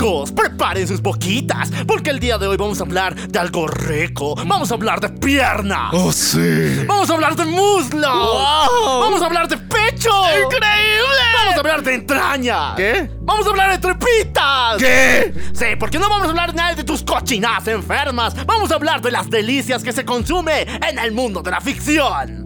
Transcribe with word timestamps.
Preparen 0.00 0.88
sus 0.88 1.02
boquitas, 1.02 1.70
porque 1.86 2.08
el 2.08 2.18
día 2.18 2.38
de 2.38 2.46
hoy 2.46 2.56
vamos 2.56 2.80
a 2.80 2.84
hablar 2.84 3.14
de 3.14 3.38
algo 3.38 3.66
rico. 3.66 4.34
Vamos 4.34 4.70
a 4.70 4.74
hablar 4.74 4.98
de 4.98 5.10
pierna. 5.10 5.90
¡Oh, 5.92 6.10
sí! 6.10 6.86
Vamos 6.86 7.10
a 7.10 7.12
hablar 7.12 7.36
de 7.36 7.44
muslo. 7.44 8.08
¡Wow! 8.08 9.00
Vamos 9.02 9.20
a 9.20 9.26
hablar 9.26 9.46
de 9.46 9.58
pecho. 9.58 10.08
¡Increíble! 10.42 11.20
Vamos 11.34 11.54
a 11.54 11.58
hablar 11.58 11.82
de 11.82 11.94
entraña. 11.94 12.74
¿Qué? 12.76 13.10
Vamos 13.20 13.46
a 13.46 13.50
hablar 13.50 13.72
de 13.72 13.78
tripitas. 13.78 14.78
¿Qué? 14.78 15.34
Sí, 15.52 15.66
porque 15.78 15.98
no 15.98 16.08
vamos 16.08 16.28
a 16.28 16.30
hablar 16.30 16.54
nada 16.54 16.74
de 16.74 16.84
tus 16.84 17.02
cochinas 17.02 17.68
enfermas. 17.68 18.34
Vamos 18.46 18.70
a 18.72 18.76
hablar 18.76 19.02
de 19.02 19.10
las 19.10 19.28
delicias 19.28 19.82
que 19.82 19.92
se 19.92 20.06
consume 20.06 20.62
en 20.62 20.98
el 20.98 21.12
mundo 21.12 21.42
de 21.42 21.50
la 21.50 21.60
ficción. 21.60 22.39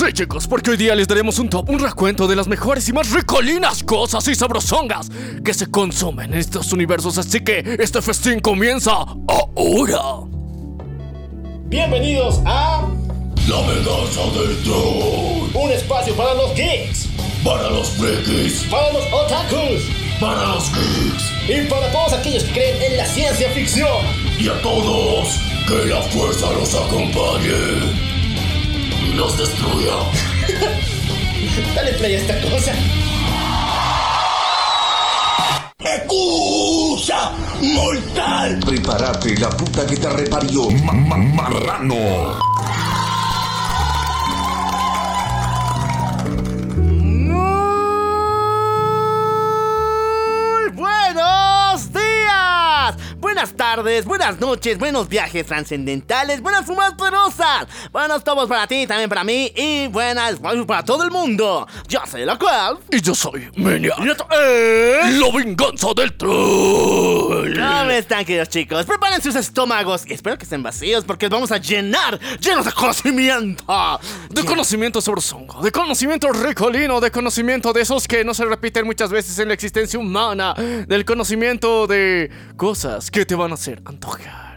Sí, 0.00 0.14
chicos, 0.14 0.48
porque 0.48 0.70
hoy 0.70 0.78
día 0.78 0.94
les 0.94 1.06
daremos 1.06 1.38
un 1.38 1.50
top, 1.50 1.68
un 1.68 1.78
recuento 1.78 2.26
de 2.26 2.34
las 2.34 2.48
mejores 2.48 2.88
y 2.88 2.92
más 2.94 3.10
ricolinas 3.10 3.82
cosas 3.82 4.26
y 4.28 4.34
sabrosongas 4.34 5.10
que 5.44 5.52
se 5.52 5.70
consumen 5.70 6.32
en 6.32 6.38
estos 6.40 6.72
universos. 6.72 7.18
Así 7.18 7.40
que 7.40 7.76
este 7.78 8.00
festín 8.00 8.40
comienza 8.40 8.92
ahora. 8.94 10.00
Bienvenidos 11.66 12.40
a 12.46 12.88
La 13.46 13.60
venganza 13.60 14.22
del 14.40 14.56
troll. 14.62 15.50
un 15.52 15.70
espacio 15.70 16.14
para 16.14 16.32
los 16.32 16.54
geeks, 16.54 17.06
Para 17.44 17.68
los 17.68 17.90
frikis, 17.90 18.64
para 18.70 18.90
los 18.94 19.04
otakus 19.12 19.82
para 20.18 20.46
los 20.46 20.70
geeks 20.72 21.24
y 21.46 21.68
para 21.68 21.92
todos 21.92 22.14
aquellos 22.14 22.44
que 22.44 22.52
creen 22.52 22.92
en 22.92 22.96
la 22.96 23.04
ciencia 23.04 23.50
ficción. 23.50 23.98
y 24.38 24.48
a 24.48 24.62
todos, 24.62 25.38
que 25.68 25.90
la 25.90 26.00
fuerza 26.00 26.50
los 26.52 26.74
acompañe 26.74 28.09
y 29.10 29.14
los 29.14 29.36
destruya. 29.36 29.92
Dale 31.74 31.92
play 31.94 32.14
a 32.14 32.18
esta 32.18 32.40
cosa. 32.40 32.72
¡Excusa 35.78 37.32
mortal! 37.60 38.60
Prepárate, 38.64 39.36
la 39.36 39.50
puta 39.50 39.86
que 39.86 39.96
te 39.96 40.08
reparió. 40.08 40.70
marrano. 40.70 42.38
Tardes, 53.76 54.04
buenas 54.04 54.40
noches, 54.40 54.78
buenos 54.78 55.08
viajes 55.08 55.46
trascendentales, 55.46 56.40
buenas 56.40 56.66
fumas 56.66 56.92
poderosas, 56.94 57.68
buenos 57.92 58.24
tomos 58.24 58.48
para 58.48 58.66
ti, 58.66 58.84
también 58.84 59.08
para 59.08 59.22
mí 59.22 59.52
y 59.54 59.86
buenas 59.86 60.40
para 60.66 60.84
todo 60.84 61.04
el 61.04 61.12
mundo. 61.12 61.68
Yo 61.86 62.00
soy 62.10 62.24
la 62.24 62.36
cual. 62.36 62.78
Y 62.90 63.00
yo 63.00 63.14
soy 63.14 63.48
Menia. 63.54 63.94
Y 64.00 64.10
esto 64.10 64.26
es... 64.32 65.14
La 65.14 65.30
venganza 65.30 65.86
del 65.94 66.12
troll. 66.16 67.54
¿Cómo 67.54 67.90
están, 67.92 68.24
queridos 68.24 68.48
chicos? 68.48 68.86
Preparen 68.86 69.22
sus 69.22 69.36
estómagos 69.36 70.04
y 70.04 70.14
espero 70.14 70.36
que 70.36 70.42
estén 70.42 70.64
vacíos 70.64 71.04
porque 71.04 71.26
los 71.26 71.30
vamos 71.30 71.52
a 71.52 71.58
llenar, 71.58 72.18
llenos 72.40 72.64
de 72.64 72.72
conocimiento. 72.72 74.00
De 74.30 74.44
conocimiento 74.44 75.00
sabrosongo, 75.00 75.62
de 75.62 75.70
conocimiento 75.70 76.32
ricolino, 76.32 77.00
de 77.00 77.12
conocimiento 77.12 77.72
de 77.72 77.82
esos 77.82 78.08
que 78.08 78.24
no 78.24 78.34
se 78.34 78.44
repiten 78.46 78.84
muchas 78.84 79.10
veces 79.10 79.38
en 79.38 79.46
la 79.46 79.54
existencia 79.54 79.96
humana, 79.96 80.54
del 80.54 81.04
conocimiento 81.04 81.86
de 81.86 82.32
cosas 82.56 83.12
que 83.12 83.24
te 83.24 83.36
van 83.36 83.52
a 83.52 83.59
hacer 83.60 83.82
antojar. 83.84 84.49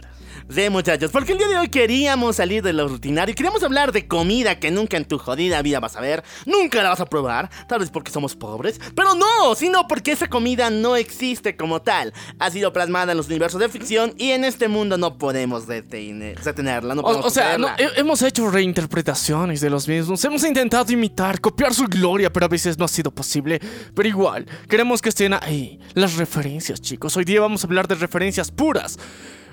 Sí, 0.50 0.68
muchachos, 0.68 1.10
porque 1.10 1.32
el 1.32 1.38
día 1.38 1.48
de 1.48 1.56
hoy 1.58 1.68
queríamos 1.68 2.36
salir 2.36 2.62
de 2.62 2.74
lo 2.74 2.86
rutinario 2.86 3.32
y 3.32 3.34
queríamos 3.34 3.62
hablar 3.62 3.92
de 3.92 4.06
comida 4.06 4.60
que 4.60 4.70
nunca 4.70 4.98
en 4.98 5.06
tu 5.06 5.18
jodida 5.18 5.62
vida 5.62 5.80
vas 5.80 5.96
a 5.96 6.00
ver, 6.02 6.22
nunca 6.44 6.82
la 6.82 6.90
vas 6.90 7.00
a 7.00 7.06
probar, 7.06 7.50
tal 7.66 7.80
vez 7.80 7.90
porque 7.90 8.10
somos 8.12 8.36
pobres, 8.36 8.78
pero 8.94 9.14
no, 9.14 9.54
sino 9.56 9.88
porque 9.88 10.12
esa 10.12 10.28
comida 10.28 10.68
no 10.68 10.96
existe 10.96 11.56
como 11.56 11.80
tal. 11.80 12.12
Ha 12.38 12.50
sido 12.50 12.74
plasmada 12.74 13.12
en 13.12 13.18
los 13.18 13.26
universos 13.28 13.58
de 13.58 13.70
ficción 13.70 14.12
y 14.18 14.30
en 14.32 14.44
este 14.44 14.68
mundo 14.68 14.98
no 14.98 15.16
podemos 15.16 15.66
detener- 15.66 16.38
detenerla, 16.40 16.94
no 16.94 17.00
O, 17.00 17.04
podemos 17.04 17.26
o 17.26 17.30
sea, 17.30 17.56
no, 17.56 17.68
he- 17.78 17.98
hemos 17.98 18.20
hecho 18.20 18.48
reinterpretaciones 18.50 19.62
de 19.62 19.70
los 19.70 19.88
mismos, 19.88 20.22
hemos 20.24 20.44
intentado 20.44 20.92
imitar, 20.92 21.40
copiar 21.40 21.72
su 21.72 21.84
gloria, 21.86 22.30
pero 22.30 22.44
a 22.46 22.50
veces 22.50 22.78
no 22.78 22.84
ha 22.84 22.88
sido 22.88 23.10
posible. 23.10 23.60
Pero 23.94 24.08
igual, 24.08 24.46
queremos 24.68 25.00
que 25.00 25.08
estén 25.08 25.32
ahí 25.32 25.80
las 25.94 26.16
referencias, 26.16 26.80
chicos. 26.82 27.16
Hoy 27.16 27.24
día 27.24 27.40
vamos 27.40 27.64
a 27.64 27.66
hablar 27.66 27.88
de 27.88 27.94
referencias 27.94 28.50
puras. 28.50 28.98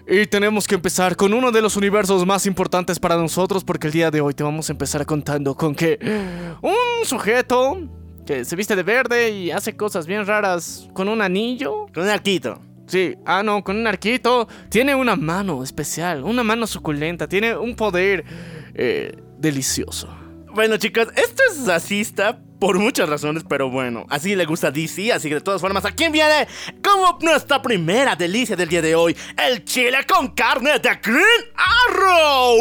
Y 0.07 0.25
tenemos 0.27 0.67
que 0.67 0.75
empezar 0.75 1.15
con 1.15 1.33
uno 1.33 1.51
de 1.51 1.61
los 1.61 1.75
universos 1.77 2.25
más 2.25 2.45
importantes 2.45 2.99
para 2.99 3.15
nosotros, 3.17 3.63
porque 3.63 3.87
el 3.87 3.93
día 3.93 4.11
de 4.11 4.21
hoy 4.21 4.33
te 4.33 4.43
vamos 4.43 4.69
a 4.69 4.73
empezar 4.73 5.05
contando 5.05 5.55
con 5.55 5.75
que 5.75 5.99
un 6.61 7.05
sujeto 7.05 7.79
que 8.25 8.45
se 8.45 8.55
viste 8.55 8.75
de 8.75 8.83
verde 8.83 9.29
y 9.31 9.51
hace 9.51 9.75
cosas 9.75 10.07
bien 10.07 10.25
raras 10.25 10.89
con 10.93 11.07
un 11.07 11.21
anillo. 11.21 11.87
Con 11.93 12.03
un 12.03 12.09
arquito. 12.09 12.59
Sí, 12.87 13.15
ah, 13.25 13.41
no, 13.43 13.63
con 13.63 13.77
un 13.77 13.87
arquito. 13.87 14.47
Tiene 14.69 14.95
una 14.95 15.15
mano 15.15 15.63
especial, 15.63 16.23
una 16.23 16.43
mano 16.43 16.67
suculenta. 16.67 17.27
Tiene 17.27 17.55
un 17.55 17.75
poder 17.75 18.25
eh, 18.73 19.15
delicioso. 19.37 20.09
Bueno, 20.53 20.75
chicos, 20.77 21.07
esto 21.15 21.43
es 21.49 21.65
racista 21.65 22.37
por 22.59 22.77
muchas 22.77 23.07
razones, 23.07 23.43
pero 23.47 23.69
bueno, 23.71 24.05
así 24.09 24.35
le 24.35 24.45
gusta 24.45 24.69
DC, 24.69 25.13
así 25.13 25.29
que 25.29 25.35
de 25.35 25.41
todas 25.41 25.61
formas, 25.61 25.85
¿a 25.85 25.91
quién 25.91 26.11
viene? 26.11 26.47
Como 26.83 27.17
nuestra 27.21 27.61
primera 27.61 28.15
delicia 28.15 28.55
del 28.57 28.67
día 28.67 28.81
de 28.81 28.93
hoy, 28.93 29.15
el 29.47 29.63
chile 29.63 29.99
con 30.05 30.27
carne 30.29 30.77
de 30.79 30.89
Green 31.01 31.25
Arrow. 31.87 32.57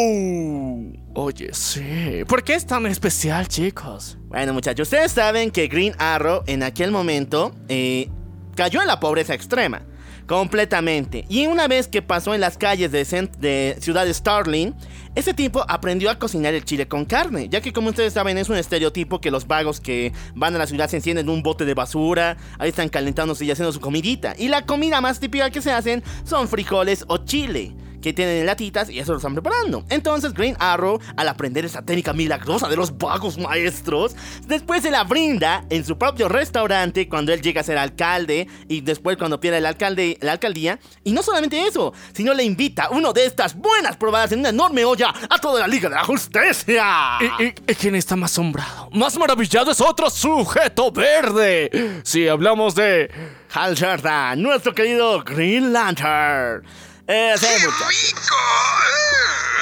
Oye, 1.13 1.49
sí. 1.53 2.23
¿Por 2.27 2.43
qué 2.43 2.55
es 2.55 2.65
tan 2.65 2.85
especial, 2.85 3.47
chicos? 3.49 4.17
Bueno, 4.27 4.53
muchachos, 4.53 4.87
ustedes 4.87 5.11
saben 5.11 5.51
que 5.51 5.67
Green 5.67 5.93
Arrow 5.99 6.43
en 6.47 6.63
aquel 6.63 6.91
momento 6.91 7.53
eh, 7.67 8.09
cayó 8.55 8.81
en 8.81 8.87
la 8.87 9.01
pobreza 9.01 9.33
extrema. 9.33 9.85
Completamente. 10.31 11.25
Y 11.27 11.47
una 11.47 11.67
vez 11.67 11.89
que 11.89 12.01
pasó 12.01 12.33
en 12.33 12.39
las 12.39 12.57
calles 12.57 12.89
de, 12.89 13.03
de 13.39 13.75
Ciudad 13.81 14.07
Starling, 14.07 14.73
ese 15.13 15.33
tipo 15.33 15.65
aprendió 15.67 16.09
a 16.09 16.17
cocinar 16.17 16.53
el 16.53 16.63
chile 16.63 16.87
con 16.87 17.03
carne. 17.03 17.49
Ya 17.49 17.59
que 17.59 17.73
como 17.73 17.89
ustedes 17.89 18.13
saben 18.13 18.37
es 18.37 18.47
un 18.47 18.55
estereotipo 18.55 19.19
que 19.19 19.29
los 19.29 19.45
vagos 19.45 19.81
que 19.81 20.13
van 20.33 20.55
a 20.55 20.57
la 20.57 20.67
ciudad 20.67 20.89
se 20.89 20.95
encienden 20.95 21.27
un 21.27 21.43
bote 21.43 21.65
de 21.65 21.73
basura, 21.73 22.37
ahí 22.59 22.69
están 22.69 22.87
calentándose 22.87 23.43
y 23.43 23.51
haciendo 23.51 23.73
su 23.73 23.81
comidita. 23.81 24.33
Y 24.37 24.47
la 24.47 24.65
comida 24.65 25.01
más 25.01 25.19
típica 25.19 25.49
que 25.49 25.61
se 25.61 25.73
hacen 25.73 26.01
son 26.23 26.47
frijoles 26.47 27.03
o 27.09 27.17
chile 27.17 27.75
que 28.01 28.13
tienen 28.13 28.37
en 28.37 28.45
latitas 28.45 28.89
y 28.89 28.99
eso 28.99 29.11
lo 29.11 29.17
están 29.17 29.33
preparando. 29.33 29.85
Entonces 29.89 30.33
Green 30.33 30.55
Arrow, 30.59 30.99
al 31.15 31.27
aprender 31.27 31.63
esta 31.65 31.81
técnica 31.83 32.13
milagrosa 32.13 32.67
de 32.67 32.75
los 32.75 32.97
vagos 32.97 33.37
maestros, 33.37 34.15
después 34.47 34.81
se 34.81 34.91
la 34.91 35.03
brinda 35.03 35.63
en 35.69 35.85
su 35.85 35.97
propio 35.97 36.27
restaurante 36.27 37.07
cuando 37.07 37.31
él 37.33 37.41
llega 37.41 37.61
a 37.61 37.63
ser 37.63 37.77
alcalde 37.77 38.47
y 38.67 38.81
después 38.81 39.17
cuando 39.17 39.39
pierde 39.39 39.59
el 39.59 39.65
alcalde, 39.65 40.17
la 40.21 40.33
alcaldía. 40.33 40.79
Y 41.03 41.11
no 41.11 41.23
solamente 41.23 41.65
eso, 41.65 41.93
sino 42.13 42.33
le 42.33 42.43
invita 42.43 42.89
uno 42.91 43.13
de 43.13 43.25
estas 43.25 43.55
buenas 43.55 43.95
probadas 43.97 44.31
en 44.31 44.39
una 44.39 44.49
enorme 44.49 44.83
olla 44.85 45.13
a 45.29 45.37
toda 45.39 45.59
la 45.61 45.67
Liga 45.67 45.87
de 45.89 45.95
la 45.95 46.03
Justicia. 46.03 46.83
¿Y, 47.39 47.43
y- 47.43 47.53
y 47.67 47.75
quién 47.75 47.95
está 47.95 48.15
más 48.15 48.31
asombrado? 48.31 48.89
Más 48.93 49.17
maravillado 49.17 49.71
es 49.71 49.81
otro 49.81 50.09
sujeto 50.09 50.91
verde. 50.91 52.01
Si 52.03 52.27
hablamos 52.27 52.75
de... 52.75 53.09
Hal 53.53 53.75
Jordan, 53.77 54.41
nuestro 54.41 54.73
querido 54.73 55.21
Green 55.25 55.73
Lantern. 55.73 56.63
Eh. 57.07 57.33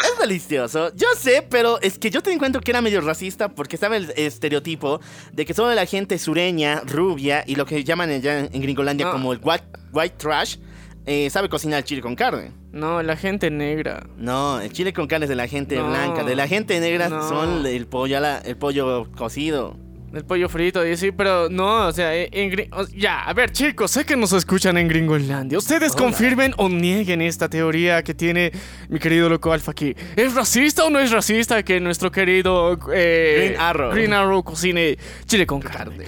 Es 0.04 0.20
delicioso. 0.20 0.92
Yo 0.96 1.08
sé, 1.18 1.46
pero 1.50 1.80
es 1.82 2.00
que 2.00 2.10
yo 2.10 2.22
te 2.22 2.32
encuentro 2.32 2.62
que 2.62 2.72
era 2.72 2.82
medio 2.82 3.02
racista 3.02 3.50
porque 3.50 3.76
estaba 3.76 3.98
el 3.98 4.12
estereotipo 4.16 5.02
de 5.34 5.46
que 5.46 5.54
solo 5.54 5.74
la 5.74 5.86
gente 5.86 6.18
sureña, 6.18 6.82
rubia 6.86 7.44
y 7.46 7.56
lo 7.56 7.66
que 7.66 7.84
llaman 7.84 8.10
allá 8.10 8.40
en 8.40 8.62
Gringolandia 8.62 9.12
como 9.12 9.34
el 9.34 9.40
white, 9.42 9.66
white 9.92 10.16
trash 10.18 10.58
eh, 11.06 11.30
sabe 11.30 11.50
cocinar 11.50 11.80
el 11.80 11.84
chile 11.86 12.02
con 12.02 12.16
carne. 12.16 12.52
No, 12.72 13.02
la 13.02 13.18
gente 13.18 13.50
negra. 13.50 14.06
No, 14.18 14.60
el 14.62 14.72
chile 14.72 14.94
con 14.94 15.08
carne 15.08 15.26
es 15.26 15.30
de 15.30 15.36
la 15.36 15.48
gente 15.48 15.76
No. 15.76 15.90
blanca. 15.90 16.24
De 16.24 16.36
la 16.36 16.48
gente 16.48 16.80
negra 16.80 17.10
No. 17.10 17.28
son 17.28 17.66
el 17.66 17.88
pollo, 17.88 18.18
a 18.18 18.20
la- 18.20 18.38
el 18.40 18.58
pollo 18.58 19.10
cocido. 19.18 19.76
El 20.14 20.26
pollo 20.26 20.50
frito, 20.50 20.86
y 20.88 20.98
sí, 20.98 21.12
pero 21.12 21.50
no, 21.50 21.88
o 21.88 21.92
sea, 21.92 22.16
en, 22.16 22.52
Gri- 22.52 22.68
o- 22.72 22.88
ya, 22.96 23.22
a 23.26 23.34
ver 23.34 23.52
chicos, 23.52 23.92
sé 23.92 24.06
que 24.06 24.16
nos 24.16 24.34
escuchan 24.34 24.76
en 24.78 24.88
Gringolandia. 24.88 25.58
Ustedes 25.60 25.92
Hola. 25.94 26.00
confirmen 26.04 26.54
o 26.58 26.68
nieguen 26.68 27.22
esta 27.22 27.48
teoría 27.48 28.02
que 28.04 28.16
tiene 28.16 28.52
mi 28.90 28.98
querido 28.98 29.30
loco 29.30 29.54
Alfa 29.54 29.72
aquí. 29.72 29.96
¿Es 30.16 30.34
racista 30.34 30.84
o 30.86 30.90
no 30.90 30.98
es 31.00 31.12
racista 31.12 31.62
que 31.62 31.80
nuestro 31.80 32.12
querido 32.12 32.80
eh, 32.92 33.36
Green 33.50 33.62
Arrow. 33.62 33.92
Green 33.92 34.14
Arrow 34.14 34.44
cocine 34.44 34.98
chile 35.28 35.46
con 35.46 35.62
carne? 35.62 36.06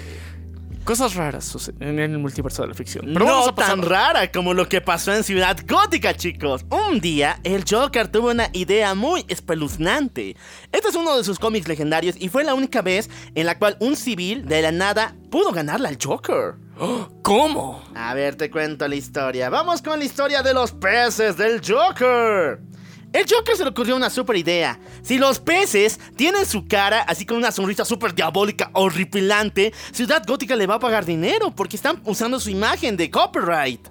Cosas 0.83 1.13
raras 1.15 1.45
suceden 1.45 1.99
en 1.99 2.11
el 2.11 2.17
multiverso 2.17 2.63
de 2.63 2.69
la 2.69 2.73
ficción. 2.73 3.05
Pero 3.13 3.25
vamos 3.25 3.45
no 3.45 3.51
a 3.51 3.55
pasar- 3.55 3.75
tan 3.79 3.81
rara 3.89 4.31
como 4.31 4.53
lo 4.53 4.67
que 4.67 4.81
pasó 4.81 5.13
en 5.13 5.23
Ciudad 5.23 5.57
Gótica, 5.67 6.15
chicos. 6.15 6.65
Un 6.69 6.99
día, 6.99 7.39
el 7.43 7.63
Joker 7.69 8.07
tuvo 8.07 8.31
una 8.31 8.49
idea 8.53 8.95
muy 8.95 9.23
espeluznante. 9.27 10.35
Este 10.71 10.89
es 10.89 10.95
uno 10.95 11.15
de 11.17 11.23
sus 11.23 11.37
cómics 11.39 11.67
legendarios 11.67 12.15
y 12.19 12.29
fue 12.29 12.43
la 12.43 12.55
única 12.55 12.81
vez 12.81 13.09
en 13.35 13.45
la 13.45 13.59
cual 13.59 13.77
un 13.79 13.95
civil 13.95 14.45
de 14.47 14.61
la 14.63 14.71
nada 14.71 15.15
pudo 15.29 15.51
ganarle 15.51 15.87
al 15.87 15.97
Joker. 16.03 16.55
¿Cómo? 17.21 17.83
A 17.93 18.13
ver, 18.15 18.35
te 18.35 18.49
cuento 18.49 18.87
la 18.87 18.95
historia. 18.95 19.49
Vamos 19.51 19.81
con 19.83 19.99
la 19.99 20.05
historia 20.05 20.41
de 20.41 20.53
los 20.53 20.71
peces 20.71 21.37
del 21.37 21.61
Joker. 21.65 22.59
El 23.13 23.25
Joker 23.29 23.55
se 23.55 23.63
le 23.63 23.71
ocurrió 23.71 23.95
una 23.95 24.09
super 24.09 24.37
idea. 24.37 24.79
Si 25.01 25.17
los 25.17 25.39
peces 25.39 25.99
tienen 26.15 26.45
su 26.45 26.67
cara 26.67 27.01
así 27.01 27.25
con 27.25 27.37
una 27.37 27.51
sonrisa 27.51 27.83
súper 27.83 28.15
diabólica, 28.15 28.71
horripilante, 28.73 29.73
Ciudad 29.91 30.23
Gótica 30.25 30.55
le 30.55 30.65
va 30.65 30.75
a 30.75 30.79
pagar 30.79 31.05
dinero 31.05 31.51
porque 31.51 31.75
están 31.75 32.01
usando 32.05 32.39
su 32.39 32.49
imagen 32.49 32.95
de 32.95 33.09
copyright. 33.11 33.87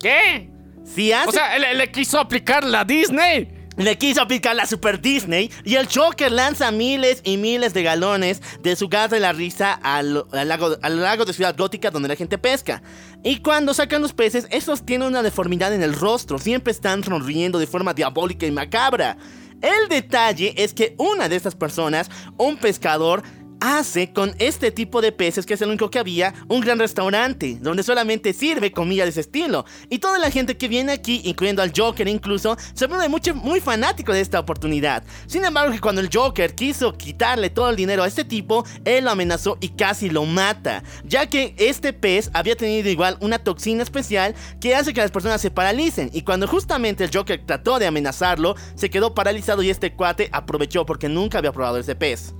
¿Qué? 0.00 0.50
Si 0.84 1.12
hace 1.12 1.28
O 1.28 1.32
sea, 1.32 1.58
le, 1.58 1.74
le 1.74 1.90
quiso 1.90 2.20
aplicar 2.20 2.64
la 2.64 2.84
Disney. 2.84 3.57
Le 3.78 3.96
quiso 3.96 4.20
aplicar 4.20 4.56
la 4.56 4.66
Super 4.66 5.00
Disney 5.00 5.52
y 5.64 5.76
el 5.76 5.86
Joker 5.86 6.32
lanza 6.32 6.72
miles 6.72 7.20
y 7.22 7.36
miles 7.36 7.72
de 7.74 7.84
galones 7.84 8.42
de 8.60 8.74
su 8.74 8.88
gas 8.88 9.08
de 9.08 9.20
la 9.20 9.32
risa 9.32 9.72
al, 9.72 10.24
al 10.32 10.48
lago, 10.48 10.76
al 10.82 11.00
lago 11.00 11.24
de 11.24 11.32
Ciudad 11.32 11.56
Gótica 11.56 11.92
donde 11.92 12.08
la 12.08 12.16
gente 12.16 12.38
pesca. 12.38 12.82
Y 13.22 13.38
cuando 13.38 13.72
sacan 13.72 14.02
los 14.02 14.12
peces, 14.12 14.48
estos 14.50 14.84
tienen 14.84 15.06
una 15.06 15.22
deformidad 15.22 15.72
en 15.72 15.84
el 15.84 15.94
rostro, 15.94 16.40
siempre 16.40 16.72
están 16.72 17.04
sonriendo 17.04 17.60
de 17.60 17.68
forma 17.68 17.94
diabólica 17.94 18.46
y 18.46 18.50
macabra. 18.50 19.16
El 19.62 19.88
detalle 19.88 20.54
es 20.56 20.74
que 20.74 20.94
una 20.98 21.28
de 21.28 21.36
estas 21.36 21.54
personas, 21.54 22.10
un 22.36 22.56
pescador, 22.56 23.22
hace 23.60 24.12
con 24.12 24.34
este 24.38 24.70
tipo 24.70 25.00
de 25.00 25.12
peces, 25.12 25.46
que 25.46 25.54
es 25.54 25.62
el 25.62 25.68
único 25.68 25.90
que 25.90 25.98
había, 25.98 26.34
un 26.48 26.60
gran 26.60 26.78
restaurante, 26.78 27.58
donde 27.60 27.82
solamente 27.82 28.32
sirve 28.32 28.72
comida 28.72 29.04
de 29.04 29.10
ese 29.10 29.20
estilo. 29.20 29.64
Y 29.88 29.98
toda 29.98 30.18
la 30.18 30.30
gente 30.30 30.56
que 30.56 30.68
viene 30.68 30.92
aquí, 30.92 31.20
incluyendo 31.24 31.62
al 31.62 31.72
Joker 31.76 32.08
incluso, 32.08 32.56
se 32.74 32.86
vuelve 32.86 33.08
mucho, 33.08 33.34
muy 33.34 33.60
fanático 33.60 34.12
de 34.12 34.20
esta 34.20 34.40
oportunidad. 34.40 35.02
Sin 35.26 35.44
embargo, 35.44 35.72
que 35.72 35.80
cuando 35.80 36.00
el 36.00 36.10
Joker 36.12 36.54
quiso 36.54 36.96
quitarle 36.96 37.50
todo 37.50 37.70
el 37.70 37.76
dinero 37.76 38.02
a 38.02 38.08
este 38.08 38.24
tipo, 38.24 38.64
él 38.84 39.04
lo 39.04 39.10
amenazó 39.10 39.58
y 39.60 39.70
casi 39.70 40.10
lo 40.10 40.24
mata, 40.24 40.82
ya 41.04 41.26
que 41.26 41.54
este 41.58 41.92
pez 41.92 42.30
había 42.32 42.56
tenido 42.56 42.88
igual 42.88 43.16
una 43.20 43.38
toxina 43.38 43.82
especial 43.82 44.34
que 44.60 44.74
hace 44.74 44.92
que 44.92 45.00
las 45.00 45.10
personas 45.10 45.40
se 45.40 45.50
paralicen. 45.50 46.10
Y 46.12 46.22
cuando 46.22 46.46
justamente 46.46 47.04
el 47.04 47.10
Joker 47.12 47.44
trató 47.44 47.78
de 47.78 47.86
amenazarlo, 47.86 48.54
se 48.74 48.90
quedó 48.90 49.14
paralizado 49.14 49.62
y 49.62 49.70
este 49.70 49.94
cuate 49.94 50.28
aprovechó 50.32 50.86
porque 50.86 51.08
nunca 51.08 51.38
había 51.38 51.52
probado 51.52 51.78
ese 51.78 51.94
pez. 51.94 52.34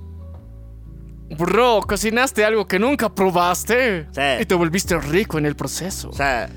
Bro, 1.37 1.81
cocinaste 1.87 2.43
algo 2.43 2.65
que 2.67 2.79
nunca 2.79 3.09
probaste. 3.13 4.07
Sí. 4.11 4.21
Y 4.41 4.45
te 4.45 4.55
volviste 4.55 4.97
rico 4.99 5.37
en 5.37 5.45
el 5.45 5.55
proceso. 5.55 6.11
Sea, 6.13 6.49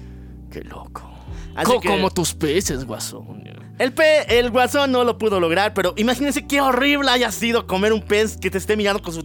Qué 0.51 0.63
loco. 0.63 1.09
Co- 1.65 1.81
que- 1.81 1.89
Como 1.89 2.11
tus 2.11 2.35
peces, 2.35 2.85
guasón. 2.85 3.43
El, 3.79 3.93
pe 3.93 4.39
el 4.39 4.51
guasón 4.51 4.93
no 4.93 5.03
lo 5.03 5.19
pudo 5.19 5.41
lograr, 5.41 5.75
pero 5.75 5.93
imagínense 5.97 6.47
qué 6.47 6.61
horrible 6.61 7.11
haya 7.11 7.33
sido 7.33 7.67
comer 7.67 7.93
un 7.93 8.03
pez 8.03 8.37
que 8.37 8.51
te 8.51 8.59
esté 8.59 8.77
mirando 8.77 9.03
con 9.03 9.13
su, 9.15 9.23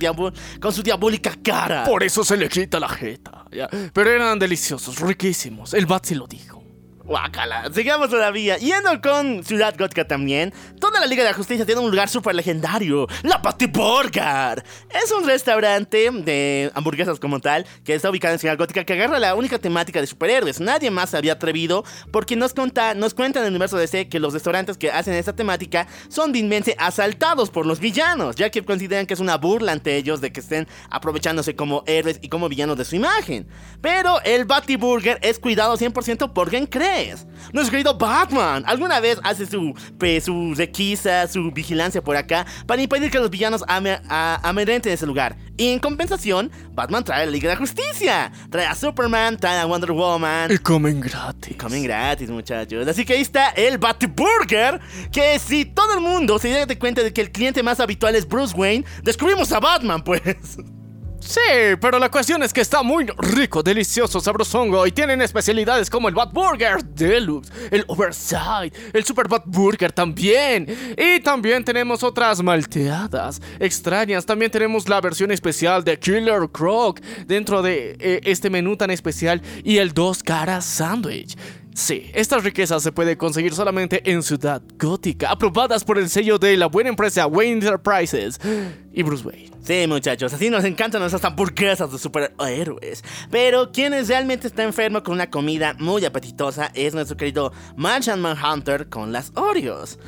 con 0.60 0.74
su 0.74 0.82
diabólica 0.84 1.34
cara. 1.44 1.84
Por 1.84 2.02
eso 2.04 2.24
se 2.24 2.38
le 2.38 2.48
quita 2.50 2.80
la 2.80 2.88
jeta. 2.90 3.46
ya. 3.52 3.70
Pero 3.94 4.10
eran 4.10 4.40
deliciosos, 4.40 5.00
riquísimos. 5.00 5.74
El 5.74 5.86
Bat 5.86 6.06
sí 6.06 6.16
lo 6.16 6.28
dijo. 6.28 6.57
Guácala. 7.08 7.72
Sigamos 7.74 8.10
todavía. 8.10 8.58
Yendo 8.58 9.00
con 9.02 9.42
Ciudad 9.46 9.74
Gótica 9.78 10.06
también. 10.06 10.54
Toda 10.78 11.00
la 11.00 11.06
Liga 11.06 11.24
de 11.24 11.30
la 11.30 11.36
Justicia 11.36 11.66
tiene 11.66 11.80
un 11.80 11.90
lugar 11.90 12.10
súper 12.10 12.36
legendario. 12.36 13.08
La 13.24 13.42
Patty 13.42 13.68
Burger. 13.68 14.62
Es 14.90 15.10
un 15.14 15.26
restaurante 15.26 16.12
de 16.12 16.70
hamburguesas 16.76 17.18
como 17.18 17.40
tal 17.40 17.66
que 17.86 17.96
está 17.96 18.10
ubicado 18.10 18.34
en 18.34 18.40
Ciudad 18.40 18.58
Gótica 18.58 18.84
que 18.84 18.92
agarra 18.92 19.20
la 19.20 19.36
única 19.36 19.58
temática 19.58 20.02
de 20.02 20.08
superhéroes. 20.08 20.60
Nadie 20.60 20.92
más 20.92 21.12
se 21.12 21.18
había 21.18 21.34
atrevido 21.34 21.86
porque 22.12 22.36
nos, 22.36 22.54
conta, 22.54 22.94
nos 22.94 23.14
cuentan 23.14 23.44
en 23.44 23.48
el 23.48 23.54
universo 23.54 23.78
DC 23.78 24.10
que 24.10 24.20
los 24.20 24.34
restaurantes 24.34 24.78
que 24.78 24.92
hacen 24.92 25.14
esta 25.14 25.34
temática 25.34 25.88
son 26.10 26.36
inmense 26.36 26.76
asaltados 26.78 27.50
por 27.50 27.66
los 27.66 27.80
villanos, 27.80 28.36
ya 28.36 28.50
que 28.50 28.66
consideran 28.66 29.06
que 29.06 29.14
es 29.14 29.22
una 29.22 29.38
burla 29.38 29.72
ante 29.72 29.96
ellos 29.96 30.20
de 30.20 30.34
que 30.34 30.42
estén 30.42 30.68
aprovechándose 30.90 31.56
como 31.56 31.84
héroes 31.88 32.20
y 32.22 32.28
como 32.28 32.50
villanos 32.50 32.78
de 32.78 32.84
su 32.84 32.98
imagen. 32.98 33.48
Pero 33.82 34.22
el 34.24 34.44
Batty 34.44 34.76
Burger 34.76 35.20
es 35.22 35.40
cuidado 35.40 35.78
100% 35.78 36.34
por 36.34 36.50
quien 36.50 36.66
crees. 36.98 37.26
Nuestro 37.54 37.72
querido 37.72 37.98
Batman 37.98 38.64
alguna 38.66 39.00
vez 39.00 39.20
hace 39.24 39.46
su, 39.46 39.74
su 40.24 40.54
requisa, 40.56 41.28
su 41.28 41.52
vigilancia 41.52 42.04
por 42.04 42.16
acá 42.16 42.46
para 42.66 42.82
impedir 42.82 43.10
que 43.12 43.20
los 43.20 43.30
villanos 43.30 43.64
a- 43.68 44.40
amedrenten 44.44 44.92
ese 44.94 45.06
lugar. 45.06 45.38
Y 45.58 45.70
en 45.72 45.80
compensación, 45.80 46.52
Batman 46.74 47.04
trae 47.04 47.24
a 47.24 47.26
la 47.26 47.32
Liga 47.32 47.50
de 47.50 47.56
la 47.56 47.60
Justicia, 47.60 48.32
trae 48.52 48.66
a 48.68 48.76
Superman, 48.76 49.38
trae 49.38 49.60
a 49.60 49.66
Wonder 49.66 49.92
Woman. 49.92 50.52
Y 50.52 50.58
comen 50.60 51.00
gratis. 51.00 51.56
Comen 51.58 51.84
gratis, 51.84 52.30
muchachos. 52.30 52.88
Así 52.88 53.06
que 53.06 53.14
ahí 53.14 53.22
está 53.22 53.50
el 53.50 53.78
Batburger. 53.80 54.80
Que 55.12 55.40
si 55.40 55.66
todo 55.66 55.94
el 55.96 56.02
mundo 56.02 56.38
se 56.38 56.50
diera 56.50 56.66
de 56.68 56.78
cuenta 56.78 57.02
de 57.02 57.12
que 57.12 57.22
el 57.22 57.32
cliente 57.32 57.64
más 57.64 57.80
habitual 57.80 58.16
es 58.16 58.28
Bruce 58.28 58.56
Wayne, 58.56 58.86
descubrimos 59.04 59.52
a 59.52 59.60
Batman, 59.60 60.04
pues. 60.04 60.22
Sí, 61.28 61.76
pero 61.82 62.00
la 62.00 62.10
cuestión 62.10 62.42
es 62.42 62.54
que 62.54 62.62
está 62.62 62.84
muy 62.84 63.06
rico, 63.18 63.62
delicioso, 63.62 64.22
sabrosongo 64.22 64.88
y 64.88 64.94
tienen 64.94 65.22
especialidades 65.22 65.90
como 65.90 66.08
el 66.08 66.16
Bat 66.16 66.32
Burger 66.32 66.82
Deluxe, 66.82 67.52
el 67.70 67.84
Oversight, 67.88 68.74
el 68.94 69.04
Super 69.04 69.28
Bat 69.28 69.44
Burger 69.46 69.92
también. 69.92 70.66
Y 70.98 71.20
también 71.20 71.66
tenemos 71.66 72.02
otras 72.02 72.42
malteadas 72.42 73.42
extrañas. 73.60 74.26
También 74.26 74.52
tenemos 74.52 74.88
la 74.88 75.02
versión 75.02 75.30
especial 75.32 75.84
de 75.84 76.00
Killer 76.00 76.48
Croc 76.50 77.02
dentro 77.26 77.62
de 77.62 77.98
eh, 78.00 78.22
este 78.24 78.50
menú 78.50 78.78
tan 78.78 78.90
especial 78.90 79.42
y 79.66 79.80
el 79.80 79.94
dos 79.94 80.24
caras 80.24 80.64
sándwich. 80.64 81.36
Sí, 81.78 82.10
estas 82.16 82.44
riquezas 82.44 82.82
se 82.82 82.92
puede 82.92 83.20
conseguir 83.20 83.54
solamente 83.54 84.02
en 84.10 84.24
Ciudad 84.24 84.64
Gótica, 84.80 85.30
aprobadas 85.30 85.84
por 85.84 86.00
el 86.00 86.10
sello 86.10 86.40
de 86.40 86.58
la 86.58 86.66
buena 86.66 86.90
empresa 86.90 87.28
Wayne 87.28 87.64
Enterprises 87.64 88.40
y 88.92 89.04
Bruce 89.04 89.24
Wayne. 89.24 89.52
Sí, 89.62 89.86
muchachos, 89.88 90.34
así 90.34 90.50
nos 90.50 90.64
encantan 90.64 91.02
nuestras 91.02 91.24
hamburguesas 91.24 91.92
de 91.92 92.00
superhéroes. 92.00 93.04
Pero 93.30 93.72
quienes 93.72 94.08
realmente 94.08 94.48
está 94.48 94.64
enfermo 94.64 95.04
con 95.04 95.14
una 95.14 95.30
comida 95.30 95.76
muy 95.78 96.04
apetitosa 96.04 96.72
es 96.74 96.96
nuestro 96.96 97.16
querido 97.16 97.54
Martian 97.76 98.22
Manhunter 98.22 98.90
con 98.90 99.12
las 99.12 99.32
Oreos. 99.36 100.00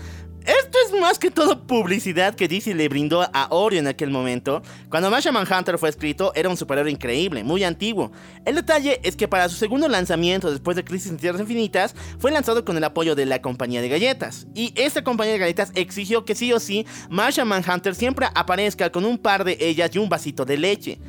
Esto 0.45 0.77
es 0.86 1.00
más 1.00 1.19
que 1.19 1.31
todo 1.31 1.68
publicidad 1.68 2.33
que 2.33 2.47
DC 2.47 2.74
le 2.74 2.88
brindó 2.88 3.21
a 3.21 3.47
Oreo 3.50 3.80
en 3.80 3.88
aquel 3.88 4.09
momento. 4.09 4.62
Cuando 4.89 5.12
Martian 5.12 5.33
Manhunter 5.33 5.77
fue 5.77 5.89
escrito, 5.89 6.31
era 6.36 6.50
un 6.50 6.57
superhéroe 6.57 6.91
increíble, 6.91 7.44
muy 7.44 7.63
antiguo. 7.63 8.12
El 8.45 8.56
detalle 8.56 9.00
es 9.03 9.15
que 9.15 9.27
para 9.27 9.50
su 9.50 9.57
segundo 9.57 9.88
lanzamiento 9.88 10.50
después 10.50 10.75
de 10.77 10.83
Crisis 10.83 11.12
en 11.12 11.18
Tierras 11.18 11.41
Infinitas, 11.41 11.94
fue 12.19 12.31
lanzado 12.31 12.63
con 12.63 12.77
el 12.77 12.83
apoyo 12.83 13.15
de 13.15 13.25
la 13.25 13.41
compañía 13.41 13.81
de 13.81 13.89
galletas. 13.89 14.47
Y 14.56 14.74
esta 14.75 15.03
compañía 15.03 15.33
de 15.33 15.39
galletas 15.39 15.71
exigió 15.75 16.25
que 16.25 16.36
sí 16.36 16.53
o 16.53 16.59
sí, 16.59 16.85
Martian 17.09 17.47
Manhunter 17.47 17.94
siempre 17.95 18.27
aparezca 18.33 18.92
con 18.92 19.06
un 19.06 19.18
par 19.18 19.44
de 19.44 19.57
ellas 19.59 19.92
y 19.94 20.00
un 20.00 20.09
vasito 20.09 20.45
de 20.45 20.57
leche. 20.57 21.00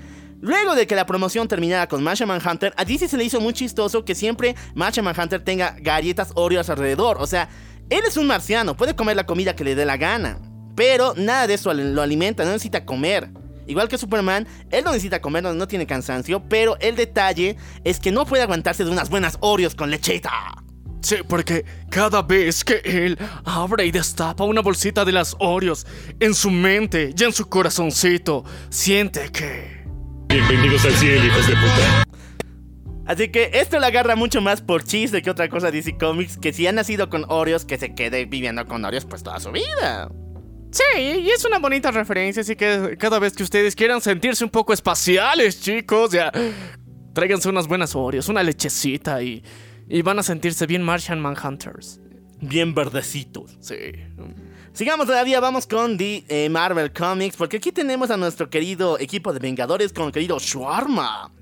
Luego 0.41 0.75
de 0.75 0.87
que 0.87 0.97
la 0.97 1.05
promoción 1.05 1.49
terminara 1.49 1.87
con 1.87 2.03
Martian 2.03 2.29
Manhunter, 2.29 2.73
a 2.77 2.85
DC 2.85 3.09
se 3.09 3.17
le 3.19 3.25
hizo 3.25 3.41
muy 3.41 3.53
chistoso 3.53 4.05
que 4.07 4.15
siempre 4.15 4.57
Martian 4.75 5.05
Manhunter 5.05 5.43
tenga 5.45 5.77
galletas 5.79 6.33
Oreos 6.35 6.71
alrededor. 6.71 7.19
O 7.21 7.27
sea, 7.27 7.51
él 7.91 8.03
es 8.07 8.17
un 8.17 8.27
marciano, 8.27 8.77
puede 8.77 8.95
comer 8.95 9.17
la 9.17 9.27
comida 9.27 9.55
que 9.55 9.65
le 9.65 9.75
dé 9.75 9.85
la 9.85 9.97
gana. 9.97 10.39
Pero 10.77 11.15
nada 11.17 11.47
de 11.47 11.55
eso 11.55 11.75
lo 11.75 12.01
alimenta, 12.01 12.45
no 12.45 12.53
necesita 12.53 12.87
comer. 12.87 13.31
Igual 13.67 13.89
que 13.89 13.99
Superman, 13.99 14.49
él 14.71 14.85
no 14.85 14.93
necesita 14.93 15.21
comer, 15.21 15.43
no, 15.43 15.53
no 15.53 15.69
tiene 15.69 15.87
cansancio, 15.87 16.43
pero 16.49 16.77
el 16.81 16.97
detalle 16.97 17.57
es 17.85 18.01
que 18.01 18.11
no 18.11 18.25
puede 18.25 18.43
aguantarse 18.43 18.85
de 18.85 18.91
unas 18.91 19.11
buenas 19.11 19.37
Oreos 19.41 19.75
con 19.75 19.91
lechita. 19.91 20.31
Sí, 21.03 21.17
porque 21.27 21.65
cada 21.89 22.23
vez 22.23 22.65
que 22.65 22.81
él 22.85 23.19
abre 23.45 23.87
y 23.87 23.91
destapa 23.91 24.45
una 24.45 24.61
bolsita 24.61 25.05
de 25.05 25.13
las 25.13 25.35
Oreos, 25.39 25.87
en 26.19 26.35
su 26.35 26.51
mente 26.51 27.15
y 27.17 27.25
en 27.25 27.33
su 27.33 27.49
corazoncito, 27.49 28.45
siente 28.71 29.31
que... 29.31 29.81
Bienvenidos 30.29 30.85
al 30.85 30.93
cielo, 30.93 31.25
hijos 31.27 31.47
de 31.47 31.55
puta. 31.55 32.10
Así 33.11 33.29
que 33.29 33.51
esto 33.55 33.81
le 33.81 33.87
agarra 33.87 34.15
mucho 34.15 34.41
más 34.41 34.61
por 34.63 34.85
chiste 34.85 35.21
que 35.21 35.31
otra 35.31 35.49
cosa 35.49 35.73
DC 35.73 35.99
Comics, 35.99 36.39
que 36.39 36.53
si 36.53 36.69
ha 36.69 36.71
nacido 36.71 37.11
con 37.11 37.25
Oreos, 37.29 37.65
que 37.65 37.77
se 37.77 37.93
quede 37.93 38.25
viviendo 38.25 38.65
con 38.69 38.85
Oreos 38.85 39.05
pues 39.05 39.25
toda 39.25 39.41
su 39.41 39.51
vida. 39.51 40.09
Sí, 40.71 40.85
y 40.97 41.29
es 41.29 41.45
una 41.45 41.59
bonita 41.59 41.91
referencia, 41.91 42.43
así 42.43 42.55
que 42.55 42.97
cada 43.01 43.19
vez 43.19 43.33
que 43.33 43.43
ustedes 43.43 43.75
quieran 43.75 44.01
sentirse 44.01 44.45
un 44.45 44.51
poco 44.51 44.73
espaciales, 44.73 45.61
chicos, 45.61 46.13
ya... 46.13 46.31
Tráiganse 47.13 47.49
unas 47.49 47.67
buenas 47.67 47.97
Oreos, 47.97 48.29
una 48.29 48.45
lechecita 48.45 49.21
y... 49.21 49.43
Y 49.89 50.03
van 50.03 50.21
a 50.21 50.23
sentirse 50.23 50.69
bien 50.69 50.85
Martian 50.85 51.19
Manhunters. 51.19 52.01
Bien 52.41 52.73
verdecitos. 52.77 53.59
Sí. 53.59 53.75
Sigamos 54.73 55.09
todavía, 55.09 55.41
vamos 55.41 55.67
con 55.67 55.99
The 55.99 56.27
eh, 56.29 56.49
Marvel 56.49 56.93
Comics, 56.93 57.35
porque 57.35 57.57
aquí 57.57 57.73
tenemos 57.73 58.13
a 58.13 58.17
nuestro 58.17 58.49
querido 58.49 59.01
equipo 59.01 59.33
de 59.33 59.41
Vengadores 59.41 59.93
con 59.93 60.07
el 60.07 60.13
querido 60.13 60.39
Shawarma. 60.39 61.33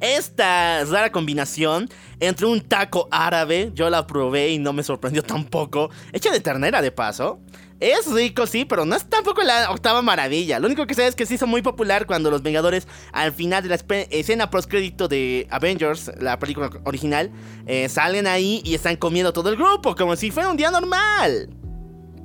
Esta 0.00 0.84
rara 0.86 1.12
combinación 1.12 1.88
entre 2.20 2.46
un 2.46 2.60
taco 2.62 3.08
árabe, 3.10 3.70
yo 3.74 3.90
la 3.90 4.06
probé 4.06 4.50
y 4.50 4.58
no 4.58 4.72
me 4.72 4.82
sorprendió 4.82 5.22
tampoco, 5.22 5.90
hecha 6.12 6.30
de 6.32 6.40
ternera 6.40 6.80
de 6.82 6.90
paso. 6.90 7.40
Es 7.80 8.12
rico, 8.12 8.46
sí, 8.46 8.66
pero 8.66 8.84
no 8.84 8.94
es 8.94 9.08
tampoco 9.08 9.42
la 9.42 9.70
octava 9.70 10.02
maravilla. 10.02 10.58
Lo 10.58 10.66
único 10.66 10.86
que 10.86 10.94
sé 10.94 11.06
es 11.06 11.14
que 11.14 11.24
se 11.24 11.34
hizo 11.34 11.46
muy 11.46 11.62
popular 11.62 12.06
cuando 12.06 12.30
los 12.30 12.42
Vengadores, 12.42 12.86
al 13.12 13.32
final 13.32 13.62
de 13.62 13.70
la 13.70 13.78
escena 14.10 14.50
postcrédito 14.50 15.08
de 15.08 15.46
Avengers, 15.50 16.12
la 16.20 16.38
película 16.38 16.70
original, 16.84 17.30
eh, 17.66 17.88
salen 17.88 18.26
ahí 18.26 18.60
y 18.66 18.74
están 18.74 18.96
comiendo 18.96 19.32
todo 19.32 19.48
el 19.48 19.56
grupo, 19.56 19.94
como 19.96 20.14
si 20.16 20.30
fuera 20.30 20.50
un 20.50 20.58
día 20.58 20.70
normal. 20.70 21.48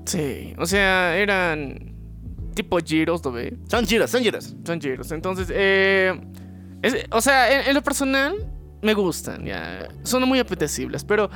Sí, 0.06 0.54
o 0.58 0.66
sea, 0.66 1.16
eran 1.18 1.96
tipo 2.54 2.78
giros, 2.80 3.24
¿lo 3.24 3.32
ve? 3.32 3.58
Son 3.70 3.86
giros, 3.88 4.12
son 4.12 4.24
giros. 4.24 4.56
Son 4.66 4.82
giros. 4.82 5.12
Entonces, 5.12 5.48
eh, 5.52 6.20
es- 6.88 7.06
o 7.12 7.22
sea, 7.22 7.68
en, 7.68 7.74
lo 7.74 7.82
personal 7.82 8.36
me 8.82 8.94
gustan, 8.94 9.46
ya. 9.46 9.88
Son 10.04 10.22
muy 10.28 10.40
apetecibles, 10.40 11.04
pero 11.04 11.30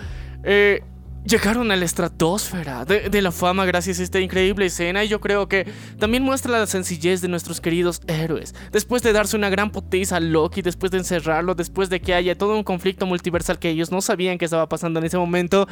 eh, 0.43 0.81
llegaron 1.25 1.71
a 1.71 1.75
la 1.75 1.83
estratosfera 1.85 2.85
de, 2.85 3.09
de 3.09 3.21
la 3.21 3.31
fama 3.31 3.65
gracias 3.65 3.99
a 3.99 4.03
esta 4.03 4.19
increíble 4.19 4.65
escena 4.67 5.03
y 5.03 5.07
yo 5.07 5.19
creo 5.19 5.47
que 5.49 5.65
también 5.99 6.23
muestra 6.23 6.51
la 6.59 6.65
sencillez 6.67 7.21
de 7.21 7.27
nuestros 7.27 7.59
queridos 7.59 8.01
héroes. 8.07 8.53
Después 8.71 9.01
de 9.03 9.11
darse 9.13 9.35
una 9.35 9.49
gran 9.49 9.71
potiza 9.71 10.17
a 10.17 10.19
Loki, 10.19 10.61
después 10.61 10.91
de 10.91 10.99
encerrarlo, 10.99 11.55
después 11.55 11.89
de 11.89 11.99
que 12.01 12.13
haya 12.13 12.37
todo 12.37 12.55
un 12.55 12.63
conflicto 12.63 13.05
multiversal 13.05 13.59
que 13.59 13.69
ellos 13.69 13.91
no 13.91 14.01
sabían 14.01 14.37
que 14.37 14.45
estaba 14.45 14.69
pasando 14.69 14.99
en 14.99 15.05
ese 15.07 15.17
momento, 15.17 15.67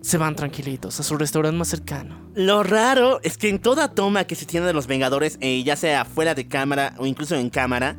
se 0.00 0.16
van 0.18 0.36
tranquilitos 0.36 1.00
a 1.00 1.02
su 1.02 1.16
restaurante 1.16 1.56
más 1.58 1.68
cercano. 1.68 2.30
Lo 2.34 2.62
raro 2.62 3.20
es 3.22 3.36
que 3.36 3.48
en 3.48 3.58
toda 3.58 3.88
toma 3.94 4.24
que 4.24 4.34
se 4.36 4.46
tiene 4.46 4.66
de 4.66 4.72
los 4.72 4.86
Vengadores, 4.86 5.38
eh, 5.40 5.62
ya 5.64 5.76
sea 5.76 6.04
fuera 6.04 6.34
de 6.34 6.46
cámara 6.46 6.94
o 6.98 7.06
incluso 7.06 7.34
en 7.36 7.50
cámara, 7.50 7.96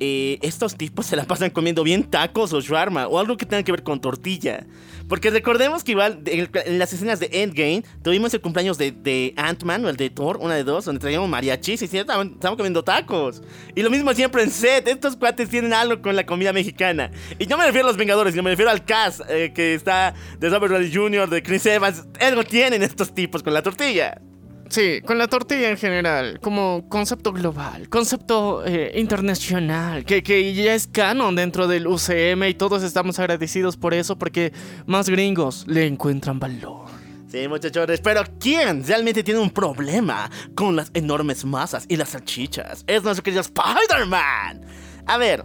eh, 0.00 0.38
estos 0.42 0.76
tipos 0.76 1.06
se 1.06 1.16
la 1.16 1.24
pasan 1.24 1.50
comiendo 1.50 1.82
bien 1.82 2.04
tacos 2.04 2.52
o 2.52 2.60
shawarma 2.60 3.08
o 3.08 3.18
algo 3.18 3.36
que 3.36 3.46
tenga 3.46 3.62
que 3.62 3.72
ver 3.72 3.82
con 3.82 4.00
tortilla. 4.00 4.66
Porque 5.08 5.30
recordemos 5.30 5.82
que 5.82 5.92
igual 5.92 6.22
en, 6.26 6.78
las 6.78 6.92
escenas 6.92 7.18
de 7.18 7.30
Endgame 7.32 7.82
tuvimos 8.02 8.32
el 8.34 8.40
cumpleaños 8.40 8.76
de, 8.78 9.34
Ant-Man 9.36 9.84
o 9.84 9.88
el 9.88 9.96
de 9.96 10.10
Thor, 10.10 10.38
una 10.40 10.54
de 10.54 10.64
dos, 10.64 10.84
donde 10.84 11.00
traíamos 11.00 11.28
mariachis 11.28 11.80
y 11.82 11.84
estaban, 11.84 12.34
estaban 12.34 12.56
comiendo 12.56 12.84
tacos. 12.84 13.42
Y 13.74 13.82
lo 13.82 13.90
mismo 13.90 14.12
siempre 14.12 14.42
en 14.42 14.50
set, 14.50 14.86
estos 14.86 15.16
cuates 15.16 15.48
tienen 15.48 15.72
algo 15.72 16.02
con 16.02 16.14
la 16.14 16.26
comida 16.26 16.52
mexicana. 16.52 17.10
Y 17.38 17.46
no 17.46 17.56
me 17.56 17.64
refiero 17.64 17.86
a 17.86 17.90
los 17.90 17.96
Vengadores, 17.96 18.34
sino 18.34 18.42
me 18.42 18.50
refiero 18.50 18.70
al 18.70 18.84
cast 18.84 19.22
eh, 19.28 19.52
que 19.54 19.74
está 19.74 20.14
de 20.38 20.48
Robert 20.50 20.92
Jr., 20.92 21.28
de 21.28 21.42
Chris 21.42 21.64
Evans. 21.66 22.04
Algo 22.20 22.44
tienen 22.44 22.82
estos 22.82 23.14
tipos 23.14 23.42
con 23.42 23.54
la 23.54 23.62
tortilla. 23.62 24.20
Sí, 24.68 25.00
con 25.00 25.16
la 25.16 25.28
tortilla 25.28 25.70
en 25.70 25.78
general, 25.78 26.40
como 26.40 26.88
concepto 26.90 27.32
global, 27.32 27.88
concepto 27.88 28.62
eh, 28.66 28.92
internacional, 28.96 30.04
que, 30.04 30.22
que 30.22 30.52
ya 30.52 30.74
es 30.74 30.86
canon 30.86 31.34
dentro 31.34 31.66
del 31.66 31.86
UCM 31.86 32.44
y 32.44 32.54
todos 32.54 32.82
estamos 32.82 33.18
agradecidos 33.18 33.78
por 33.78 33.94
eso 33.94 34.18
porque 34.18 34.52
más 34.84 35.08
gringos 35.08 35.64
le 35.66 35.86
encuentran 35.86 36.38
valor. 36.38 36.86
Sí, 37.30 37.46
muchachones, 37.48 38.00
pero 38.00 38.22
¿quién 38.40 38.86
realmente 38.86 39.22
tiene 39.22 39.40
un 39.40 39.50
problema 39.50 40.30
con 40.54 40.76
las 40.76 40.90
enormes 40.94 41.44
masas 41.44 41.84
y 41.88 41.96
las 41.96 42.10
salchichas? 42.10 42.84
Es 42.86 43.02
nuestro 43.02 43.22
querido 43.22 43.42
Spider-Man. 43.42 44.66
A 45.06 45.16
ver, 45.16 45.44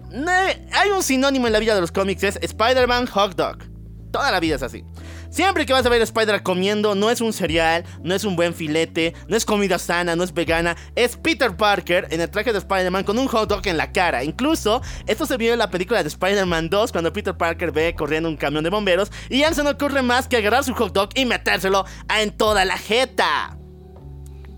hay 0.72 0.89
un 0.89 1.03
sinónimo 1.03 1.48
en 1.48 1.53
la 1.53 1.60
vida 1.60 1.75
de 1.75 1.82
los 1.82 1.92
cómics, 1.92 2.24
es 2.24 2.39
Spider-Man 2.42 3.08
Hot 3.08 3.36
Dog. 3.36 3.58
Toda 4.12 4.32
la 4.32 4.39
vida 4.39 4.56
es 4.56 4.63
así. 4.63 4.84
Siempre 5.33 5.65
que 5.65 5.73
vas 5.73 5.83
a 5.83 5.89
ver 5.89 5.99
a 5.99 6.03
Spider 6.03 6.43
comiendo, 6.43 6.93
no 6.93 7.09
es 7.09 7.19
un 7.19 7.33
cereal, 7.33 7.85
no 8.03 8.13
es 8.13 8.23
un 8.23 8.35
buen 8.35 8.53
filete, 8.53 9.15
no 9.27 9.35
es 9.35 9.45
comida 9.45 9.79
sana, 9.79 10.15
no 10.15 10.23
es 10.23 10.31
vegana, 10.31 10.77
es 10.93 11.17
Peter 11.17 11.57
Parker 11.57 12.07
en 12.11 12.21
el 12.21 12.29
traje 12.29 12.51
de 12.51 12.59
Spider-Man 12.59 13.03
con 13.03 13.17
un 13.17 13.25
hot 13.25 13.49
dog 13.49 13.65
en 13.65 13.77
la 13.77 13.91
cara. 13.91 14.23
Incluso, 14.23 14.83
esto 15.07 15.25
se 15.25 15.37
vio 15.37 15.51
en 15.53 15.57
la 15.57 15.71
película 15.71 16.03
de 16.03 16.09
Spider-Man 16.09 16.69
2 16.69 16.91
cuando 16.91 17.11
Peter 17.11 17.35
Parker 17.35 17.71
ve 17.71 17.95
corriendo 17.95 18.29
un 18.29 18.37
camión 18.37 18.63
de 18.63 18.69
bomberos 18.69 19.11
y 19.27 19.39
ya 19.39 19.49
no 19.49 19.55
se 19.55 19.63
le 19.63 19.71
ocurre 19.71 20.03
más 20.03 20.27
que 20.27 20.37
agarrar 20.37 20.63
su 20.63 20.75
hot 20.75 20.93
dog 20.93 21.09
y 21.15 21.25
metérselo 21.25 21.83
en 22.15 22.29
toda 22.29 22.63
la 22.63 22.77
jeta. 22.77 23.57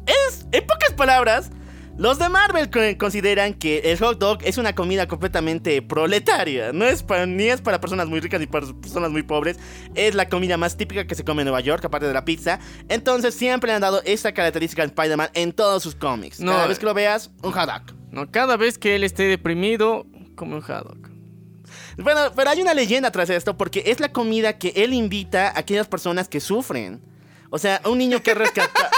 Es, 0.05 0.46
en 0.51 0.67
pocas 0.67 0.91
palabras, 0.91 1.51
los 1.98 2.20
de 2.20 2.28
Marvel 2.30 2.70
co- 2.70 2.80
consideran 2.98 3.54
que 3.54 3.80
el 3.80 3.98
hot 4.00 4.20
dog 4.20 4.40
es 4.44 4.58
una 4.58 4.75
comida 4.75 5.08
completamente 5.08 5.82
proletaria. 5.82 6.74
No 6.74 6.86
es 6.86 7.04
para, 7.04 7.25
ni 7.25 7.46
es 7.46 7.62
para 7.62 7.80
personas 7.80 8.08
muy 8.08 8.20
ricas 8.20 8.40
ni 8.40 8.48
para 8.48 8.68
personas 8.68 9.12
muy 9.12 9.24
pobres. 9.24 9.58
Es 9.96 10.14
la 10.14 10.28
comida 10.28 10.58
más 10.58 10.75
típica 10.78 11.08
que 11.08 11.16
se 11.16 11.24
come 11.24 11.42
en 11.44 11.46
Nueva 11.46 11.62
York, 11.62 11.86
aparte 11.86 12.08
de 12.08 12.14
la 12.14 12.25
pizza. 12.25 12.60
Entonces 12.90 13.34
siempre 13.34 13.72
han 13.72 13.82
dado 13.82 14.02
esta 14.04 14.34
característica 14.34 14.82
a 14.82 14.86
Spider-Man 14.86 15.30
en 15.34 15.54
todos 15.54 15.84
sus 15.84 15.96
cómics. 15.96 16.40
No, 16.40 16.52
Cada 16.52 16.66
eh. 16.66 16.68
vez 16.68 16.80
que 16.80 16.86
lo 16.86 16.94
veas, 16.94 17.32
un 17.42 17.52
hot 17.54 17.66
dog. 17.66 17.96
No, 18.12 18.30
cada 18.32 18.58
vez 18.58 18.78
que 18.78 18.96
él 18.96 19.04
esté 19.04 19.24
deprimido, 19.24 20.06
come 20.36 20.56
un 20.56 20.62
hot 20.62 20.84
dog. 20.88 20.98
Bueno, 21.98 22.20
pero 22.36 22.50
hay 22.50 22.62
una 22.62 22.74
leyenda 22.74 23.10
tras 23.12 23.30
esto 23.30 23.56
porque 23.58 23.84
es 23.86 24.02
la 24.02 24.10
comida 24.12 24.58
que 24.58 24.74
él 24.75 24.94
invita 24.94 25.48
a 25.48 25.60
aquellas 25.60 25.88
personas 25.88 26.28
que 26.28 26.42
sufren. 26.42 27.02
O 27.52 27.58
sea, 27.58 27.80
un 27.86 27.98
niño 27.98 28.22
que 28.22 28.34
rescata. 28.36 28.90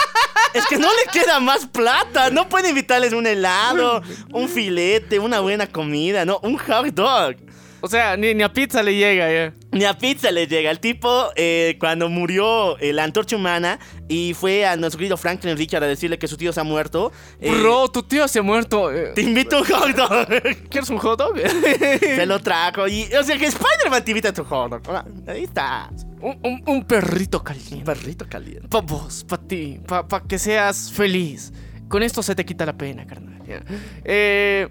Es 0.58 0.66
que 0.68 0.78
no 0.78 0.88
le 0.88 1.12
queda 1.12 1.40
más 1.40 1.66
plata. 1.68 2.30
No 2.30 2.50
puede 2.50 2.70
invitarles 2.70 3.14
un 3.14 3.28
helado, 3.28 4.02
un 4.32 4.50
filete, 4.50 5.20
una 5.20 5.40
buena 5.40 5.68
comida, 5.68 6.26
no, 6.26 6.40
un 6.44 6.58
hot 6.58 6.88
dog. 6.88 7.36
O 7.88 7.90
sea, 7.90 8.18
ni, 8.18 8.34
ni 8.34 8.44
a 8.44 8.52
pizza 8.52 8.84
le 8.84 8.94
llega 8.96 9.32
ya. 9.32 9.54
Ni 9.72 9.86
a 9.86 9.98
pizza 9.98 10.30
le 10.30 10.46
llega. 10.46 10.70
El 10.72 10.82
tipo, 10.82 11.30
eh, 11.38 11.78
cuando 11.80 12.10
murió 12.10 12.78
eh, 12.80 12.92
la 12.92 13.06
antorcha 13.06 13.38
humana 13.38 13.80
y 14.10 14.34
fue 14.34 14.66
a 14.66 14.76
nuestro 14.76 14.98
querido 15.00 15.16
Franklin 15.16 15.56
Richard 15.56 15.86
a 15.86 15.88
decirle 15.88 16.20
que 16.20 16.28
su 16.28 16.36
tío 16.36 16.52
se 16.52 16.60
ha 16.60 16.64
muerto. 16.66 17.14
eh, 17.40 17.50
Bro, 17.50 17.88
tu 17.88 18.04
tío 18.04 18.28
se 18.28 18.40
ha 18.40 18.42
muerto. 18.42 18.92
eh, 18.92 19.14
Te 19.16 19.22
invito 19.22 19.56
a 19.56 19.60
un 19.62 19.66
hot 19.68 19.96
dog. 19.96 20.28
¿Quieres 20.70 20.90
un 20.90 20.98
hot 20.98 21.18
dog? 21.18 21.38
se 22.00 22.26
lo 22.26 22.40
trajo. 22.42 22.90
Y, 22.90 23.04
o 23.14 23.24
sea, 23.24 23.38
que 23.38 23.46
Spider-Man 23.46 24.04
te 24.04 24.12
invita 24.12 24.30
a 24.30 24.34
tu 24.34 24.44
hot 24.44 24.70
dog. 24.70 24.82
Ah, 24.90 25.06
Ahí 25.28 25.44
está. 25.46 25.90
un, 26.20 26.38
un- 26.44 26.64
un 26.66 26.84
perrito 26.84 27.38
Un 27.38 27.44
caliente. 27.46 27.86
perrito 27.86 28.26
caliente. 28.30 28.68
Pa' 28.68 28.82
vos, 28.82 29.24
pa' 29.24 29.38
ti, 29.38 29.80
pa', 29.88 30.06
pa' 30.06 30.24
que 30.28 30.38
seas 30.38 30.92
feliz. 30.92 31.54
Con 31.88 32.04
esto 32.04 32.22
se 32.22 32.36
te 32.36 32.44
quita 32.44 32.66
la 32.66 32.74
pena, 32.78 33.08
carnal. 33.08 33.42
Eh, 34.04 34.68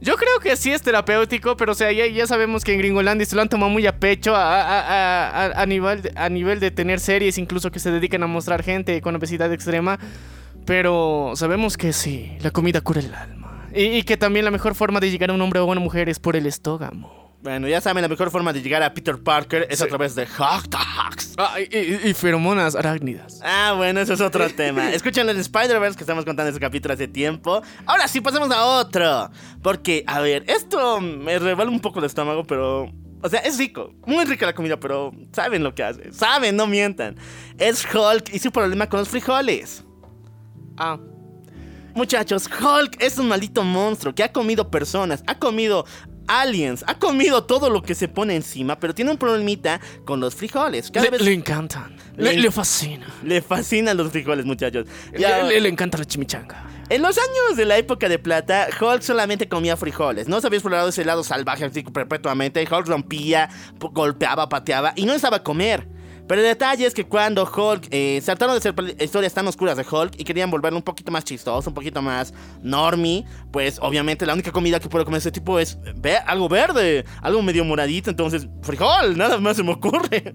yo 0.00 0.16
creo 0.16 0.38
que 0.42 0.56
sí 0.56 0.72
es 0.72 0.82
terapéutico, 0.82 1.56
pero 1.56 1.72
o 1.72 1.74
sea, 1.74 1.92
ya, 1.92 2.06
ya 2.06 2.26
sabemos 2.26 2.64
que 2.64 2.72
en 2.72 2.78
Gringolandia 2.78 3.26
se 3.26 3.36
lo 3.36 3.42
han 3.42 3.48
tomado 3.48 3.70
muy 3.70 3.86
a 3.86 3.98
pecho 3.98 4.34
a, 4.34 4.60
a- 4.62 5.28
a- 5.46 5.62
a- 5.62 5.66
nivel, 5.66 6.02
de- 6.02 6.12
a 6.16 6.28
nivel 6.28 6.58
de 6.60 6.70
tener 6.70 7.00
series, 7.00 7.36
incluso 7.38 7.70
que 7.70 7.78
se 7.80 7.90
dedican 7.90 8.22
a 8.22 8.26
mostrar 8.26 8.62
gente 8.62 9.00
con 9.02 9.14
obesidad 9.16 9.52
extrema. 9.52 9.98
Pero 10.66 11.32
sabemos 11.36 11.76
que 11.76 11.92
sí, 11.92 12.36
la 12.40 12.50
comida 12.50 12.80
cura 12.80 13.00
el 13.00 13.14
alma. 13.14 13.68
Y, 13.74 13.84
y 13.98 14.02
que 14.02 14.16
también 14.16 14.44
la 14.44 14.50
mejor 14.50 14.74
forma 14.74 15.00
de 15.00 15.10
llegar 15.10 15.30
a 15.30 15.32
un 15.32 15.40
hombre 15.40 15.60
o 15.60 15.62
a 15.64 15.66
una 15.66 15.80
mujer 15.80 16.08
es 16.08 16.18
por 16.18 16.36
el 16.36 16.46
estómago. 16.46 17.19
Bueno, 17.42 17.68
ya 17.68 17.80
saben, 17.80 18.02
la 18.02 18.08
mejor 18.08 18.30
forma 18.30 18.52
de 18.52 18.60
llegar 18.60 18.82
a 18.82 18.92
Peter 18.92 19.16
Parker 19.18 19.66
es 19.70 19.78
Sí. 19.78 19.84
a 19.84 19.88
través 19.88 20.14
de 20.14 20.26
hot 20.26 20.66
dogs. 20.68 21.34
Ah, 21.38 21.54
y, 21.58 21.74
y- 21.74 22.08
y 22.10 22.14
feromonas 22.14 22.74
arácnidas. 22.76 23.40
Ah, 23.42 23.72
bueno, 23.76 24.00
eso 24.00 24.12
es 24.12 24.20
otro 24.20 24.46
tema. 24.50 24.90
Escuchen 24.92 25.26
el 25.28 25.38
Spider-Verse 25.38 25.96
que 25.96 26.02
estamos 26.02 26.26
contando 26.26 26.50
ese 26.50 26.60
capítulo 26.60 26.92
hace 26.92 27.08
tiempo. 27.08 27.62
Ahora 27.86 28.08
sí, 28.08 28.20
pasemos 28.20 28.50
a 28.50 28.62
otro. 28.66 29.30
Porque, 29.62 30.04
a 30.06 30.20
ver, 30.20 30.44
esto 30.48 31.00
me 31.00 31.38
revela 31.38 31.70
un 31.70 31.80
poco 31.80 31.98
el 32.00 32.04
estómago, 32.04 32.44
pero... 32.44 32.92
O 33.22 33.28
sea, 33.28 33.40
es 33.40 33.56
rico. 33.58 33.94
Muy 34.06 34.24
rica 34.26 34.44
la 34.44 34.54
comida, 34.54 34.78
pero 34.78 35.12
saben 35.32 35.62
lo 35.62 35.74
que 35.74 35.82
hace. 35.82 36.12
Saben, 36.12 36.56
no 36.56 36.66
mientan. 36.66 37.16
Es 37.58 37.86
Hulk 37.86 38.34
y 38.34 38.38
su 38.38 38.50
problema 38.50 38.86
con 38.86 38.98
los 39.00 39.08
frijoles. 39.08 39.82
Ah. 40.76 40.98
Muchachos, 41.94 42.48
Hulk 42.48 43.02
es 43.02 43.18
un 43.18 43.26
maldito 43.28 43.64
monstruo 43.64 44.14
que 44.14 44.22
ha 44.22 44.30
comido 44.32 44.70
personas, 44.70 45.24
ha 45.26 45.38
comido 45.38 45.84
aliens, 46.30 46.84
ha 46.86 46.98
comido 46.98 47.44
todo 47.44 47.70
lo 47.70 47.82
que 47.82 47.94
se 47.94 48.08
pone 48.08 48.36
encima, 48.36 48.78
pero 48.78 48.94
tiene 48.94 49.10
un 49.10 49.18
problemita 49.18 49.80
con 50.04 50.20
los 50.20 50.34
frijoles. 50.34 50.90
Cada 50.90 51.04
Le, 51.06 51.10
vez 51.10 51.22
le 51.22 51.32
encantan. 51.32 51.96
Le, 52.16 52.50
fascina. 52.50 53.06
le 53.24 53.42
fascinan 53.42 53.96
los 53.96 54.10
frijoles, 54.12 54.44
muchachos. 54.44 54.86
Ya- 55.18 55.42
Le, 55.42 55.68
encanta 55.68 55.98
la 55.98 56.04
chimichanga. 56.04 56.66
En 56.88 57.02
los 57.02 57.16
años 57.18 57.56
de 57.56 57.64
la 57.66 57.78
época 57.78 58.08
de 58.08 58.18
plata, 58.18 58.68
Hulk 58.80 59.02
solamente 59.02 59.48
comía 59.48 59.76
frijoles. 59.76 60.26
No 60.28 60.40
se 60.40 60.46
había 60.48 60.58
explorado 60.58 60.88
ese 60.88 61.04
lado 61.04 61.22
salvaje 61.22 61.64
así 61.64 61.82
perpetuamente. 61.84 62.60
Hulk 62.62 62.86
rompía, 62.88 63.48
golpeaba, 63.78 64.48
pateaba 64.48 64.92
y 64.96 65.04
no 65.06 65.12
estaba 65.14 65.42
comer. 65.42 65.86
Pero 66.30 66.42
el 66.42 66.46
detalle 66.46 66.86
es 66.86 66.94
que 66.94 67.02
cuando 67.06 67.42
Hulk 67.42 67.88
eh, 67.90 68.20
se 68.20 68.26
trataron 68.26 68.54
de 68.54 68.58
hacer 68.60 69.02
historias 69.02 69.34
tan 69.34 69.48
oscuras 69.48 69.76
de 69.76 69.82
Hulk 69.84 70.12
y 70.16 70.22
querían 70.22 70.48
volverlo 70.48 70.76
un 70.78 70.84
poquito 70.84 71.10
más 71.10 71.24
chistoso, 71.24 71.68
un 71.70 71.74
poquito 71.74 72.00
más 72.02 72.32
normie, 72.62 73.24
pues 73.50 73.80
obviamente 73.82 74.24
la 74.24 74.34
única 74.34 74.52
comida 74.52 74.78
que 74.78 74.88
puede 74.88 75.04
comer 75.04 75.18
ese 75.18 75.32
tipo 75.32 75.58
es 75.58 75.76
ve- 75.96 76.18
algo 76.18 76.48
verde, 76.48 77.04
algo 77.20 77.42
medio 77.42 77.64
moradito. 77.64 78.10
Entonces, 78.10 78.46
frijol, 78.62 79.18
nada 79.18 79.40
más 79.40 79.56
se 79.56 79.64
me 79.64 79.72
ocurre. 79.72 80.32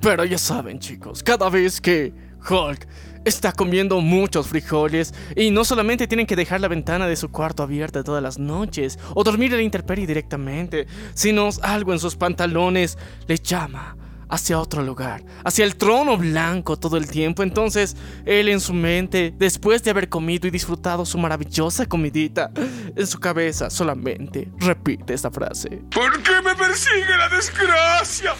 Pero 0.00 0.24
ya 0.24 0.38
saben, 0.38 0.78
chicos, 0.78 1.22
cada 1.22 1.50
vez 1.50 1.78
que 1.78 2.14
Hulk 2.48 2.88
está 3.26 3.52
comiendo 3.52 4.00
muchos 4.00 4.46
frijoles 4.48 5.12
y 5.36 5.50
no 5.50 5.62
solamente 5.66 6.06
tienen 6.06 6.24
que 6.26 6.36
dejar 6.36 6.62
la 6.62 6.68
ventana 6.68 7.06
de 7.06 7.16
su 7.16 7.30
cuarto 7.30 7.62
abierta 7.62 8.02
todas 8.02 8.22
las 8.22 8.38
noches 8.38 8.98
o 9.14 9.22
dormir 9.24 9.50
en 9.52 9.58
la 9.58 9.62
intemperie 9.64 10.06
directamente, 10.06 10.86
sino 11.12 11.50
algo 11.60 11.92
en 11.92 11.98
sus 11.98 12.16
pantalones 12.16 12.96
le 13.26 13.36
llama 13.36 13.94
hacia 14.28 14.58
otro 14.58 14.82
lugar, 14.82 15.22
hacia 15.44 15.64
el 15.64 15.76
trono 15.76 16.16
blanco 16.16 16.76
todo 16.76 16.96
el 16.96 17.08
tiempo. 17.08 17.42
Entonces, 17.42 17.96
él 18.24 18.48
en 18.48 18.60
su 18.60 18.74
mente, 18.74 19.34
después 19.36 19.82
de 19.82 19.90
haber 19.90 20.08
comido 20.08 20.46
y 20.46 20.50
disfrutado 20.50 21.04
su 21.04 21.18
maravillosa 21.18 21.86
comidita, 21.86 22.50
en 22.94 23.06
su 23.06 23.18
cabeza 23.18 23.70
solamente 23.70 24.50
repite 24.58 25.14
esta 25.14 25.30
frase. 25.30 25.82
¿Por 25.92 26.22
qué 26.22 26.42
me 26.44 26.54
persigue 26.54 27.16
la 27.16 27.28
desgracia? 27.28 28.34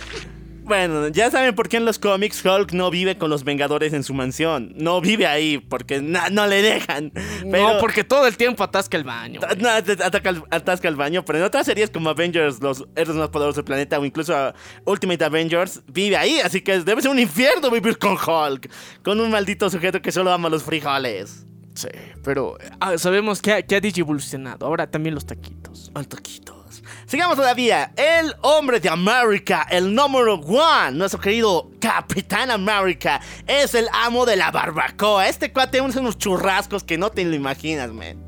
Bueno, 0.68 1.08
ya 1.08 1.30
saben 1.30 1.54
por 1.54 1.68
qué 1.68 1.78
en 1.78 1.86
los 1.86 1.98
cómics 1.98 2.44
Hulk 2.44 2.72
no 2.72 2.90
vive 2.90 3.16
con 3.16 3.30
los 3.30 3.42
Vengadores 3.42 3.92
en 3.94 4.04
su 4.04 4.12
mansión. 4.14 4.72
No 4.76 5.00
vive 5.00 5.26
ahí 5.26 5.58
porque 5.58 6.00
no 6.02 6.46
le 6.46 6.60
dejan. 6.62 7.10
Pero- 7.50 7.72
No, 7.74 7.80
porque 7.80 8.04
todo 8.04 8.26
el 8.26 8.36
tiempo 8.36 8.62
atasca 8.62 8.96
el 8.98 9.04
baño. 9.04 9.40
No, 9.58 9.68
ataca 9.70 10.34
atasca 10.50 10.88
el 10.88 10.96
baño, 10.96 11.24
pero 11.24 11.38
en 11.38 11.44
otras 11.46 11.64
series 11.66 11.88
como 11.90 12.10
Avengers, 12.10 12.60
los 12.60 12.84
héroes 12.96 13.16
más 13.16 13.30
poderosos 13.30 13.56
del 13.56 13.64
planeta, 13.64 13.98
o 13.98 14.04
incluso 14.04 14.52
Ultimate 14.84 15.24
Avengers, 15.24 15.80
vive 15.86 16.16
ahí, 16.16 16.38
así 16.40 16.60
que 16.60 16.80
debe 16.80 17.00
ser 17.00 17.10
un 17.10 17.18
infierno 17.18 17.70
vivir 17.70 17.96
con 17.98 18.12
Hulk, 18.12 18.70
con 19.02 19.18
un 19.20 19.30
maldito 19.30 19.70
sujeto 19.70 20.02
que 20.02 20.12
solo 20.12 20.30
ama 20.32 20.48
los 20.50 20.62
frijoles. 20.62 21.46
Sí, 21.74 21.88
pero 22.24 22.58
ah, 22.80 22.98
sabemos 22.98 23.40
que 23.40 23.52
ha, 23.52 23.62
que 23.62 23.76
ha 23.76 23.80
digievolucionado. 23.80 24.66
Ahora 24.66 24.86
también 24.90 25.14
los 25.14 25.24
taquitos. 25.24 25.90
Al 25.94 26.06
taquitos. 26.08 26.57
Sigamos 27.06 27.36
todavía. 27.36 27.92
El 27.96 28.34
hombre 28.42 28.80
de 28.80 28.88
América, 28.88 29.66
el 29.70 29.94
número 29.94 30.34
one, 30.34 30.92
nuestro 30.92 31.20
querido 31.20 31.70
Capitán 31.80 32.50
América, 32.50 33.20
es 33.46 33.74
el 33.74 33.88
amo 33.92 34.26
de 34.26 34.36
la 34.36 34.50
barbacoa. 34.50 35.28
Este 35.28 35.52
cuate 35.52 35.80
unos 35.80 36.18
churrascos 36.18 36.84
que 36.84 36.98
no 36.98 37.10
te 37.10 37.24
lo 37.24 37.34
imaginas, 37.34 37.90
man. 37.92 38.27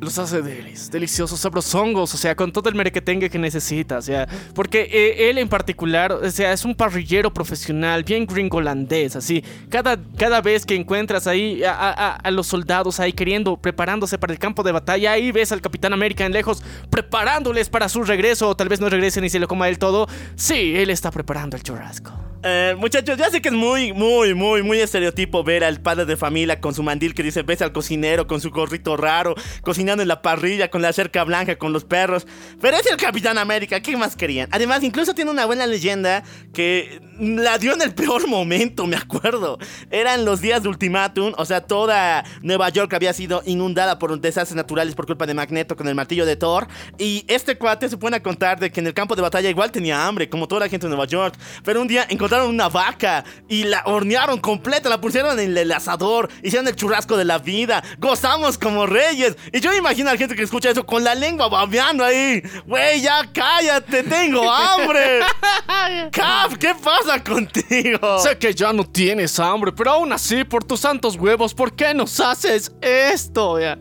Los 0.00 0.18
hace 0.18 0.40
delis, 0.40 0.90
deliciosos, 0.90 1.38
sabrosongos, 1.38 2.14
o 2.14 2.16
sea, 2.16 2.34
con 2.34 2.50
todo 2.52 2.70
el 2.70 2.74
merequetengue 2.74 3.28
que 3.28 3.38
necesita, 3.38 3.98
o 3.98 4.02
sea, 4.02 4.26
porque 4.54 4.88
eh, 4.90 5.28
él 5.28 5.36
en 5.36 5.46
particular, 5.46 6.10
o 6.10 6.30
sea, 6.30 6.54
es 6.54 6.64
un 6.64 6.74
parrillero 6.74 7.34
profesional, 7.34 8.02
bien 8.02 8.24
gringolandés, 8.24 9.14
así. 9.14 9.44
Cada, 9.68 9.98
cada 10.16 10.40
vez 10.40 10.64
que 10.64 10.74
encuentras 10.74 11.26
ahí 11.26 11.62
a, 11.66 12.18
los 12.30 12.46
soldados 12.46 12.98
ahí 12.98 13.12
queriendo, 13.12 13.58
preparándose 13.58 14.16
para 14.16 14.32
el 14.32 14.38
campo 14.38 14.62
de 14.62 14.72
batalla, 14.72 15.12
ahí 15.12 15.32
ves 15.32 15.52
al 15.52 15.60
Capitán 15.60 15.92
América 15.92 16.24
en 16.24 16.32
lejos 16.32 16.62
preparándoles 16.88 17.68
para 17.68 17.90
su 17.90 18.02
regreso, 18.02 18.48
o 18.48 18.56
tal 18.56 18.70
vez 18.70 18.80
no 18.80 18.88
regresen 18.88 19.24
y 19.26 19.28
se 19.28 19.38
lo 19.38 19.48
coma 19.48 19.68
él 19.68 19.78
todo. 19.78 20.08
Sí, 20.34 20.76
él 20.76 20.88
está 20.88 21.10
preparando 21.10 21.58
el 21.58 21.62
churrasco. 21.62 22.30
Eh, 22.42 22.74
muchachos, 22.78 23.18
ya 23.18 23.28
sé 23.28 23.42
que 23.42 23.50
es 23.50 23.54
muy, 23.54 23.92
muy, 23.92 24.32
muy, 24.32 24.62
muy 24.62 24.80
estereotipo 24.80 25.44
ver 25.44 25.62
al 25.62 25.78
padre 25.78 26.06
de 26.06 26.16
familia 26.16 26.58
con 26.58 26.72
su 26.72 26.82
mandil 26.82 27.12
que 27.14 27.22
dice 27.22 27.42
ves 27.42 27.60
al 27.60 27.72
cocinero 27.72 28.26
con 28.26 28.40
su 28.40 28.50
gorrito 28.50 28.96
raro, 28.96 29.34
cocinando 29.60 29.89
en 29.98 30.08
la 30.08 30.22
parrilla 30.22 30.70
con 30.70 30.82
la 30.82 30.92
cerca 30.92 31.24
blanca, 31.24 31.56
con 31.56 31.72
los 31.72 31.84
perros. 31.84 32.26
Pero 32.60 32.76
es 32.76 32.86
el 32.86 32.96
Capitán 32.96 33.38
América, 33.38 33.80
¿qué 33.80 33.96
más 33.96 34.14
querían? 34.14 34.48
Además, 34.52 34.82
incluso 34.82 35.14
tiene 35.14 35.30
una 35.30 35.46
buena 35.46 35.66
leyenda 35.66 36.22
que 36.52 37.00
la 37.18 37.58
dio 37.58 37.74
en 37.74 37.82
el 37.82 37.94
peor 37.94 38.26
momento, 38.28 38.86
me 38.86 38.96
acuerdo. 38.96 39.58
Eran 39.90 40.24
los 40.24 40.40
días 40.40 40.62
de 40.62 40.68
ultimátum, 40.68 41.32
o 41.36 41.44
sea, 41.44 41.62
toda 41.62 42.24
Nueva 42.42 42.68
York 42.68 42.92
había 42.94 43.12
sido 43.12 43.42
inundada 43.46 43.98
por 43.98 44.18
desastres 44.20 44.56
naturales 44.56 44.94
por 44.94 45.06
culpa 45.06 45.26
de 45.26 45.34
Magneto 45.34 45.76
con 45.76 45.88
el 45.88 45.94
martillo 45.94 46.26
de 46.26 46.36
Thor. 46.36 46.68
Y 46.98 47.24
este 47.28 47.56
cuate 47.56 47.88
se 47.88 47.96
pone 47.96 48.16
a 48.16 48.22
contar 48.22 48.58
de 48.58 48.70
que 48.70 48.80
en 48.80 48.86
el 48.86 48.94
campo 48.94 49.16
de 49.16 49.22
batalla 49.22 49.48
igual 49.48 49.70
tenía 49.70 50.06
hambre, 50.06 50.28
como 50.28 50.48
toda 50.48 50.60
la 50.60 50.68
gente 50.68 50.86
de 50.86 50.90
Nueva 50.90 51.06
York. 51.06 51.34
Pero 51.64 51.80
un 51.80 51.88
día 51.88 52.06
encontraron 52.08 52.48
una 52.48 52.68
vaca 52.68 53.24
y 53.48 53.64
la 53.64 53.82
hornearon 53.86 54.40
completa, 54.40 54.88
la 54.88 55.00
pusieron 55.00 55.38
en 55.38 55.56
el 55.56 55.72
asador, 55.72 56.28
hicieron 56.42 56.68
el 56.68 56.76
churrasco 56.76 57.16
de 57.16 57.24
la 57.24 57.38
vida, 57.38 57.82
gozamos 57.98 58.58
como 58.58 58.86
reyes. 58.86 59.36
Y 59.52 59.60
yo 59.60 59.72
imagino 59.80 60.08
a 60.08 60.12
la 60.12 60.18
gente 60.18 60.36
que 60.36 60.42
escucha 60.42 60.70
eso 60.70 60.84
con 60.84 61.02
la 61.02 61.14
lengua 61.14 61.48
babeando 61.48 62.04
ahí. 62.04 62.42
Güey, 62.66 63.00
ya 63.00 63.28
cállate, 63.32 64.02
tengo 64.04 64.50
hambre. 64.50 65.20
Cap, 66.12 66.56
¿qué 66.58 66.74
pasa 66.74 67.22
contigo? 67.22 68.18
Sé 68.20 68.38
que 68.38 68.54
ya 68.54 68.72
no 68.72 68.84
tienes 68.84 69.38
hambre, 69.40 69.72
pero 69.72 69.90
aún 69.92 70.12
así, 70.12 70.44
por 70.44 70.64
tus 70.64 70.80
santos 70.80 71.16
huevos, 71.16 71.52
¿por 71.52 71.74
qué 71.74 71.92
nos 71.92 72.20
haces 72.20 72.72
esto? 72.80 73.58
Ya. 73.58 73.78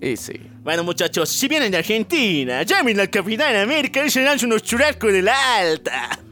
Y 0.00 0.16
sí. 0.16 0.40
Bueno, 0.62 0.82
muchachos, 0.82 1.28
si 1.28 1.46
vienen 1.46 1.70
de 1.70 1.78
Argentina, 1.78 2.62
llamen 2.62 2.98
al 2.98 3.10
Capitán 3.10 3.54
América 3.56 4.04
y 4.04 4.10
se 4.10 4.22
dan 4.22 4.38
unos 4.44 4.62
churrascos 4.62 5.12
de 5.12 5.20
la 5.20 5.56
alta. 5.58 6.23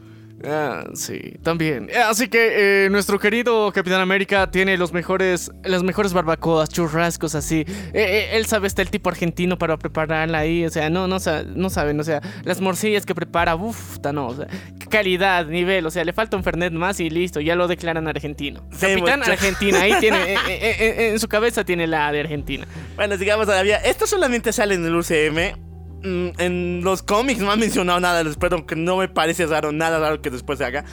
Ah, 0.45 0.85
sí, 0.93 1.35
también. 1.41 1.89
Eh, 1.89 1.97
Así 1.97 2.27
que 2.27 2.85
eh, 2.85 2.89
nuestro 2.89 3.17
querido 3.19 3.71
Capitán 3.71 4.01
América 4.01 4.51
tiene 4.51 4.77
los 4.77 4.91
mejores, 4.91 5.51
las 5.63 5.83
mejores 5.83 6.11
barbacoas, 6.13 6.69
churrascos 6.69 7.33
así. 7.35 7.61
Eh, 7.67 7.67
eh, 7.93 8.29
él 8.33 8.45
sabe 8.45 8.67
está 8.67 8.81
el 8.81 8.89
tipo 8.89 9.09
argentino 9.09 9.57
para 9.57 9.77
prepararla 9.77 10.39
ahí, 10.39 10.65
o 10.65 10.69
sea, 10.69 10.89
no, 10.89 11.07
no, 11.07 11.17
no 11.55 11.69
saben, 11.69 11.99
o 11.99 12.03
sea, 12.03 12.21
las 12.43 12.59
morcillas 12.59 13.05
que 13.05 13.15
prepara, 13.15 13.55
uff, 13.55 13.97
no, 14.13 14.27
o 14.27 14.35
sea, 14.35 14.47
calidad, 14.89 15.45
nivel, 15.45 15.85
o 15.85 15.91
sea, 15.91 16.03
le 16.03 16.11
falta 16.13 16.35
un 16.35 16.43
Fernet 16.43 16.73
más 16.73 16.99
y 16.99 17.09
listo, 17.09 17.39
ya 17.39 17.55
lo 17.55 17.67
declaran 17.67 18.07
argentino. 18.07 18.67
Sí, 18.71 18.87
Capitán 18.87 19.19
mucha- 19.19 19.31
Argentina, 19.31 19.81
ahí 19.81 19.93
tiene, 19.99 20.35
en 21.13 21.19
su 21.19 21.27
cabeza 21.29 21.63
tiene 21.63 21.87
la 21.87 22.11
de 22.11 22.19
Argentina. 22.19 22.67
Bueno, 22.95 23.17
sigamos 23.17 23.45
todavía. 23.47 23.77
Esto 23.77 24.05
solamente 24.05 24.51
sale 24.51 24.75
en 24.75 24.85
el 24.85 24.95
UCM. 24.95 25.72
Mm, 26.03 26.29
En 26.37 26.81
los 26.83 27.01
cómics 27.01 27.39
no 27.39 27.51
han 27.51 27.59
mencionado 27.59 27.99
nada, 27.99 28.21
espero 28.21 28.65
que 28.65 28.75
no 28.75 28.97
me 28.97 29.07
parece 29.07 29.45
raro, 29.45 29.71
nada 29.71 29.99
raro 29.99 30.21
que 30.21 30.29
después 30.29 30.59
se 30.59 30.65
haga. 30.65 30.85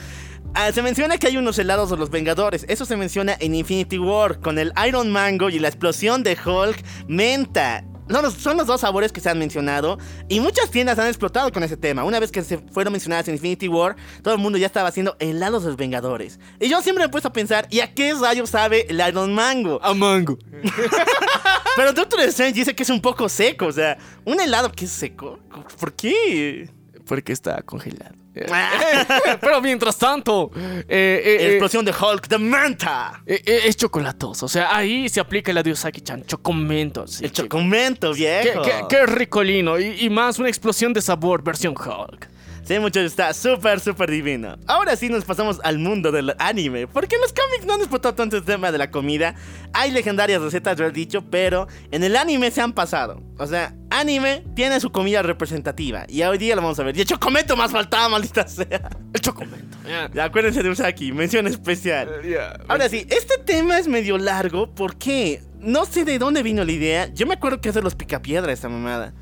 Ah, 0.53 0.71
se 0.73 0.81
menciona 0.81 1.17
que 1.17 1.27
hay 1.27 1.37
unos 1.37 1.57
helados 1.59 1.89
de 1.89 1.97
los 1.97 2.09
Vengadores. 2.09 2.65
Eso 2.67 2.85
se 2.85 2.97
menciona 2.97 3.35
en 3.39 3.55
Infinity 3.55 3.97
War, 3.97 4.39
con 4.39 4.59
el 4.59 4.73
Iron 4.87 5.09
Mango 5.11 5.49
y 5.49 5.59
la 5.59 5.67
explosión 5.69 6.23
de 6.23 6.37
Hulk 6.45 6.83
menta. 7.07 7.85
Son 8.11 8.23
los, 8.23 8.33
son 8.35 8.57
los 8.57 8.67
dos 8.67 8.81
sabores 8.81 9.11
que 9.11 9.21
se 9.21 9.29
han 9.29 9.39
mencionado 9.39 9.97
y 10.27 10.39
muchas 10.39 10.69
tiendas 10.69 10.99
han 10.99 11.07
explotado 11.07 11.51
con 11.51 11.63
ese 11.63 11.77
tema. 11.77 12.03
Una 12.03 12.19
vez 12.19 12.31
que 12.31 12.43
se 12.43 12.57
fueron 12.57 12.93
mencionadas 12.93 13.27
en 13.27 13.35
Infinity 13.35 13.67
War, 13.67 13.95
todo 14.21 14.33
el 14.33 14.39
mundo 14.39 14.57
ya 14.57 14.65
estaba 14.65 14.89
haciendo 14.89 15.15
helados 15.19 15.63
de 15.63 15.69
los 15.69 15.77
Vengadores. 15.77 16.39
Y 16.59 16.69
yo 16.69 16.81
siempre 16.81 17.03
me 17.03 17.07
he 17.07 17.09
puesto 17.09 17.29
a 17.29 17.33
pensar, 17.33 17.67
¿y 17.69 17.79
a 17.79 17.93
qué 17.93 18.13
rayos 18.13 18.49
sabe 18.49 18.85
el 18.89 19.01
Iron 19.07 19.33
Mango? 19.33 19.79
A 19.83 19.93
mango. 19.93 20.37
Pero 21.75 21.93
Doctor 21.93 22.19
Strange 22.21 22.53
dice 22.53 22.75
que 22.75 22.83
es 22.83 22.89
un 22.89 23.01
poco 23.01 23.29
seco, 23.29 23.67
o 23.67 23.71
sea, 23.71 23.97
un 24.25 24.39
helado 24.39 24.71
que 24.71 24.85
es 24.85 24.91
seco. 24.91 25.39
¿Por 25.79 25.93
qué? 25.93 26.69
Porque 27.11 27.33
está 27.33 27.61
congelado. 27.63 28.15
Pero 29.41 29.59
mientras 29.61 29.97
tanto, 29.97 30.49
eh, 30.55 30.85
eh, 30.87 31.37
eh, 31.41 31.47
Explosión 31.49 31.83
de 31.83 31.91
Hulk 31.91 32.29
de. 32.29 33.21
Eh, 33.25 33.41
eh, 33.45 33.61
es 33.65 33.75
chocolatoso, 33.75 34.45
o 34.45 34.49
sea, 34.49 34.73
ahí 34.73 35.09
se 35.09 35.19
aplica 35.19 35.51
la 35.51 35.61
de 35.61 35.73
Osaki-chan, 35.73 36.23
chocomento. 36.23 37.05
sí, 37.07 37.25
El 37.25 37.33
chocomento, 37.33 38.13
Qué, 38.13 38.41
viejo. 38.43 38.61
qué- 38.61 38.83
qué 38.87 39.05
ricolino, 39.07 39.77
y, 39.77 40.05
y 40.05 40.09
más 40.09 40.39
una 40.39 40.47
explosión 40.47 40.93
de 40.93 41.01
sabor 41.01 41.43
versión 41.43 41.73
Hulk. 41.75 42.29
Sí, 42.71 42.79
muchachos, 42.79 43.11
está 43.11 43.33
súper, 43.33 43.81
súper 43.81 44.09
divino. 44.09 44.55
Ahora 44.65 44.95
sí 44.95 45.09
nos 45.09 45.25
pasamos 45.25 45.59
al 45.61 45.77
mundo 45.77 46.09
del 46.09 46.33
anime. 46.39 46.87
Porque 46.87 47.15
en 47.15 47.21
los 47.21 47.33
cómics 47.33 47.65
no 47.65 47.73
han 47.73 47.81
explotado 47.81 48.15
tanto 48.15 48.37
el 48.37 48.43
tema 48.43 48.71
de 48.71 48.77
la 48.77 48.89
comida. 48.89 49.35
Hay 49.73 49.91
legendarias 49.91 50.41
recetas, 50.41 50.79
lo 50.79 50.87
he 50.87 50.91
dicho, 50.91 51.21
pero 51.29 51.67
en 51.91 52.01
el 52.05 52.15
anime 52.15 52.49
se 52.49 52.61
han 52.61 52.71
pasado. 52.71 53.21
O 53.37 53.45
sea, 53.45 53.75
anime 53.89 54.45
tiene 54.55 54.79
su 54.79 54.89
comida 54.89 55.21
representativa. 55.21 56.05
Y 56.07 56.23
hoy 56.23 56.37
día 56.37 56.55
lo 56.55 56.61
vamos 56.61 56.79
a 56.79 56.83
ver. 56.83 56.95
Y 56.95 57.01
el 57.01 57.07
chocomento 57.07 57.57
más 57.57 57.73
faltaba, 57.73 58.07
maldita 58.07 58.47
sea. 58.47 58.89
El 59.13 59.19
chocomento. 59.19 59.77
Ya, 60.13 60.23
acuérdense 60.23 60.63
de 60.63 60.69
Usaki, 60.69 61.11
mención 61.11 61.47
especial. 61.47 62.21
Ya. 62.23 62.57
Ahora 62.69 62.87
sí, 62.87 63.05
este 63.09 63.37
tema 63.37 63.79
es 63.79 63.89
medio 63.89 64.17
largo 64.17 64.73
porque 64.73 65.43
no 65.59 65.83
sé 65.83 66.05
de 66.05 66.17
dónde 66.19 66.41
vino 66.41 66.63
la 66.63 66.71
idea. 66.71 67.13
Yo 67.13 67.27
me 67.27 67.33
acuerdo 67.33 67.59
que 67.59 67.67
es 67.67 67.75
de 67.75 67.81
los 67.81 67.95
picapiedra 67.95 68.53
esta 68.53 68.69
mamada. 68.69 69.13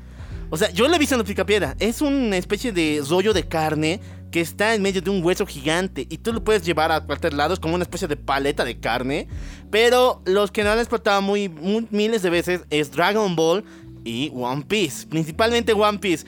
O 0.50 0.56
sea, 0.56 0.70
yo 0.70 0.88
lo 0.88 0.94
he 0.94 0.98
visto 0.98 1.14
en 1.14 1.20
los 1.20 1.28
picapiedra. 1.28 1.76
Es 1.78 2.02
una 2.02 2.36
especie 2.36 2.72
de 2.72 3.02
rollo 3.08 3.32
de 3.32 3.46
carne 3.46 4.00
que 4.32 4.40
está 4.40 4.74
en 4.74 4.82
medio 4.82 5.00
de 5.00 5.10
un 5.10 5.22
hueso 5.24 5.46
gigante 5.46 6.06
y 6.08 6.18
tú 6.18 6.32
lo 6.32 6.42
puedes 6.42 6.64
llevar 6.64 6.90
a 6.92 7.00
cualquier 7.04 7.34
lado. 7.34 7.54
Es 7.54 7.60
como 7.60 7.74
una 7.76 7.84
especie 7.84 8.08
de 8.08 8.16
paleta 8.16 8.64
de 8.64 8.78
carne. 8.80 9.28
Pero 9.70 10.22
los 10.26 10.50
que 10.50 10.64
no 10.64 10.70
han 10.70 10.78
explotado 10.78 11.22
muy, 11.22 11.48
muy- 11.48 11.86
miles 11.90 12.22
de 12.22 12.30
veces 12.30 12.62
es 12.70 12.90
Dragon 12.90 13.36
Ball 13.36 13.64
y 14.04 14.32
One 14.34 14.64
Piece. 14.66 15.06
Principalmente 15.06 15.72
One 15.72 15.98
Piece. 15.98 16.26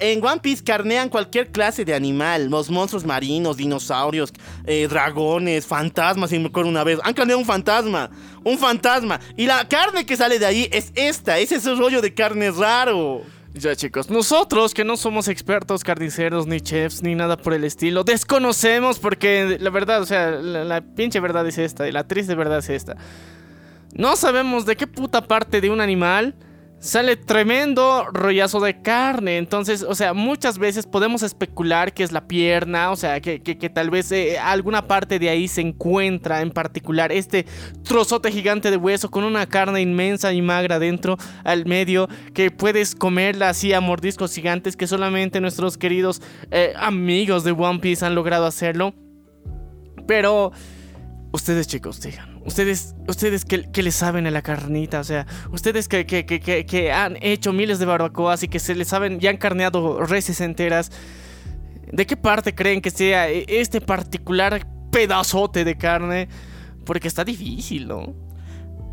En 0.00 0.24
One 0.24 0.40
Piece 0.40 0.64
carnean 0.64 1.10
cualquier 1.10 1.50
clase 1.52 1.84
de 1.84 1.94
animal, 1.94 2.48
los 2.48 2.70
monstruos 2.70 3.04
marinos, 3.04 3.58
dinosaurios, 3.58 4.32
eh, 4.66 4.86
dragones, 4.88 5.66
fantasmas, 5.66 6.30
si 6.30 6.38
me 6.38 6.46
acuerdo 6.48 6.70
una 6.70 6.84
vez. 6.84 6.98
Han 7.04 7.12
carneado 7.12 7.38
un 7.38 7.44
fantasma, 7.46 8.10
un 8.44 8.56
fantasma. 8.58 9.20
Y 9.36 9.46
la 9.46 9.66
carne 9.68 10.06
que 10.06 10.16
sale 10.16 10.38
de 10.38 10.46
ahí 10.46 10.68
es 10.72 10.90
esta, 10.94 11.38
es 11.38 11.52
ese 11.52 11.74
rollo 11.74 12.00
de 12.00 12.14
carne 12.14 12.50
raro. 12.50 13.22
Ya 13.56 13.76
chicos, 13.76 14.10
nosotros 14.10 14.74
que 14.74 14.82
no 14.82 14.96
somos 14.96 15.28
expertos 15.28 15.84
carniceros, 15.84 16.44
ni 16.48 16.60
chefs, 16.60 17.04
ni 17.04 17.14
nada 17.14 17.36
por 17.36 17.54
el 17.54 17.62
estilo, 17.62 18.02
desconocemos 18.02 18.98
porque 18.98 19.58
la 19.60 19.70
verdad, 19.70 20.02
o 20.02 20.06
sea, 20.06 20.32
la, 20.32 20.80
pinche 20.80 21.20
verdad 21.20 21.46
es 21.46 21.58
esta 21.58 21.88
y 21.88 21.92
la 21.92 22.02
triste 22.02 22.34
verdad 22.34 22.58
es 22.58 22.68
esta. 22.68 22.96
No 23.92 24.16
sabemos 24.16 24.66
de 24.66 24.74
qué 24.74 24.88
puta 24.88 25.22
parte 25.22 25.60
de 25.60 25.70
un 25.70 25.80
animal 25.80 26.34
sale 26.84 27.16
tremendo 27.16 28.06
rollazo 28.12 28.60
de 28.60 28.82
carne. 28.82 29.38
Entonces, 29.38 29.82
o 29.82 29.94
sea, 29.94 30.12
muchas 30.12 30.58
veces 30.58 30.86
podemos 30.86 31.22
especular 31.22 31.94
que 31.94 32.02
es 32.02 32.12
la 32.12 32.26
pierna, 32.28 32.90
o 32.90 32.96
sea, 32.96 33.20
que, 33.20 33.40
que- 33.42 33.56
que 33.56 33.70
tal 33.70 33.88
vez 33.90 34.12
eh, 34.12 34.38
alguna 34.38 34.86
parte 34.86 35.18
de 35.18 35.30
ahí 35.30 35.48
se 35.48 35.62
encuentra 35.62 36.42
en 36.42 36.50
particular 36.50 37.10
este 37.10 37.46
trozote 37.82 38.30
gigante 38.30 38.70
de 38.70 38.76
hueso 38.76 39.10
con 39.10 39.24
una 39.24 39.46
carne 39.46 39.80
inmensa 39.80 40.32
y 40.32 40.42
magra 40.42 40.78
dentro 40.78 41.16
al 41.42 41.64
medio 41.66 42.08
que 42.34 42.50
puedes 42.50 42.94
comerla 42.94 43.48
así 43.48 43.72
a 43.72 43.80
mordiscos 43.80 44.34
gigantes 44.34 44.76
que 44.76 44.86
solamente 44.86 45.40
nuestros 45.40 45.78
queridos 45.78 46.20
eh, 46.50 46.74
amigos 46.76 47.44
de 47.44 47.52
One 47.52 47.78
Piece 47.78 48.04
han 48.04 48.14
logrado 48.14 48.44
hacerlo. 48.46 48.92
Pero 50.06 50.52
ustedes 51.32 51.66
chicos, 51.66 52.00
digan, 52.00 52.33
ustedes, 52.44 52.94
ustedes 53.08 53.44
que, 53.44 53.70
que 53.70 53.82
le 53.82 53.90
saben 53.90 54.26
a 54.26 54.30
la 54.30 54.42
carnita, 54.42 55.00
o 55.00 55.04
sea, 55.04 55.26
ustedes 55.50 55.88
que, 55.88 56.06
que, 56.06 56.24
que, 56.24 56.92
han 56.92 57.16
hecho 57.20 57.52
miles 57.52 57.78
de 57.78 57.86
barbacoas 57.86 58.42
y 58.42 58.48
que 58.48 58.58
se 58.58 58.74
les 58.74 58.88
saben 58.88 59.18
y 59.20 59.26
han 59.26 59.36
carneado 59.36 60.00
reses 60.00 60.40
enteras, 60.40 60.90
¿de 61.90 62.06
qué 62.06 62.16
parte 62.16 62.54
creen 62.54 62.80
que 62.80 62.90
sea 62.90 63.30
e- 63.30 63.44
este 63.48 63.80
particular 63.80 64.66
pedazote 64.90 65.64
de 65.64 65.76
carne? 65.76 66.28
Porque 66.84 67.08
está 67.08 67.24
difícil, 67.24 67.88
¿no? 67.88 68.14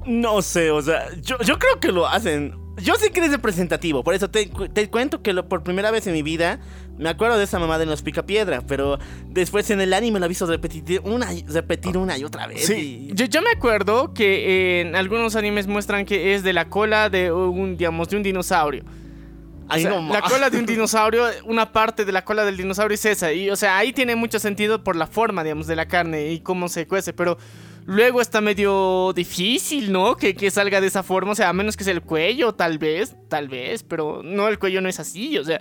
No 0.06 0.42
sé, 0.42 0.72
o 0.72 0.82
sea, 0.82 1.08
yo, 1.22 1.38
yo 1.40 1.60
creo 1.60 1.80
que 1.80 1.92
lo 1.92 2.08
hacen. 2.08 2.56
Yo 2.84 2.96
sé 2.96 3.12
que 3.12 3.20
es 3.24 3.32
representativo, 3.32 4.04
por 4.04 4.14
eso 4.14 4.30
te, 4.30 4.50
te 4.74 4.90
cuento 4.90 5.22
que 5.22 5.34
lo- 5.34 5.48
por 5.48 5.64
primera 5.64 5.92
vez 5.92 6.08
en 6.08 6.14
mi 6.14 6.24
vida 6.24 6.60
me 6.98 7.10
acuerdo 7.10 7.38
de 7.38 7.44
esa 7.44 7.58
mamada 7.60 7.84
en 7.84 7.90
los 7.90 8.02
Picapiedra, 8.02 8.62
pero 8.68 9.00
después 9.30 9.70
en 9.72 9.82
el 9.82 9.94
anime 9.94 10.20
lo 10.20 10.26
he 10.26 10.30
visto 10.30 10.46
repetir 10.46 11.02
una, 11.04 11.34
y- 11.34 11.44
repetir 11.48 11.98
una 11.98 12.18
y 12.18 12.24
otra 12.24 12.48
vez. 12.48 12.66
Sí, 12.66 13.10
y- 13.12 13.16
yo, 13.16 13.26
yo 13.26 13.42
me 13.42 13.52
acuerdo 13.52 14.14
que 14.14 14.82
en 14.82 14.96
algunos 14.96 15.36
animes 15.36 15.68
muestran 15.68 16.06
que 16.06 16.34
es 16.36 16.44
de 16.44 16.54
la 16.54 16.70
cola 16.70 17.10
de 17.10 17.32
un, 17.32 17.78
digamos, 17.78 18.10
de 18.10 18.18
un 18.18 18.24
dinosaurio. 18.24 18.84
O 18.84 19.74
Ahí 19.74 19.84
sea, 19.84 19.92
no 19.92 20.12
la 20.14 20.22
cola 20.22 20.50
de 20.50 20.58
un 20.60 20.66
dinosaurio, 20.68 21.26
una 21.46 21.72
parte 21.72 22.04
de 22.04 22.12
la 22.12 22.26
cola 22.26 22.44
del 22.44 22.58
dinosaurio 22.58 22.96
es 22.96 23.06
esa. 23.06 23.32
Y, 23.32 23.50
o 23.50 23.56
sea, 23.56 23.78
ahí 23.78 23.94
tiene 23.94 24.16
mucho 24.16 24.38
sentido 24.38 24.84
por 24.84 24.96
la 24.98 25.08
forma, 25.08 25.44
digamos, 25.44 25.66
de 25.68 25.76
la 25.78 25.88
carne 25.88 26.32
y 26.32 26.42
cómo 26.42 26.68
se 26.68 26.88
cuece. 26.88 27.14
Pero 27.14 27.38
luego 27.86 28.22
está 28.22 28.42
medio 28.42 29.12
difícil, 29.14 29.92
¿no? 29.92 30.16
Que, 30.16 30.36
que 30.36 30.52
salga 30.52 30.82
de 30.82 30.88
esa 30.88 31.04
forma. 31.04 31.32
O 31.32 31.36
sea, 31.36 31.50
a 31.50 31.54
menos 31.54 31.78
que 31.78 31.84
sea 31.84 31.94
el 31.94 32.02
cuello, 32.02 32.54
tal 32.54 32.78
vez, 32.78 33.16
tal 33.30 33.48
vez. 33.48 33.84
Pero 33.84 34.22
no, 34.24 34.48
el 34.48 34.60
cuello 34.60 34.82
no 34.82 34.90
es 34.90 35.00
así, 35.00 35.38
o 35.38 35.44
sea. 35.44 35.60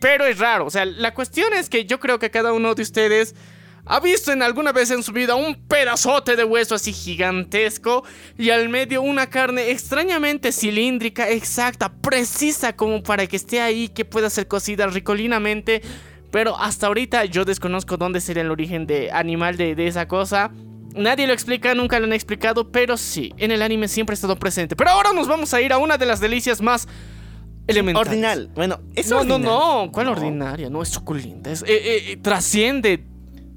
Pero 0.00 0.24
es 0.24 0.38
raro. 0.38 0.66
O 0.66 0.70
sea, 0.70 0.84
la 0.84 1.12
cuestión 1.14 1.52
es 1.52 1.68
que 1.68 1.84
yo 1.84 2.00
creo 2.00 2.18
que 2.18 2.30
cada 2.30 2.52
uno 2.52 2.74
de 2.74 2.82
ustedes 2.82 3.34
ha 3.86 4.00
visto 4.00 4.32
en 4.32 4.42
alguna 4.42 4.72
vez 4.72 4.90
en 4.90 5.02
su 5.02 5.12
vida 5.12 5.34
un 5.34 5.66
pedazote 5.66 6.36
de 6.36 6.44
hueso 6.44 6.74
así 6.74 6.92
gigantesco 6.92 8.04
y 8.38 8.50
al 8.50 8.68
medio 8.68 9.02
una 9.02 9.28
carne 9.28 9.70
extrañamente 9.70 10.52
cilíndrica, 10.52 11.28
exacta, 11.30 11.90
precisa 11.92 12.76
como 12.76 13.02
para 13.02 13.26
que 13.26 13.36
esté 13.36 13.60
ahí, 13.60 13.88
que 13.88 14.04
pueda 14.04 14.30
ser 14.30 14.48
cocida 14.48 14.86
ricolinamente. 14.86 15.82
Pero 16.30 16.56
hasta 16.56 16.86
ahorita 16.86 17.24
yo 17.24 17.44
desconozco 17.44 17.96
dónde 17.96 18.20
sería 18.20 18.42
el 18.42 18.50
origen 18.52 18.86
de 18.86 19.10
animal 19.10 19.56
de, 19.56 19.74
de 19.74 19.88
esa 19.88 20.06
cosa. 20.06 20.52
Nadie 20.94 21.26
lo 21.26 21.32
explica, 21.32 21.74
nunca 21.74 21.98
lo 22.00 22.06
han 22.06 22.12
explicado, 22.12 22.70
pero 22.70 22.96
sí, 22.96 23.32
en 23.38 23.50
el 23.50 23.62
anime 23.62 23.88
siempre 23.88 24.12
ha 24.12 24.14
estado 24.14 24.36
presente. 24.36 24.76
Pero 24.76 24.90
ahora 24.90 25.12
nos 25.12 25.28
vamos 25.28 25.52
a 25.54 25.60
ir 25.60 25.72
a 25.72 25.78
una 25.78 25.96
de 25.98 26.06
las 26.06 26.20
delicias 26.20 26.60
más 26.60 26.88
elementales. 27.66 28.08
Ordinal. 28.08 28.50
Bueno, 28.54 28.80
es 28.94 29.08
No, 29.10 29.22
no, 29.24 29.34
ordinal. 29.34 29.42
no. 29.42 29.90
¿Cuál 29.92 30.08
ordinaria? 30.08 30.68
No, 30.70 30.82
es 30.82 30.88
suculenta. 30.88 31.50
Es, 31.50 31.62
eh, 31.62 31.66
eh, 31.68 32.04
eh, 32.12 32.16
trasciende 32.16 33.04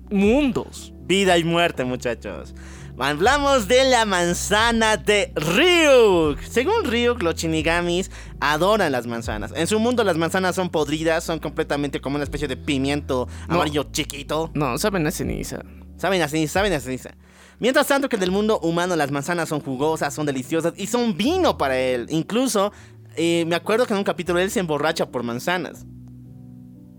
mundos. 0.09 0.93
Vida 1.05 1.37
y 1.37 1.43
muerte, 1.43 1.83
muchachos. 1.83 2.53
Hablamos 2.99 3.67
de 3.67 3.85
la 3.85 4.05
manzana 4.05 4.97
de 4.97 5.33
Ryuk. 5.35 6.39
Según 6.43 6.85
Ryuk, 6.85 7.23
los 7.23 7.35
shinigamis 7.35 8.11
adoran 8.39 8.91
las 8.91 9.07
manzanas. 9.07 9.51
En 9.55 9.65
su 9.65 9.79
mundo 9.79 10.03
las 10.03 10.15
manzanas 10.17 10.55
son 10.55 10.69
podridas, 10.69 11.23
son 11.23 11.39
completamente 11.39 11.99
como 11.99 12.15
una 12.17 12.23
especie 12.23 12.47
de 12.47 12.55
pimiento 12.55 13.27
No. 13.47 13.55
amarillo 13.55 13.87
chiquito. 13.91 14.51
No, 14.53 14.77
saben 14.77 15.07
a 15.07 15.11
ceniza. 15.11 15.63
Saben 15.97 16.21
a 16.21 16.27
ceniza, 16.27 16.53
saben 16.53 16.73
a. 16.73 17.15
Mientras 17.59 17.87
tanto 17.87 18.09
que 18.09 18.15
en 18.15 18.23
el 18.23 18.31
mundo 18.31 18.59
humano 18.59 18.95
las 18.95 19.11
manzanas 19.11 19.49
son 19.49 19.61
jugosas, 19.61 20.13
son 20.13 20.25
deliciosas 20.25 20.73
y 20.75 20.87
son 20.87 21.15
vino 21.15 21.57
para 21.57 21.77
él. 21.77 22.07
Incluso, 22.09 22.73
eh, 23.15 23.45
me 23.47 23.55
acuerdo 23.55 23.85
que 23.85 23.93
en 23.93 23.99
un 23.99 24.03
capítulo 24.03 24.39
él 24.39 24.51
se 24.51 24.59
emborracha 24.59 25.05
por 25.05 25.23
manzanas. 25.23 25.85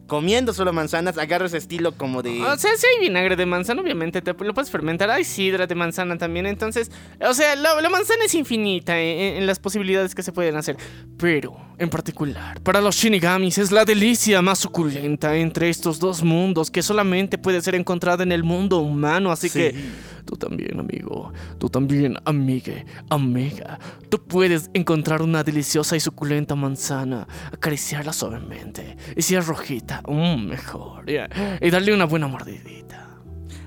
Comiendo 0.07 0.53
solo 0.53 0.73
manzanas, 0.73 1.17
agarra 1.17 1.47
ese 1.47 1.57
estilo 1.57 1.93
como 1.93 2.23
de... 2.23 2.43
O 2.43 2.59
sea, 2.59 2.71
si 2.77 2.87
hay 2.87 3.07
vinagre 3.09 3.37
de 3.37 3.47
manzana, 3.47 3.81
obviamente 3.81 4.21
te 4.21 4.35
lo 4.35 4.53
puedes 4.55 4.71
fermentar. 4.71 5.09
Hay 5.11 5.25
sidra 5.25 5.67
de 5.67 5.75
manzana 5.75 6.19
también. 6.19 6.45
Entonces, 6.45 6.91
o 7.27 7.33
sea, 7.33 7.57
la, 7.57 7.81
la 7.81 7.89
manzana 7.89 8.25
es 8.27 8.35
infinita 8.35 9.01
en, 9.01 9.37
en 9.39 9.47
las 9.47 9.59
posibilidades 9.59 10.15
que 10.15 10.23
se 10.23 10.31
pueden 10.33 10.57
hacer. 10.57 10.77
Pero, 11.17 11.57
en 11.79 11.89
particular, 11.89 12.61
para 12.61 12.83
los 12.83 12.97
shinigamis 12.97 13.57
es 13.57 13.73
la 13.73 13.87
delicia 13.87 14.43
más 14.43 14.59
suculenta 14.59 15.37
entre 15.37 15.71
estos 15.71 15.99
dos 15.99 16.23
mundos 16.23 16.71
que 16.71 16.83
solamente 16.83 17.39
puede 17.39 17.63
ser 17.63 17.75
encontrada 17.75 18.23
en 18.25 18.33
el 18.33 18.45
mundo 18.45 18.81
humano. 18.81 19.33
Así 19.33 19.49
Sí. 19.49 19.59
que, 19.59 19.75
tú 20.25 20.37
también, 20.37 20.81
amigo. 20.81 21.33
Tú 21.59 21.69
también, 21.69 22.17
amigue, 22.25 22.87
amiga. 23.11 23.79
Tú 24.09 24.23
puedes 24.23 24.71
encontrar 24.75 25.23
una 25.23 25.43
deliciosa 25.43 25.97
y 25.97 26.01
suculenta 26.01 26.55
manzana, 26.55 27.27
acariciarla 27.53 28.13
suavemente. 28.13 28.97
Y 29.17 29.23
si 29.23 29.35
es 29.35 29.47
rojita, 29.47 30.03
mejor. 30.09 31.05
Y 31.09 31.71
darle 31.71 31.95
una 31.95 32.07
buena 32.07 32.27
mordidita. 32.27 33.09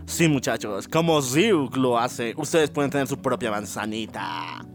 Sí, 0.05 0.27
muchachos, 0.29 0.87
como 0.87 1.19
Ryuk 1.19 1.75
lo 1.75 1.99
hace, 1.99 2.33
ustedes 2.37 2.69
pueden 2.69 2.89
tener 2.89 3.07
su 3.07 3.17
propia 3.17 3.51
manzanita. 3.51 4.65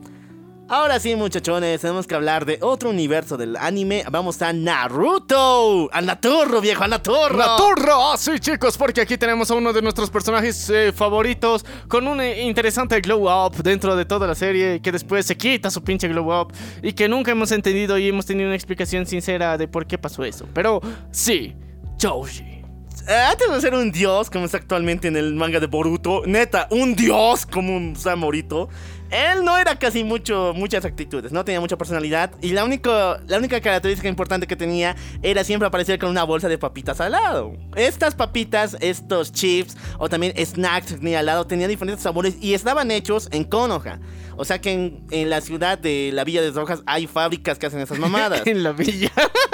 Ahora 0.73 0.99
sí, 0.99 1.15
muchachones, 1.15 1.83
tenemos 1.83 2.07
que 2.07 2.15
hablar 2.15 2.47
de 2.47 2.57
otro 2.63 2.89
universo 2.89 3.37
del 3.37 3.59
anime. 3.59 4.05
Vamos 4.11 4.41
a 4.41 4.55
Naruto. 4.55 5.91
¡A 5.93 6.01
Naturro, 6.01 6.63
viejo! 6.63 6.83
¡A 6.83 6.89
Naturro! 6.89 7.37
¡Naturro! 7.37 8.11
Ah, 8.11 8.17
sí, 8.17 8.41
chicos, 8.41 8.79
porque 8.79 9.03
aquí 9.03 9.19
tenemos 9.19 9.51
a 9.51 9.55
uno 9.55 9.75
de 9.75 9.83
nuestros 9.83 10.09
personajes 10.09 10.71
eh, 10.71 10.91
favoritos 10.95 11.67
con 11.89 12.09
un 12.09 12.23
eh, 12.23 12.45
interesante 12.45 12.99
glow 13.03 13.29
up 13.29 13.63
dentro 13.63 13.95
de 13.95 14.07
toda 14.07 14.27
la 14.27 14.35
serie 14.35 14.81
que 14.81 14.91
después 14.91 15.27
se 15.27 15.37
quita 15.37 15.71
su 15.71 15.85
pinche 15.85 16.09
glow 16.09 16.41
up 16.41 16.55
y 16.83 16.95
que 16.95 17.07
nunca 17.07 17.33
hemos 17.33 17.53
entendido 17.53 17.99
y 17.99 18.09
hemos 18.09 18.25
tenido 18.25 18.49
una 18.49 18.57
explicación 18.57 19.05
sincera 19.05 19.59
de 19.59 19.69
por 19.69 19.87
qué 19.87 19.99
pasó 19.99 20.25
eso. 20.25 20.49
Pero 20.55 20.81
sí, 21.11 21.55
Joji. 22.01 22.63
Eh, 23.09 23.15
Antes 23.31 23.51
de 23.51 23.61
ser 23.61 23.75
un 23.75 23.91
dios, 23.91 24.31
como 24.31 24.45
está 24.45 24.59
actualmente 24.59 25.09
en 25.09 25.17
el 25.17 25.35
manga 25.35 25.59
de 25.59 25.67
Boruto, 25.67 26.23
neta, 26.25 26.69
un 26.71 26.95
dios 26.95 27.47
como 27.47 27.77
un 27.77 27.97
Samorito, 27.97 28.69
él 29.13 29.45
no 29.45 29.59
era 29.59 29.79
casi 29.79 30.05
mucho, 30.05 30.53
muchas 30.57 30.85
actitudes, 30.85 31.33
no 31.33 31.45
tenía 31.45 31.61
mucha 31.61 31.77
personalidad 31.77 32.33
y 32.41 32.51
la, 32.53 32.65
único, 32.65 32.91
la 33.27 33.39
única 33.39 33.61
característica 33.61 34.09
importante 34.09 34.47
que 34.47 34.57
tenía 34.57 34.97
era 35.23 35.45
siempre 35.45 35.67
aparecer 35.67 35.99
con 35.99 36.09
una 36.09 36.25
bolsa 36.25 36.49
de 36.49 36.59
papitas 36.59 37.01
al 37.01 37.13
lado. 37.13 37.53
Estas 37.77 38.15
papitas, 38.15 38.77
estos 38.81 39.31
chips 39.33 39.77
o 39.99 40.09
también 40.09 40.33
snacks 40.45 40.93
que 40.93 40.99
tenía 40.99 41.19
al 41.19 41.27
lado 41.27 41.47
tenían 41.47 41.69
diferentes 41.69 42.03
sabores 42.03 42.37
y 42.41 42.55
estaban 42.55 42.91
hechos 42.91 43.29
en 43.33 43.45
Konoha. 43.45 44.01
O 44.37 44.47
sea 44.47 44.61
que 44.61 44.73
en, 44.73 45.05
en 45.11 45.29
la 45.29 45.43
ciudad 45.43 45.79
de 45.79 46.11
la 46.13 46.25
Villa 46.25 46.41
de 46.41 46.51
Rojas 46.51 46.83
hay 46.87 47.07
fábricas 47.07 47.59
que 47.59 47.67
hacen 47.67 47.81
esas 47.81 47.99
mamadas. 47.99 48.43
en 48.47 48.63
la 48.63 48.73
villa. 48.73 49.13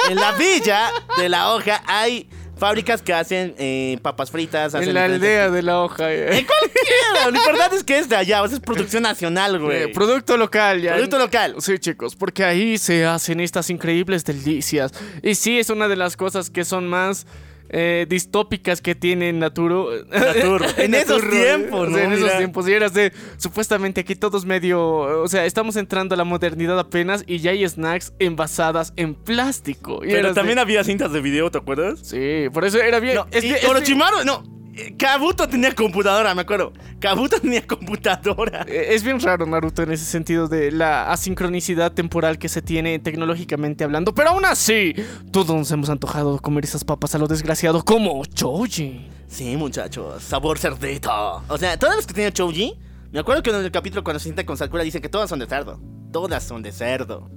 En 0.09 0.17
la 0.17 0.33
villa 0.33 0.91
de 1.17 1.29
la 1.29 1.53
hoja 1.53 1.83
hay 1.87 2.31
fábricas 2.59 3.03
que 3.03 3.13
hacen 3.13 3.55
eh, 3.59 3.99
papas 4.03 4.31
fritas. 4.31 4.75
hacen 4.75 4.89
en 4.89 4.95
la 4.95 5.05
aldea 5.05 5.51
de 5.51 5.63
la 5.63 5.81
hoja. 5.81 6.13
eh. 6.13 6.39
En 6.39 6.47
cualquiera. 6.47 7.31
Lo 7.31 7.37
importante 7.37 7.77
es 7.77 7.85
que 7.85 7.99
es 7.99 8.09
de 8.09 8.17
allá. 8.17 8.43
o 8.43 8.49
sea, 8.49 8.57
es 8.57 8.63
producción 8.63 9.03
nacional, 9.03 9.57
Eh, 9.57 9.59
güey. 9.59 9.93
producto 9.93 10.37
local, 10.37 10.81
ya. 10.83 10.93
Producto 10.95 11.19
local. 11.19 11.55
Sí, 11.61 11.79
chicos, 11.79 12.17
porque 12.17 12.45
ahí 12.45 12.79
se 12.79 13.05
hacen 13.07 13.41
estas 13.41 13.71
increíbles 13.71 14.25
delicias. 14.25 14.93
Y 15.23 15.35
sí, 15.35 15.59
es 15.59 15.71
una 15.71 15.89
de 15.89 15.97
las 15.97 16.17
cosas 16.17 16.51
que 16.51 16.65
son 16.65 16.87
más 16.87 17.27
eh, 17.71 18.07
distópicas 18.09 18.81
que 18.81 18.95
tiene 18.95 19.33
Naturo. 19.33 19.89
Naturo. 20.09 20.65
En 20.79 20.95
esos 20.95 21.23
Naturo, 21.23 21.31
tiempos, 21.31 21.89
o 21.89 21.93
sea, 21.95 22.09
¿no? 22.09 22.13
En 22.15 22.19
esos 22.25 22.37
tiempos. 22.39 22.69
Y 22.69 22.73
eras 22.73 22.95
de, 22.95 23.13
supuestamente 23.37 24.01
aquí 24.03 24.15
todos 24.15 24.45
medio, 24.45 24.81
o 25.23 25.29
sea, 25.29 25.45
estamos 25.47 25.77
entrando 25.77 26.15
a 26.15 26.19
la 26.19 26.25
modernidad 26.25 26.79
apenas 26.79 27.25
y 27.27 27.39
ya 27.39 27.51
hay 27.51 27.67
snacks 27.69 28.13
envasadas 28.19 28.93
en 28.97 29.15
plástico. 29.15 30.01
Y 30.05 30.09
Pero 30.11 30.29
de- 30.29 30.35
también 30.35 30.59
había 30.59 30.83
cintas 30.85 31.13
de 31.13 31.21
video, 31.21 31.51
¿te 31.51 31.59
acuerdas? 31.59 32.01
Sí, 32.03 32.47
por 32.53 32.65
eso 32.65 32.79
era 32.81 33.01
bien. 33.01 33.17
No, 33.17 33.27
es 33.31 33.45
y 33.45 33.49
bien- 33.49 33.55
es 33.57 33.61
bien- 33.63 33.71
Orochimaru, 33.71 34.25
no. 34.25 34.58
Kabuto 34.99 35.49
tenía 35.49 35.75
computadora, 35.75 36.35
me 36.35 36.43
acuerdo. 36.43 36.73
Kabuto 37.01 37.41
tenía 37.41 37.67
computadora. 37.67 38.65
Eh, 38.69 38.89
Es 38.91 39.03
bien 39.03 39.21
raro 39.21 39.47
Naruto 39.47 39.83
en 39.83 39.93
ese 39.93 40.05
sentido 40.05 40.49
de 40.49 40.71
la 40.73 41.11
asincronicidad 41.13 41.93
temporal 41.93 42.39
que 42.39 42.49
se 42.49 42.63
tiene 42.63 42.99
tecnológicamente 42.99 43.85
hablando. 43.85 44.15
Pero 44.15 44.31
aún 44.31 44.45
así, 44.45 44.95
todos 45.33 45.55
nos 45.57 45.71
hemos 45.71 45.91
antojado 45.91 46.39
comer 46.39 46.65
esas 46.65 46.85
papas 46.85 47.15
a 47.15 47.19
lo 47.19 47.27
desgraciado 47.27 47.85
como 47.85 48.25
Choji. 48.25 49.09
Sí, 49.27 49.57
muchachos. 49.57 50.23
Sabor 50.23 50.59
cerdito. 50.59 51.11
O 51.49 51.59
sea, 51.59 51.79
todas 51.79 51.97
las 51.97 52.07
que 52.07 52.15
tenía 52.15 52.33
Choji. 52.33 52.75
Me 53.11 53.21
acuerdo 53.21 53.43
que 53.43 53.51
en 53.51 53.57
el 53.57 53.71
capítulo 53.71 54.05
cuando 54.05 54.19
se 54.21 54.25
sienta 54.25 54.45
con 54.45 54.57
Sakura 54.57 54.83
dicen 54.83 55.01
que 55.01 55.09
todas 55.09 55.31
son 55.31 55.39
de 55.39 55.47
cerdo. 55.47 55.81
Todas 56.13 56.43
son 56.45 56.63
de 56.63 56.73
cerdo. 56.73 57.31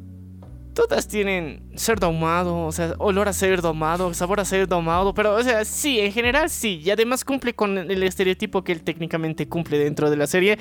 Todas 0.73 1.07
tienen 1.07 1.63
cerdo 1.75 2.07
ahumado, 2.07 2.65
o 2.65 2.71
sea, 2.71 2.93
olor 2.97 3.27
a 3.27 3.33
cerdo 3.33 3.69
ahumado, 3.69 4.13
sabor 4.13 4.39
a 4.39 4.45
cerdo 4.45 4.75
ahumado, 4.75 5.13
pero, 5.13 5.35
o 5.35 5.43
sea, 5.43 5.65
sí, 5.65 5.99
en 5.99 6.13
general 6.13 6.49
sí, 6.49 6.81
y 6.83 6.91
además 6.91 7.25
cumple 7.25 7.53
con 7.53 7.77
el 7.77 8.03
estereotipo 8.03 8.63
que 8.63 8.71
él 8.71 8.81
técnicamente 8.81 9.47
cumple 9.49 9.77
dentro 9.77 10.09
de 10.09 10.15
la 10.15 10.27
serie, 10.27 10.57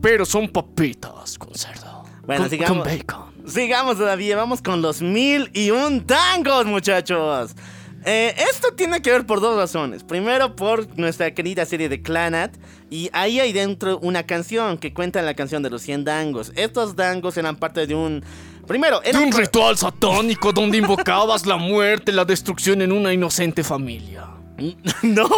pero 0.00 0.24
son 0.24 0.48
papitas 0.48 1.38
con 1.38 1.54
cerdo. 1.54 2.02
Bueno, 2.26 2.42
con, 2.42 2.50
sigamos. 2.50 2.78
con 2.78 2.86
bacon. 2.86 3.32
Sigamos 3.46 3.98
todavía, 3.98 4.36
vamos 4.36 4.62
con 4.62 4.82
los 4.82 5.00
mil 5.00 5.50
y 5.52 5.70
un 5.70 6.06
tangos, 6.06 6.66
muchachos. 6.66 7.54
Eh, 8.04 8.34
esto 8.50 8.72
tiene 8.74 9.00
que 9.00 9.12
ver 9.12 9.26
por 9.26 9.40
dos 9.40 9.56
razones. 9.56 10.02
Primero, 10.02 10.56
por 10.56 10.98
nuestra 10.98 11.32
querida 11.34 11.64
serie 11.64 11.88
de 11.88 12.02
Clanat. 12.02 12.56
Y 12.90 13.10
ahí 13.12 13.40
hay 13.40 13.52
dentro 13.52 13.98
una 14.00 14.24
canción 14.24 14.76
que 14.78 14.92
cuenta 14.92 15.22
la 15.22 15.34
canción 15.34 15.62
de 15.62 15.70
los 15.70 15.82
100 15.82 16.04
dangos. 16.04 16.52
Estos 16.56 16.96
dangos 16.96 17.36
eran 17.36 17.56
parte 17.56 17.86
de 17.86 17.94
un. 17.94 18.24
Primero, 18.72 19.02
De 19.02 19.18
un 19.18 19.30
ritual 19.30 19.76
satánico 19.76 20.50
donde 20.50 20.78
invocabas 20.78 21.44
la 21.44 21.58
muerte, 21.58 22.10
la 22.10 22.24
destrucción 22.24 22.80
en 22.80 22.90
una 22.90 23.12
inocente 23.12 23.62
familia. 23.62 24.31
No, 25.02 25.28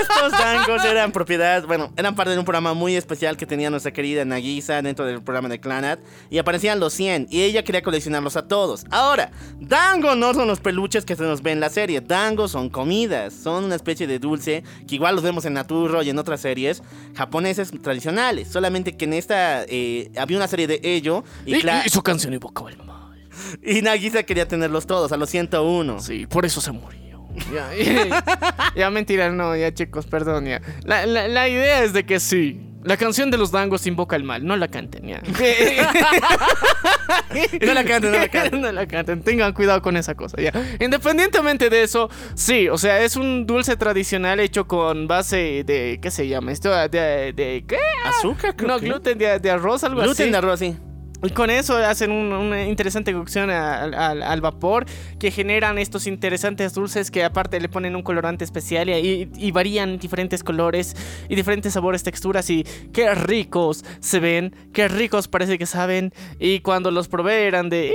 estos 0.00 0.32
dangos 0.32 0.84
eran 0.84 1.12
propiedad, 1.12 1.66
bueno, 1.66 1.92
eran 1.96 2.14
parte 2.14 2.32
de 2.32 2.38
un 2.38 2.44
programa 2.44 2.74
muy 2.74 2.96
especial 2.96 3.36
que 3.36 3.46
tenía 3.46 3.70
nuestra 3.70 3.92
querida 3.92 4.24
Nagisa 4.24 4.80
dentro 4.82 5.04
del 5.04 5.22
programa 5.22 5.48
de 5.48 5.60
Clanat 5.60 6.00
y 6.30 6.38
aparecían 6.38 6.80
los 6.80 6.92
100 6.94 7.28
y 7.30 7.42
ella 7.42 7.62
quería 7.62 7.82
coleccionarlos 7.82 8.36
a 8.36 8.48
todos. 8.48 8.84
Ahora, 8.90 9.30
dango 9.60 10.14
no 10.14 10.32
son 10.34 10.48
los 10.48 10.60
peluches 10.60 11.04
que 11.04 11.16
se 11.16 11.22
nos 11.22 11.42
ven 11.42 11.54
en 11.54 11.60
la 11.60 11.70
serie, 11.70 12.00
dango 12.00 12.48
son 12.48 12.70
comidas, 12.70 13.34
son 13.34 13.64
una 13.64 13.74
especie 13.74 14.06
de 14.06 14.18
dulce 14.18 14.64
que 14.86 14.94
igual 14.94 15.14
los 15.14 15.24
vemos 15.24 15.44
en 15.44 15.54
Naturro 15.54 16.02
y 16.02 16.10
en 16.10 16.18
otras 16.18 16.40
series 16.40 16.82
japoneses 17.14 17.70
tradicionales, 17.82 18.48
solamente 18.48 18.96
que 18.96 19.04
en 19.04 19.12
esta 19.12 19.64
eh, 19.64 20.10
había 20.16 20.36
una 20.36 20.48
serie 20.48 20.66
de 20.66 20.80
ello 20.82 21.24
y, 21.44 21.56
y 21.56 21.88
su 21.88 22.02
canción 22.02 22.32
evocaba 22.32 22.70
el 22.70 22.78
mal. 22.78 22.98
y 23.62 23.82
Nagisa 23.82 24.22
quería 24.22 24.46
tenerlos 24.46 24.86
todos, 24.86 25.12
a 25.12 25.16
los 25.16 25.30
101. 25.30 26.00
Sí, 26.00 26.26
por 26.26 26.44
eso 26.44 26.60
se 26.60 26.72
murió. 26.72 27.07
Ya, 27.52 27.70
ya, 27.74 28.72
ya, 28.74 28.90
mentira, 28.90 29.30
no, 29.30 29.56
ya 29.56 29.72
chicos, 29.72 30.06
perdón, 30.06 30.46
ya. 30.46 30.60
La, 30.84 31.06
la- 31.06 31.28
la 31.28 31.48
idea 31.48 31.82
es 31.82 31.92
de 31.92 32.04
que 32.06 32.20
sí, 32.20 32.60
La 32.84 32.96
canción 32.96 33.30
de 33.30 33.36
los 33.38 33.50
dangos 33.50 33.86
invoca 33.86 34.14
el 34.16 34.22
mal, 34.24 34.46
no 34.46 34.56
la 34.56 34.68
canten, 34.68 35.06
ya. 35.06 35.20
No 37.60 37.74
la 37.74 37.84
canten, 37.84 38.12
no 38.12 38.18
la 38.18 38.28
canten. 38.28 38.60
no 38.62 38.72
la 38.72 38.86
canten, 38.86 39.22
tengan 39.22 39.52
cuidado 39.52 39.82
con 39.82 39.96
esa 39.96 40.14
cosa, 40.14 40.40
ya. 40.40 40.52
Independientemente 40.80 41.68
de 41.70 41.82
eso, 41.82 42.08
sí, 42.34 42.68
o 42.68 42.78
sea, 42.78 43.00
es 43.02 43.16
un 43.16 43.46
dulce 43.46 43.76
tradicional 43.76 44.40
hecho 44.40 44.66
con 44.66 45.06
base 45.08 45.64
de, 45.64 45.98
¿qué 46.00 46.10
se 46.10 46.28
llama? 46.28 46.52
Esto, 46.52 46.70
de, 46.88 47.32
de 47.34 47.64
¿qué? 47.66 47.78
Azúcar, 48.04 48.54
creo 48.56 48.68
No, 48.68 48.78
que. 48.80 48.86
gluten 48.86 49.18
de, 49.18 49.38
de 49.38 49.50
arroz, 49.50 49.84
algo 49.84 50.00
Gluten 50.02 50.24
así. 50.24 50.30
de 50.30 50.36
arroz, 50.36 50.58
sí. 50.60 50.76
Y 51.22 51.30
con 51.30 51.50
eso 51.50 51.76
hacen 51.76 52.12
un- 52.12 52.32
una 52.32 52.64
interesante 52.66 53.12
cocción 53.12 53.50
al, 53.50 53.92
al- 53.94 54.22
al 54.22 54.40
vapor 54.40 54.86
que 55.18 55.30
generan 55.32 55.76
estos 55.78 56.06
interesantes 56.06 56.74
dulces 56.74 57.10
que 57.10 57.24
aparte 57.24 57.58
le 57.60 57.68
ponen 57.68 57.96
un 57.96 58.02
colorante 58.02 58.44
especial 58.44 58.88
y, 58.88 59.28
y 59.36 59.50
varían 59.50 59.98
diferentes 59.98 60.44
colores 60.44 60.94
y 61.28 61.34
diferentes 61.34 61.72
sabores, 61.72 62.04
texturas 62.04 62.48
y 62.50 62.64
qué 62.92 63.14
ricos 63.16 63.84
se 64.00 64.20
ven, 64.20 64.54
qué 64.72 64.86
ricos 64.86 65.26
parece 65.26 65.58
que 65.58 65.66
saben 65.66 66.12
y 66.38 66.60
cuando 66.60 66.90
los 66.92 67.08
probé 67.08 67.48
eran 67.48 67.68
de... 67.68 67.88
"Eh, 67.90 67.94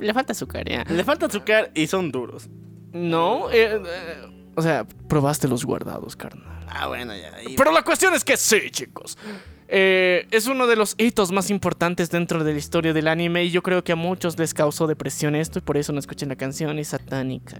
le 0.00 0.14
falta 0.14 0.32
azúcar, 0.32 0.66
ya. 0.66 0.84
Le 0.88 1.04
falta 1.04 1.26
azúcar 1.26 1.70
y 1.74 1.86
son 1.86 2.10
duros. 2.10 2.48
No, 2.92 3.50
eh, 3.50 3.78
eh, 3.84 4.26
o 4.54 4.62
sea, 4.62 4.86
probaste 5.08 5.48
los 5.48 5.66
guardados, 5.66 6.16
carnal. 6.16 6.64
Ah, 6.68 6.86
bueno, 6.88 7.14
ya. 7.14 7.30
Pero 7.56 7.72
la 7.72 7.82
cuestión 7.82 8.14
es 8.14 8.24
que 8.24 8.38
sí, 8.38 8.70
chicos. 8.70 9.18
Eh, 9.74 10.26
es 10.30 10.48
uno 10.48 10.66
de 10.66 10.76
los 10.76 10.94
hitos 10.98 11.32
más 11.32 11.48
importantes 11.48 12.10
dentro 12.10 12.44
de 12.44 12.52
la 12.52 12.58
historia 12.58 12.92
del 12.92 13.08
anime 13.08 13.44
y 13.44 13.50
yo 13.50 13.62
creo 13.62 13.82
que 13.82 13.92
a 13.92 13.96
muchos 13.96 14.38
les 14.38 14.52
causó 14.52 14.86
depresión 14.86 15.34
esto 15.34 15.60
y 15.60 15.62
por 15.62 15.78
eso 15.78 15.94
no 15.94 15.98
escuchen 15.98 16.28
la 16.28 16.36
canción, 16.36 16.78
es 16.78 16.88
satánica. 16.88 17.58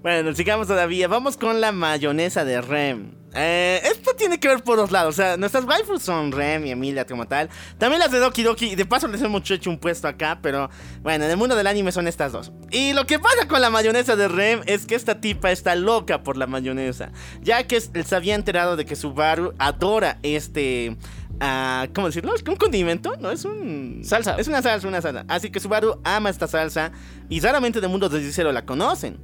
Bueno, 0.00 0.32
sigamos 0.36 0.68
todavía. 0.68 1.08
Vamos 1.08 1.36
con 1.36 1.60
la 1.60 1.72
mayonesa 1.72 2.44
de 2.44 2.60
Rem. 2.60 3.10
Eh, 3.34 3.80
esto 3.84 4.14
tiene 4.14 4.38
que 4.38 4.46
ver 4.46 4.62
por 4.62 4.76
dos 4.76 4.92
lados. 4.92 5.14
O 5.14 5.16
sea, 5.16 5.36
nuestras 5.36 5.64
waifus 5.64 6.00
son 6.00 6.30
Rem 6.30 6.64
y 6.64 6.70
Emilia 6.70 7.04
como 7.06 7.26
tal. 7.26 7.48
También 7.76 7.98
las 7.98 8.12
de 8.12 8.20
Doki 8.20 8.44
Doki. 8.44 8.76
De 8.76 8.86
paso 8.86 9.08
les 9.08 9.20
hemos 9.20 9.50
hecho 9.50 9.68
un 9.68 9.78
puesto 9.78 10.06
acá. 10.06 10.38
Pero 10.40 10.70
bueno, 11.02 11.24
en 11.24 11.30
el 11.32 11.36
mundo 11.36 11.56
del 11.56 11.66
anime 11.66 11.90
son 11.90 12.06
estas 12.06 12.30
dos. 12.30 12.52
Y 12.70 12.92
lo 12.92 13.04
que 13.04 13.18
pasa 13.18 13.48
con 13.48 13.60
la 13.60 13.70
mayonesa 13.70 14.14
de 14.14 14.28
Rem 14.28 14.60
es 14.66 14.86
que 14.86 14.94
esta 14.94 15.20
tipa 15.20 15.50
está 15.50 15.74
loca 15.74 16.22
por 16.22 16.36
la 16.36 16.46
mayonesa. 16.46 17.10
Ya 17.42 17.66
que 17.66 17.80
se 17.80 18.14
había 18.14 18.36
enterado 18.36 18.76
de 18.76 18.84
que 18.84 18.94
Subaru 18.94 19.54
adora 19.58 20.18
este... 20.22 20.96
¿Cómo 21.94 22.08
decirlo? 22.08 22.34
¿Es 22.34 22.42
un 22.46 22.56
condimento? 22.56 23.14
No, 23.20 23.30
es 23.30 23.44
un... 23.44 24.00
Salsa. 24.02 24.36
Es 24.38 24.48
una 24.48 24.60
salsa, 24.62 24.88
una 24.88 25.00
salsa. 25.00 25.24
Así 25.28 25.50
que 25.50 25.60
Subaru 25.60 26.00
ama 26.04 26.30
esta 26.30 26.46
salsa 26.48 26.92
y 27.28 27.40
raramente 27.40 27.80
de 27.80 27.88
mundo 27.88 28.08
desde 28.08 28.32
cero 28.32 28.52
la 28.52 28.64
conocen. 28.64 29.18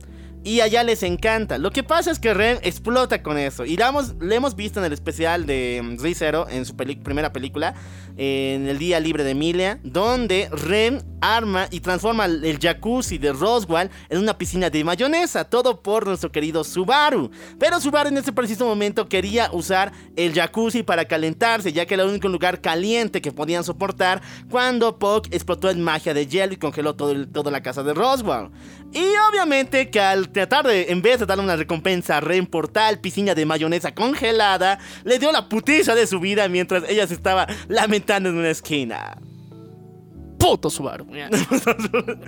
Y 0.46 0.60
allá 0.60 0.82
les 0.84 1.02
encanta. 1.02 1.56
Lo 1.56 1.70
que 1.70 1.82
pasa 1.82 2.10
es 2.10 2.18
que 2.18 2.34
Ren 2.34 2.58
explota 2.62 3.22
con 3.22 3.38
eso. 3.38 3.64
Y 3.64 3.78
la 3.78 3.88
hemos, 3.88 4.14
le 4.20 4.34
hemos 4.34 4.54
visto 4.54 4.78
en 4.78 4.84
el 4.84 4.92
especial 4.92 5.46
de 5.46 5.80
mm, 5.82 6.02
ReZero, 6.02 6.46
en 6.50 6.66
su 6.66 6.76
peli- 6.76 6.96
primera 6.96 7.32
película, 7.32 7.74
en 8.16 8.68
el 8.68 8.78
día 8.78 9.00
libre 9.00 9.24
de 9.24 9.30
Emilia, 9.30 9.80
donde 9.82 10.48
Ren 10.50 11.02
arma 11.20 11.68
y 11.70 11.80
transforma 11.80 12.26
el 12.26 12.58
jacuzzi 12.60 13.16
de 13.18 13.32
Roswell 13.32 13.90
en 14.10 14.18
una 14.18 14.36
piscina 14.36 14.68
de 14.68 14.84
mayonesa. 14.84 15.44
Todo 15.44 15.82
por 15.82 16.06
nuestro 16.06 16.30
querido 16.30 16.62
Subaru. 16.64 17.30
Pero 17.58 17.80
Subaru 17.80 18.10
en 18.10 18.18
ese 18.18 18.32
preciso 18.32 18.66
momento 18.66 19.08
quería 19.08 19.50
usar 19.52 19.92
el 20.16 20.34
jacuzzi 20.34 20.82
para 20.82 21.06
calentarse, 21.06 21.72
ya 21.72 21.86
que 21.86 21.94
era 21.94 22.02
el 22.02 22.10
único 22.10 22.28
lugar 22.28 22.60
caliente 22.60 23.22
que 23.22 23.32
podían 23.32 23.64
soportar 23.64 24.20
cuando 24.50 24.98
Puck 24.98 25.28
explotó 25.30 25.70
en 25.70 25.82
magia 25.82 26.12
de 26.12 26.26
hielo 26.26 26.52
y 26.52 26.56
congeló 26.56 26.94
todo 26.94 27.26
toda 27.28 27.50
la 27.50 27.62
casa 27.62 27.82
de 27.82 27.94
Roswell. 27.94 28.50
Y 28.92 29.04
obviamente 29.30 29.90
que 29.90 30.00
al 30.00 30.28
tratar 30.28 30.66
de, 30.66 30.86
en 30.92 31.02
vez 31.02 31.18
de 31.18 31.26
darle 31.26 31.42
una 31.42 31.56
recompensa 31.56 32.18
a 32.18 32.20
Ren 32.20 32.46
por 32.46 32.68
tal 32.68 33.00
piscina 33.00 33.34
de 33.34 33.44
mayonesa 33.44 33.92
congelada, 33.94 34.78
le 35.04 35.18
dio 35.18 35.32
la 35.32 35.48
putiza 35.48 35.94
de 35.96 36.06
su 36.06 36.20
vida 36.20 36.48
mientras 36.48 36.84
ella 36.88 37.06
se 37.06 37.14
estaba 37.14 37.46
lamentando 37.68 38.28
en 38.28 38.36
una 38.36 38.50
esquina. 38.50 39.18
Puto 40.38 40.68
Subaru. 40.68 41.06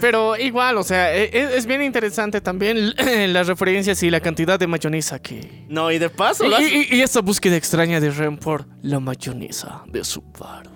Pero 0.00 0.36
igual, 0.36 0.78
o 0.78 0.82
sea, 0.82 1.14
e- 1.14 1.24
e- 1.32 1.56
es, 1.56 1.66
bien 1.66 1.82
interesante 1.82 2.40
también 2.40 2.94
las 3.32 3.46
referencias 3.46 4.02
y 4.02 4.10
la 4.10 4.20
cantidad 4.20 4.58
de 4.58 4.66
mayonesa 4.66 5.18
que... 5.20 5.66
No, 5.68 5.90
y 5.92 5.98
de 5.98 6.08
paso, 6.08 6.44
Y, 6.60 6.64
y- 6.90 6.96
y 6.96 7.02
esa 7.02 7.20
búsqueda 7.20 7.56
extraña 7.56 8.00
de 8.00 8.10
Ren 8.10 8.38
por 8.38 8.66
la 8.82 9.00
mayonesa 9.00 9.82
de 9.86 10.02
Subaru. 10.02 10.70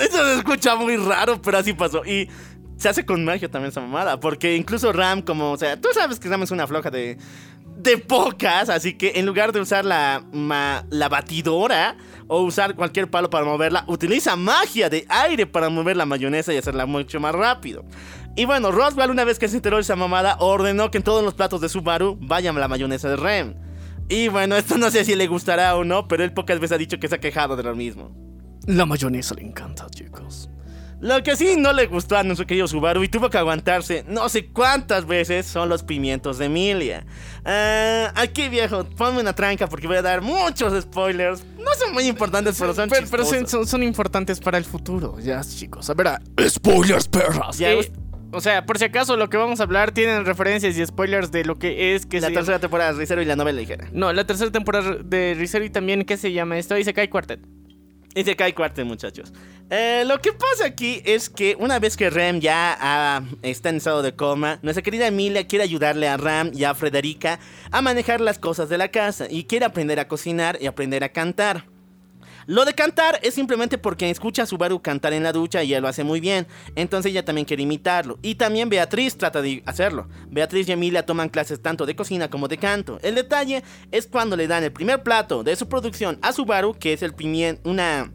Eso 0.00 0.24
se 0.24 0.34
escucha 0.38 0.74
muy 0.76 0.96
raro, 0.96 1.40
pero 1.42 1.58
así 1.58 1.72
pasó. 1.72 2.04
Y 2.04 2.28
se 2.76 2.88
hace 2.88 3.04
con 3.06 3.24
magia 3.24 3.50
también 3.50 3.70
esa 3.70 3.80
mamada. 3.80 4.20
Porque 4.20 4.56
incluso 4.56 4.92
Ram, 4.92 5.22
como, 5.22 5.52
o 5.52 5.56
sea, 5.56 5.80
tú 5.80 5.88
sabes 5.94 6.18
que 6.20 6.28
Ram 6.28 6.42
es 6.42 6.50
una 6.50 6.66
floja 6.66 6.90
de. 6.90 7.16
de 7.76 7.98
pocas. 7.98 8.68
Así 8.68 8.94
que 8.94 9.12
en 9.16 9.26
lugar 9.26 9.52
de 9.52 9.60
usar 9.60 9.84
la, 9.84 10.24
ma- 10.32 10.84
la 10.90 11.08
batidora 11.08 11.96
o 12.26 12.40
usar 12.42 12.74
cualquier 12.74 13.10
palo 13.10 13.28
para 13.28 13.44
moverla, 13.44 13.84
utiliza 13.86 14.34
magia 14.36 14.88
de 14.88 15.04
aire 15.08 15.46
para 15.46 15.68
mover 15.68 15.96
la 15.96 16.06
mayonesa 16.06 16.54
y 16.54 16.56
hacerla 16.56 16.86
mucho 16.86 17.20
más 17.20 17.34
rápido. 17.34 17.84
Y 18.36 18.46
bueno, 18.46 18.72
Roswell, 18.72 19.10
una 19.10 19.24
vez 19.24 19.38
que 19.38 19.46
se 19.46 19.56
enteró 19.56 19.76
de 19.76 19.82
esa 19.82 19.94
mamada, 19.94 20.36
ordenó 20.40 20.90
que 20.90 20.98
en 20.98 21.04
todos 21.04 21.22
los 21.22 21.34
platos 21.34 21.60
de 21.60 21.68
Subaru 21.68 22.16
vayan 22.20 22.58
la 22.58 22.66
mayonesa 22.66 23.08
de 23.08 23.16
Rem. 23.16 23.54
Y 24.08 24.28
bueno, 24.28 24.56
esto 24.56 24.76
no 24.76 24.90
sé 24.90 25.04
si 25.04 25.14
le 25.14 25.26
gustará 25.28 25.76
o 25.76 25.84
no, 25.84 26.08
pero 26.08 26.24
él 26.24 26.32
pocas 26.32 26.58
veces 26.58 26.74
ha 26.74 26.78
dicho 26.78 26.98
que 26.98 27.08
se 27.08 27.14
ha 27.14 27.20
quejado 27.20 27.56
de 27.56 27.62
lo 27.62 27.74
mismo. 27.76 28.10
La 28.66 28.86
mayonesa 28.86 29.34
le 29.34 29.42
encanta, 29.42 29.86
chicos. 29.90 30.50
Lo 31.04 31.22
que 31.22 31.36
sí 31.36 31.56
no 31.58 31.74
le 31.74 31.86
gustó 31.86 32.16
a 32.16 32.22
nuestro 32.22 32.46
querido 32.46 32.66
Subaru 32.66 33.04
y 33.04 33.08
tuvo 33.08 33.28
que 33.28 33.36
aguantarse 33.36 34.06
no 34.08 34.26
sé 34.30 34.46
cuántas 34.46 35.04
veces 35.06 35.44
son 35.44 35.68
los 35.68 35.82
pimientos 35.82 36.38
de 36.38 36.46
Emilia. 36.46 37.04
Ah, 37.44 38.10
aquí 38.16 38.48
viejo, 38.48 38.84
ponme 38.96 39.20
una 39.20 39.34
tranca 39.34 39.66
porque 39.66 39.86
voy 39.86 39.96
a 39.98 40.02
dar 40.02 40.22
muchos 40.22 40.82
spoilers. 40.82 41.44
No 41.58 41.70
son 41.78 41.92
muy 41.92 42.04
importantes, 42.06 42.56
pero 42.58 42.72
son 42.72 42.88
Pero, 42.88 43.06
pero 43.10 43.22
son, 43.24 43.32
chistosos. 43.40 43.50
son- 43.50 43.66
son 43.66 43.82
importantes 43.82 44.40
para 44.40 44.56
el 44.56 44.64
futuro, 44.64 45.18
ya, 45.20 45.42
chicos. 45.42 45.90
A 45.90 45.94
ver, 45.94 46.08
a- 46.08 46.22
Spoilers, 46.48 47.06
perras. 47.06 47.58
Ya, 47.58 47.72
Eh, 47.72 47.92
o 48.32 48.40
sea, 48.40 48.64
por 48.64 48.78
si 48.78 48.84
acaso 48.86 49.18
lo 49.18 49.28
que 49.28 49.36
vamos 49.36 49.60
a 49.60 49.64
hablar 49.64 49.92
tienen 49.92 50.24
referencias 50.24 50.74
y 50.78 50.86
spoilers 50.86 51.30
de 51.30 51.44
lo 51.44 51.58
que 51.58 51.94
es 51.94 52.06
que 52.06 52.20
la 52.22 52.28
se 52.28 52.32
tercera 52.34 52.58
temporada 52.60 52.94
de 52.94 52.98
Rizero 53.00 53.20
y 53.20 53.26
la 53.26 53.36
novela 53.36 53.60
ligera. 53.60 53.88
No, 53.92 54.10
la 54.14 54.26
tercera 54.26 54.50
temporada 54.50 54.96
de 55.04 55.34
Rizero 55.34 55.66
y 55.66 55.70
también 55.70 56.04
¿qué 56.06 56.16
se 56.16 56.32
llama 56.32 56.56
esto? 56.56 56.78
Y 56.78 56.84
se 56.84 56.94
cae 56.94 57.10
Quartet. 57.10 57.40
Y 58.14 58.24
se 58.24 58.36
cae 58.36 58.54
cuarto, 58.54 58.84
muchachos. 58.84 59.32
Eh, 59.70 60.04
lo 60.06 60.20
que 60.20 60.32
pasa 60.32 60.66
aquí 60.66 61.02
es 61.04 61.28
que 61.28 61.56
una 61.58 61.78
vez 61.78 61.96
que 61.96 62.10
Rem 62.10 62.38
ya 62.38 62.76
ah, 62.78 63.22
está 63.42 63.70
en 63.70 63.76
estado 63.76 64.02
de 64.02 64.14
coma, 64.14 64.58
nuestra 64.62 64.82
querida 64.82 65.06
Emilia 65.06 65.46
quiere 65.46 65.64
ayudarle 65.64 66.06
a 66.06 66.16
Ram 66.16 66.50
y 66.54 66.64
a 66.64 66.74
Frederica 66.74 67.40
a 67.70 67.82
manejar 67.82 68.20
las 68.20 68.38
cosas 68.38 68.68
de 68.68 68.78
la 68.78 68.88
casa 68.88 69.26
y 69.28 69.44
quiere 69.44 69.64
aprender 69.64 69.98
a 69.98 70.06
cocinar 70.06 70.58
y 70.60 70.66
aprender 70.66 71.02
a 71.02 71.08
cantar. 71.08 71.73
Lo 72.46 72.64
de 72.64 72.74
cantar 72.74 73.18
es 73.22 73.34
simplemente 73.34 73.78
porque 73.78 74.10
escucha 74.10 74.42
a 74.42 74.46
Subaru 74.46 74.82
cantar 74.82 75.12
en 75.12 75.22
la 75.22 75.32
ducha 75.32 75.62
y 75.62 75.68
ella 75.68 75.80
lo 75.80 75.88
hace 75.88 76.04
muy 76.04 76.20
bien. 76.20 76.46
Entonces 76.74 77.10
ella 77.10 77.24
también 77.24 77.46
quiere 77.46 77.62
imitarlo. 77.62 78.18
Y 78.22 78.34
también 78.34 78.68
Beatriz 78.68 79.16
trata 79.16 79.42
de 79.42 79.62
hacerlo. 79.66 80.08
Beatriz 80.28 80.68
y 80.68 80.72
Emilia 80.72 81.06
toman 81.06 81.28
clases 81.28 81.62
tanto 81.62 81.86
de 81.86 81.96
cocina 81.96 82.28
como 82.28 82.48
de 82.48 82.58
canto. 82.58 82.98
El 83.02 83.14
detalle 83.14 83.62
es 83.90 84.06
cuando 84.06 84.36
le 84.36 84.46
dan 84.46 84.64
el 84.64 84.72
primer 84.72 85.02
plato 85.02 85.42
de 85.42 85.56
su 85.56 85.68
producción 85.68 86.18
a 86.22 86.32
Subaru, 86.32 86.74
que 86.74 86.92
es 86.92 87.02
el 87.02 87.14
pimien 87.14 87.60
una 87.64 88.12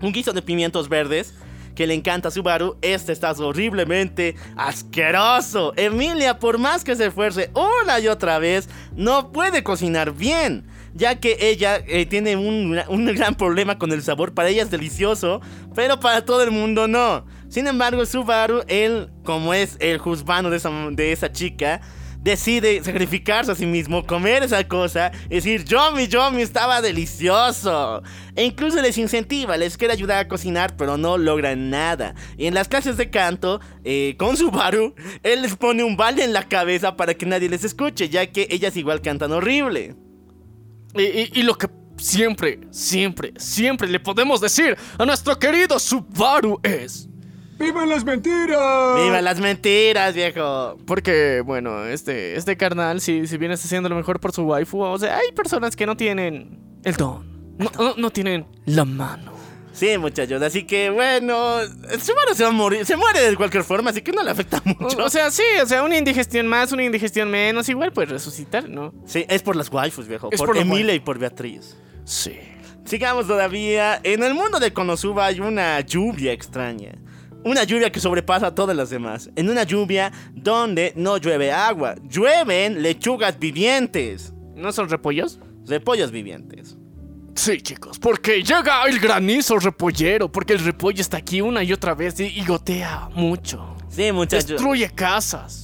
un 0.00 0.12
guiso 0.12 0.32
de 0.32 0.42
pimientos 0.42 0.88
verdes 0.88 1.34
que 1.74 1.86
le 1.86 1.94
encanta 1.94 2.28
a 2.28 2.30
Subaru. 2.30 2.76
Este 2.82 3.12
está 3.12 3.32
horriblemente 3.32 4.36
asqueroso. 4.56 5.72
Emilia, 5.76 6.38
por 6.38 6.58
más 6.58 6.84
que 6.84 6.96
se 6.96 7.06
esfuerce 7.06 7.50
una 7.54 7.98
y 8.00 8.08
otra 8.08 8.38
vez, 8.38 8.68
no 8.94 9.32
puede 9.32 9.62
cocinar 9.62 10.12
bien. 10.12 10.66
Ya 10.94 11.18
que 11.20 11.36
ella 11.40 11.82
eh, 11.86 12.06
tiene 12.06 12.36
un, 12.36 12.78
un 12.88 13.06
gran 13.14 13.34
problema 13.34 13.78
con 13.78 13.92
el 13.92 14.02
sabor. 14.02 14.34
Para 14.34 14.48
ella 14.48 14.62
es 14.62 14.70
delicioso, 14.70 15.40
pero 15.74 16.00
para 16.00 16.24
todo 16.24 16.42
el 16.42 16.50
mundo 16.50 16.88
no. 16.88 17.24
Sin 17.48 17.66
embargo, 17.66 18.04
Subaru, 18.06 18.62
él, 18.66 19.10
como 19.24 19.52
es 19.52 19.76
el 19.78 19.98
juzgano 19.98 20.50
de 20.50 20.56
esa, 20.56 20.70
de 20.90 21.12
esa 21.12 21.32
chica, 21.32 21.80
decide 22.22 22.82
sacrificarse 22.84 23.50
a 23.50 23.54
sí 23.54 23.66
mismo, 23.66 24.06
comer 24.06 24.44
esa 24.44 24.66
cosa 24.66 25.10
y 25.26 25.34
decir, 25.34 25.64
Yomi, 25.64 26.06
Yomi, 26.06 26.42
estaba 26.42 26.80
delicioso. 26.80 28.02
E 28.36 28.44
incluso 28.44 28.80
les 28.80 28.96
incentiva, 28.96 29.56
les 29.56 29.76
quiere 29.76 29.92
ayudar 29.92 30.18
a 30.18 30.28
cocinar, 30.28 30.76
pero 30.76 30.96
no 30.96 31.18
logran 31.18 31.68
nada. 31.68 32.14
Y 32.38 32.46
en 32.46 32.54
las 32.54 32.68
clases 32.68 32.96
de 32.96 33.10
canto, 33.10 33.60
eh, 33.84 34.14
con 34.18 34.36
Subaru, 34.36 34.94
él 35.22 35.42
les 35.42 35.56
pone 35.56 35.82
un 35.82 35.96
balde 35.96 36.24
en 36.24 36.32
la 36.32 36.48
cabeza 36.48 36.96
para 36.96 37.14
que 37.14 37.26
nadie 37.26 37.48
les 37.48 37.64
escuche, 37.64 38.08
ya 38.08 38.26
que 38.30 38.46
ellas 38.50 38.76
igual 38.76 39.02
cantan 39.02 39.32
horrible. 39.32 39.96
Y, 40.94 41.02
y- 41.02 41.30
y 41.34 41.42
lo 41.42 41.54
que 41.56 41.68
siempre, 41.96 42.60
siempre, 42.70 43.32
siempre 43.36 43.88
le 43.88 44.00
podemos 44.00 44.40
decir 44.40 44.76
a 44.98 45.04
nuestro 45.06 45.38
querido 45.38 45.78
Subaru 45.78 46.58
es... 46.62 47.08
¡Vivan 47.58 47.88
las 47.88 48.04
mentiras! 48.04 49.02
¡Viva 49.04 49.22
las 49.22 49.38
mentiras, 49.38 50.14
viejo! 50.14 50.76
Porque, 50.86 51.42
bueno, 51.44 51.84
este, 51.84 52.34
este 52.36 52.56
carnal, 52.56 53.00
si, 53.00 53.26
si 53.28 53.36
bien 53.38 53.52
está 53.52 53.66
haciendo 53.66 53.88
lo 53.88 53.94
mejor 53.94 54.18
por 54.18 54.32
su 54.32 54.42
waifu, 54.42 54.80
o 54.80 54.98
sea, 54.98 55.16
hay 55.18 55.30
personas 55.32 55.76
que 55.76 55.86
no 55.86 55.96
tienen 55.96 56.58
el 56.82 56.94
don, 56.96 57.56
no, 57.58 57.70
no- 57.78 57.94
no 57.96 58.10
tienen 58.10 58.46
la 58.64 58.84
mano. 58.84 59.31
Sí, 59.72 59.96
muchachos, 59.98 60.42
así 60.42 60.64
que 60.64 60.90
bueno, 60.90 61.60
Subaru 61.98 62.34
se 62.34 62.42
va 62.42 62.50
a 62.50 62.52
morir, 62.52 62.84
se 62.84 62.96
muere 62.96 63.20
de 63.30 63.36
cualquier 63.36 63.64
forma, 63.64 63.90
así 63.90 64.02
que 64.02 64.12
no 64.12 64.22
le 64.22 64.30
afecta 64.30 64.62
mucho. 64.64 64.98
O, 64.98 65.06
o 65.06 65.10
sea, 65.10 65.30
sí, 65.30 65.42
o 65.62 65.66
sea, 65.66 65.82
una 65.82 65.96
indigestión 65.96 66.46
más, 66.46 66.72
una 66.72 66.84
indigestión 66.84 67.30
menos, 67.30 67.68
igual 67.68 67.92
puede 67.92 68.08
resucitar, 68.08 68.68
¿no? 68.68 68.92
Sí, 69.06 69.24
es 69.28 69.42
por 69.42 69.56
las 69.56 69.72
waifus, 69.72 70.06
viejo. 70.06 70.28
Es 70.30 70.38
por, 70.38 70.48
por 70.48 70.58
Emilia 70.58 70.94
y 70.94 71.00
por 71.00 71.18
Beatriz. 71.18 71.76
Sí. 72.04 72.38
Sigamos 72.84 73.26
todavía. 73.26 74.00
En 74.02 74.22
el 74.22 74.34
mundo 74.34 74.58
de 74.58 74.72
Konosuba 74.72 75.26
hay 75.26 75.40
una 75.40 75.80
lluvia 75.80 76.32
extraña. 76.32 76.92
Una 77.44 77.64
lluvia 77.64 77.90
que 77.90 78.00
sobrepasa 78.00 78.48
a 78.48 78.54
todas 78.54 78.76
las 78.76 78.90
demás. 78.90 79.30
En 79.36 79.48
una 79.48 79.64
lluvia 79.64 80.12
donde 80.32 80.92
no 80.96 81.16
llueve 81.16 81.50
agua, 81.50 81.96
llueven 82.08 82.82
lechugas 82.82 83.38
vivientes. 83.38 84.32
¿No 84.54 84.72
son 84.72 84.88
repollos? 84.88 85.40
Repollos 85.66 86.10
vivientes. 86.10 86.76
Sí, 87.34 87.60
chicos, 87.60 87.98
porque 87.98 88.42
llega 88.42 88.84
el 88.84 88.98
granizo 89.00 89.58
repollero, 89.58 90.30
porque 90.30 90.52
el 90.52 90.60
repollo 90.64 91.00
está 91.00 91.16
aquí 91.16 91.40
una 91.40 91.62
y 91.62 91.72
otra 91.72 91.94
vez 91.94 92.20
y, 92.20 92.24
y 92.26 92.44
gotea 92.44 93.08
mucho. 93.14 93.76
Sí, 93.88 94.12
muchachos. 94.12 94.48
Destruye 94.48 94.90
casas. 94.90 95.61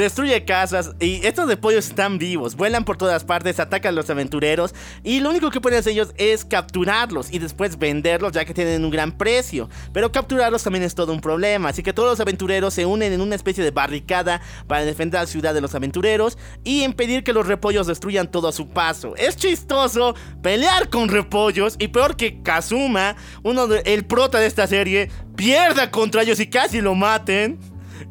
Destruye 0.00 0.46
casas 0.46 0.92
y 0.98 1.26
estos 1.26 1.46
repollos 1.46 1.88
están 1.88 2.16
vivos, 2.16 2.56
vuelan 2.56 2.86
por 2.86 2.96
todas 2.96 3.22
partes, 3.22 3.60
atacan 3.60 3.90
a 3.90 3.96
los 3.96 4.08
aventureros 4.08 4.74
y 5.04 5.20
lo 5.20 5.28
único 5.28 5.50
que 5.50 5.60
pueden 5.60 5.78
hacer 5.78 5.92
ellos 5.92 6.14
es 6.16 6.46
capturarlos 6.46 7.30
y 7.30 7.38
después 7.38 7.78
venderlos 7.78 8.32
ya 8.32 8.46
que 8.46 8.54
tienen 8.54 8.82
un 8.82 8.90
gran 8.90 9.12
precio. 9.12 9.68
Pero 9.92 10.10
capturarlos 10.10 10.62
también 10.62 10.84
es 10.84 10.94
todo 10.94 11.12
un 11.12 11.20
problema, 11.20 11.68
así 11.68 11.82
que 11.82 11.92
todos 11.92 12.08
los 12.08 12.20
aventureros 12.20 12.72
se 12.72 12.86
unen 12.86 13.12
en 13.12 13.20
una 13.20 13.34
especie 13.34 13.62
de 13.62 13.72
barricada 13.72 14.40
para 14.66 14.86
defender 14.86 15.20
la 15.20 15.26
ciudad 15.26 15.52
de 15.52 15.60
los 15.60 15.74
aventureros 15.74 16.38
y 16.64 16.82
impedir 16.82 17.22
que 17.22 17.34
los 17.34 17.46
repollos 17.46 17.86
destruyan 17.86 18.30
todo 18.30 18.48
a 18.48 18.52
su 18.52 18.70
paso. 18.70 19.14
Es 19.16 19.36
chistoso 19.36 20.14
pelear 20.40 20.88
con 20.88 21.10
repollos 21.10 21.76
y 21.78 21.88
peor 21.88 22.16
que 22.16 22.40
Kazuma, 22.40 23.16
uno 23.42 23.66
de, 23.66 23.82
el 23.84 24.06
prota 24.06 24.38
de 24.38 24.46
esta 24.46 24.66
serie, 24.66 25.10
pierda 25.36 25.90
contra 25.90 26.22
ellos 26.22 26.40
y 26.40 26.46
casi 26.46 26.80
lo 26.80 26.94
maten. 26.94 27.58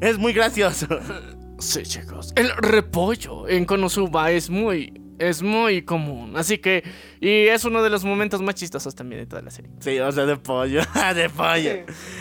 Es 0.01 0.19
muy 0.19 0.33
gracioso. 0.33 0.85
Sí, 1.59 1.83
chicos. 1.83 2.33
El 2.35 2.49
repollo 2.57 3.47
en 3.47 3.65
Konosuba 3.65 4.31
es 4.31 4.49
muy, 4.49 4.93
es 5.19 5.41
muy 5.41 5.83
común. 5.83 6.35
Así 6.37 6.57
que, 6.57 6.83
y 7.19 7.47
es 7.47 7.65
uno 7.65 7.83
de 7.83 7.89
los 7.89 8.03
momentos 8.05 8.41
más 8.41 8.55
chistosos 8.55 8.95
también 8.95 9.21
de 9.21 9.27
toda 9.27 9.41
la 9.41 9.51
serie. 9.51 9.71
Sí, 9.79 9.99
o 9.99 10.11
sea, 10.11 10.25
de 10.25 10.37
pollo, 10.37 10.81
de 11.15 11.29
pollo. 11.29 11.71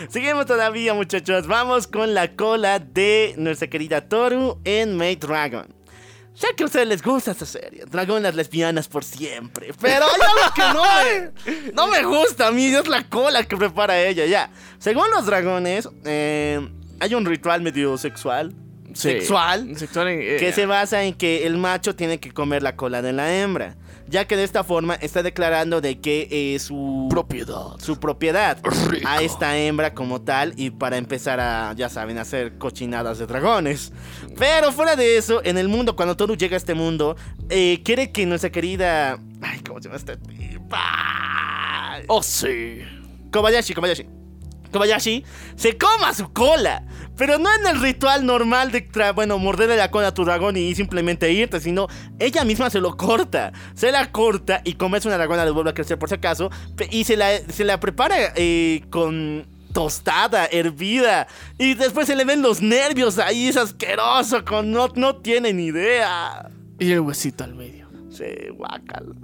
Seguimos 0.09 0.45
todavía, 0.45 0.93
muchachos. 0.93 1.47
Vamos 1.47 1.87
con 1.87 2.13
la 2.13 2.35
cola 2.35 2.79
de 2.79 3.33
nuestra 3.37 3.69
querida 3.69 4.07
Toru 4.07 4.59
en 4.65 4.97
Maid 4.97 5.19
Dragon. 5.19 5.79
Sé 6.33 6.47
que 6.55 6.63
a 6.63 6.67
ustedes 6.67 6.87
les 6.87 7.01
gusta 7.01 7.31
esta 7.31 7.45
serie, 7.45 7.83
Dragonas 7.85 8.33
lesbianas 8.33 8.87
por 8.87 9.03
siempre. 9.03 9.73
Pero 9.81 10.05
hay 10.05 10.21
algo 10.21 10.53
que 10.55 10.61
no 10.73 10.83
me, 11.63 11.71
no 11.73 11.87
me 11.87 12.03
gusta 12.03 12.47
a 12.47 12.51
mí, 12.51 12.65
es 12.67 12.87
la 12.87 13.03
cola 13.09 13.43
que 13.43 13.57
prepara 13.57 14.01
ella, 14.01 14.25
ya. 14.25 14.49
Según 14.77 15.09
los 15.11 15.25
dragones, 15.25 15.89
eh, 16.05 16.65
hay 17.01 17.13
un 17.13 17.25
ritual 17.25 17.61
medio 17.61 17.97
sexual. 17.97 18.53
Sexual. 18.99 19.77
Sexual 19.77 20.07
eh, 20.09 20.37
que 20.39 20.51
se 20.51 20.65
basa 20.65 21.03
en 21.03 21.13
que 21.13 21.47
el 21.47 21.57
macho 21.57 21.95
tiene 21.95 22.19
que 22.19 22.31
comer 22.31 22.63
la 22.63 22.75
cola 22.75 23.01
de 23.01 23.13
la 23.13 23.33
hembra, 23.33 23.75
ya 24.07 24.25
que 24.25 24.35
de 24.35 24.43
esta 24.43 24.63
forma 24.63 24.95
está 24.95 25.23
declarando 25.23 25.81
de 25.81 25.99
que 25.99 26.27
eh, 26.29 26.59
su 26.59 27.07
propiedad. 27.09 27.77
su 27.79 27.99
propiedad 27.99 28.57
Rico. 28.89 29.07
a 29.07 29.21
esta 29.21 29.57
hembra 29.57 29.93
como 29.93 30.21
tal 30.21 30.53
y 30.57 30.71
para 30.71 30.97
empezar 30.97 31.39
a, 31.39 31.73
ya 31.73 31.89
saben, 31.89 32.17
hacer 32.17 32.57
cochinadas 32.57 33.19
de 33.19 33.27
dragones. 33.27 33.93
Pero 34.37 34.71
fuera 34.71 34.95
de 34.95 35.17
eso, 35.17 35.41
en 35.43 35.57
el 35.57 35.67
mundo, 35.69 35.95
cuando 35.95 36.17
Toru 36.17 36.35
llega 36.35 36.55
a 36.55 36.57
este 36.57 36.73
mundo, 36.73 37.15
eh, 37.49 37.81
quiere 37.83 38.11
que 38.11 38.25
nuestra 38.25 38.51
querida... 38.51 39.17
Ay, 39.41 39.59
¿cómo 39.65 39.79
se 39.79 39.87
llama 39.87 39.97
esta 39.97 40.17
tipa? 40.17 42.01
Oh, 42.07 42.21
sí. 42.21 42.81
Kobayashi, 43.31 43.73
Kobayashi. 43.73 44.18
Kobayashi 44.71 45.23
se 45.55 45.77
coma 45.77 46.13
su 46.13 46.31
cola. 46.31 46.83
Pero 47.17 47.37
no 47.37 47.49
en 47.53 47.67
el 47.67 47.81
ritual 47.81 48.25
normal 48.25 48.71
de, 48.71 48.87
bueno, 49.13 49.37
morderle 49.39 49.75
la 49.75 49.91
cola 49.91 50.07
a 50.07 50.13
tu 50.13 50.23
dragón 50.23 50.55
y 50.55 50.73
simplemente 50.73 51.31
irte, 51.33 51.59
sino 51.59 51.87
ella 52.17 52.45
misma 52.45 52.69
se 52.69 52.79
lo 52.79 52.95
corta. 52.95 53.51
Se 53.73 53.91
la 53.91 54.11
corta 54.11 54.61
y 54.63 54.75
como 54.75 54.95
es 54.95 55.05
una 55.05 55.17
dragona 55.17 55.43
le 55.43 55.51
vuelve 55.51 55.71
a 55.71 55.73
crecer 55.73 55.99
por 55.99 56.07
si 56.07 56.15
acaso. 56.15 56.49
Y 56.91 57.03
se 57.03 57.17
la, 57.17 57.37
se 57.37 57.65
la 57.65 57.79
prepara 57.79 58.15
eh, 58.35 58.83
con 58.89 59.47
tostada, 59.73 60.45
hervida. 60.45 61.27
Y 61.57 61.73
después 61.73 62.07
se 62.07 62.15
le 62.15 62.25
ven 62.25 62.41
los 62.41 62.61
nervios 62.61 63.19
ahí, 63.19 63.47
es 63.47 63.57
asqueroso, 63.57 64.43
con, 64.45 64.71
no, 64.71 64.87
no 64.95 65.17
tiene 65.17 65.53
ni 65.53 65.65
idea. 65.65 66.49
Y 66.79 66.91
el 66.91 67.01
huesito 67.01 67.43
al 67.43 67.55
medio. 67.55 67.87
Sí, 68.09 68.25
guácalo. 68.53 69.15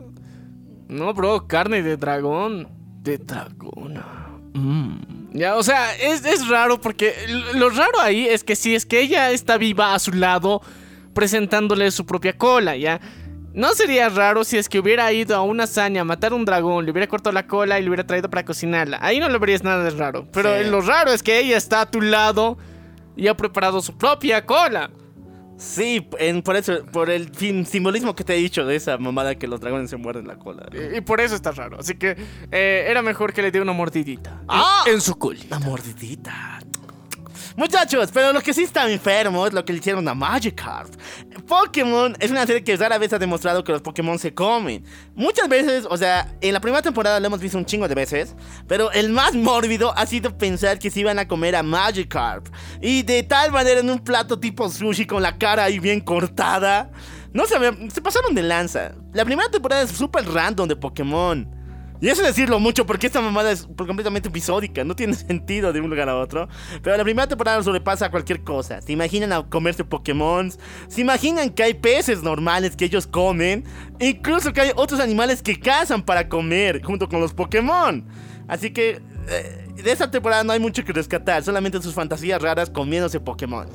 No, 0.87 1.13
bro, 1.13 1.47
carne 1.47 1.81
de 1.81 1.97
dragón. 1.97 2.67
De 3.01 3.17
dragona. 3.17 4.24
Mm. 4.55 5.33
Ya, 5.33 5.55
o 5.57 5.63
sea, 5.63 5.93
es, 5.97 6.23
es 6.25 6.47
raro 6.47 6.79
porque 6.79 7.13
lo 7.55 7.69
raro 7.69 7.99
ahí 7.99 8.25
es 8.25 8.43
que 8.43 8.55
si 8.55 8.73
es 8.73 8.85
que 8.85 9.01
ella 9.01 9.31
está 9.31 9.57
viva 9.57 9.93
a 9.93 9.99
su 9.99 10.11
lado, 10.13 10.61
presentándole 11.13 11.91
su 11.91 12.05
propia 12.05 12.37
cola, 12.37 12.75
¿ya? 12.77 12.99
No 13.53 13.73
sería 13.73 14.09
raro 14.09 14.43
si 14.43 14.57
es 14.57 14.67
que 14.69 14.79
hubiera 14.79 15.11
ido 15.13 15.35
a 15.35 15.41
una 15.41 15.63
hazaña 15.65 16.01
a 16.01 16.03
matar 16.03 16.33
un 16.33 16.43
dragón, 16.45 16.85
le 16.85 16.91
hubiera 16.91 17.07
cortado 17.07 17.33
la 17.33 17.47
cola 17.47 17.79
y 17.79 17.83
le 17.83 17.89
hubiera 17.89 18.05
traído 18.05 18.29
para 18.29 18.43
cocinarla. 18.45 18.97
Ahí 19.01 19.19
no 19.19 19.29
le 19.29 19.37
verías 19.37 19.63
nada 19.63 19.83
de 19.83 19.91
raro. 19.91 20.27
Pero 20.33 20.57
Sí. 20.61 20.69
lo 20.69 20.81
raro 20.81 21.11
es 21.11 21.23
que 21.23 21.39
ella 21.39 21.55
está 21.57 21.81
a 21.81 21.85
tu 21.91 22.01
lado 22.01 22.57
y 23.15 23.27
ha 23.27 23.35
preparado 23.37 23.81
su 23.81 23.97
propia 23.97 24.45
cola. 24.45 24.89
Sí, 25.57 26.07
en- 26.19 26.41
por 26.41 26.55
eso, 26.57 26.85
por 26.91 27.09
el 27.09 27.29
fin- 27.29 27.65
simbolismo 27.65 28.13
que 28.15 28.23
te 28.23 28.33
he 28.33 28.37
dicho 28.37 28.65
de 28.65 28.75
esa 28.75 28.97
mamada 28.97 29.35
que 29.35 29.47
los 29.47 29.61
dragones 29.61 29.89
se 29.89 29.95
muerden 29.97 30.27
la 30.27 30.37
cola. 30.37 30.65
Y, 30.73 30.97
y 30.97 31.01
por 31.01 31.21
eso 31.21 31.33
está 31.35 31.51
raro. 31.51 31.79
Así 31.79 31.95
que 31.95 32.17
eh, 32.51 32.85
era 32.89 33.01
mejor 33.01 33.31
que 33.33 33.41
le 33.41 33.51
dé 33.51 33.61
una 33.61 33.71
mordidita. 33.73 34.41
¡Ah! 34.49 34.83
En 34.87 34.99
su 34.99 35.15
colita. 35.17 35.57
La 35.57 35.65
mordidita. 35.65 36.59
Muchachos, 37.55 38.09
pero 38.13 38.33
lo 38.33 38.41
que 38.41 38.53
sí 38.53 38.63
está 38.63 38.89
enfermo 38.89 39.45
es 39.47 39.53
lo 39.53 39.63
que 39.63 39.73
le 39.73 39.79
hicieron 39.79 40.07
a 40.07 40.13
Magikarp. 40.13 40.93
Pokémon 41.47 42.15
es 42.19 42.31
una 42.31 42.45
serie 42.45 42.63
que 42.63 42.75
rara 42.77 42.97
vez 42.97 43.13
ha 43.13 43.19
demostrado 43.19 43.63
que 43.63 43.71
los 43.71 43.81
Pokémon 43.81 44.17
se 44.19 44.33
comen. 44.33 44.83
Muchas 45.15 45.47
veces, 45.47 45.85
o 45.89 45.97
sea, 45.97 46.33
en 46.41 46.53
la 46.53 46.59
primera 46.59 46.81
temporada 46.81 47.19
lo 47.19 47.27
hemos 47.27 47.39
visto 47.39 47.57
un 47.57 47.65
chingo 47.65 47.87
de 47.87 47.95
veces, 47.95 48.35
pero 48.67 48.91
el 48.91 49.09
más 49.09 49.33
mórbido 49.35 49.95
ha 49.97 50.05
sido 50.05 50.37
pensar 50.37 50.79
que 50.79 50.89
se 50.89 51.01
iban 51.01 51.19
a 51.19 51.27
comer 51.27 51.55
a 51.55 51.63
Magikarp. 51.63 52.47
Y 52.81 53.03
de 53.03 53.23
tal 53.23 53.51
manera 53.51 53.79
en 53.79 53.89
un 53.89 53.99
plato 53.99 54.39
tipo 54.39 54.69
sushi 54.69 55.05
con 55.05 55.21
la 55.21 55.37
cara 55.37 55.65
ahí 55.65 55.79
bien 55.79 56.01
cortada. 56.01 56.91
No 57.33 57.45
se, 57.45 57.55
se 57.91 58.01
pasaron 58.01 58.33
de 58.33 58.43
lanza. 58.43 58.93
La 59.13 59.25
primera 59.25 59.49
temporada 59.49 59.81
es 59.81 59.91
súper 59.91 60.25
random 60.25 60.67
de 60.67 60.75
Pokémon. 60.75 61.54
Y 62.01 62.09
eso 62.09 62.21
es 62.21 62.27
decirlo 62.27 62.59
mucho 62.59 62.85
porque 62.85 63.07
esta 63.07 63.21
mamada 63.21 63.51
es 63.51 63.67
completamente 63.77 64.29
episódica, 64.29 64.83
no 64.83 64.95
tiene 64.95 65.13
sentido 65.15 65.71
de 65.73 65.81
un 65.81 65.89
lugar 65.89 66.09
a 66.09 66.17
otro. 66.17 66.47
Pero 66.81 66.97
la 66.97 67.03
primera 67.03 67.27
temporada 67.27 67.61
sobrepasa 67.63 68.11
cualquier 68.11 68.43
cosa. 68.43 68.81
¿Se 68.81 68.91
imaginan 68.91 69.43
comerse 69.43 69.83
Pokémon? 69.83 70.51
¿Se 70.87 71.01
imaginan 71.01 71.49
que 71.49 71.63
hay 71.63 71.73
peces 71.73 72.23
normales 72.23 72.75
que 72.75 72.85
ellos 72.85 73.07
comen? 73.07 73.63
Incluso 73.99 74.53
que 74.53 74.61
hay 74.61 74.71
otros 74.75 74.99
animales 74.99 75.41
que 75.41 75.59
cazan 75.59 76.03
para 76.03 76.27
comer 76.27 76.81
junto 76.83 77.07
con 77.07 77.21
los 77.21 77.33
Pokémon. 77.33 78.05
Así 78.47 78.71
que 78.71 79.01
eh, 79.29 79.67
de 79.83 79.91
esta 79.91 80.11
temporada 80.11 80.43
no 80.43 80.53
hay 80.53 80.59
mucho 80.59 80.83
que 80.83 80.93
rescatar, 80.93 81.43
solamente 81.43 81.81
sus 81.81 81.93
fantasías 81.93 82.41
raras 82.41 82.69
comiéndose 82.69 83.19
Pokémon. 83.19 83.67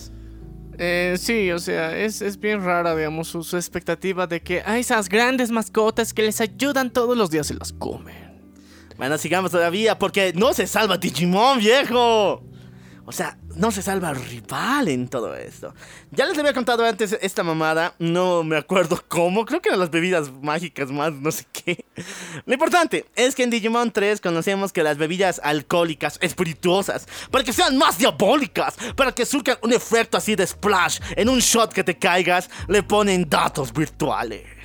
Eh, 0.83 1.17
sí, 1.19 1.51
o 1.53 1.59
sea, 1.59 1.95
es, 1.95 2.23
es 2.23 2.41
bien 2.41 2.65
rara, 2.65 2.97
digamos, 2.97 3.29
su, 3.29 3.45
su 3.45 3.59
expectativa 3.59 4.27
de 4.27 4.41
que 4.41 4.63
a 4.65 4.79
esas 4.79 5.11
grandes 5.11 5.51
mascotas 5.51 6.15
que 6.15 6.23
les 6.23 6.41
ayudan 6.41 6.91
todos 6.91 7.19
los 7.19 7.31
días 7.31 7.49
se 7.49 7.55
las 7.55 7.75
comen. 7.75 8.41
Bueno, 8.97 9.19
sigamos 9.19 9.51
todavía 9.51 9.99
porque 9.99 10.33
no 10.35 10.55
se 10.55 10.67
salva 10.67 10.97
Digimon, 10.97 11.59
viejo. 11.59 12.43
O 13.11 13.13
sea, 13.13 13.37
no 13.57 13.73
se 13.73 13.83
salva 13.83 14.15
rival 14.15 14.87
en 14.87 15.09
todo 15.09 15.35
esto. 15.35 15.75
Ya 16.13 16.27
les 16.27 16.39
había 16.39 16.53
contado 16.53 16.87
antes 16.87 17.19
esta 17.21 17.43
mamada, 17.43 17.97
no 17.99 18.45
me 18.45 18.57
acuerdo 18.57 19.03
cómo, 19.09 19.45
creo 19.45 19.61
que 19.61 19.69
eran 19.69 19.81
las 19.81 19.91
bebidas 19.91 20.31
mágicas 20.31 20.93
más, 20.93 21.13
no 21.15 21.33
sé 21.33 21.45
qué. 21.53 21.85
Lo 22.47 22.53
importante 22.53 23.07
es 23.17 23.35
que 23.35 23.43
en 23.43 23.51
Digimon 23.51 23.91
3 23.91 24.21
conocemos 24.21 24.73
que 24.73 24.85
las 24.85 24.97
bebidas 24.97 25.41
alcohólicas 25.43 26.19
espirituosas, 26.23 27.09
para 27.33 27.43
que 27.43 27.53
sean 27.53 27.77
más 27.77 27.99
diabólicas, 27.99 28.77
para 28.95 29.11
que 29.11 29.27
surcan 29.27 29.59
un 29.63 29.73
efecto 29.73 30.17
así 30.17 30.37
de 30.37 30.47
splash 30.47 31.01
en 31.17 31.29
un 31.29 31.41
shot 31.41 31.73
que 31.73 31.83
te 31.83 31.99
caigas, 31.99 32.49
le 32.69 32.85
ponen 32.85 33.29
datos 33.29 33.73
virtuales. 33.73 34.60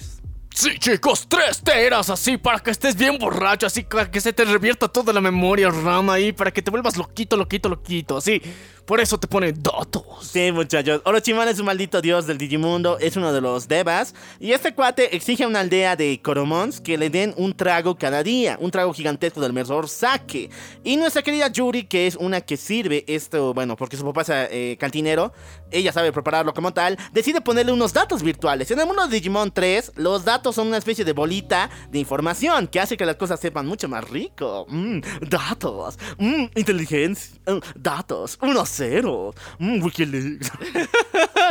Sí, 0.56 0.80
chicos, 0.80 1.28
tres 1.28 1.62
teras 1.62 2.10
así 2.10 2.38
para 2.38 2.60
que 2.60 2.72
estés 2.72 2.96
bien 2.96 3.18
borracho, 3.18 3.68
así 3.68 3.84
para 3.84 4.10
que 4.10 4.22
se 4.22 4.32
te 4.32 4.46
revierta 4.46 4.88
toda 4.88 5.12
la 5.12 5.20
memoria 5.20 5.70
rama 5.70 6.14
ahí, 6.14 6.32
para 6.32 6.50
que 6.50 6.62
te 6.62 6.72
vuelvas 6.72 6.96
loquito, 6.96 7.36
loquito, 7.36 7.68
loquito, 7.68 8.16
así. 8.16 8.42
Por 8.86 9.00
eso 9.00 9.18
te 9.18 9.28
ponen 9.28 9.64
datos. 9.64 10.04
Sí, 10.22 10.52
muchachos. 10.52 11.02
Orochimaru 11.06 11.50
es 11.50 11.60
un 11.60 11.66
maldito 11.66 12.02
dios 12.02 12.28
del 12.28 12.38
Digimundo, 12.38 13.00
es 13.00 13.18
uno 13.18 13.34
de 13.34 13.42
los 13.42 13.68
devas. 13.68 14.14
Y 14.40 14.52
este 14.52 14.76
cuate 14.76 15.16
exige 15.16 15.44
a 15.44 15.48
una 15.48 15.62
aldea 15.62 15.96
de 15.96 16.22
Coromons 16.22 16.82
que 16.82 16.96
le 16.96 17.10
den 17.10 17.34
un 17.36 17.56
trago 17.56 17.98
cada 17.98 18.22
día, 18.22 18.58
un 18.62 18.70
trago 18.70 18.94
gigantesco 18.94 19.42
del 19.42 19.54
mejor 19.54 19.90
sake. 19.90 20.52
Y 20.84 20.98
nuestra 20.98 21.24
querida 21.24 21.48
Yuri, 21.48 21.86
que 21.86 22.06
es 22.06 22.16
una 22.16 22.42
que 22.42 22.58
sirve 22.58 23.04
esto, 23.08 23.56
bueno, 23.56 23.76
porque 23.76 23.98
su 23.98 24.06
papá 24.06 24.22
es 24.22 24.30
eh, 24.30 24.78
cantinero, 24.80 25.34
ella 25.72 25.92
sabe 25.92 26.12
prepararlo 26.12 26.54
como 26.54 26.72
tal, 26.72 26.98
decide 27.12 27.42
ponerle 27.42 27.72
unos 27.72 27.92
datos 27.92 28.22
virtuales. 28.22 28.70
En 28.70 28.80
el 28.80 28.86
mundo 28.86 29.08
de 29.08 29.16
Digimon 29.16 29.52
3, 29.52 29.94
los 29.96 30.24
datos 30.24 30.56
son 30.56 30.68
una 30.68 30.78
especie 30.78 31.04
de 31.04 31.14
bolita 31.14 31.72
de 31.90 31.98
información 32.00 32.68
que 32.68 32.80
hace 32.80 32.98
que 32.98 33.06
las 33.06 33.16
cosas 33.16 33.40
sepan 33.40 33.66
mucho 33.66 33.90
más 33.90 34.08
rico. 34.08 34.68
Mm, 34.70 35.00
datos, 35.28 35.98
mm, 36.20 36.46
inteligencia, 36.56 37.36
mm, 37.48 37.60
datos, 37.76 38.38
1-0, 38.80 39.34
mm, 39.60 39.84
Wikileaks. 39.84 40.52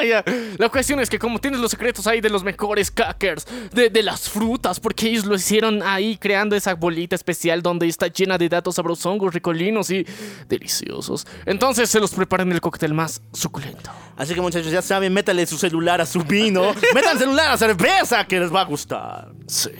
Ya. 0.04 0.24
La 0.58 0.68
cuestión 0.68 0.98
es 1.00 1.08
que 1.08 1.18
como 1.18 1.38
tienes 1.38 1.60
los 1.60 1.70
secretos 1.70 2.06
ahí 2.06 2.20
de 2.20 2.28
los 2.28 2.42
mejores 2.42 2.92
hackers, 2.94 3.46
de, 3.72 3.88
de 3.88 4.02
las 4.02 4.28
frutas, 4.28 4.80
porque 4.80 5.06
ellos 5.08 5.24
lo 5.24 5.36
hicieron 5.36 5.82
ahí 5.82 6.18
creando 6.18 6.56
esa 6.56 6.74
bolita 6.74 7.14
especial 7.14 7.62
donde 7.62 7.86
está 7.86 8.08
llena 8.08 8.36
de 8.36 8.48
datos 8.48 8.74
sabrosongos, 8.74 9.32
ricolinos 9.32 9.90
y 9.90 10.04
deliciosos. 10.48 11.26
Entonces 11.46 11.88
se 11.88 12.00
los 12.00 12.12
preparan 12.12 12.50
el 12.52 12.60
cóctel 12.60 12.92
más 12.92 13.22
suculento. 13.32 13.90
Así 14.16 14.34
que 14.34 14.40
muchachos, 14.40 14.70
ya 14.72 14.82
saben, 14.82 15.12
métale 15.12 15.46
su 15.46 15.56
celular 15.56 16.00
a 16.00 16.06
su 16.06 16.22
vino, 16.22 16.74
metan 16.94 17.18
celular 17.18 17.52
a 17.52 17.56
cerveza 17.56 18.26
que 18.26 18.40
les 18.40 18.52
va 18.52 18.62
a 18.62 18.64
gustar. 18.64 19.32
Sí. 19.46 19.70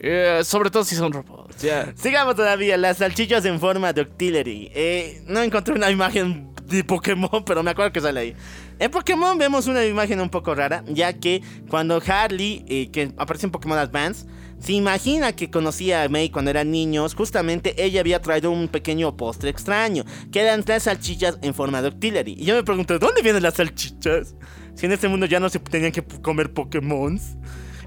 Eh, 0.00 0.40
sobre 0.44 0.70
todo 0.70 0.84
si 0.84 0.96
son 0.96 1.12
robots. 1.12 1.56
Sigamos 1.96 2.36
todavía, 2.36 2.76
las 2.76 2.98
salchichas 2.98 3.44
en 3.44 3.58
forma 3.60 3.92
de 3.92 4.02
Octillery. 4.02 4.70
Eh, 4.74 5.22
no 5.26 5.42
encontré 5.42 5.74
una 5.74 5.90
imagen 5.90 6.54
de 6.76 6.84
Pokémon, 6.84 7.44
pero 7.44 7.62
me 7.62 7.70
acuerdo 7.70 7.92
que 7.92 8.00
sale 8.00 8.20
ahí. 8.20 8.36
En 8.78 8.90
Pokémon 8.90 9.36
vemos 9.38 9.66
una 9.66 9.84
imagen 9.84 10.20
un 10.20 10.28
poco 10.28 10.54
rara, 10.54 10.84
ya 10.86 11.12
que 11.12 11.42
cuando 11.68 12.00
Harley, 12.06 12.64
eh, 12.68 12.90
que 12.90 13.12
aparece 13.16 13.46
en 13.46 13.52
Pokémon 13.52 13.78
Advance, 13.78 14.26
se 14.58 14.72
imagina 14.72 15.32
que 15.32 15.50
conocía 15.50 16.02
a 16.02 16.08
May 16.08 16.30
cuando 16.30 16.50
eran 16.50 16.70
niños, 16.70 17.14
justamente 17.14 17.82
ella 17.82 18.00
había 18.00 18.20
traído 18.20 18.50
un 18.50 18.68
pequeño 18.68 19.16
postre 19.16 19.50
extraño, 19.50 20.04
que 20.32 20.40
eran 20.40 20.64
tres 20.64 20.84
salchichas 20.84 21.38
en 21.42 21.54
forma 21.54 21.80
de 21.80 21.88
Octillery. 21.88 22.34
Y 22.36 22.44
yo 22.44 22.54
me 22.54 22.64
pregunto, 22.64 22.94
¿de 22.94 22.98
dónde 22.98 23.22
vienen 23.22 23.42
las 23.42 23.54
salchichas? 23.54 24.34
Si 24.74 24.86
en 24.86 24.92
este 24.92 25.08
mundo 25.08 25.26
ya 25.26 25.40
no 25.40 25.48
se 25.48 25.58
tenían 25.60 25.92
que 25.92 26.02
comer 26.02 26.52
Pokémon. 26.52 27.18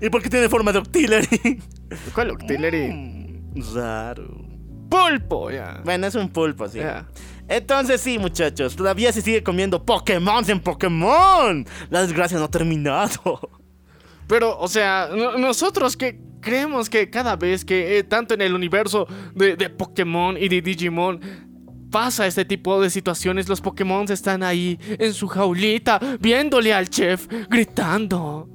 ¿Y 0.02 0.10
por 0.10 0.22
qué 0.22 0.30
tiene 0.30 0.50
forma 0.50 0.72
de 0.72 0.80
Octillery? 0.80 1.62
¿Cuál 2.16 2.32
Octillery? 2.32 2.88
Mm, 2.88 3.76
raro. 3.76 4.52
Pulpo, 4.90 5.52
ya. 5.52 5.82
Bueno, 5.86 6.08
es 6.08 6.16
un 6.16 6.30
pulpo, 6.30 6.68
sí. 6.68 6.80
Ya. 6.80 7.08
Entonces 7.52 8.00
sí, 8.00 8.18
muchachos, 8.18 8.76
todavía 8.78 9.12
se 9.12 9.22
sigue 9.22 9.44
comiendo 9.44 9.86
Pokémon 9.86 10.44
en 10.50 10.60
Pokémon. 10.62 11.66
La 11.90 12.02
desgracia 12.02 12.38
no 12.38 12.46
ha 12.46 12.50
terminado. 12.52 13.40
Pero, 14.28 14.58
o 14.58 14.68
sea, 14.70 15.10
no- 15.14 15.38
nosotros 15.38 15.98
que 15.98 16.18
creemos 16.40 16.90
que 16.90 17.10
cada 17.10 17.36
vez 17.36 17.66
que, 17.66 17.98
eh, 17.98 18.04
tanto 18.04 18.34
en 18.34 18.42
el 18.42 18.54
universo 18.56 19.06
de, 19.36 19.58
de 19.58 19.70
Pokémon 19.70 20.38
y 20.38 20.48
de 20.48 20.62
Digimon, 20.62 21.20
pasa 21.92 22.26
este 22.26 22.46
tipo 22.46 22.82
de 22.82 22.90
situaciones, 22.90 23.50
los 23.50 23.60
Pokémon 23.60 24.10
están 24.10 24.44
ahí 24.44 24.80
en 24.98 25.14
su 25.14 25.28
jaulita, 25.28 26.00
viéndole 26.22 26.74
al 26.74 26.90
chef, 26.90 27.28
gritando. 27.50 28.48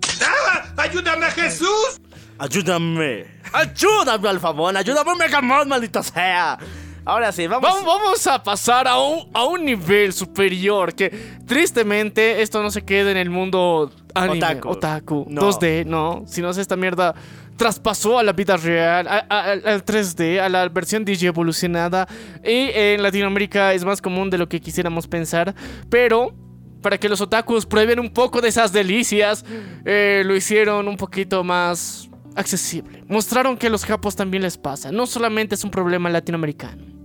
¡Ayúdame, 0.79 1.27
Jesús! 1.33 2.01
Ayúdame. 2.39 3.27
Ayúdame, 3.53 4.29
Alfabón. 4.29 4.77
Ayúdame, 4.79 5.15
Megamon, 5.17 5.69
maldita 5.69 6.03
sea. 6.03 6.59
Ahora 7.07 7.31
sí, 7.33 7.47
vamos. 7.47 7.63
Vamos, 7.71 7.85
vamos 7.87 8.27
a 8.27 8.43
pasar 8.43 8.89
a 8.89 8.99
un, 8.99 9.29
a 9.33 9.45
un 9.45 9.65
nivel 9.65 10.13
superior 10.13 10.93
que 10.95 11.11
tristemente 11.47 12.43
esto 12.43 12.63
no 12.63 12.71
se 12.71 12.83
queda 12.85 13.11
en 13.13 13.17
el 13.17 13.31
mundo 13.31 13.91
anime, 14.15 14.39
Otaku. 14.45 14.69
otaku, 14.69 15.27
No. 15.29 15.41
2D, 15.43 15.85
no, 15.87 16.25
sino 16.27 16.51
esta 16.51 16.75
mierda 16.77 17.15
traspasó 17.57 18.19
a 18.19 18.23
la 18.23 18.33
vida 18.33 18.57
real, 18.57 19.07
a- 19.09 19.25
a- 19.31 19.45
al 19.53 19.63
al 19.67 19.85
3D, 19.85 20.41
a 20.41 20.49
la 20.49 20.69
versión 20.69 21.05
DJ 21.05 21.29
evolucionada 21.29 22.07
y 22.45 22.71
en 22.75 23.03
Latinoamérica 23.03 23.73
es 23.73 23.85
más 23.85 24.03
común 24.03 24.29
de 24.29 24.37
lo 24.39 24.49
que 24.49 24.61
quisiéramos 24.61 25.07
pensar, 25.07 25.55
pero 25.89 26.35
para 26.83 26.99
que 26.99 27.09
los 27.09 27.21
otakus 27.21 27.65
prueben 27.67 28.01
un 28.01 28.11
poco 28.11 28.41
de 28.41 28.49
esas 28.49 28.73
delicias, 28.73 29.45
eh, 29.85 30.23
lo 30.27 30.35
hicieron 30.37 30.87
un 30.89 30.97
poquito 30.97 31.43
más 31.45 32.11
accesible. 32.35 33.03
Mostraron 33.09 33.57
que 33.57 33.69
a 33.69 33.71
los 33.71 33.85
japos 33.87 34.15
también 34.17 34.43
les 34.43 34.59
pasa, 34.59 34.93
no 34.93 35.07
solamente 35.07 35.55
es 35.55 35.65
un 35.65 35.71
problema 35.71 36.11
latinoamericano. 36.11 36.96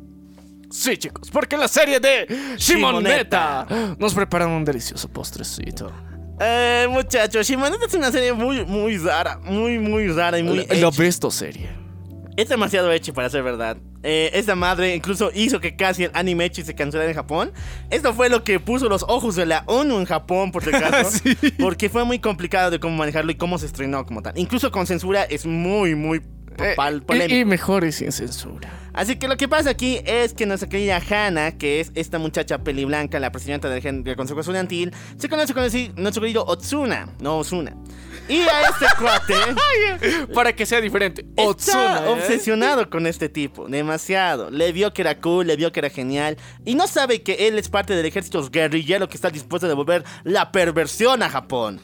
Sí, 0.72 0.98
chicos, 0.98 1.30
porque 1.32 1.56
en 1.56 1.62
la 1.62 1.68
serie 1.68 2.00
de 2.00 2.56
Shimoneta 2.58 3.68
nos 4.00 4.14
preparan 4.14 4.50
un 4.50 4.66
delicioso 4.66 5.08
postrecito. 5.10 5.92
Eh, 6.40 6.88
muchachos, 6.90 7.46
Shimoneta 7.48 7.86
es 7.86 7.94
una 7.94 8.12
serie 8.12 8.34
muy, 8.34 8.66
muy 8.66 8.98
rara. 8.98 9.38
Muy, 9.44 9.78
muy 9.78 10.08
rara 10.08 10.40
y 10.40 10.44
muy. 10.44 10.66
La 10.66 10.88
ecchi. 10.88 10.98
besto 10.98 11.30
serie. 11.30 11.70
Es 12.38 12.50
demasiado 12.50 12.92
hecho 12.92 13.14
para 13.14 13.30
ser 13.30 13.44
verdad. 13.44 13.78
Eh, 14.04 14.32
esta 14.34 14.56
madre 14.56 14.96
incluso 14.96 15.30
hizo 15.34 15.60
que 15.60 15.76
casi 15.76 16.06
el 16.06 16.12
anime 16.16 16.46
Echi 16.46 16.64
se 16.64 16.74
cancelara 16.74 17.10
en 17.10 17.16
Japón. 17.16 17.52
Esto 17.92 18.14
fue 18.14 18.30
lo 18.30 18.44
que 18.44 18.60
puso 18.60 18.90
los 18.90 19.04
ojos 19.08 19.36
de 19.36 19.46
la 19.46 19.64
ONU 19.68 20.00
en 20.00 20.06
Japón, 20.06 20.52
por 20.52 20.64
si 20.64 20.70
acaso. 20.76 21.20
Sí. 21.24 21.36
Porque 21.60 21.90
fue 21.90 22.04
muy 22.04 22.20
complicado 22.20 22.72
de 22.72 22.80
cómo 22.80 22.96
manejarlo 22.96 23.32
y 23.32 23.36
cómo 23.36 23.60
se 23.60 23.68
estrenó 23.68 24.06
como 24.06 24.24
tal. 24.24 24.34
Incluso 24.38 24.72
con 24.72 24.88
censura 24.88 25.24
es 25.24 25.46
muy, 25.46 25.94
muy 25.94 26.22
pal- 26.58 27.02
polémico. 27.04 27.36
y, 27.36 27.39
y 27.39 27.45
mejor 27.45 27.84
y 27.86 27.91
sin 27.91 28.12
censura. 28.12 28.70
Así 28.93 29.16
que 29.16 29.30
lo 29.30 29.38
que 29.38 29.47
pasa 29.47 29.70
aquí 29.70 30.02
es 30.06 30.34
que 30.34 30.45
nuestra 30.45 30.68
querida 30.68 31.02
Hannah, 31.10 31.54
que 31.58 31.80
es 31.80 31.93
esta 31.95 32.20
muchacha 32.20 32.58
peliblanca, 32.58 33.22
la 33.22 33.32
presidenta 33.32 33.70
del, 33.70 34.04
del 34.04 34.16
Consejo 34.18 34.41
Estudiantil, 34.41 34.91
se 35.18 35.30
conoce 35.30 35.54
con 35.54 35.64
el- 35.64 35.95
nuestro 35.95 36.22
querido 36.22 36.43
Otsuna, 36.45 37.08
no 37.22 37.38
Osuna. 37.38 37.74
Y 38.28 38.41
a 38.41 38.62
este 38.70 38.86
cuate 38.99 40.34
Para 40.34 40.54
que 40.54 40.66
sea 40.66 40.82
diferente. 40.82 41.22
está 41.22 41.43
Otsuna, 41.43 42.02
¿eh? 42.06 42.10
obsesionado 42.10 42.89
con 42.89 43.08
este 43.08 43.30
tipo, 43.30 43.68
demasiado. 43.70 44.52
Le 44.52 44.74
vio 44.74 44.93
que 44.93 45.04
era 45.04 45.20
cool, 45.22 45.47
le 45.47 45.56
vio 45.56 45.72
que 45.72 45.80
era 45.80 45.89
genial, 45.89 46.36
y 46.66 46.76
no 46.76 46.86
sabe 46.88 47.22
que 47.24 47.47
él 47.47 47.58
es 47.60 47.70
parte 47.70 47.95
del 47.95 48.06
ejército 48.06 48.45
guerrillero 48.49 49.08
que 49.08 49.16
está 49.16 49.30
dispuesto 49.30 49.68
a 49.68 49.70
devolver 49.70 50.04
la 50.26 50.52
perversión 50.52 51.24
a 51.24 51.30
Japón. 51.30 51.80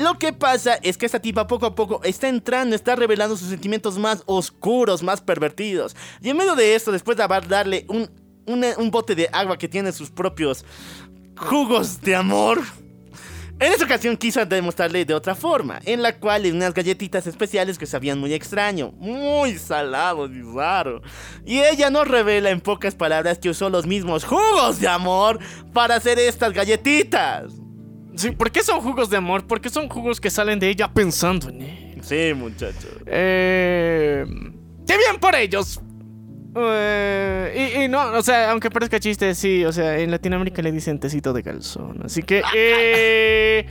Lo 0.00 0.18
que 0.18 0.32
pasa 0.32 0.76
es 0.82 0.96
que 0.96 1.04
esta 1.04 1.20
tipa 1.20 1.46
poco 1.46 1.66
a 1.66 1.74
poco 1.74 2.00
está 2.04 2.26
entrando, 2.26 2.74
está 2.74 2.96
revelando 2.96 3.36
sus 3.36 3.48
sentimientos 3.48 3.98
más 3.98 4.22
oscuros, 4.24 5.02
más 5.02 5.20
pervertidos. 5.20 5.94
Y 6.22 6.30
en 6.30 6.38
medio 6.38 6.54
de 6.54 6.74
esto, 6.74 6.90
después 6.90 7.18
de 7.18 7.26
darle 7.46 7.84
un, 7.86 8.08
un 8.46 8.90
bote 8.90 9.14
de 9.14 9.28
agua 9.30 9.58
que 9.58 9.68
tiene 9.68 9.92
sus 9.92 10.10
propios 10.10 10.64
jugos 11.36 12.00
de 12.00 12.16
amor, 12.16 12.62
en 13.58 13.72
esta 13.72 13.84
ocasión 13.84 14.16
quiso 14.16 14.42
demostrarle 14.46 15.04
de 15.04 15.12
otra 15.12 15.34
forma, 15.34 15.80
en 15.84 16.00
la 16.00 16.18
cual 16.18 16.46
en 16.46 16.56
unas 16.56 16.72
galletitas 16.72 17.26
especiales 17.26 17.76
que 17.76 17.84
sabían 17.84 18.18
muy 18.18 18.32
extraño, 18.32 18.92
muy 18.92 19.58
salado 19.58 20.32
y 20.32 20.40
raro. 20.40 21.02
Y 21.44 21.58
ella 21.58 21.90
nos 21.90 22.08
revela 22.08 22.48
en 22.48 22.62
pocas 22.62 22.94
palabras 22.94 23.38
que 23.38 23.50
usó 23.50 23.68
los 23.68 23.86
mismos 23.86 24.24
jugos 24.24 24.80
de 24.80 24.88
amor 24.88 25.40
para 25.74 25.96
hacer 25.96 26.18
estas 26.18 26.54
galletitas. 26.54 27.52
Sí, 28.20 28.32
¿Por 28.32 28.50
qué 28.50 28.62
son 28.62 28.82
jugos 28.82 29.08
de 29.08 29.16
amor? 29.16 29.46
Porque 29.46 29.70
son 29.70 29.88
jugos 29.88 30.20
que 30.20 30.28
salen 30.28 30.58
de 30.58 30.68
ella 30.68 30.92
pensando 30.92 31.48
en 31.48 31.62
él. 31.62 31.98
Sí, 32.02 32.32
muchachos. 32.34 32.98
Eh, 33.06 34.26
¡Qué 34.86 34.96
bien 34.98 35.18
por 35.18 35.34
ellos! 35.34 35.80
Eh, 36.54 37.74
y, 37.78 37.82
y 37.84 37.88
no, 37.88 38.12
o 38.12 38.22
sea, 38.22 38.50
aunque 38.50 38.70
parezca 38.70 39.00
chiste, 39.00 39.34
sí, 39.34 39.64
o 39.64 39.72
sea, 39.72 39.98
en 39.98 40.10
Latinoamérica 40.10 40.60
le 40.60 40.70
dicen 40.70 41.00
tecito 41.00 41.32
de 41.32 41.42
calzón. 41.42 42.02
Así 42.04 42.22
que, 42.22 42.42
eh, 42.54 43.64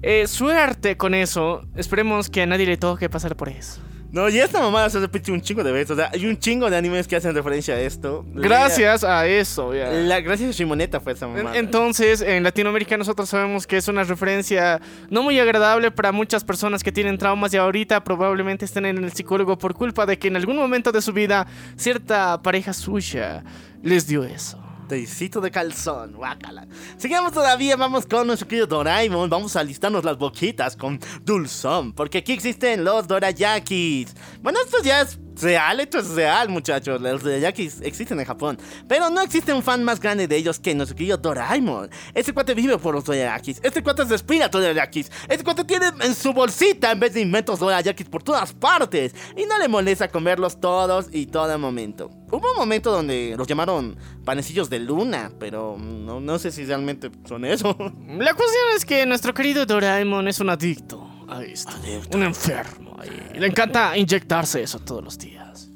eh, 0.00 0.26
suerte 0.26 0.96
con 0.96 1.12
eso. 1.12 1.60
Esperemos 1.76 2.30
que 2.30 2.40
a 2.40 2.46
nadie 2.46 2.64
le 2.64 2.78
toque 2.78 3.10
pasar 3.10 3.36
por 3.36 3.50
eso. 3.50 3.82
No, 4.10 4.28
y 4.28 4.38
esta 4.38 4.60
mamada 4.60 4.88
se 4.88 4.98
repite 5.00 5.30
un 5.30 5.40
chingo 5.40 5.62
de 5.62 5.70
veces. 5.70 5.90
O 5.90 5.96
sea, 5.96 6.10
hay 6.12 6.24
un 6.26 6.38
chingo 6.38 6.70
de 6.70 6.76
animes 6.76 7.06
que 7.06 7.16
hacen 7.16 7.34
referencia 7.34 7.74
a 7.74 7.80
esto. 7.80 8.24
Gracias 8.32 9.04
a 9.04 9.26
eso, 9.26 9.74
ya. 9.74 9.90
La, 9.90 10.20
gracias 10.20 10.50
a 10.50 10.52
Shimoneta 10.52 11.00
fue 11.00 11.12
esa 11.12 11.26
mamada. 11.26 11.56
Entonces, 11.56 12.22
en 12.22 12.42
Latinoamérica 12.42 12.96
nosotros 12.96 13.28
sabemos 13.28 13.66
que 13.66 13.76
es 13.76 13.86
una 13.88 14.04
referencia 14.04 14.80
no 15.10 15.22
muy 15.22 15.38
agradable 15.38 15.90
para 15.90 16.10
muchas 16.12 16.42
personas 16.42 16.82
que 16.82 16.90
tienen 16.90 17.18
traumas 17.18 17.52
y 17.52 17.58
ahorita 17.58 18.02
probablemente 18.02 18.64
estén 18.64 18.86
en 18.86 19.04
el 19.04 19.12
psicólogo 19.12 19.58
por 19.58 19.74
culpa 19.74 20.06
de 20.06 20.18
que 20.18 20.28
en 20.28 20.36
algún 20.36 20.56
momento 20.56 20.90
de 20.90 21.02
su 21.02 21.12
vida 21.12 21.46
cierta 21.76 22.40
pareja 22.42 22.72
suya 22.72 23.44
les 23.82 24.06
dio 24.06 24.24
eso. 24.24 24.67
Tecito 24.88 25.42
de 25.42 25.50
calzón, 25.50 26.14
guácala. 26.14 26.66
Sigamos 26.96 27.32
todavía, 27.32 27.76
vamos 27.76 28.06
con 28.06 28.26
nuestro 28.26 28.48
querido 28.48 28.66
Doraemon. 28.66 29.28
Vamos 29.28 29.54
a 29.54 29.62
listarnos 29.62 30.02
las 30.02 30.16
boquitas 30.16 30.76
con 30.76 30.98
Dulzón, 31.22 31.92
porque 31.92 32.18
aquí 32.18 32.32
existen 32.32 32.84
los 32.84 33.06
Dorayakis. 33.06 34.14
Bueno, 34.40 34.58
esto 34.64 34.78
ya 34.82 35.02
es 35.02 35.18
real, 35.42 35.80
esto 35.80 35.98
es 35.98 36.10
real, 36.10 36.48
muchachos. 36.48 37.00
Los 37.00 37.22
Dorayakis 37.22 37.80
existen 37.82 38.18
en 38.20 38.26
Japón, 38.26 38.58
pero 38.86 39.10
no 39.10 39.20
existe 39.20 39.52
un 39.52 39.62
fan 39.62 39.84
más 39.84 40.00
grande 40.00 40.26
de 40.26 40.36
ellos 40.36 40.58
que 40.58 40.74
nuestro 40.74 40.96
querido 40.96 41.16
Doraemon. 41.16 41.90
Este 42.14 42.32
cuate 42.32 42.54
vive 42.54 42.78
por 42.78 42.94
los 42.94 43.04
Dorayakis, 43.04 43.60
este 43.62 43.82
cuate 43.82 44.04
respira 44.04 44.48
Dorayakis, 44.48 45.10
este 45.28 45.44
cuate 45.44 45.64
tiene 45.64 45.86
en 46.00 46.14
su 46.14 46.32
bolsita 46.32 46.92
en 46.92 47.00
vez 47.00 47.14
de 47.14 47.20
inventos 47.20 47.58
Dorayakis 47.58 48.08
por 48.08 48.22
todas 48.22 48.52
partes 48.52 49.14
y 49.36 49.44
no 49.44 49.58
le 49.58 49.68
molesta 49.68 50.08
comerlos 50.08 50.60
todos 50.60 51.06
y 51.12 51.26
todo 51.26 51.58
momento. 51.58 52.10
Hubo 52.30 52.52
un 52.52 52.58
momento 52.58 52.92
donde 52.92 53.34
los 53.36 53.46
llamaron 53.46 53.96
panecillos 54.24 54.68
de 54.68 54.78
luna, 54.78 55.30
pero 55.38 55.76
no, 55.78 56.20
no 56.20 56.38
sé 56.38 56.50
si 56.50 56.64
realmente 56.64 57.10
son 57.26 57.44
eso. 57.44 57.76
La 57.78 58.34
cuestión 58.34 58.64
es 58.76 58.84
que 58.84 59.06
nuestro 59.06 59.32
querido 59.32 59.64
Doraemon 59.64 60.28
es 60.28 60.40
un 60.40 60.50
adicto 60.50 61.08
a 61.28 61.42
esto. 61.42 61.72
Un 62.14 62.22
enfermo. 62.22 62.87
Le 63.34 63.46
encanta 63.46 63.96
inyectarse 63.96 64.62
eso 64.62 64.78
todos 64.80 65.02
los 65.04 65.18
días. 65.18 65.68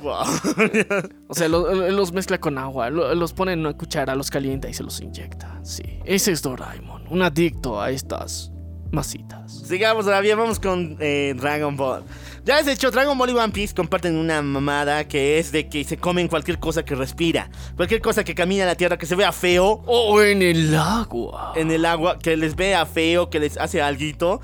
Wow. 0.00 0.24
O 1.28 1.34
sea, 1.34 1.48
lo- 1.48 1.90
los 1.90 2.12
mezcla 2.12 2.38
con 2.38 2.58
agua, 2.58 2.90
lo- 2.90 3.14
los 3.14 3.32
pone 3.32 3.52
en 3.54 3.60
una 3.60 3.72
cuchara, 3.72 4.14
los 4.14 4.30
calienta 4.30 4.68
y 4.68 4.74
se 4.74 4.82
los 4.82 5.00
inyecta. 5.00 5.58
Sí, 5.62 5.82
ese 6.04 6.32
es 6.32 6.42
Doraemon, 6.42 7.04
un 7.08 7.22
adicto 7.22 7.80
a 7.80 7.90
estas 7.90 8.50
masitas. 8.92 9.50
Sigamos 9.66 10.04
todavía, 10.04 10.36
vamos 10.36 10.60
con 10.60 10.96
eh, 11.00 11.34
Dragon 11.36 11.74
Ball. 11.76 12.04
Ya 12.44 12.58
has 12.58 12.66
hecho 12.68 12.90
Dragon 12.90 13.16
Ball 13.16 13.30
y 13.30 13.32
One 13.32 13.52
Piece 13.52 13.74
comparten 13.74 14.16
una 14.16 14.42
mamada 14.42 15.08
que 15.08 15.38
es 15.38 15.50
de 15.50 15.68
que 15.70 15.82
se 15.84 15.96
comen 15.96 16.28
cualquier 16.28 16.58
cosa 16.60 16.84
que 16.84 16.94
respira. 16.94 17.48
Cualquier 17.74 18.02
cosa 18.02 18.22
que 18.22 18.34
camina 18.34 18.64
en 18.64 18.68
la 18.68 18.74
tierra 18.74 18.98
que 18.98 19.06
se 19.06 19.14
vea 19.14 19.32
feo 19.32 19.82
O 19.86 20.20
en 20.20 20.42
el 20.42 20.74
agua. 20.76 21.54
en 21.56 21.70
el 21.70 21.86
agua, 21.86 22.18
que 22.18 22.36
les 22.36 22.54
vea 22.54 22.84
feo, 22.84 23.30
que 23.30 23.40
les 23.40 23.56
hace 23.56 23.80
alguito, 23.80 24.42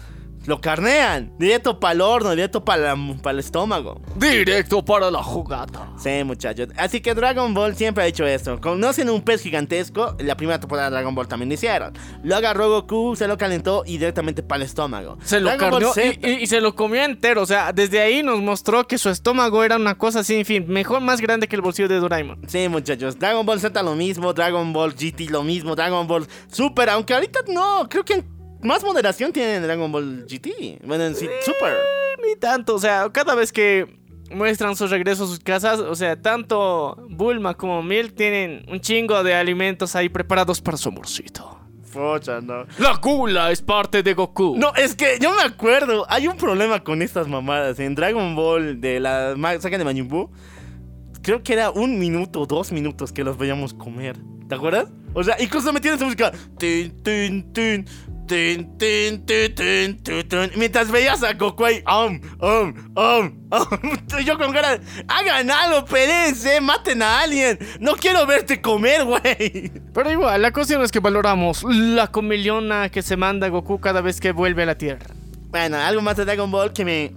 lo 0.50 0.60
carnean. 0.60 1.32
Directo 1.38 1.80
para 1.80 1.94
el 1.94 2.00
horno, 2.02 2.30
directo 2.32 2.62
para 2.64 2.92
el 2.92 3.38
estómago. 3.38 4.02
Directo 4.16 4.84
para 4.84 5.10
la 5.10 5.22
jugada. 5.22 5.92
Sí, 5.98 6.22
muchachos. 6.24 6.68
Así 6.76 7.00
que 7.00 7.14
Dragon 7.14 7.54
Ball 7.54 7.74
siempre 7.74 8.04
ha 8.04 8.06
hecho 8.06 8.26
esto. 8.26 8.60
Conocen 8.60 9.08
un 9.08 9.22
pez 9.22 9.42
gigantesco. 9.42 10.16
La 10.18 10.36
primera 10.36 10.60
temporada 10.60 10.90
de 10.90 10.96
Dragon 10.96 11.14
Ball 11.14 11.28
también 11.28 11.48
lo 11.48 11.54
hicieron. 11.54 11.92
Lo 12.22 12.36
agarró 12.36 12.68
Goku, 12.68 13.16
se 13.16 13.26
lo 13.28 13.38
calentó 13.38 13.82
y 13.86 13.92
directamente 13.98 14.42
para 14.42 14.56
el 14.62 14.66
estómago. 14.68 15.16
Se 15.22 15.40
lo 15.40 15.56
carneó 15.56 15.92
y, 15.96 16.26
y- 16.28 16.42
y 16.42 16.46
se 16.46 16.60
lo 16.60 16.74
comió 16.74 17.02
entero. 17.04 17.42
O 17.42 17.46
sea, 17.46 17.72
desde 17.72 18.00
ahí 18.00 18.22
nos 18.22 18.40
mostró 18.40 18.86
que 18.86 18.98
su 18.98 19.08
estómago 19.08 19.64
era 19.64 19.76
una 19.76 19.96
cosa 19.96 20.22
sin 20.24 20.44
fin. 20.44 20.64
Mejor, 20.68 21.00
más 21.00 21.20
grande 21.20 21.46
que 21.48 21.56
el 21.56 21.62
bolsillo 21.62 21.88
de 21.88 22.00
Doraemon. 22.00 22.40
Sí, 22.48 22.68
muchachos. 22.68 23.18
Dragon 23.18 23.46
Ball 23.46 23.60
Z 23.60 23.82
lo 23.82 23.94
mismo, 23.94 24.32
Dragon 24.32 24.72
Ball 24.72 24.92
GT 24.94 25.30
lo 25.30 25.42
mismo, 25.44 25.76
Dragon 25.76 26.06
Ball 26.06 26.26
Super, 26.50 26.90
aunque 26.90 27.14
ahorita 27.14 27.40
no, 27.48 27.88
creo 27.88 28.04
que 28.04 28.24
más 28.62 28.82
moderación 28.84 29.32
tiene 29.32 29.60
Dragon 29.60 29.90
Ball 29.90 30.26
GT. 30.28 30.80
Bueno, 30.84 31.04
en 31.04 31.14
sí, 31.14 31.28
Super. 31.44 31.72
Eh, 31.72 32.22
Ni 32.26 32.36
tanto. 32.38 32.74
O 32.74 32.78
sea, 32.78 33.08
cada 33.12 33.34
vez 33.34 33.52
que 33.52 33.98
muestran 34.32 34.76
sus 34.76 34.90
regresos 34.90 35.28
a 35.28 35.30
sus 35.30 35.40
casas, 35.40 35.80
o 35.80 35.94
sea, 35.94 36.20
tanto 36.20 36.96
Bulma 37.10 37.54
como 37.54 37.82
Milk 37.82 38.14
tienen 38.14 38.64
un 38.68 38.80
chingo 38.80 39.22
de 39.24 39.34
alimentos 39.34 39.96
ahí 39.96 40.08
preparados 40.08 40.60
para 40.60 40.76
su 40.76 40.88
amorcito. 40.88 41.58
Focha, 41.84 42.40
no. 42.40 42.66
La 42.78 42.94
gula 43.02 43.50
es 43.50 43.60
parte 43.62 44.02
de 44.04 44.14
Goku. 44.14 44.56
No, 44.56 44.72
es 44.76 44.94
que 44.94 45.18
yo 45.20 45.34
me 45.34 45.42
acuerdo, 45.42 46.06
hay 46.08 46.28
un 46.28 46.36
problema 46.36 46.84
con 46.84 47.02
estas 47.02 47.26
mamadas. 47.26 47.80
En 47.80 47.96
Dragon 47.96 48.36
Ball 48.36 48.80
de 48.80 49.00
la 49.00 49.34
saga 49.60 49.76
de 49.76 49.84
Majin 49.84 50.06
Buu, 50.06 50.30
creo 51.22 51.42
que 51.42 51.52
era 51.52 51.70
un 51.72 51.98
minuto, 51.98 52.46
dos 52.46 52.70
minutos 52.70 53.10
que 53.12 53.24
los 53.24 53.36
veíamos 53.36 53.74
comer. 53.74 54.16
¿Te 54.48 54.54
acuerdas? 54.54 54.86
O 55.14 55.24
sea, 55.24 55.36
incluso 55.40 55.72
metían 55.72 55.94
esa 55.96 56.04
música. 56.04 56.30
Tin, 56.58 57.02
tin, 57.02 57.52
tin, 57.52 57.84
tin, 58.30 58.78
tin, 58.78 59.26
tin, 59.26 59.54
tin, 59.56 60.02
tin, 60.04 60.28
tin, 60.28 60.50
Mientras 60.56 60.88
veías 60.88 61.20
a 61.24 61.32
Goku 61.32 61.64
ahí. 61.64 61.82
Um, 61.84 62.20
um, 62.40 62.74
um. 62.96 63.40
Yo 64.24 64.38
con 64.38 64.52
cara. 64.52 64.78
Hagan 65.08 65.50
algo, 65.50 65.84
peleense, 65.84 66.60
maten 66.60 67.02
a 67.02 67.22
alguien. 67.22 67.58
No 67.80 67.96
quiero 67.96 68.24
verte 68.26 68.60
comer, 68.60 69.04
güey. 69.04 69.72
Pero 69.92 70.12
igual, 70.12 70.42
la 70.42 70.52
cuestión 70.52 70.80
es 70.82 70.92
que 70.92 71.00
valoramos 71.00 71.64
la 71.64 72.06
comilona 72.06 72.88
que 72.88 73.02
se 73.02 73.16
manda 73.16 73.48
Goku 73.48 73.80
cada 73.80 74.00
vez 74.00 74.20
que 74.20 74.30
vuelve 74.30 74.62
a 74.62 74.66
la 74.66 74.78
Tierra. 74.78 75.06
Bueno, 75.48 75.78
algo 75.78 76.00
más 76.00 76.16
de 76.16 76.24
Dragon 76.24 76.48
Ball 76.48 76.72
que 76.72 76.84
me 76.84 77.12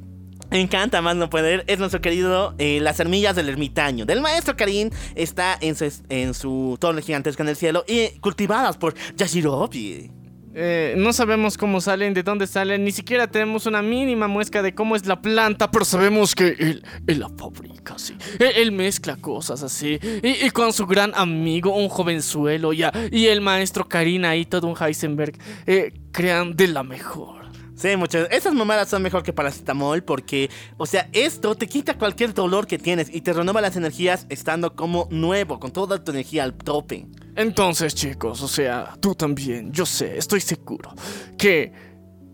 encanta 0.49 1.03
más 1.03 1.15
no 1.15 1.29
poder 1.29 1.63
es 1.67 1.77
nuestro 1.77 2.01
querido 2.01 2.55
eh, 2.57 2.79
Las 2.81 2.97
Semillas 2.97 3.35
del 3.35 3.49
Ermitaño. 3.49 4.07
Del 4.07 4.19
maestro 4.19 4.57
Karin 4.57 4.89
está 5.13 5.59
en 5.61 5.75
su, 5.75 5.91
en 6.09 6.33
su 6.33 6.75
torre 6.79 7.03
gigantesca 7.03 7.43
en 7.43 7.49
el 7.49 7.55
cielo 7.55 7.85
y 7.87 8.17
cultivadas 8.19 8.77
por 8.77 8.95
Yashirobi. 9.15 10.22
Eh, 10.55 10.93
no 10.97 11.13
sabemos 11.13 11.57
cómo 11.57 11.81
salen, 11.81 12.13
de 12.13 12.23
dónde 12.23 12.47
salen, 12.47 12.83
ni 12.83 12.91
siquiera 12.91 13.27
tenemos 13.27 13.65
una 13.65 13.81
mínima 13.81 14.27
muesca 14.27 14.61
de 14.61 14.75
cómo 14.75 14.95
es 14.95 15.05
la 15.05 15.21
planta, 15.21 15.71
pero 15.71 15.85
sabemos 15.85 16.35
que 16.35 16.55
él, 16.59 16.83
la 17.07 17.29
fabrica 17.29 17.95
así. 17.95 18.15
Él, 18.39 18.71
mezcla 18.71 19.15
cosas 19.15 19.63
así. 19.63 19.99
Y, 20.21 20.45
y 20.45 20.49
con 20.51 20.73
su 20.73 20.85
gran 20.85 21.11
amigo, 21.15 21.75
un 21.75 21.89
jovenzuelo, 21.89 22.73
ya, 22.73 22.91
y 23.11 23.27
el 23.27 23.41
maestro 23.41 23.87
Karina 23.87 24.35
y 24.35 24.45
todo 24.45 24.67
un 24.67 24.75
Heisenberg, 24.79 25.37
eh, 25.65 25.93
crean 26.11 26.55
de 26.55 26.67
la 26.67 26.83
mejor. 26.83 27.32
Sí, 27.83 27.97
muchas. 27.97 28.29
Esas 28.31 28.53
mamadas 28.53 28.87
son 28.87 29.01
mejor 29.01 29.23
que 29.23 29.33
paracetamol 29.33 30.03
porque, 30.03 30.49
o 30.77 30.85
sea, 30.85 31.09
esto 31.11 31.53
te 31.55 31.67
quita 31.67 31.97
cualquier 31.97 32.33
dolor 32.33 32.65
que 32.65 32.77
tienes 32.77 33.13
y 33.13 33.19
te 33.19 33.33
renueva 33.33 33.59
las 33.59 33.75
energías 33.75 34.25
estando 34.29 34.73
como 34.73 35.09
nuevo, 35.11 35.59
con 35.59 35.73
toda 35.73 36.01
tu 36.01 36.11
energía 36.11 36.45
al 36.45 36.53
tope. 36.53 37.05
Entonces, 37.35 37.93
chicos, 37.93 38.41
o 38.41 38.47
sea, 38.47 38.93
tú 39.01 39.13
también, 39.15 39.73
yo 39.73 39.85
sé, 39.85 40.17
estoy 40.17 40.39
seguro 40.39 40.93
que. 41.37 41.73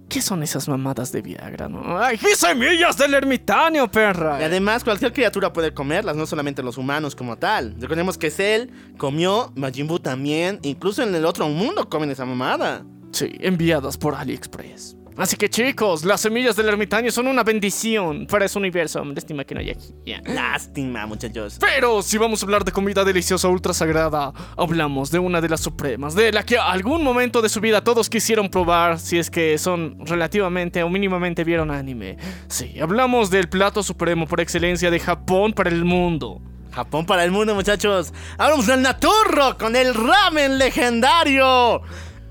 ¿Qué 0.07 0.21
son 0.23 0.41
esas 0.41 0.67
mamadas 0.67 1.11
de 1.11 1.21
Viagra, 1.21 1.67
no? 1.69 1.97
¡Ay, 1.99 2.17
qué 2.17 2.35
semillas 2.35 2.97
del 2.97 3.13
ermitaño, 3.13 3.89
perra! 3.91 4.39
Y 4.41 4.43
además, 4.43 4.83
cualquier 4.83 5.13
criatura 5.13 5.53
puede 5.53 5.71
comerlas, 5.71 6.15
no 6.15 6.25
solamente 6.25 6.63
los 6.63 6.77
humanos 6.79 7.15
como 7.15 7.37
tal. 7.37 7.75
Recordemos 7.79 8.17
que 8.17 8.31
Cell 8.31 8.69
comió, 8.97 9.51
Majin 9.55 9.87
Buu 9.87 9.99
también, 9.99 10.59
incluso 10.63 11.03
en 11.03 11.13
el 11.13 11.25
otro 11.25 11.47
mundo 11.49 11.89
comen 11.89 12.09
esa 12.09 12.25
mamada. 12.25 12.83
Sí, 13.11 13.31
enviadas 13.39 13.97
por 13.97 14.15
AliExpress. 14.15 14.98
Así 15.19 15.35
que 15.35 15.49
chicos, 15.49 16.05
las 16.05 16.21
semillas 16.21 16.55
del 16.55 16.69
ermitaño 16.69 17.11
son 17.11 17.27
una 17.27 17.43
bendición 17.43 18.25
para 18.25 18.45
ese 18.45 18.57
universo. 18.57 19.03
Lástima 19.03 19.43
que 19.43 19.53
no 19.53 19.59
hay 19.59 19.71
aquí. 19.71 19.93
Lástima, 20.23 21.05
muchachos. 21.05 21.57
Pero 21.59 22.01
si 22.01 22.17
vamos 22.17 22.41
a 22.41 22.45
hablar 22.45 22.63
de 22.63 22.71
comida 22.71 23.03
deliciosa 23.03 23.49
ultra 23.49 23.73
sagrada, 23.73 24.31
hablamos 24.55 25.11
de 25.11 25.19
una 25.19 25.41
de 25.41 25.49
las 25.49 25.59
supremas, 25.59 26.15
de 26.15 26.31
la 26.31 26.43
que 26.43 26.57
algún 26.57 27.03
momento 27.03 27.41
de 27.41 27.49
su 27.49 27.59
vida 27.59 27.83
todos 27.83 28.09
quisieron 28.09 28.47
probar 28.49 28.97
si 28.97 29.19
es 29.19 29.29
que 29.29 29.57
son 29.57 29.97
relativamente 30.05 30.83
o 30.83 30.89
mínimamente 30.89 31.43
vieron 31.43 31.69
anime. 31.69 32.15
Sí, 32.47 32.79
hablamos 32.79 33.29
del 33.29 33.49
plato 33.49 33.83
supremo 33.83 34.25
por 34.25 34.39
excelencia 34.39 34.89
de 34.89 35.01
Japón 35.01 35.51
para 35.51 35.69
el 35.69 35.83
mundo. 35.83 36.41
Japón 36.71 37.05
para 37.05 37.25
el 37.25 37.31
mundo, 37.31 37.55
muchachos. 37.55 38.13
Hablamos 38.37 38.67
del 38.67 38.81
Naturro 38.81 39.57
con 39.57 39.75
el 39.75 39.93
ramen 39.93 40.57
legendario. 40.57 41.81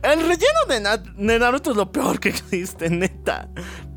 El 0.03 0.21
relleno 0.21 0.61
de, 0.69 0.81
Na- 0.81 0.97
de 0.97 1.39
Naruto 1.39 1.71
es 1.73 1.77
lo 1.77 1.91
peor 1.91 2.21
que 2.21 2.29
existe, 2.31 2.89
neta. 2.89 3.49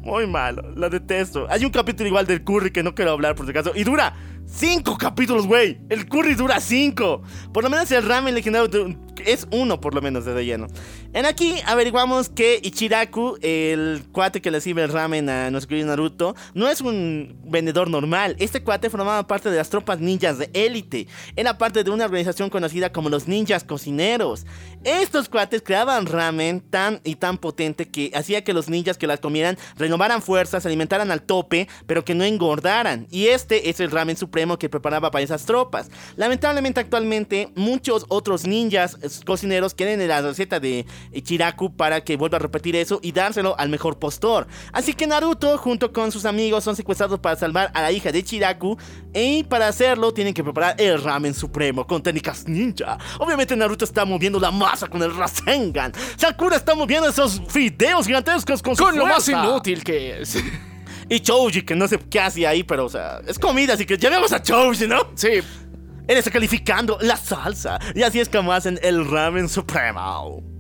Muy 0.02 0.26
malo, 0.26 0.64
lo 0.76 0.90
detesto. 0.90 1.46
Hay 1.50 1.64
un 1.64 1.72
capítulo 1.72 2.08
igual 2.08 2.26
del 2.26 2.44
curry 2.44 2.72
que 2.72 2.82
no 2.82 2.96
quiero 2.96 3.12
hablar 3.12 3.36
por 3.36 3.46
si 3.46 3.52
acaso. 3.52 3.72
Y 3.76 3.84
dura 3.84 4.16
cinco 4.48 4.98
capítulos, 4.98 5.46
güey. 5.46 5.80
El 5.90 6.08
curry 6.10 6.34
dura 6.34 6.60
cinco. 6.60 7.22
Por 7.54 7.64
lo 7.64 7.70
menos 7.70 7.92
el 7.92 8.04
ramen 8.08 8.34
legendario 8.34 8.98
es 9.24 9.48
uno, 9.52 9.80
por 9.80 9.94
lo 9.94 10.02
menos, 10.02 10.26
de 10.26 10.34
relleno. 10.34 10.68
En 11.14 11.26
aquí 11.26 11.56
averiguamos 11.66 12.30
que 12.30 12.62
Ichiraku, 12.64 13.38
el 13.42 14.02
cuate 14.14 14.42
que 14.42 14.50
le 14.50 14.62
sirve 14.62 14.84
el 14.84 14.94
ramen 14.94 15.28
a 15.28 15.52
nuestro 15.52 15.68
querido 15.68 15.88
Naruto, 15.88 16.38
no 16.54 16.70
es 16.70 16.80
un 16.80 17.38
vendedor 17.44 17.90
normal. 17.90 18.38
Este 18.40 18.64
cuate 18.64 18.90
formaba 18.90 19.28
parte 19.28 19.52
de 19.52 19.58
las 19.58 19.70
tropas 19.70 20.00
ninjas 20.00 20.38
de 20.38 20.50
élite. 20.54 21.08
Era 21.36 21.58
parte 21.58 21.84
de 21.84 21.92
una 21.92 22.06
organización 22.06 22.50
conocida 22.50 22.94
como 22.94 23.10
los 23.10 23.28
ninjas 23.28 23.66
cocineros. 23.66 24.46
Estos 24.86 25.28
cuates 25.28 25.62
creaban 25.62 26.06
ramen 26.06 26.62
tan 26.62 27.02
y 27.04 27.16
tan 27.16 27.38
potente 27.38 27.90
que 27.90 28.12
hacía 28.16 28.46
que 28.46 28.54
los 28.54 28.70
ninjas 28.70 28.98
que 28.98 29.06
las 29.06 29.20
comieran 29.20 29.58
renovaran 29.78 30.22
fuerzas, 30.22 30.64
se 30.64 30.70
alimentaran 30.70 31.12
al 31.12 31.24
tope, 31.24 31.68
pero 31.88 32.06
que 32.06 32.16
no 32.16 32.24
engordaran. 32.24 33.08
Y 33.12 33.28
este 33.28 33.70
es 33.70 33.82
el 33.82 33.92
ramen 33.92 34.16
supremo 34.16 34.58
que 34.58 34.70
preparaba 34.70 35.12
para 35.12 35.26
esas 35.26 35.46
tropas. 35.46 35.92
Lamentablemente 36.16 36.80
actualmente 36.80 37.52
muchos 37.56 38.06
otros 38.08 38.48
ninjas 38.48 38.98
eh, 39.02 39.10
cocineros 39.26 39.74
quieren 39.74 40.08
la 40.08 40.22
receta 40.22 40.62
de 40.62 40.86
Ichiraku 41.12 41.76
para 41.76 42.02
que 42.04 42.18
vuelva 42.18 42.38
a 42.38 42.40
repetir 42.40 42.76
eso 42.76 43.00
y 43.02 43.12
dárselo 43.12 43.56
al 43.58 43.70
mejor 43.70 44.00
postor. 44.00 44.48
Así 44.72 44.94
que 44.94 45.08
Naruto 45.08 45.58
junto 45.58 45.92
con 45.92 46.12
sus 46.12 46.26
amigos 46.26 46.64
son 46.64 46.76
secuestrados 46.76 47.20
para 47.20 47.36
salvar 47.36 47.72
a 47.74 47.82
la 47.82 47.92
hija 47.92 48.12
de 48.12 48.20
Ichiraku 48.20 48.78
y 49.14 49.44
para 49.44 49.68
hacerlo 49.68 50.14
tienen 50.14 50.34
que 50.34 50.44
preparar 50.44 50.76
el 50.80 51.02
ramen 51.02 51.34
supremo 51.34 51.86
con 51.86 52.02
técnicas 52.02 52.48
ninja. 52.48 52.98
Obviamente 53.20 53.56
Naruto 53.56 53.86
está 53.86 54.06
moviendo 54.06 54.40
la 54.40 54.52
masa 54.52 54.88
con 54.88 55.02
el 55.02 55.16
Rasengan. 55.16 55.94
Sakura 56.18 56.56
está 56.56 56.76
moviendo 56.76 57.10
esos 57.10 57.42
fideos 57.48 58.06
gigantescos 58.06 58.62
con 58.62 58.76
su 58.76 58.84
Con 58.84 58.98
lo 58.98 59.06
más 59.06 59.28
inútil 59.28 59.84
que 59.84 60.22
es. 60.22 60.38
Y 61.10 61.20
Choji, 61.20 61.64
que 61.64 61.76
no 61.76 61.90
sé 61.90 62.00
qué 62.10 62.22
hace 62.22 62.48
ahí, 62.48 62.64
pero 62.64 62.86
o 62.86 62.90
sea, 62.90 63.20
es 63.28 63.38
comida, 63.38 63.74
así 63.74 63.86
que 63.86 63.98
llamemos 63.98 64.32
a 64.32 64.42
Choji, 64.42 64.88
¿no? 64.88 65.10
Sí, 65.16 65.42
Él 66.08 66.18
está 66.18 66.32
calificando 66.32 66.98
la 67.02 67.18
salsa. 67.18 67.80
Y 67.94 68.04
así 68.04 68.20
es 68.22 68.30
como 68.30 68.54
hacen 68.54 68.80
el 68.82 69.06
ramen 69.10 69.50
supremo. 69.50 70.51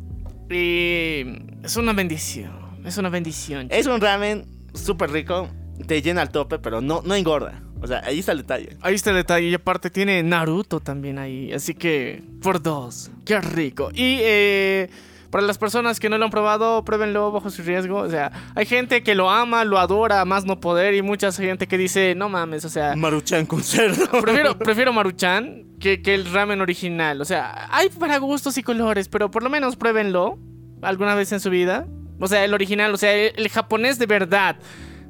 Y 0.53 1.59
es 1.63 1.75
una 1.77 1.93
bendición. 1.93 2.51
Es 2.85 2.97
una 2.97 3.09
bendición. 3.09 3.67
Es 3.69 3.85
un 3.87 4.01
ramen 4.01 4.45
súper 4.73 5.11
rico, 5.11 5.49
te 5.87 6.01
llena 6.01 6.21
al 6.21 6.31
tope, 6.31 6.59
pero 6.59 6.81
no, 6.81 7.01
no 7.05 7.15
engorda. 7.15 7.61
O 7.81 7.87
sea, 7.87 8.01
ahí 8.05 8.19
está 8.19 8.31
el 8.33 8.39
detalle. 8.39 8.77
Ahí 8.81 8.93
está 8.93 9.09
el 9.09 9.17
detalle. 9.17 9.47
Y 9.47 9.53
aparte 9.53 9.89
tiene 9.89 10.21
Naruto 10.21 10.79
también 10.79 11.17
ahí. 11.17 11.51
Así 11.51 11.73
que, 11.73 12.21
por 12.41 12.61
dos. 12.61 13.09
Qué 13.25 13.41
rico. 13.41 13.89
Y 13.91 14.17
eh, 14.21 14.89
para 15.31 15.47
las 15.47 15.57
personas 15.57 15.99
que 15.99 16.09
no 16.09 16.17
lo 16.17 16.25
han 16.25 16.31
probado, 16.31 16.83
pruébenlo 16.83 17.31
bajo 17.31 17.49
su 17.49 17.63
riesgo. 17.63 17.97
O 17.99 18.09
sea, 18.09 18.31
hay 18.53 18.65
gente 18.65 19.01
que 19.01 19.15
lo 19.15 19.29
ama, 19.29 19.63
lo 19.63 19.79
adora, 19.79 20.23
más 20.25 20.45
no 20.45 20.59
poder. 20.59 20.93
Y 20.93 21.01
mucha 21.01 21.31
gente 21.31 21.67
que 21.67 21.77
dice, 21.77 22.13
no 22.15 22.29
mames, 22.29 22.65
o 22.65 22.69
sea, 22.69 22.95
Maruchan 22.95 23.45
con 23.45 23.63
cerdo. 23.63 24.05
prefiero, 24.21 24.57
prefiero 24.59 24.93
Maruchan 24.93 25.65
que, 25.79 26.01
que 26.01 26.13
el 26.13 26.31
ramen 26.31 26.61
original. 26.61 27.21
O 27.21 27.25
sea, 27.25 27.67
hay 27.71 27.89
para 27.89 28.17
gustos 28.17 28.57
y 28.57 28.63
colores, 28.63 29.07
pero 29.07 29.31
por 29.31 29.41
lo 29.41 29.49
menos 29.49 29.77
pruébenlo 29.77 30.37
alguna 30.81 31.15
vez 31.15 31.31
en 31.31 31.39
su 31.39 31.49
vida. 31.49 31.87
O 32.19 32.27
sea, 32.27 32.43
el 32.43 32.53
original, 32.53 32.93
o 32.93 32.97
sea, 32.97 33.13
el, 33.13 33.33
el 33.35 33.49
japonés 33.49 33.97
de 33.97 34.05
verdad. 34.05 34.57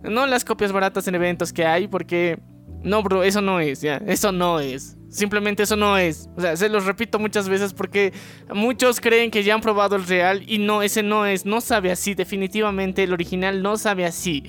No 0.04 0.26
las 0.28 0.46
copias 0.46 0.72
baratas 0.72 1.08
en 1.08 1.16
eventos 1.16 1.52
que 1.52 1.66
hay, 1.66 1.88
porque. 1.88 2.40
No, 2.84 3.04
bro, 3.04 3.24
eso 3.24 3.42
no 3.42 3.60
es, 3.60 3.82
ya. 3.82 3.98
Eso 4.08 4.32
no 4.32 4.60
es. 4.60 4.98
Simplemente 5.12 5.64
eso 5.64 5.76
no 5.76 5.98
es. 5.98 6.30
O 6.38 6.42
sea, 6.42 6.56
se 6.56 6.70
los 6.70 6.86
repito 6.86 7.20
muchas 7.20 7.50
veces 7.50 7.74
porque 7.74 8.14
muchos 8.54 9.02
creen 9.02 9.30
que 9.30 9.44
ya 9.44 9.54
han 9.54 9.60
probado 9.60 9.98
el 9.98 10.08
real 10.08 10.42
y 10.48 10.58
no, 10.58 10.82
ese 10.82 11.04
no 11.04 11.26
es. 11.26 11.46
No 11.46 11.60
sabe 11.60 11.92
así. 11.92 12.16
Definitivamente 12.16 13.04
el 13.04 13.12
original 13.12 13.62
no 13.62 13.76
sabe 13.76 14.06
así. 14.06 14.46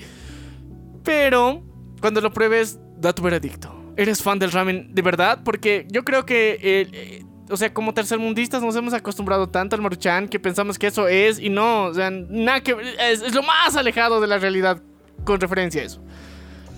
Pero 1.03 1.61
cuando 1.99 2.21
lo 2.21 2.31
pruebes, 2.31 2.79
da 2.97 3.11
tu 3.13 3.21
veredicto. 3.23 3.93
¿Eres 3.97 4.23
fan 4.23 4.39
del 4.39 4.53
ramen 4.53 4.95
de 4.95 5.01
verdad? 5.01 5.41
Porque 5.43 5.85
yo 5.91 6.05
creo 6.05 6.25
que, 6.25 6.57
eh, 6.61 7.25
o 7.49 7.57
sea, 7.57 7.73
como 7.73 7.93
tercermundistas 7.93 8.63
nos 8.63 8.75
hemos 8.77 8.93
acostumbrado 8.93 9.49
tanto 9.49 9.75
al 9.75 9.81
maruchan 9.81 10.29
que 10.29 10.39
pensamos 10.39 10.79
que 10.79 10.87
eso 10.87 11.09
es 11.09 11.39
y 11.39 11.49
no, 11.49 11.87
o 11.87 11.93
sea, 11.93 12.09
nada 12.09 12.61
que 12.61 12.75
es, 12.99 13.21
es 13.21 13.35
lo 13.35 13.43
más 13.43 13.75
alejado 13.75 14.21
de 14.21 14.27
la 14.27 14.37
realidad 14.37 14.81
con 15.25 15.41
referencia 15.41 15.81
a 15.81 15.85
eso. 15.85 16.01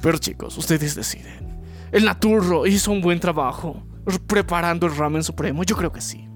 Pero 0.01 0.17
chicos, 0.17 0.57
ustedes 0.57 0.95
deciden. 0.95 1.55
El 1.91 2.05
Naturro 2.05 2.65
hizo 2.67 2.91
un 2.91 3.01
buen 3.01 3.19
trabajo 3.19 3.83
preparando 4.27 4.86
el 4.88 4.95
ramen 4.95 5.23
supremo. 5.23 5.63
Yo 5.63 5.75
creo 5.75 5.91
que 5.91 6.01
sí. 6.01 6.27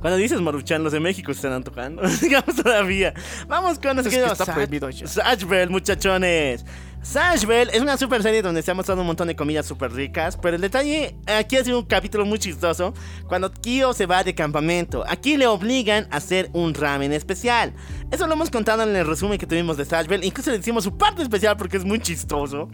Cuando 0.00 0.18
dices 0.18 0.38
Maruchan, 0.40 0.84
los 0.84 0.92
de 0.92 1.00
México 1.00 1.32
se 1.32 1.38
están 1.38 1.52
antojando. 1.52 2.02
Digamos 2.20 2.56
todavía. 2.56 3.14
Vamos 3.48 3.78
con 3.78 3.96
nuestro 3.96 4.00
Es 4.00 4.04
que 4.08 4.10
querido 4.16 4.32
está 4.32 4.44
Sach- 4.44 4.54
prohibido 4.54 4.90
ya. 4.90 5.06
Sachbel, 5.06 5.70
muchachones. 5.70 6.64
Sachbel 7.04 7.68
es 7.70 7.82
una 7.82 7.98
super 7.98 8.22
serie 8.22 8.40
donde 8.40 8.62
se 8.62 8.70
ha 8.70 8.74
mostrado 8.74 9.02
un 9.02 9.06
montón 9.06 9.28
de 9.28 9.36
comidas 9.36 9.66
súper 9.66 9.92
ricas. 9.92 10.38
Pero 10.40 10.56
el 10.56 10.62
detalle 10.62 11.14
aquí 11.26 11.56
ha 11.56 11.62
sido 11.62 11.78
un 11.78 11.84
capítulo 11.84 12.24
muy 12.24 12.38
chistoso. 12.38 12.94
Cuando 13.28 13.52
Kyo 13.52 13.92
se 13.92 14.06
va 14.06 14.24
de 14.24 14.34
campamento. 14.34 15.04
Aquí 15.06 15.36
le 15.36 15.46
obligan 15.46 16.08
a 16.10 16.16
hacer 16.16 16.48
un 16.54 16.72
ramen 16.72 17.12
especial. 17.12 17.74
Eso 18.10 18.26
lo 18.26 18.32
hemos 18.32 18.50
contado 18.50 18.82
en 18.84 18.96
el 18.96 19.06
resumen 19.06 19.38
que 19.38 19.46
tuvimos 19.46 19.76
de 19.76 19.84
Sachbel. 19.84 20.24
Incluso 20.24 20.50
le 20.50 20.58
decimos 20.58 20.82
su 20.82 20.96
parte 20.96 21.22
especial 21.22 21.58
porque 21.58 21.76
es 21.76 21.84
muy 21.84 22.00
chistoso. 22.00 22.70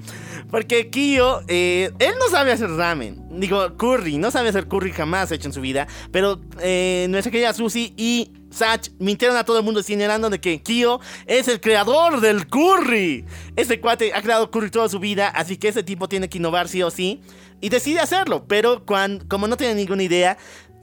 Porque 0.48 0.90
Kyo, 0.90 1.42
eh, 1.48 1.90
él 1.98 2.14
no 2.20 2.28
sabe 2.30 2.52
hacer 2.52 2.70
ramen. 2.70 3.40
Digo, 3.40 3.76
curry. 3.76 4.16
No 4.16 4.30
sabe 4.30 4.50
hacer 4.50 4.68
curry 4.68 4.92
jamás 4.92 5.32
hecho 5.32 5.48
en 5.48 5.52
su 5.52 5.60
vida. 5.60 5.88
Pero 6.12 6.40
eh, 6.60 7.06
nuestra 7.10 7.32
querida 7.32 7.52
Susie 7.52 7.92
y 7.96 8.30
Sach 8.50 8.88
mintieron 8.98 9.36
a 9.36 9.44
todo 9.44 9.58
el 9.58 9.64
mundo 9.64 9.82
señalando 9.82 10.28
de 10.30 10.40
que 10.40 10.62
Kyo 10.62 11.00
es 11.26 11.48
el 11.48 11.60
creador 11.60 12.20
del 12.20 12.46
curry. 12.48 13.24
Este 13.56 13.80
cuate 13.80 14.12
ha 14.14 14.22
creado 14.22 14.50
curry 14.50 14.70
toda 14.70 14.88
su 14.88 14.98
vida, 14.98 15.28
así 15.28 15.56
que 15.56 15.68
ese 15.68 15.82
tipo 15.82 16.08
tiene 16.08 16.28
que 16.28 16.38
innovar 16.38 16.68
sí 16.68 16.82
o 16.82 16.90
sí. 16.90 17.20
Y 17.60 17.68
decide 17.68 18.00
hacerlo, 18.00 18.46
pero 18.48 18.84
cuan- 18.84 19.20
como 19.28 19.46
no 19.46 19.56
tiene 19.56 19.74
ninguna 19.74 20.02
idea, 20.02 20.36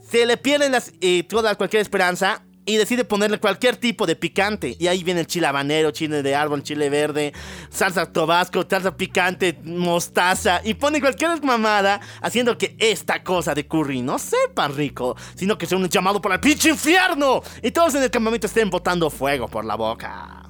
se 0.08 0.24
le 0.24 0.36
pierden 0.36 0.72
las, 0.72 0.92
eh, 1.00 1.22
toda 1.24 1.54
cualquier 1.56 1.82
esperanza 1.82 2.42
y 2.68 2.76
decide 2.76 3.02
ponerle 3.02 3.40
cualquier 3.40 3.76
tipo 3.76 4.06
de 4.06 4.14
picante. 4.14 4.76
Y 4.78 4.88
ahí 4.88 5.02
viene 5.02 5.20
el 5.20 5.26
chile 5.26 5.46
habanero, 5.46 5.90
chile 5.90 6.22
de 6.22 6.34
árbol, 6.34 6.62
chile 6.62 6.90
verde, 6.90 7.32
salsa 7.70 8.12
tabasco, 8.12 8.62
salsa 8.68 8.94
picante, 8.94 9.58
mostaza. 9.64 10.60
Y 10.62 10.74
pone 10.74 11.00
cualquier 11.00 11.42
mamada 11.42 11.98
haciendo 12.20 12.58
que 12.58 12.76
esta 12.78 13.24
cosa 13.24 13.54
de 13.54 13.66
curry 13.66 14.02
no 14.02 14.18
sepa 14.18 14.68
rico, 14.68 15.16
sino 15.34 15.56
que 15.56 15.64
sea 15.64 15.78
un 15.78 15.88
llamado 15.88 16.20
para 16.20 16.34
el 16.34 16.42
pinche 16.42 16.68
infierno. 16.68 17.42
Y 17.62 17.70
todos 17.70 17.94
en 17.94 18.02
el 18.02 18.10
campamento 18.10 18.46
estén 18.46 18.68
botando 18.68 19.08
fuego 19.08 19.48
por 19.48 19.64
la 19.64 19.74
boca. 19.74 20.42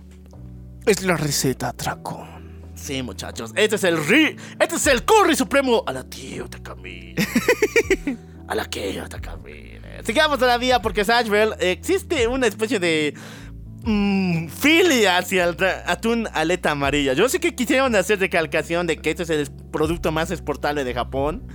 Es 0.86 1.04
la 1.04 1.16
receta, 1.16 1.72
Dracón. 1.72 2.72
Sí, 2.74 3.00
muchachos, 3.00 3.52
este 3.54 3.76
es 3.76 3.84
el 3.84 4.04
ri, 4.04 4.36
este 4.58 4.74
es 4.74 4.86
el 4.88 5.04
curry 5.04 5.36
supremo 5.36 5.84
a 5.86 5.92
la 5.92 6.02
tío 6.02 6.48
Takami. 6.48 7.14
a 8.48 8.54
la 8.56 8.64
que 8.64 9.00
Takami. 9.08 9.77
Sigamos 10.08 10.38
todavía 10.38 10.80
porque 10.80 11.04
Sashville 11.04 11.52
existe 11.60 12.26
una 12.28 12.46
especie 12.46 12.80
de 12.80 13.12
mm, 13.84 14.48
filia 14.48 15.18
hacia 15.18 15.44
el 15.44 15.56
atún 15.84 16.26
aleta 16.32 16.70
amarilla. 16.70 17.12
Yo 17.12 17.28
sé 17.28 17.40
que 17.40 17.54
quisieron 17.54 17.94
hacer 17.94 18.18
recalcación 18.18 18.86
de 18.86 18.96
que 18.96 19.10
este 19.10 19.24
es 19.24 19.28
el 19.28 19.50
producto 19.70 20.10
más 20.10 20.30
exportable 20.30 20.84
de 20.84 20.94
Japón, 20.94 21.46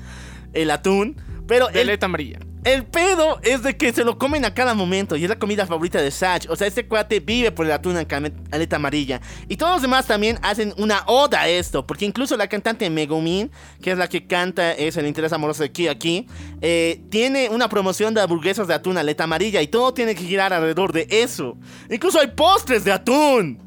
el 0.54 0.70
atún, 0.70 1.20
pero 1.48 1.66
De 1.70 1.82
el, 1.82 1.90
aleta 1.90 2.06
amarilla. 2.06 2.42
El 2.64 2.86
pedo 2.86 3.40
es 3.44 3.64
de 3.64 3.76
que 3.76 3.92
se 3.92 4.04
lo 4.04 4.18
comen 4.18 4.46
a 4.46 4.54
cada 4.54 4.74
momento 4.74 5.16
y 5.16 5.24
es 5.24 5.30
la 5.30 5.38
comida 5.38 5.66
favorita 5.66 6.02
de 6.02 6.12
Sach. 6.12 6.46
O 6.50 6.56
sea, 6.56 6.68
este 6.68 6.88
cuate 6.88 7.20
vive 7.20 7.52
por 7.52 7.66
el 7.66 7.72
atún 7.72 7.98
en 7.98 8.08
aleta 8.52 8.76
amarilla. 8.78 9.22
Y 9.48 9.58
todos 9.58 9.74
los 9.74 9.82
demás 9.82 10.08
también 10.08 10.40
hacen 10.42 10.74
una 10.78 11.04
oda 11.08 11.42
a 11.42 11.48
esto. 11.48 11.86
Porque 11.86 12.06
incluso 12.06 12.38
la 12.38 12.48
cantante 12.48 12.90
Megumin, 12.90 13.52
que 13.82 13.92
es 13.92 13.98
la 13.98 14.08
que 14.08 14.26
canta 14.26 14.74
Es 14.74 14.98
el 14.98 15.08
interés 15.08 15.34
amoroso 15.34 15.64
de 15.64 15.70
aquí 15.70 15.88
aquí, 15.88 16.28
eh, 16.62 17.02
tiene 17.10 17.50
una 17.50 17.68
promoción 17.70 18.14
de 18.14 18.22
hamburguesas 18.22 18.68
de 18.68 18.74
atún 18.74 18.98
aleta 18.98 19.26
amarilla. 19.26 19.62
Y 19.62 19.68
todo 19.68 19.94
tiene 19.94 20.16
que 20.16 20.24
girar 20.24 20.54
alrededor 20.54 20.94
de 20.94 21.08
eso. 21.10 21.58
Incluso 21.90 22.20
hay 22.20 22.28
postres 22.28 22.84
de 22.84 22.92
atún. 22.92 23.60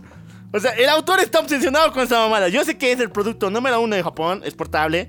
O 0.53 0.61
sea, 0.61 0.71
el 0.73 0.89
autor 0.89 1.21
está 1.21 1.41
obsesionado 1.41 1.93
con 1.93 2.03
esa 2.03 2.19
mamada. 2.19 2.49
Yo 2.49 2.65
sé 2.65 2.79
que 2.79 2.93
es 2.93 3.01
el 3.01 3.11
producto 3.11 3.51
número 3.51 3.81
uno 3.81 3.95
de 3.95 4.03
Japón, 4.03 4.43
es 4.45 4.55
portable. 4.55 5.01
Eh, 5.01 5.09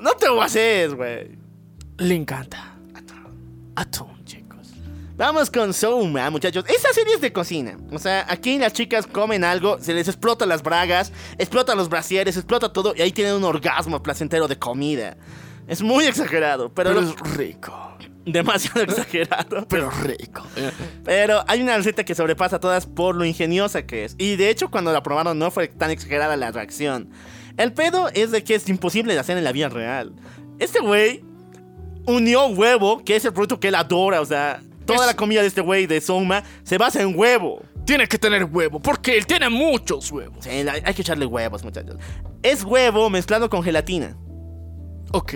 No 0.00 0.12
te 0.12 0.26
lo 0.26 0.40
haces, 0.40 0.94
güey. 0.94 1.38
Le 1.98 2.14
encanta. 2.14 2.69
Atún, 3.80 4.22
chicos. 4.26 4.74
Vamos 5.16 5.50
con 5.50 5.72
Souma, 5.72 6.28
muchachos. 6.30 6.64
Esta 6.68 6.92
serie 6.92 7.14
es 7.14 7.20
de 7.22 7.32
cocina. 7.32 7.78
O 7.92 7.98
sea, 7.98 8.26
aquí 8.28 8.58
las 8.58 8.74
chicas 8.74 9.06
comen 9.06 9.42
algo, 9.42 9.78
se 9.80 9.94
les 9.94 10.06
explota 10.06 10.44
las 10.44 10.62
bragas, 10.62 11.12
explota 11.38 11.74
los 11.74 11.88
brasieres, 11.88 12.36
explota 12.36 12.72
todo 12.72 12.94
y 12.94 13.00
ahí 13.00 13.10
tienen 13.12 13.34
un 13.34 13.44
orgasmo 13.44 14.02
placentero 14.02 14.48
de 14.48 14.58
comida. 14.58 15.16
Es 15.66 15.80
muy 15.80 16.04
exagerado, 16.04 16.72
pero, 16.74 16.90
Pero 16.90 17.00
lo- 17.00 17.08
es 17.08 17.36
rico. 17.36 17.96
demasiado 18.26 18.82
exagerado. 18.82 19.66
Pero 19.66 19.88
rico. 19.90 20.42
Pero 21.04 21.42
hay 21.48 21.62
una 21.62 21.76
receta 21.78 22.04
que 22.04 22.14
sobrepasa 22.14 22.56
a 22.56 22.60
todas 22.60 22.84
por 22.84 23.14
lo 23.14 23.24
ingeniosa 23.24 23.86
que 23.86 24.04
es. 24.04 24.14
Y 24.18 24.36
de 24.36 24.50
hecho, 24.50 24.70
cuando 24.70 24.92
la 24.92 25.02
probaron 25.02 25.38
no 25.38 25.50
fue 25.50 25.68
tan 25.68 25.90
exagerada 25.90 26.36
la 26.36 26.50
reacción. 26.50 27.08
El 27.56 27.72
pedo 27.72 28.08
es 28.12 28.30
de 28.30 28.44
que 28.44 28.56
es 28.56 28.68
imposible 28.68 29.14
de 29.14 29.20
hacer 29.20 29.38
en 29.38 29.44
la 29.44 29.52
vida 29.52 29.70
real. 29.70 30.12
Este 30.58 30.80
güey 30.80 31.24
unió 32.06 32.46
huevo, 32.46 33.02
que 33.04 33.16
es 33.16 33.24
el 33.24 33.32
producto 33.32 33.60
que 33.60 33.68
él 33.68 33.74
adora. 33.74 34.20
O 34.20 34.24
sea, 34.26 34.60
toda 34.86 35.00
Es- 35.00 35.06
la 35.06 35.14
comida 35.16 35.40
de 35.42 35.48
este 35.48 35.60
güey 35.60 35.86
de 35.86 36.00
Soma 36.00 36.42
se 36.62 36.78
basa 36.78 37.02
en 37.02 37.16
huevo. 37.18 37.62
Tiene 37.86 38.06
que 38.06 38.18
tener 38.18 38.44
huevo, 38.44 38.78
porque 38.80 39.16
él 39.16 39.26
tiene 39.26 39.48
muchos 39.48 40.12
huevos. 40.12 40.44
Sí, 40.44 40.50
hay 40.50 40.94
que 40.94 41.02
echarle 41.02 41.26
huevos, 41.26 41.64
muchachos. 41.64 41.96
Es 42.42 42.62
huevo 42.64 43.10
mezclado 43.10 43.48
con 43.50 43.62
gelatina. 43.62 44.16
Ok. 45.12 45.34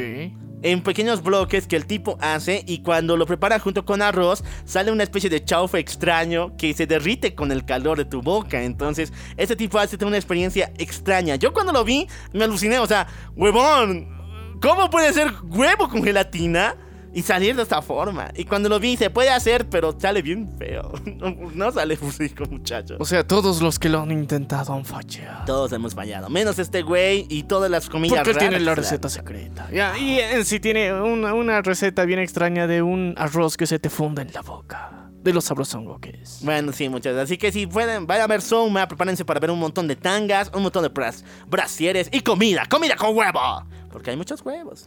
en 0.62 0.80
pequeños 0.82 1.22
bloques 1.22 1.66
que 1.66 1.76
el 1.76 1.84
tipo 1.84 2.16
hace 2.22 2.64
y 2.66 2.78
cuando 2.78 3.18
lo 3.18 3.26
prepara 3.26 3.58
junto 3.58 3.84
con 3.84 4.00
arroz 4.00 4.42
sale 4.64 4.90
una 4.90 5.02
especie 5.02 5.28
de 5.28 5.44
chaufa 5.44 5.78
extraño 5.78 6.56
que 6.56 6.72
se 6.72 6.86
derrite 6.86 7.34
con 7.34 7.52
el 7.52 7.66
calor 7.66 7.98
de 7.98 8.06
tu 8.06 8.22
boca. 8.22 8.62
Entonces, 8.62 9.12
este 9.36 9.56
tipo 9.56 9.78
hace 9.78 10.02
una 10.06 10.16
experiencia 10.16 10.72
extraña. 10.78 11.36
Yo 11.36 11.52
cuando 11.52 11.70
lo 11.70 11.84
vi 11.84 12.06
me 12.32 12.44
aluciné, 12.44 12.78
o 12.78 12.86
sea, 12.86 13.06
huevón, 13.36 14.13
¿cómo 14.60 14.90
puede 14.90 15.12
ser 15.12 15.32
huevo 15.44 15.88
con 15.88 16.02
gelatina? 16.02 16.76
Y 17.16 17.22
salir 17.22 17.54
de 17.54 17.62
esta 17.62 17.80
forma. 17.80 18.32
Y 18.34 18.44
cuando 18.44 18.68
lo 18.68 18.80
vi, 18.80 18.96
se 18.96 19.08
puede 19.08 19.30
hacer, 19.30 19.68
pero 19.68 19.96
sale 19.96 20.20
bien 20.20 20.50
feo. 20.58 20.92
No, 21.14 21.30
no 21.54 21.70
sale 21.70 21.96
rico, 22.18 22.44
muchachos. 22.50 22.96
O 22.98 23.04
sea, 23.04 23.24
todos 23.24 23.62
los 23.62 23.78
que 23.78 23.88
lo 23.88 24.00
han 24.00 24.10
intentado 24.10 24.74
han 24.74 24.84
fallado. 24.84 25.44
Todos 25.44 25.72
hemos 25.72 25.94
fallado. 25.94 26.28
Menos 26.28 26.58
este 26.58 26.82
güey 26.82 27.24
y 27.30 27.44
todas 27.44 27.70
las 27.70 27.88
comidas 27.88 28.18
Porque 28.18 28.32
él 28.32 28.38
tiene 28.38 28.58
la 28.58 28.74
receta 28.74 29.08
secreta. 29.08 29.68
Ya, 29.72 29.96
y 29.96 30.18
en 30.18 30.44
sí 30.44 30.58
tiene 30.58 30.92
una, 30.92 31.34
una 31.34 31.62
receta 31.62 32.04
bien 32.04 32.18
extraña 32.18 32.66
de 32.66 32.82
un 32.82 33.14
arroz 33.16 33.56
que 33.56 33.66
se 33.68 33.78
te 33.78 33.90
funda 33.90 34.22
en 34.22 34.32
la 34.32 34.42
boca. 34.42 35.03
De 35.24 35.32
lo 35.32 35.40
sabrosongo 35.40 35.98
que 35.98 36.10
es. 36.22 36.40
Bueno, 36.42 36.70
sí, 36.72 36.86
muchas 36.90 37.16
Así 37.16 37.38
que 37.38 37.50
si 37.50 37.66
pueden, 37.66 38.06
vayan 38.06 38.24
a 38.24 38.26
ver 38.26 38.42
Soma, 38.42 38.86
prepárense 38.86 39.24
para 39.24 39.40
ver 39.40 39.50
un 39.50 39.58
montón 39.58 39.88
de 39.88 39.96
tangas, 39.96 40.50
un 40.54 40.62
montón 40.62 40.82
de 40.82 40.90
bras, 40.90 41.24
brasieres 41.48 42.10
y 42.12 42.20
comida, 42.20 42.66
comida 42.66 42.94
con 42.94 43.16
huevo. 43.16 43.64
Porque 43.90 44.10
hay 44.10 44.18
muchos 44.18 44.42
huevos. 44.42 44.86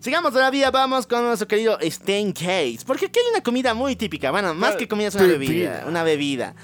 Sigamos 0.00 0.34
todavía, 0.34 0.70
vamos 0.70 1.06
con 1.06 1.24
nuestro 1.24 1.48
querido 1.48 1.78
Stain 1.80 2.28
Gates. 2.28 2.84
Porque 2.84 3.06
aquí 3.06 3.20
hay 3.20 3.32
una 3.32 3.42
comida 3.42 3.72
muy 3.72 3.96
típica. 3.96 4.30
Bueno, 4.30 4.52
más 4.52 4.76
que 4.76 4.86
comida 4.86 5.08
es 5.08 5.14
una 5.14 5.24
bebida. 5.24 5.84
Una 5.88 6.02
bebida. 6.02 6.54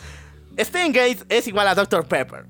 Stain 0.58 0.92
Gates 0.92 1.24
es 1.30 1.48
igual 1.48 1.66
a 1.66 1.74
Dr. 1.74 2.06
Pepper. 2.06 2.44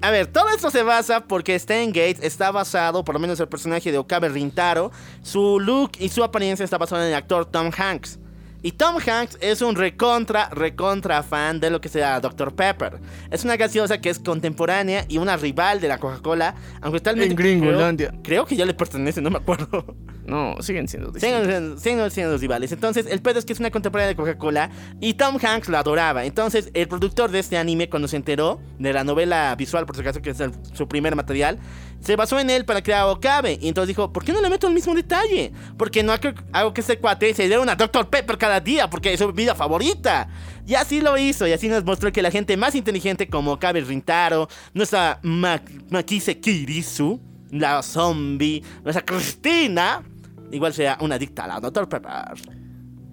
A 0.00 0.12
ver, 0.12 0.28
todo 0.28 0.48
esto 0.50 0.70
se 0.70 0.84
basa 0.84 1.24
porque 1.24 1.56
Stan 1.56 1.88
Gates 1.88 2.20
está 2.22 2.52
basado, 2.52 3.04
por 3.04 3.16
lo 3.16 3.18
menos 3.18 3.40
el 3.40 3.48
personaje 3.48 3.90
de 3.90 3.98
Okabe 3.98 4.28
Rintaro, 4.28 4.92
su 5.22 5.58
look 5.58 5.92
y 5.98 6.08
su 6.08 6.22
apariencia 6.22 6.62
está 6.62 6.78
basado 6.78 7.02
en 7.02 7.08
el 7.08 7.14
actor 7.14 7.46
Tom 7.46 7.72
Hanks. 7.76 8.20
Y 8.62 8.72
Tom 8.72 8.96
Hanks 9.04 9.38
es 9.40 9.60
un 9.60 9.74
recontra, 9.74 10.48
recontra 10.50 11.22
fan 11.22 11.58
de 11.58 11.68
lo 11.70 11.80
que 11.80 11.88
sea 11.88 12.20
Dr. 12.20 12.54
Pepper. 12.54 13.00
Es 13.30 13.44
una 13.44 13.56
gaseosa 13.56 14.00
que 14.00 14.08
es 14.08 14.18
contemporánea 14.20 15.04
y 15.08 15.18
una 15.18 15.36
rival 15.36 15.80
de 15.80 15.88
la 15.88 15.98
Coca-Cola, 15.98 16.54
aunque 16.80 17.00
tal 17.00 17.20
En 17.20 17.34
Gringolandia. 17.34 18.08
Creo, 18.10 18.22
creo 18.22 18.46
que 18.46 18.56
ya 18.56 18.64
le 18.64 18.74
pertenece, 18.74 19.20
no 19.20 19.30
me 19.30 19.38
acuerdo. 19.38 19.96
No, 20.24 20.54
siguen 20.60 20.86
siendo 20.86 21.10
distintos. 21.10 21.44
Siguen, 21.46 21.78
siguen 21.80 22.10
siendo 22.12 22.32
los 22.34 22.40
rivales. 22.40 22.70
Entonces, 22.70 23.06
el 23.06 23.20
pedo 23.20 23.40
es 23.40 23.44
que 23.44 23.52
es 23.52 23.58
una 23.58 23.72
contemporánea 23.72 24.08
de 24.10 24.14
Coca-Cola 24.16 24.70
y 25.00 25.14
Tom 25.14 25.36
Hanks 25.42 25.68
lo 25.68 25.76
adoraba. 25.78 26.24
Entonces, 26.24 26.70
el 26.74 26.86
productor 26.86 27.32
de 27.32 27.40
este 27.40 27.58
anime, 27.58 27.90
cuando 27.90 28.06
se 28.06 28.14
enteró 28.16 28.60
de 28.78 28.92
la 28.92 29.02
novela 29.02 29.52
visual, 29.56 29.84
por 29.84 29.96
si 29.96 30.02
acaso, 30.02 30.22
que 30.22 30.30
es 30.30 30.38
el- 30.38 30.52
su 30.74 30.86
primer 30.86 31.16
material, 31.16 31.58
se 32.02 32.16
basó 32.16 32.38
en 32.38 32.50
él 32.50 32.64
para 32.64 32.82
crear 32.82 33.06
Okabe. 33.06 33.58
Y 33.60 33.68
entonces 33.68 33.88
dijo, 33.88 34.12
¿por 34.12 34.24
qué 34.24 34.32
no 34.32 34.40
le 34.40 34.50
meto 34.50 34.66
el 34.66 34.74
mismo 34.74 34.94
detalle? 34.94 35.52
Porque 35.76 36.02
no 36.02 36.12
hago 36.52 36.74
que 36.74 36.80
ese 36.80 36.98
cuate 36.98 37.32
se 37.34 37.46
diera 37.46 37.60
una 37.60 37.76
Dr. 37.76 38.08
Pepper 38.08 38.36
cada 38.38 38.60
día, 38.60 38.90
porque 38.90 39.12
es 39.12 39.18
su 39.20 39.26
bebida 39.28 39.54
favorita. 39.54 40.28
Y 40.66 40.74
así 40.74 41.00
lo 41.00 41.16
hizo, 41.16 41.46
y 41.46 41.52
así 41.52 41.68
nos 41.68 41.84
mostró 41.84 42.12
que 42.12 42.22
la 42.22 42.30
gente 42.30 42.56
más 42.56 42.74
inteligente 42.74 43.28
como 43.28 43.52
Okabe 43.52 43.80
Rintaro, 43.80 44.48
nuestra 44.74 45.18
Ma- 45.22 45.62
Makise 45.90 46.38
Kirisu, 46.40 47.20
la 47.50 47.82
zombie, 47.82 48.62
nuestra 48.82 49.04
Cristina, 49.04 50.02
igual 50.50 50.72
sea 50.72 50.98
una 51.00 51.16
adicta 51.16 51.44
a 51.44 51.48
la 51.48 51.60
Dr. 51.60 51.88
Pepper. 51.88 52.61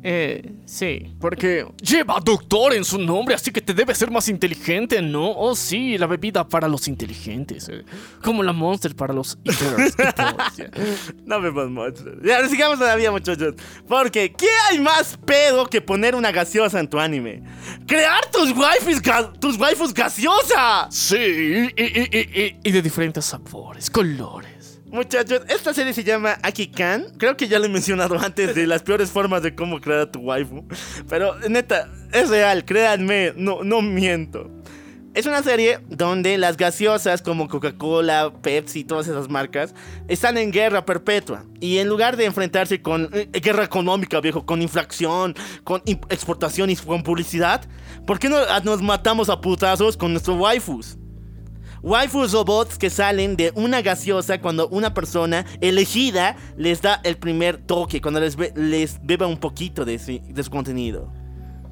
Eh, 0.02 0.54
sí, 0.66 1.14
porque 1.20 1.66
lleva 1.82 2.20
doctor 2.24 2.74
en 2.74 2.86
su 2.86 2.98
nombre, 2.98 3.36
así 3.36 3.52
que 3.52 3.60
te 3.60 3.74
debe 3.74 3.94
ser 3.94 4.10
más 4.10 4.30
inteligente, 4.30 5.02
¿no? 5.02 5.32
Oh, 5.32 5.56
sí, 5.56 5.98
la 5.98 6.08
bebida 6.08 6.48
para 6.48 6.68
los 6.70 6.88
inteligentes. 6.88 7.68
eh, 7.68 7.84
Como 8.24 8.42
la 8.42 8.54
Monster 8.54 8.96
para 8.96 9.14
los 9.14 9.38
eaters. 9.44 9.96
No 11.26 11.42
vemos 11.42 11.70
mucho. 11.70 12.04
Ya, 12.24 12.48
sigamos 12.48 12.80
todavía, 12.80 13.12
muchachos. 13.12 13.56
Porque, 13.88 14.32
¿qué 14.34 14.48
hay 14.70 14.80
más 14.80 15.18
pedo 15.26 15.66
que 15.68 15.82
poner 15.82 16.16
una 16.16 16.32
gaseosa 16.32 16.80
en 16.80 16.88
tu 16.90 16.98
anime? 17.00 17.44
¡Crear 17.86 18.26
tus 18.32 18.52
waifus, 18.52 19.02
ga- 19.02 19.38
tus 19.40 19.58
waifus 19.58 19.94
gaseosa! 19.94 20.88
Sí, 20.92 21.16
y, 21.18 21.82
y- 21.84 22.10
y- 22.12 22.42
y- 22.44 22.56
y 22.64 22.72
de 22.72 22.82
diferentes 22.82 23.26
sabores, 23.26 23.90
colores. 23.90 24.59
Muchachos, 24.92 25.42
esta 25.50 25.74
serie 25.74 25.94
se 25.94 26.04
llama 26.04 26.40
Akikan. 26.42 27.06
Creo 27.18 27.38
que 27.38 27.48
ya 27.48 27.60
lo 27.60 27.66
he 27.66 27.70
mencionado 27.70 28.18
antes 28.24 28.56
de 28.56 28.66
las 28.66 28.82
peores 28.82 29.12
formas 29.12 29.44
de 29.44 29.54
cómo 29.54 29.80
crear 29.80 30.00
a 30.00 30.12
tu 30.12 30.20
waifu. 30.20 30.66
Pero, 31.08 31.36
neta, 31.48 31.90
es 32.12 32.30
real, 32.30 32.66
créanme, 32.66 33.34
no, 33.36 33.64
no 33.64 33.82
miento. 33.82 34.50
Es 35.14 35.26
una 35.26 35.44
serie 35.44 35.80
donde 35.90 36.38
las 36.38 36.56
gaseosas 36.56 37.22
como 37.22 37.48
Coca-Cola, 37.48 38.32
Pepsi 38.42 38.84
todas 38.84 39.08
esas 39.08 39.28
marcas 39.28 39.74
están 40.08 40.38
en 40.38 40.52
guerra 40.52 40.86
perpetua. 40.86 41.46
Y 41.60 41.80
en 41.80 41.88
lugar 41.88 42.16
de 42.16 42.26
enfrentarse 42.26 42.82
con 42.82 43.10
eh, 43.14 43.28
guerra 43.42 43.64
económica, 43.64 44.22
viejo, 44.22 44.46
con 44.46 44.62
inflación, 44.62 45.36
con 45.64 45.82
exportación 45.86 46.70
y 46.70 46.76
con 46.76 47.04
publicidad, 47.04 47.68
¿por 48.06 48.18
qué 48.18 48.30
no 48.30 48.38
ah, 48.38 48.62
nos 48.64 48.82
matamos 48.82 49.30
a 49.30 49.42
putazos 49.42 49.98
con 49.98 50.12
nuestros 50.12 50.38
waifus? 50.40 50.98
Waifus 51.82 52.34
robots 52.34 52.78
que 52.78 52.90
salen 52.90 53.36
de 53.36 53.52
una 53.56 53.82
gaseosa 53.82 54.42
cuando 54.42 54.68
una 54.70 54.94
persona 54.94 55.46
elegida 55.62 56.36
les 56.58 56.82
da 56.82 57.00
el 57.04 57.18
primer 57.18 57.58
toque, 57.58 58.02
cuando 58.02 58.20
les, 58.20 58.36
be- 58.36 58.54
les 58.56 59.00
beba 59.02 59.28
un 59.28 59.38
poquito 59.38 59.86
de, 59.86 59.96
ese- 59.96 60.22
de 60.28 60.44
su 60.44 60.50
contenido. 60.52 61.12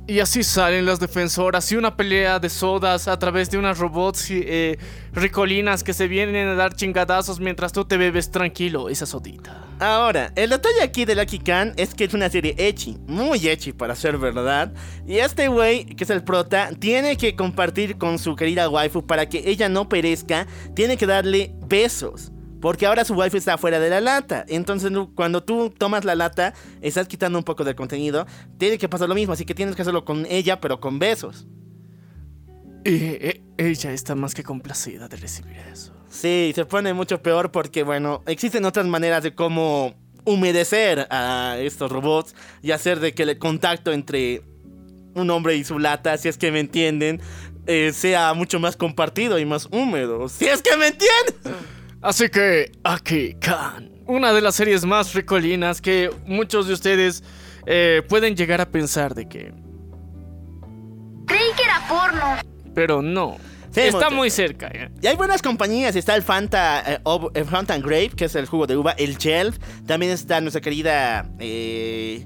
Y 0.09 0.21
así 0.21 0.41
salen 0.41 0.85
las 0.85 1.01
defensoras 1.01 1.69
y 1.69 1.75
una 1.75 1.97
pelea 1.97 2.39
de 2.39 2.49
sodas 2.49 3.09
a 3.09 3.19
través 3.19 3.51
de 3.51 3.57
unas 3.57 3.77
robots 3.77 4.27
eh, 4.29 4.79
ricolinas 5.11 5.83
que 5.83 5.91
se 5.91 6.07
vienen 6.07 6.47
a 6.47 6.55
dar 6.55 6.73
chingadazos 6.73 7.41
mientras 7.41 7.73
tú 7.73 7.83
te 7.83 7.97
bebes 7.97 8.31
tranquilo 8.31 8.87
esa 8.87 9.05
sodita. 9.05 9.65
Ahora, 9.79 10.31
el 10.37 10.51
detalle 10.51 10.81
aquí 10.81 11.03
de 11.03 11.13
Lucky 11.13 11.39
Khan 11.39 11.73
es 11.75 11.93
que 11.93 12.05
es 12.05 12.13
una 12.13 12.29
serie 12.29 12.55
ecchi, 12.57 12.97
muy 13.05 13.49
ecchi 13.49 13.73
para 13.73 13.95
ser 13.95 14.17
verdad. 14.17 14.71
Y 15.05 15.17
este 15.17 15.49
güey, 15.49 15.83
que 15.83 16.05
es 16.05 16.09
el 16.09 16.23
prota, 16.23 16.69
tiene 16.79 17.17
que 17.17 17.35
compartir 17.35 17.97
con 17.97 18.17
su 18.17 18.37
querida 18.37 18.69
waifu 18.69 19.05
para 19.05 19.27
que 19.27 19.43
ella 19.45 19.67
no 19.67 19.89
perezca, 19.89 20.47
tiene 20.73 20.95
que 20.95 21.05
darle 21.05 21.51
besos. 21.67 22.31
Porque 22.61 22.85
ahora 22.85 23.05
su 23.05 23.13
waifu 23.13 23.37
está 23.37 23.57
fuera 23.57 23.79
de 23.79 23.89
la 23.89 24.01
lata. 24.01 24.45
Entonces, 24.47 24.91
cuando 25.15 25.43
tú 25.43 25.69
tomas 25.69 26.05
la 26.05 26.15
lata, 26.15 26.53
estás 26.81 27.07
quitando 27.07 27.37
un 27.37 27.43
poco 27.43 27.63
del 27.63 27.75
contenido. 27.75 28.25
Tiene 28.57 28.77
que 28.77 28.89
pasar 28.89 29.07
lo 29.07 29.15
mismo, 29.15 29.33
así 29.33 29.45
que 29.45 29.53
tienes 29.53 29.75
que 29.75 29.83
hacerlo 29.83 30.05
con 30.05 30.25
ella, 30.27 30.59
pero 30.59 30.79
con 30.79 30.99
besos. 30.99 31.47
Y 32.83 32.95
eh, 32.95 33.41
ella 33.57 33.91
está 33.91 34.15
más 34.15 34.33
que 34.33 34.43
complacida 34.43 35.07
de 35.07 35.17
recibir 35.17 35.57
eso. 35.71 35.93
Sí, 36.09 36.51
se 36.55 36.65
pone 36.65 36.93
mucho 36.93 37.21
peor 37.21 37.51
porque, 37.51 37.83
bueno, 37.83 38.23
existen 38.25 38.65
otras 38.65 38.85
maneras 38.85 39.23
de 39.23 39.35
cómo 39.35 39.93
humedecer 40.25 41.07
a 41.09 41.57
estos 41.59 41.91
robots 41.91 42.33
y 42.61 42.71
hacer 42.71 42.99
de 42.99 43.13
que 43.13 43.23
el 43.23 43.37
contacto 43.37 43.91
entre 43.91 44.41
un 45.13 45.29
hombre 45.29 45.55
y 45.55 45.63
su 45.63 45.79
lata, 45.79 46.17
si 46.17 46.27
es 46.27 46.37
que 46.37 46.51
me 46.51 46.59
entienden, 46.59 47.21
eh, 47.65 47.91
sea 47.93 48.33
mucho 48.33 48.59
más 48.59 48.77
compartido 48.77 49.37
y 49.39 49.45
más 49.45 49.67
húmedo. 49.71 50.29
Si 50.29 50.45
es 50.45 50.61
que 50.61 50.77
me 50.77 50.87
entienden. 50.87 51.76
Así 52.01 52.29
que 52.29 52.71
aquí 52.83 53.35
Khan, 53.39 53.89
una 54.05 54.31
de 54.33 54.41
las 54.41 54.55
series 54.55 54.85
más 54.85 55.13
ricolinas 55.13 55.81
que 55.81 56.09
muchos 56.25 56.67
de 56.67 56.73
ustedes 56.73 57.23
eh, 57.65 58.01
pueden 58.07 58.35
llegar 58.35 58.61
a 58.61 58.69
pensar 58.69 59.13
de 59.15 59.27
que, 59.27 59.51
Creí 61.25 61.49
que 61.57 61.63
era 61.63 61.85
porno. 61.89 62.37
pero 62.73 63.01
no. 63.01 63.37
Sí, 63.71 63.81
está 63.81 64.09
muy 64.09 64.29
cerca. 64.31 64.67
¿eh? 64.73 64.89
Y 65.01 65.07
hay 65.07 65.15
buenas 65.15 65.41
compañías, 65.41 65.95
está 65.95 66.15
el 66.15 66.23
Fanta, 66.23 66.81
eh, 66.93 66.99
ob- 67.03 67.29
el 67.35 67.45
Fanta 67.45 67.73
and 67.75 67.83
Grape, 67.85 68.11
que 68.15 68.25
es 68.25 68.35
el 68.35 68.45
jugo 68.47 68.65
de 68.65 68.75
uva, 68.77 68.93
el 68.93 69.17
Shelf, 69.17 69.57
también 69.85 70.11
está 70.13 70.39
nuestra 70.41 70.61
querida 70.61 71.29
eh, 71.39 72.25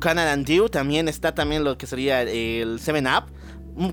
Canadian 0.00 0.44
Dew, 0.44 0.68
también 0.68 1.06
está 1.08 1.34
también 1.34 1.62
lo 1.62 1.76
que 1.78 1.86
sería 1.86 2.22
el 2.22 2.80
7-Up. 2.80 3.30
Mm, 3.30 3.38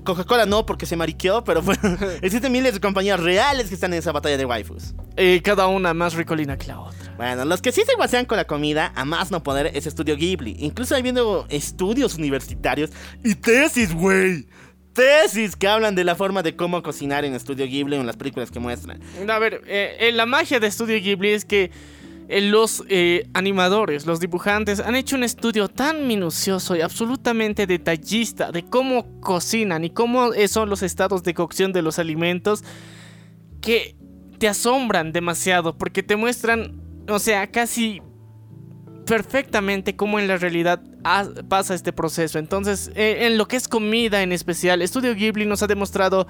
Coca-Cola 0.04 0.46
no, 0.46 0.66
porque 0.66 0.86
se 0.86 0.96
mariqueó, 0.96 1.44
pero 1.44 1.62
bueno, 1.62 1.80
existen 2.22 2.52
miles 2.52 2.74
de 2.74 2.80
compañías 2.80 3.20
reales 3.20 3.68
que 3.68 3.74
están 3.74 3.92
en 3.92 4.00
esa 4.00 4.12
batalla 4.12 4.36
de 4.36 4.44
waifus. 4.44 4.94
Y 5.16 5.40
cada 5.40 5.66
una 5.68 5.94
más 5.94 6.14
ricolina 6.14 6.56
que 6.58 6.66
la 6.66 6.80
otra. 6.80 7.14
Bueno, 7.16 7.44
los 7.44 7.62
que 7.62 7.72
sí 7.72 7.82
se 7.86 7.94
guasean 7.94 8.26
con 8.26 8.36
la 8.36 8.46
comida, 8.46 8.92
a 8.94 9.04
más 9.04 9.30
no 9.30 9.42
poder, 9.42 9.70
es 9.74 9.86
Estudio 9.86 10.16
Ghibli. 10.16 10.56
Incluso 10.58 10.94
hay 10.94 11.02
viendo 11.02 11.46
estudios 11.48 12.16
universitarios 12.16 12.90
y 13.24 13.34
tesis, 13.34 13.94
güey. 13.94 14.46
Tesis 14.92 15.56
que 15.56 15.68
hablan 15.68 15.94
de 15.94 16.04
la 16.04 16.14
forma 16.14 16.42
de 16.42 16.56
cómo 16.56 16.82
cocinar 16.82 17.24
en 17.24 17.34
Estudio 17.34 17.66
Ghibli 17.66 17.96
o 17.96 18.00
en 18.00 18.06
las 18.06 18.16
películas 18.16 18.50
que 18.50 18.58
muestran. 18.58 19.00
A 19.28 19.38
ver, 19.38 19.62
eh, 19.66 19.96
eh, 20.00 20.12
la 20.12 20.26
magia 20.26 20.58
de 20.58 20.70
Studio 20.70 20.96
Ghibli 20.96 21.30
es 21.30 21.44
que 21.44 21.70
los 22.28 22.84
eh, 22.88 23.28
animadores, 23.34 24.06
los 24.06 24.20
dibujantes, 24.20 24.80
han 24.80 24.96
hecho 24.96 25.16
un 25.16 25.22
estudio 25.22 25.68
tan 25.68 26.06
minucioso 26.06 26.74
y 26.74 26.80
absolutamente 26.80 27.66
detallista 27.66 28.50
de 28.50 28.64
cómo 28.64 29.20
cocinan 29.20 29.84
y 29.84 29.90
cómo 29.90 30.32
eh, 30.32 30.48
son 30.48 30.68
los 30.68 30.82
estados 30.82 31.22
de 31.22 31.34
cocción 31.34 31.72
de 31.72 31.82
los 31.82 31.98
alimentos 31.98 32.64
que 33.60 33.96
te 34.38 34.48
asombran 34.48 35.12
demasiado 35.12 35.78
porque 35.78 36.02
te 36.02 36.16
muestran, 36.16 36.82
o 37.08 37.18
sea, 37.18 37.50
casi 37.50 38.02
perfectamente 39.06 39.94
cómo 39.94 40.18
en 40.18 40.26
la 40.26 40.36
realidad 40.36 40.82
pasa 41.48 41.74
este 41.74 41.92
proceso. 41.92 42.38
Entonces, 42.40 42.90
eh, 42.96 43.26
en 43.26 43.38
lo 43.38 43.46
que 43.46 43.56
es 43.56 43.68
comida 43.68 44.22
en 44.22 44.32
especial, 44.32 44.86
Studio 44.86 45.14
Ghibli 45.14 45.46
nos 45.46 45.62
ha 45.62 45.68
demostrado 45.68 46.26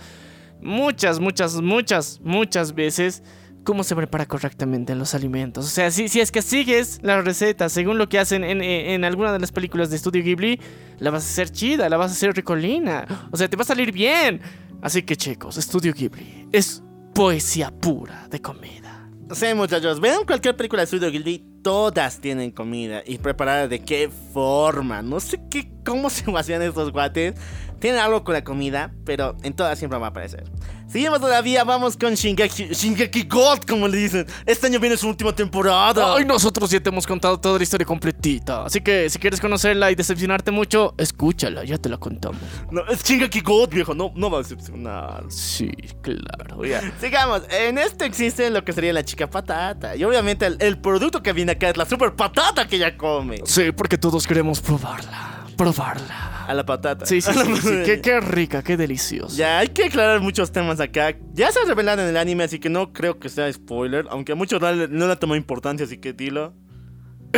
muchas, 0.60 1.18
muchas, 1.18 1.60
muchas, 1.62 2.20
muchas 2.22 2.74
veces 2.74 3.22
cómo 3.66 3.82
se 3.84 3.96
prepara 3.96 4.24
correctamente 4.26 4.94
los 4.94 5.14
alimentos. 5.14 5.66
O 5.66 5.68
sea, 5.68 5.90
si, 5.90 6.08
si 6.08 6.20
es 6.20 6.30
que 6.30 6.40
sigues 6.40 7.00
la 7.02 7.20
receta 7.20 7.68
según 7.68 7.98
lo 7.98 8.08
que 8.08 8.18
hacen 8.18 8.44
en, 8.44 8.62
en, 8.62 9.04
alguna 9.04 9.32
de 9.32 9.40
las 9.40 9.50
películas 9.52 9.90
de 9.90 9.98
Studio 9.98 10.22
Ghibli, 10.22 10.60
la 11.00 11.10
vas 11.10 11.24
a 11.24 11.26
hacer 11.26 11.50
chida, 11.50 11.88
la 11.88 11.96
vas 11.96 12.12
a 12.12 12.14
hacer 12.14 12.32
ricolina. 12.32 13.28
O 13.32 13.36
sea, 13.36 13.48
te 13.48 13.56
va 13.56 13.62
a 13.62 13.66
salir 13.66 13.92
bien. 13.92 14.40
Así 14.80 15.02
que 15.02 15.16
chicos, 15.16 15.56
Studio 15.56 15.92
Ghibli 15.92 16.48
es 16.52 16.82
poesía 17.12 17.70
pura 17.72 18.28
de 18.30 18.40
comida. 18.40 19.10
Sí, 19.32 19.46
muchachos, 19.54 19.98
vean 20.00 20.24
cualquier 20.24 20.56
película 20.56 20.82
de 20.82 20.86
Studio 20.86 21.10
Ghibli, 21.10 21.44
todas 21.62 22.20
tienen 22.20 22.52
comida 22.52 23.02
y 23.04 23.18
preparada 23.18 23.66
de 23.66 23.80
qué 23.80 24.08
forma. 24.32 25.02
No 25.02 25.18
sé 25.18 25.40
qué, 25.50 25.68
cómo 25.86 26.10
se 26.10 26.24
hacían 26.36 26.60
estos 26.60 26.92
guates. 26.92 27.34
Tienen 27.78 28.00
algo 28.00 28.24
con 28.24 28.34
la 28.34 28.42
comida, 28.42 28.92
pero 29.04 29.36
en 29.42 29.52
todas 29.54 29.78
siempre 29.78 29.98
va 29.98 30.06
a 30.06 30.10
aparecer. 30.10 30.44
Seguimos 30.88 31.20
todavía, 31.20 31.62
vamos 31.62 31.96
con 31.96 32.14
Shingeki, 32.14 32.68
Shingeki 32.68 33.24
God, 33.24 33.58
como 33.68 33.86
le 33.86 33.98
dicen. 33.98 34.26
Este 34.46 34.68
año 34.68 34.80
viene 34.80 34.96
su 34.96 35.08
última 35.08 35.34
temporada. 35.34 36.14
Hoy 36.14 36.24
nosotros 36.24 36.70
ya 36.70 36.80
te 36.80 36.88
hemos 36.88 37.06
contado 37.06 37.38
toda 37.38 37.58
la 37.58 37.64
historia 37.64 37.84
completita. 37.84 38.64
Así 38.64 38.80
que 38.80 39.10
si 39.10 39.18
quieres 39.18 39.40
conocerla 39.40 39.90
y 39.90 39.94
decepcionarte 39.94 40.52
mucho, 40.52 40.94
escúchala, 40.96 41.64
ya 41.64 41.76
te 41.76 41.90
la 41.90 41.98
contamos. 41.98 42.40
No, 42.70 42.86
es 42.86 43.04
Shingeki 43.04 43.40
God, 43.40 43.68
viejo, 43.68 43.94
no, 43.94 44.10
no 44.14 44.30
va 44.30 44.38
a 44.38 44.42
decepcionar. 44.42 45.24
Sí, 45.28 45.70
claro, 46.00 46.64
ya. 46.64 46.80
Sigamos, 46.98 47.42
en 47.50 47.76
este 47.76 48.06
existe 48.06 48.48
lo 48.48 48.64
que 48.64 48.72
sería 48.72 48.94
la 48.94 49.04
chica 49.04 49.28
patata. 49.28 49.96
Y 49.96 50.04
obviamente 50.04 50.46
el, 50.46 50.56
el 50.60 50.78
producto 50.78 51.22
que 51.22 51.34
viene 51.34 51.52
acá 51.52 51.68
es 51.68 51.76
la 51.76 51.84
super 51.84 52.14
patata 52.14 52.66
que 52.66 52.76
ella 52.76 52.96
come. 52.96 53.40
Sí, 53.44 53.70
porque 53.72 53.98
todos 53.98 54.26
queremos 54.26 54.62
probarla. 54.62 55.35
Probarla. 55.56 56.44
A 56.46 56.54
la 56.54 56.64
patata. 56.64 57.06
Sí, 57.06 57.20
sí, 57.20 57.32
sí. 57.32 57.56
sí. 57.56 57.82
Qué, 57.84 58.00
qué 58.00 58.20
rica, 58.20 58.62
qué 58.62 58.76
deliciosa. 58.76 59.36
Ya, 59.36 59.58
hay 59.58 59.68
que 59.68 59.84
aclarar 59.84 60.20
muchos 60.20 60.52
temas 60.52 60.80
acá. 60.80 61.16
Ya 61.32 61.50
se 61.50 61.60
ha 61.60 61.64
revelado 61.64 62.02
en 62.02 62.08
el 62.08 62.16
anime, 62.16 62.44
así 62.44 62.58
que 62.58 62.68
no 62.68 62.92
creo 62.92 63.18
que 63.18 63.28
sea 63.28 63.52
spoiler. 63.52 64.06
Aunque 64.10 64.32
a 64.32 64.34
muchos 64.34 64.60
no 64.60 65.08
le 65.08 65.16
tomó 65.16 65.34
importancia, 65.34 65.86
así 65.86 65.98
que 65.98 66.12
dilo. 66.12 66.54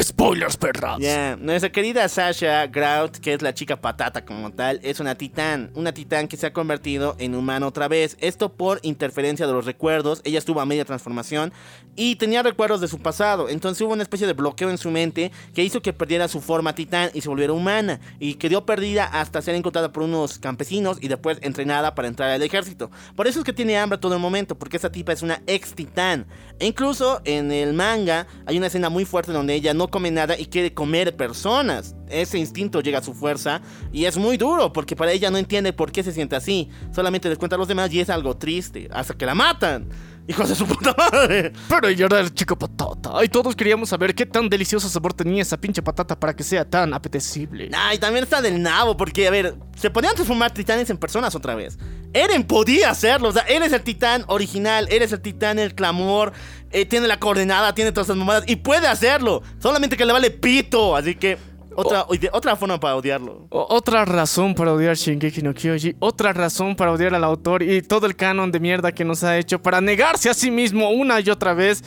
Spoilers, 0.00 0.56
perras. 0.56 0.98
Ya, 1.00 1.36
nuestra 1.36 1.70
querida 1.72 2.08
Sasha 2.08 2.66
Grout, 2.66 3.16
que 3.16 3.34
es 3.34 3.42
la 3.42 3.54
chica 3.54 3.80
patata 3.80 4.24
como 4.24 4.52
tal, 4.52 4.80
es 4.82 5.00
una 5.00 5.14
titán. 5.16 5.70
Una 5.74 5.92
titán 5.92 6.28
que 6.28 6.36
se 6.36 6.46
ha 6.46 6.52
convertido 6.52 7.16
en 7.18 7.34
humano 7.34 7.66
otra 7.66 7.88
vez. 7.88 8.16
Esto 8.20 8.52
por 8.52 8.80
interferencia 8.82 9.46
de 9.46 9.52
los 9.52 9.64
recuerdos. 9.64 10.20
Ella 10.24 10.38
estuvo 10.38 10.60
a 10.60 10.66
media 10.66 10.84
transformación 10.84 11.52
y 11.96 12.16
tenía 12.16 12.42
recuerdos 12.42 12.80
de 12.80 12.88
su 12.88 12.98
pasado. 12.98 13.48
Entonces 13.48 13.82
hubo 13.82 13.92
una 13.92 14.02
especie 14.02 14.26
de 14.26 14.34
bloqueo 14.34 14.70
en 14.70 14.78
su 14.78 14.90
mente 14.90 15.32
que 15.54 15.64
hizo 15.64 15.82
que 15.82 15.92
perdiera 15.92 16.28
su 16.28 16.40
forma 16.40 16.74
titán 16.74 17.10
y 17.14 17.20
se 17.20 17.28
volviera 17.28 17.52
humana. 17.52 17.98
Y 18.20 18.34
quedó 18.34 18.64
perdida 18.64 19.04
hasta 19.04 19.42
ser 19.42 19.56
encontrada 19.56 19.92
por 19.92 20.04
unos 20.04 20.38
campesinos 20.38 20.98
y 21.00 21.08
después 21.08 21.38
entrenada 21.42 21.94
para 21.94 22.08
entrar 22.08 22.30
al 22.30 22.42
ejército. 22.42 22.90
Por 23.16 23.26
eso 23.26 23.40
es 23.40 23.44
que 23.44 23.52
tiene 23.52 23.78
hambre 23.78 23.98
todo 23.98 24.14
el 24.14 24.20
momento, 24.20 24.56
porque 24.56 24.76
esa 24.76 24.92
tipa 24.92 25.12
es 25.12 25.22
una 25.22 25.42
ex 25.46 25.74
titán. 25.74 26.26
E 26.60 26.66
incluso 26.66 27.20
en 27.24 27.50
el 27.50 27.74
manga 27.74 28.26
hay 28.46 28.58
una 28.58 28.68
escena 28.68 28.88
muy 28.88 29.04
fuerte 29.04 29.32
donde 29.32 29.54
ella 29.54 29.74
no 29.74 29.87
come 29.88 30.10
nada 30.10 30.38
y 30.38 30.46
quiere 30.46 30.72
comer 30.72 31.16
personas. 31.16 31.94
Ese 32.08 32.38
instinto 32.38 32.80
llega 32.80 32.98
a 32.98 33.02
su 33.02 33.14
fuerza 33.14 33.60
y 33.92 34.04
es 34.04 34.16
muy 34.16 34.36
duro 34.36 34.72
porque 34.72 34.96
para 34.96 35.12
ella 35.12 35.30
no 35.30 35.38
entiende 35.38 35.72
por 35.72 35.92
qué 35.92 36.02
se 36.02 36.12
siente 36.12 36.36
así. 36.36 36.68
Solamente 36.94 37.28
les 37.28 37.38
cuenta 37.38 37.56
a 37.56 37.58
los 37.58 37.68
demás 37.68 37.92
y 37.92 38.00
es 38.00 38.10
algo 38.10 38.36
triste 38.36 38.88
hasta 38.92 39.14
que 39.14 39.26
la 39.26 39.34
matan. 39.34 39.88
Hijos 40.28 40.46
de 40.50 40.54
su 40.54 40.66
puta 40.66 40.94
madre. 40.94 41.52
Pero 41.70 41.88
ella 41.88 42.04
era 42.04 42.20
el 42.20 42.34
chico 42.34 42.54
patata. 42.54 43.24
Y 43.24 43.28
todos 43.28 43.56
queríamos 43.56 43.88
saber 43.88 44.14
qué 44.14 44.26
tan 44.26 44.46
delicioso 44.50 44.86
sabor 44.86 45.14
tenía 45.14 45.40
esa 45.40 45.56
pinche 45.58 45.80
patata 45.80 46.20
para 46.20 46.36
que 46.36 46.44
sea 46.44 46.68
tan 46.68 46.92
apetecible. 46.92 47.70
Ah, 47.72 47.94
y 47.94 47.98
también 47.98 48.24
está 48.24 48.42
del 48.42 48.60
nabo, 48.60 48.94
porque, 48.94 49.26
a 49.26 49.30
ver, 49.30 49.54
se 49.74 49.88
podían 49.88 50.14
transformar 50.14 50.52
titanes 50.52 50.90
en 50.90 50.98
personas 50.98 51.34
otra 51.34 51.54
vez. 51.54 51.78
Eren 52.12 52.44
podía 52.44 52.90
hacerlo, 52.90 53.28
o 53.28 53.32
sea, 53.32 53.42
eres 53.44 53.72
el 53.72 53.80
titán 53.80 54.24
original, 54.28 54.86
eres 54.90 55.12
el 55.12 55.20
titán, 55.20 55.58
el 55.58 55.74
clamor, 55.74 56.32
eh, 56.70 56.84
tiene 56.86 57.06
la 57.06 57.18
coordenada, 57.18 57.74
tiene 57.74 57.92
todas 57.92 58.08
esas 58.08 58.16
mamadas, 58.16 58.44
y 58.46 58.56
puede 58.56 58.86
hacerlo. 58.86 59.42
Solamente 59.58 59.96
que 59.96 60.04
le 60.04 60.12
vale 60.12 60.30
pito, 60.30 60.96
así 60.96 61.14
que 61.14 61.38
otra, 61.74 62.06
otra 62.32 62.56
forma 62.56 62.80
para 62.80 62.96
odiarlo. 62.96 63.46
Otra 63.50 64.04
razón 64.04 64.54
para 64.54 64.72
odiar 64.72 64.96
Shingeki 64.96 65.42
no 65.42 65.54
Kyoji, 65.54 65.94
otra 66.00 66.32
razón 66.32 66.74
para 66.74 66.90
odiar 66.90 67.14
al 67.14 67.22
autor 67.22 67.62
y 67.62 67.82
todo 67.82 68.06
el 68.06 68.16
canon 68.16 68.50
de 68.50 68.58
mierda 68.58 68.90
que 68.90 69.04
nos 69.04 69.22
ha 69.22 69.38
hecho 69.38 69.62
para 69.62 69.80
negarse 69.80 70.28
a 70.28 70.34
sí 70.34 70.50
mismo 70.50 70.90
una 70.90 71.20
y 71.20 71.30
otra 71.30 71.54
vez 71.54 71.84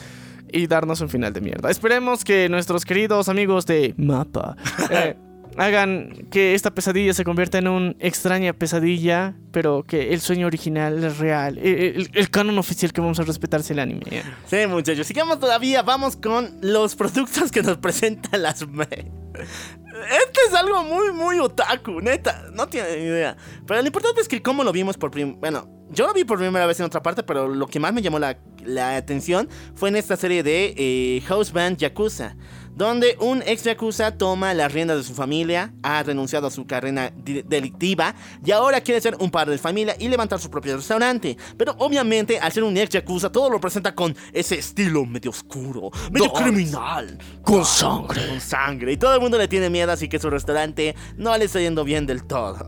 y 0.50 0.68
darnos 0.68 1.02
un 1.02 1.10
final 1.10 1.34
de 1.34 1.42
mierda. 1.42 1.70
Esperemos 1.70 2.24
que 2.24 2.48
nuestros 2.48 2.86
queridos 2.86 3.28
amigos 3.28 3.66
de 3.66 3.94
Mapa 3.98 4.56
eh, 4.90 5.18
hagan 5.58 6.28
que 6.32 6.54
esta 6.56 6.72
pesadilla 6.74 7.14
se 7.14 7.24
convierta 7.24 7.58
en 7.58 7.68
una 7.68 7.96
extraña 8.00 8.54
pesadilla, 8.54 9.36
pero 9.52 9.84
que 9.84 10.14
el 10.14 10.22
sueño 10.22 10.48
original 10.48 11.04
es 11.04 11.18
real, 11.18 11.58
el, 11.58 11.66
el- 11.98 12.10
el 12.14 12.30
canon 12.30 12.58
oficial 12.58 12.94
que 12.94 13.02
vamos 13.02 13.20
a 13.20 13.24
respetarse 13.24 13.74
el 13.74 13.80
anime. 13.80 14.02
eh. 14.12 14.24
Sí, 14.48 14.68
muchachos, 14.68 15.06
sigamos 15.08 15.40
todavía, 15.40 15.82
vamos 15.82 16.16
con 16.16 16.58
los 16.62 16.96
productos 16.96 17.52
que 17.52 17.62
nos 17.62 17.78
presentan 17.78 18.42
las. 18.42 18.62
Este 18.62 20.40
es 20.48 20.54
algo 20.54 20.84
muy, 20.84 21.12
muy 21.12 21.40
otaku, 21.40 22.00
neta, 22.02 22.46
no 22.54 22.68
tiene 22.68 22.96
ni 22.98 23.04
idea. 23.04 23.36
Pero 23.68 23.82
lo 23.82 23.88
importante 23.88 24.22
es 24.22 24.28
que 24.28 24.42
cómo 24.42 24.64
lo 24.64 24.72
vimos 24.72 24.98
por 24.98 25.12
primera 25.12 25.38
Bueno, 25.40 25.68
yo 25.92 26.08
lo 26.08 26.14
vi 26.14 26.24
por 26.24 26.38
primera 26.40 26.66
vez 26.66 26.80
en 26.80 26.86
otra 26.86 27.04
parte, 27.04 27.24
pero 27.24 27.48
lo 27.50 27.68
que 27.68 27.80
más 27.80 27.94
me 27.94 28.02
llamó 28.02 28.18
la, 28.18 28.38
la 28.64 28.96
atención 28.96 29.50
fue 29.76 29.90
en 29.90 29.98
esta 29.98 30.16
serie 30.16 30.44
de 30.44 30.74
eh, 30.78 31.22
House 31.28 31.52
Band 31.52 31.78
Yakuza. 31.78 32.36
Donde 32.76 33.16
un 33.20 33.44
ex 33.46 33.64
Yakuza 33.64 34.18
toma 34.18 34.54
las 34.54 34.72
riendas 34.74 34.98
de 34.98 35.04
su 35.04 35.14
familia, 35.14 35.74
ha 35.84 36.02
renunciado 36.04 36.48
a 36.48 36.52
su 36.52 36.66
carrera 36.66 37.12
delictiva 37.16 38.16
y 38.44 38.52
ahora 38.52 38.82
quiere 38.82 39.02
ser 39.02 39.16
un 39.20 39.30
padre 39.30 39.52
de 39.52 39.58
familia 39.58 39.96
y 40.00 40.08
levantar 40.08 40.40
su 40.40 40.50
propio 40.50 40.78
restaurante. 40.78 41.38
Pero 41.58 41.76
obviamente, 41.80 42.40
al 42.40 42.52
ser 42.52 42.64
un 42.64 42.76
ex 42.78 42.90
Yakuza, 42.94 43.32
todo 43.32 43.50
lo 43.50 43.60
presenta 43.60 43.94
con 43.94 44.16
ese 44.34 44.56
estilo 44.56 45.06
medio 45.06 45.30
oscuro, 45.32 45.92
medio 46.12 46.32
Dark. 46.34 46.44
criminal 46.44 47.18
Con 47.44 47.66
sangre. 47.66 48.28
con 48.28 48.40
sangre. 48.42 48.94
Y 48.94 48.98
todo 48.98 49.14
el 49.16 49.22
mundo 49.22 49.38
le 49.38 49.48
tiene 49.48 49.70
miedo, 49.70 49.92
así 49.92 50.08
que 50.08 50.18
su 50.18 50.30
restaurante 50.30 50.96
no 51.18 51.38
le 51.38 51.46
está 51.46 51.60
yendo 51.60 51.84
bien 51.84 52.08
del 52.08 52.24
todo. 52.24 52.66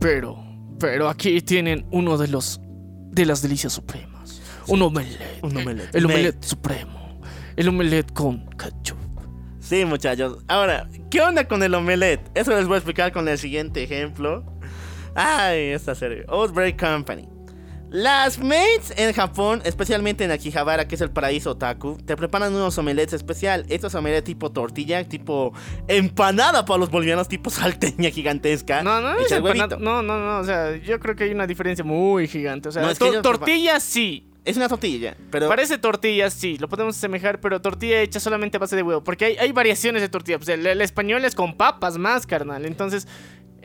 Pero, 0.00 0.36
pero 0.80 1.08
aquí 1.08 1.40
tienen 1.42 1.86
uno 1.92 2.16
de 2.16 2.28
los 2.28 2.60
de 3.12 3.26
las 3.26 3.42
delicias 3.42 3.72
supremas. 3.74 4.40
Un 4.66 4.82
omelette. 4.82 5.38
Un 5.42 5.56
omelette. 5.56 5.94
El 5.94 6.06
Me- 6.08 6.14
omelette 6.14 6.44
supremo. 6.44 7.20
El 7.54 7.68
omelette 7.68 8.12
con 8.12 8.44
ketchup. 8.56 8.98
Sí, 9.64 9.84
muchachos. 9.86 10.38
Ahora, 10.46 10.88
¿qué 11.10 11.22
onda 11.22 11.48
con 11.48 11.62
el 11.62 11.74
omelette? 11.74 12.20
Eso 12.34 12.50
les 12.50 12.66
voy 12.66 12.74
a 12.74 12.78
explicar 12.78 13.12
con 13.12 13.26
el 13.28 13.38
siguiente 13.38 13.82
ejemplo. 13.82 14.44
Ay, 15.14 15.68
esta 15.70 15.94
serie. 15.94 16.24
Outbreak 16.28 16.78
Company. 16.78 17.28
Las 17.90 18.38
maids 18.40 18.92
en 18.96 19.12
Japón, 19.12 19.62
especialmente 19.64 20.24
en 20.24 20.32
Akihabara, 20.32 20.88
que 20.88 20.96
es 20.96 21.00
el 21.00 21.10
paraíso 21.12 21.52
otaku, 21.52 21.96
te 22.04 22.16
preparan 22.16 22.52
unos 22.52 22.76
omelettes 22.76 23.14
especial. 23.14 23.64
Estos 23.68 23.94
omelettes 23.94 24.24
tipo 24.24 24.50
tortilla, 24.50 25.04
tipo 25.08 25.52
empanada 25.86 26.64
para 26.64 26.78
los 26.78 26.90
bolivianos, 26.90 27.28
tipo 27.28 27.50
salteña 27.50 28.10
gigantesca. 28.10 28.82
No, 28.82 29.00
no, 29.00 29.16
es 29.18 29.30
empanada- 29.30 29.78
no, 29.78 30.02
no, 30.02 30.18
no, 30.18 30.40
o 30.40 30.44
sea, 30.44 30.76
yo 30.76 30.98
creo 30.98 31.14
que 31.14 31.24
hay 31.24 31.30
una 31.30 31.46
diferencia 31.46 31.84
muy 31.84 32.26
gigante. 32.26 32.68
O 32.68 32.72
sea, 32.72 32.82
No, 32.82 32.90
es 32.90 32.98
que 32.98 33.12
to- 33.12 33.22
tortilla 33.22 33.78
sí. 33.78 34.28
Es 34.44 34.58
una 34.58 34.68
tortilla, 34.68 35.16
pero... 35.30 35.48
Parece 35.48 35.78
tortilla, 35.78 36.28
sí, 36.28 36.58
lo 36.58 36.68
podemos 36.68 36.96
asemejar, 36.96 37.40
pero 37.40 37.62
tortilla 37.62 38.02
hecha 38.02 38.20
solamente 38.20 38.58
a 38.58 38.60
base 38.60 38.76
de 38.76 38.82
huevo. 38.82 39.02
Porque 39.02 39.24
hay, 39.24 39.36
hay 39.38 39.52
variaciones 39.52 40.02
de 40.02 40.10
tortilla. 40.10 40.36
Pues 40.36 40.50
el, 40.50 40.66
el 40.66 40.82
español 40.82 41.24
es 41.24 41.34
con 41.34 41.56
papas 41.56 41.96
más, 41.96 42.26
carnal. 42.26 42.66
Entonces, 42.66 43.08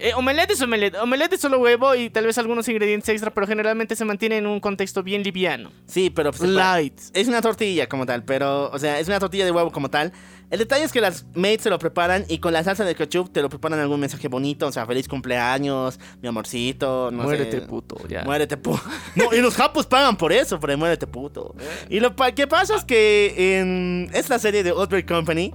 eh, 0.02 0.14
omelette 0.16 0.52
es 0.52 0.62
omelette. 0.62 0.96
Omelette 0.98 1.34
es 1.34 1.42
solo 1.42 1.60
huevo 1.60 1.96
y 1.96 2.10
tal 2.10 2.26
vez 2.26 2.38
algunos 2.38 2.68
ingredientes 2.68 3.10
extra, 3.10 3.32
pero 3.34 3.48
generalmente 3.48 3.96
se 3.96 4.06
mantiene 4.06 4.38
en 4.38 4.48
un 4.48 4.60
contexto 4.60 5.04
bien 5.04 5.24
liviano. 5.24 5.72
Sí, 5.86 6.10
pero... 6.10 6.32
pues, 6.32 6.50
Light. 6.50 7.00
Es 7.14 7.28
una 7.28 7.42
tortilla 7.42 7.88
como 7.88 8.06
tal, 8.06 8.24
pero, 8.24 8.70
o 8.72 8.80
sea, 8.80 9.00
es 9.00 9.08
una 9.08 9.20
tortilla 9.20 9.46
de 9.46 9.52
huevo 9.52 9.72
como 9.72 9.90
tal. 9.90 10.12
El 10.50 10.58
detalle 10.60 10.84
es 10.84 10.92
que 10.92 11.00
las 11.00 11.26
maids 11.36 11.62
se 11.64 11.70
lo 11.70 11.78
preparan 11.78 12.26
y 12.28 12.40
con 12.40 12.54
la 12.54 12.64
salsa 12.64 12.84
de 12.84 12.96
ketchup 12.96 13.32
te 13.32 13.42
lo 13.44 13.50
preparan 13.50 13.80
algún 13.80 14.00
mensaje 14.00 14.28
bonito, 14.28 14.66
o 14.66 14.72
sea, 14.72 14.88
feliz 14.88 15.08
cumpleaños, 15.08 16.00
mi 16.24 16.28
amorcito, 16.28 17.12
no 17.12 17.24
Muérete, 17.24 17.60
sé. 17.60 17.68
puto, 17.68 17.98
ya. 18.08 18.24
Muérete 18.24 18.58
puto. 18.58 18.82
No, 19.16 19.32
y 19.32 19.42
los 19.42 19.56
japos 19.58 19.86
pagan 19.86 20.18
por 20.18 20.34
eso, 20.34 20.60
por 20.60 20.72
el 20.72 20.78
muérete 20.78 21.06
puto. 21.06 21.56
Y 21.90 22.00
lo 22.00 22.16
pa- 22.16 22.32
que 22.32 22.48
pasa 22.48 22.76
es 22.76 22.84
que 22.84 23.60
en 23.60 24.10
esta 24.14 24.40
serie 24.40 24.64
de 24.64 24.72
Outbreak 24.72 25.08
Company, 25.08 25.54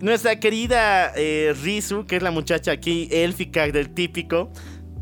nuestra 0.00 0.40
querida 0.40 1.12
eh, 1.14 1.54
Rizu, 1.62 2.06
que 2.06 2.16
es 2.16 2.22
la 2.22 2.30
muchacha 2.30 2.72
aquí 2.72 3.08
élfica 3.10 3.66
del 3.68 3.90
típico, 3.90 4.50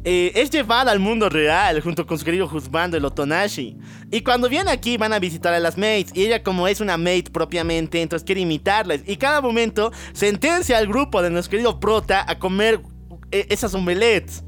eh, 0.05 0.32
es 0.34 0.51
llevada 0.51 0.92
al 0.92 1.01
mundo 1.01 1.28
real 1.28 1.80
junto 1.80 2.07
con 2.07 2.18
su 2.18 2.24
querido 2.24 2.49
juzgando 2.49 2.96
el 2.96 3.05
Otonashi. 3.05 3.76
Y 4.11 4.20
cuando 4.22 4.49
viene 4.49 4.70
aquí 4.70 4.96
van 4.96 5.12
a 5.12 5.18
visitar 5.18 5.53
a 5.53 5.61
las 5.61 5.76
maids. 5.76 6.12
Y 6.14 6.24
ella 6.24 6.42
como 6.42 6.68
es 6.68 6.80
una 6.80 6.96
maid 6.96 7.28
propiamente, 7.32 8.01
entonces 8.01 8.24
quiere 8.24 8.40
imitarlas. 8.40 9.01
Y 9.07 9.16
cada 9.16 9.40
momento 9.40 9.92
sentencia 10.12 10.78
al 10.78 10.86
grupo 10.86 11.20
de 11.20 11.30
nuestro 11.30 11.51
querido 11.51 11.80
prota 11.80 12.24
a 12.28 12.38
comer 12.38 12.80
eh, 13.32 13.46
esas 13.51 13.74
omelettes. 13.74 14.44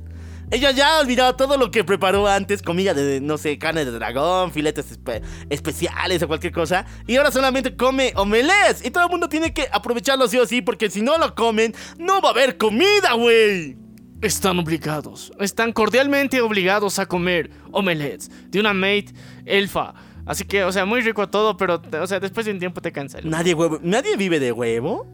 Ella 0.50 0.70
ya 0.72 0.96
ha 0.96 1.00
olvidado 1.00 1.36
todo 1.36 1.56
lo 1.56 1.70
que 1.70 1.84
preparó 1.84 2.26
antes, 2.26 2.60
comida 2.62 2.92
de, 2.94 3.20
no 3.20 3.38
sé, 3.38 3.56
carne 3.58 3.84
de 3.84 3.90
dragón, 3.92 4.50
filetes 4.52 4.98
espe- 4.98 5.22
especiales 5.48 6.22
o 6.22 6.28
cualquier 6.28 6.52
cosa. 6.52 6.86
Y 7.06 7.16
ahora 7.16 7.30
solamente 7.30 7.76
come 7.76 8.12
omelets. 8.16 8.84
Y 8.84 8.90
todo 8.90 9.04
el 9.04 9.10
mundo 9.10 9.28
tiene 9.28 9.52
que 9.54 9.68
aprovecharlo 9.72 10.26
sí 10.28 10.38
o 10.38 10.46
sí, 10.46 10.60
porque 10.62 10.90
si 10.90 11.02
no 11.02 11.18
lo 11.18 11.34
comen, 11.34 11.74
no 11.98 12.20
va 12.20 12.30
a 12.30 12.32
haber 12.32 12.56
comida, 12.56 13.12
güey. 13.16 13.76
Están 14.22 14.58
obligados, 14.58 15.32
están 15.40 15.72
cordialmente 15.72 16.42
obligados 16.42 16.98
a 16.98 17.06
comer 17.06 17.50
omelettes 17.72 18.30
de 18.50 18.60
una 18.60 18.74
maid 18.74 19.10
elfa. 19.46 19.94
Así 20.26 20.44
que, 20.44 20.62
o 20.64 20.70
sea, 20.72 20.84
muy 20.84 21.00
rico 21.00 21.26
todo, 21.30 21.56
pero, 21.56 21.80
o 22.02 22.06
sea, 22.06 22.20
después 22.20 22.44
de 22.44 22.52
un 22.52 22.58
tiempo 22.58 22.82
te 22.82 22.92
cansa. 22.92 23.18
Nadie, 23.24 23.54
huevo, 23.54 23.78
¿Nadie 23.82 24.16
vive 24.18 24.38
de 24.38 24.52
huevo? 24.52 25.06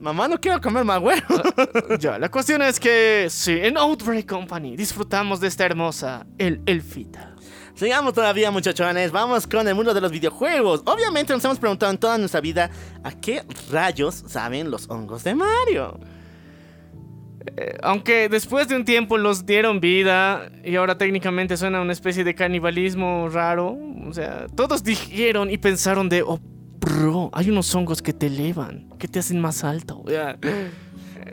Mamá, 0.00 0.28
no 0.28 0.40
quiero 0.40 0.60
comer 0.60 0.84
más 0.84 1.00
huevo. 1.00 1.22
Ya, 1.98 2.18
la 2.18 2.30
cuestión 2.30 2.62
es 2.62 2.78
que, 2.78 3.26
sí, 3.30 3.58
en 3.60 3.76
Outbreak 3.76 4.26
Company 4.26 4.76
disfrutamos 4.76 5.40
de 5.40 5.48
esta 5.48 5.64
hermosa 5.64 6.26
el 6.38 6.60
elfita. 6.66 7.34
Sigamos 7.74 8.12
todavía, 8.12 8.50
muchachones. 8.50 9.12
Vamos 9.12 9.46
con 9.46 9.66
el 9.66 9.74
mundo 9.74 9.94
de 9.94 10.00
los 10.00 10.10
videojuegos. 10.10 10.82
Obviamente 10.84 11.32
nos 11.32 11.44
hemos 11.44 11.58
preguntado 11.58 11.92
en 11.92 11.98
toda 11.98 12.18
nuestra 12.18 12.40
vida 12.40 12.70
a 13.04 13.12
qué 13.12 13.44
rayos 13.70 14.24
saben 14.26 14.70
los 14.70 14.88
hongos 14.90 15.22
de 15.22 15.34
Mario. 15.34 15.98
Eh, 17.56 17.78
aunque 17.82 18.28
después 18.28 18.66
de 18.68 18.76
un 18.76 18.84
tiempo 18.84 19.16
los 19.16 19.46
dieron 19.46 19.80
vida 19.80 20.50
y 20.64 20.76
ahora 20.76 20.98
técnicamente 20.98 21.56
suena 21.56 21.80
una 21.80 21.92
especie 21.92 22.24
de 22.24 22.34
canibalismo 22.34 23.28
raro. 23.28 23.78
O 24.08 24.12
sea, 24.12 24.46
todos 24.54 24.82
dijeron 24.82 25.50
y 25.50 25.58
pensaron 25.58 26.08
de, 26.08 26.22
oh, 26.22 26.40
bro, 26.80 27.30
hay 27.32 27.50
unos 27.50 27.74
hongos 27.74 28.02
que 28.02 28.12
te 28.12 28.26
elevan, 28.26 28.88
que 28.98 29.08
te 29.08 29.18
hacen 29.18 29.40
más 29.40 29.64
alto. 29.64 30.04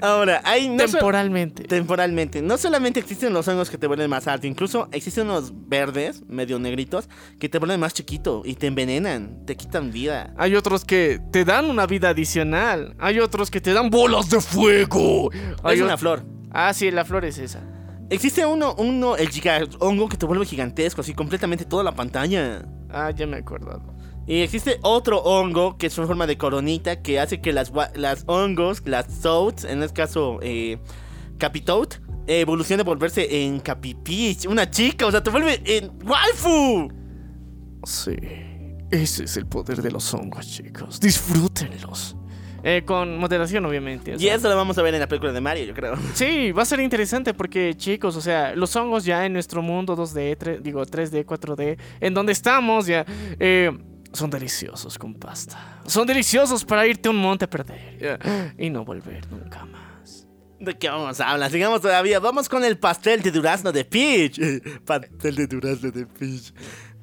Ahora, 0.01 0.41
hay 0.43 0.67
no 0.67 0.85
so- 0.87 0.93
temporalmente. 0.97 1.63
temporalmente. 1.63 2.41
No 2.41 2.57
solamente 2.57 2.99
existen 2.99 3.31
los 3.33 3.47
hongos 3.47 3.69
que 3.69 3.77
te 3.77 3.87
vuelven 3.87 4.09
más 4.09 4.27
alto, 4.27 4.45
incluso 4.45 4.89
existen 4.91 5.29
unos 5.29 5.53
verdes, 5.69 6.23
medio 6.27 6.59
negritos, 6.59 7.07
que 7.39 7.47
te 7.47 7.59
vuelven 7.59 7.79
más 7.79 7.93
chiquito 7.93 8.41
y 8.43 8.55
te 8.55 8.67
envenenan, 8.67 9.45
te 9.45 9.55
quitan 9.55 9.91
vida. 9.91 10.33
Hay 10.37 10.55
otros 10.55 10.83
que 10.83 11.21
te 11.31 11.45
dan 11.45 11.69
una 11.69 11.85
vida 11.85 12.09
adicional. 12.09 12.95
Hay 12.99 13.19
otros 13.19 13.49
que 13.49 13.61
te 13.61 13.71
dan 13.73 13.89
bolas 13.89 14.29
de 14.29 14.41
fuego. 14.41 15.29
Hay 15.63 15.77
Es 15.77 15.81
una 15.83 15.97
flor. 15.97 16.23
Ah, 16.51 16.73
sí, 16.73 16.91
la 16.91 17.05
flor 17.05 17.23
es 17.23 17.37
esa. 17.37 17.61
Existe 18.09 18.45
uno, 18.45 18.75
uno, 18.77 19.15
el 19.15 19.29
giga 19.29 19.61
hongo 19.79 20.09
que 20.09 20.17
te 20.17 20.25
vuelve 20.25 20.45
gigantesco, 20.45 21.01
así 21.01 21.13
completamente 21.13 21.63
toda 21.65 21.83
la 21.83 21.93
pantalla. 21.95 22.65
Ah, 22.89 23.11
ya 23.11 23.25
me 23.27 23.37
he 23.37 23.39
acordado. 23.39 23.94
Y 24.28 24.41
existe 24.41 24.80
otro 24.82 25.19
hongo 25.19 25.78
que 25.78 25.88
es 25.88 25.97
una 25.97 26.07
forma 26.07 26.26
de 26.28 26.38
coronita 26.38 27.01
que 27.01 27.19
hace 27.19 27.41
que 27.41 27.53
las, 27.53 27.71
las 27.95 28.23
hongos, 28.28 28.82
las 28.86 29.21
toads, 29.21 29.65
en 29.65 29.84
este 29.84 29.93
caso 30.01 30.39
eh, 30.41 30.80
Capitoad, 31.38 31.89
evolucione 32.28 32.82
a 32.82 32.84
volverse 32.86 33.43
en 33.45 33.59
Capipich, 33.59 34.45
una 34.47 34.69
chica, 34.69 35.05
o 35.05 35.11
sea, 35.11 35.21
te 35.21 35.30
vuelve 35.30 35.61
en 35.65 35.91
waifu. 36.03 36.89
Sí, 37.84 38.15
ese 38.91 39.26
es 39.26 39.38
el 39.38 39.45
poder 39.45 39.82
de 39.82 39.91
los 39.91 40.11
hongos, 40.13 40.47
chicos. 40.47 40.99
Disfrútenlos. 40.99 42.15
Eh, 42.67 42.82
con 42.84 43.19
moderación, 43.19 43.63
obviamente. 43.65 44.15
o 44.15 44.19
Y 44.19 44.28
eso 44.28 44.49
lo 44.49 44.55
vamos 44.55 44.76
a 44.80 44.82
ver 44.82 44.95
en 44.95 44.99
la 45.01 45.07
película 45.07 45.32
de 45.32 45.39
Mario, 45.39 45.65
yo 45.65 45.73
creo. 45.76 45.93
Sí, 46.15 46.51
va 46.51 46.63
a 46.63 46.65
ser 46.65 46.80
interesante 46.80 47.36
porque, 47.36 47.76
chicos, 47.78 48.15
o 48.15 48.21
sea, 48.21 48.55
los 48.55 48.76
hongos 48.76 49.05
ya 49.05 49.23
en 49.28 49.34
nuestro 49.34 49.61
mundo 49.61 49.95
2D, 49.95 50.36
tre- 50.36 50.59
digo 50.61 50.84
3D, 50.84 51.26
4D, 51.26 51.78
en 51.99 52.13
donde 52.15 52.32
estamos 52.32 52.88
ya, 52.88 53.05
eh, 53.39 53.69
son 54.16 54.30
deliciosos 54.30 54.97
con 54.97 55.13
pasta. 55.13 55.82
Son 55.86 56.07
deliciosos 56.07 56.63
para 56.66 56.88
irte 56.88 57.07
a 57.07 57.11
un 57.11 57.18
monte 57.18 57.45
a 57.45 57.49
perder 57.49 58.20
y 58.57 58.70
no 58.70 58.86
volver 58.86 59.30
nunca 59.32 59.66
más. 59.66 60.28
¿De 60.59 60.78
qué 60.78 60.89
vamos 60.89 61.20
a 61.20 61.30
hablar? 61.30 61.51
Sigamos 61.51 61.82
todavía. 61.82 62.20
Vamos 62.20 62.47
con 62.47 62.63
el 62.63 62.78
pastel 62.78 63.22
de 63.22 63.32
durazno 63.32 63.72
de 63.72 63.86
Peach. 63.86 64.39
pastel 64.86 65.36
de 65.36 65.47
durazno 65.47 65.91
de 65.91 66.05
Peach. 66.05 66.53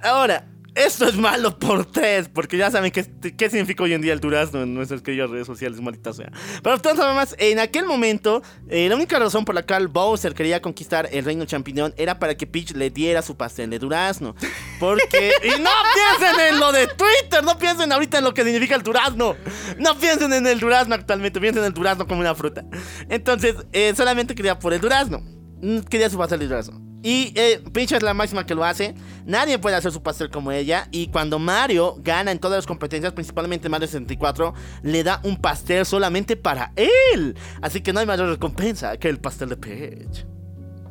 Ahora, 0.00 0.48
Esto 0.74 1.06
es 1.06 1.16
malo 1.16 1.58
por 1.58 1.84
tres, 1.84 2.30
porque 2.32 2.56
ya 2.56 2.70
saben 2.70 2.90
qué, 2.90 3.04
qué 3.36 3.50
significa 3.50 3.82
hoy 3.84 3.92
en 3.92 4.00
día 4.00 4.14
el 4.14 4.20
durazno 4.20 4.62
en 4.62 4.72
nuestras 4.72 5.02
queridas 5.02 5.28
redes 5.28 5.46
sociales, 5.46 5.80
maldita 5.82 6.14
sea. 6.14 6.32
Pero 6.62 6.76
entonces, 6.76 7.04
además, 7.04 7.34
en 7.38 7.58
aquel 7.58 7.84
momento, 7.84 8.42
eh, 8.68 8.88
la 8.88 8.96
única 8.96 9.18
razón 9.18 9.44
por 9.44 9.54
la 9.54 9.64
cual 9.64 9.88
Bowser 9.88 10.32
quería 10.34 10.62
conquistar 10.62 11.08
el 11.12 11.26
reino 11.26 11.44
champiñón 11.44 11.92
era 11.98 12.18
para 12.18 12.36
que 12.36 12.46
Peach 12.46 12.72
le 12.72 12.88
diera 12.88 13.20
su 13.20 13.36
pastel 13.36 13.68
de 13.68 13.78
durazno. 13.78 14.34
Porque. 14.80 15.32
y 15.42 15.60
no 15.60 15.70
piensen 15.94 16.40
en 16.48 16.60
lo 16.60 16.72
de 16.72 16.86
Twitter, 16.86 17.44
no 17.44 17.58
piensen 17.58 17.92
ahorita 17.92 18.18
en 18.18 18.24
lo 18.24 18.32
que 18.32 18.42
significa 18.42 18.74
el 18.74 18.82
durazno. 18.82 19.36
No 19.78 19.98
piensen 19.98 20.32
en 20.32 20.46
el 20.46 20.58
durazno 20.58 20.94
actualmente, 20.94 21.38
piensen 21.38 21.62
en 21.62 21.68
el 21.68 21.74
durazno 21.74 22.06
como 22.06 22.20
una 22.20 22.34
fruta. 22.34 22.64
Entonces, 23.10 23.56
eh, 23.72 23.92
solamente 23.94 24.34
quería 24.34 24.58
por 24.58 24.72
el 24.72 24.80
durazno. 24.80 25.20
Mm, 25.60 25.80
Quería 25.80 26.08
su 26.08 26.16
pastel 26.18 26.40
de 26.40 26.46
durazno. 26.48 26.91
Y 27.02 27.32
eh, 27.34 27.62
Peach 27.72 27.92
es 27.92 28.02
la 28.02 28.14
máxima 28.14 28.46
que 28.46 28.54
lo 28.54 28.64
hace. 28.64 28.94
Nadie 29.26 29.58
puede 29.58 29.76
hacer 29.76 29.90
su 29.90 30.02
pastel 30.02 30.30
como 30.30 30.52
ella. 30.52 30.88
Y 30.92 31.08
cuando 31.08 31.38
Mario 31.38 31.96
gana 31.98 32.30
en 32.30 32.38
todas 32.38 32.58
las 32.58 32.66
competencias, 32.66 33.12
principalmente 33.12 33.68
Mario 33.68 33.88
64, 33.88 34.54
le 34.82 35.02
da 35.02 35.20
un 35.24 35.36
pastel 35.36 35.84
solamente 35.84 36.36
para 36.36 36.72
él. 36.76 37.36
Así 37.60 37.80
que 37.80 37.92
no 37.92 38.00
hay 38.00 38.06
mayor 38.06 38.28
recompensa 38.28 38.96
que 38.96 39.08
el 39.08 39.18
pastel 39.18 39.48
de 39.48 39.56
Peach. 39.56 40.26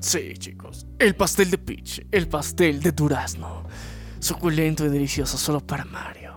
Sí, 0.02 0.34
chicos. 0.38 0.86
El 1.00 1.16
pastel 1.16 1.50
de 1.52 1.58
Peach, 1.58 2.02
el 2.12 2.28
pastel 2.28 2.82
de 2.82 2.92
durazno. 2.92 3.64
Suculento 4.20 4.86
y 4.86 4.90
delicioso 4.90 5.38
solo 5.38 5.66
para 5.66 5.86
Mario. 5.86 6.32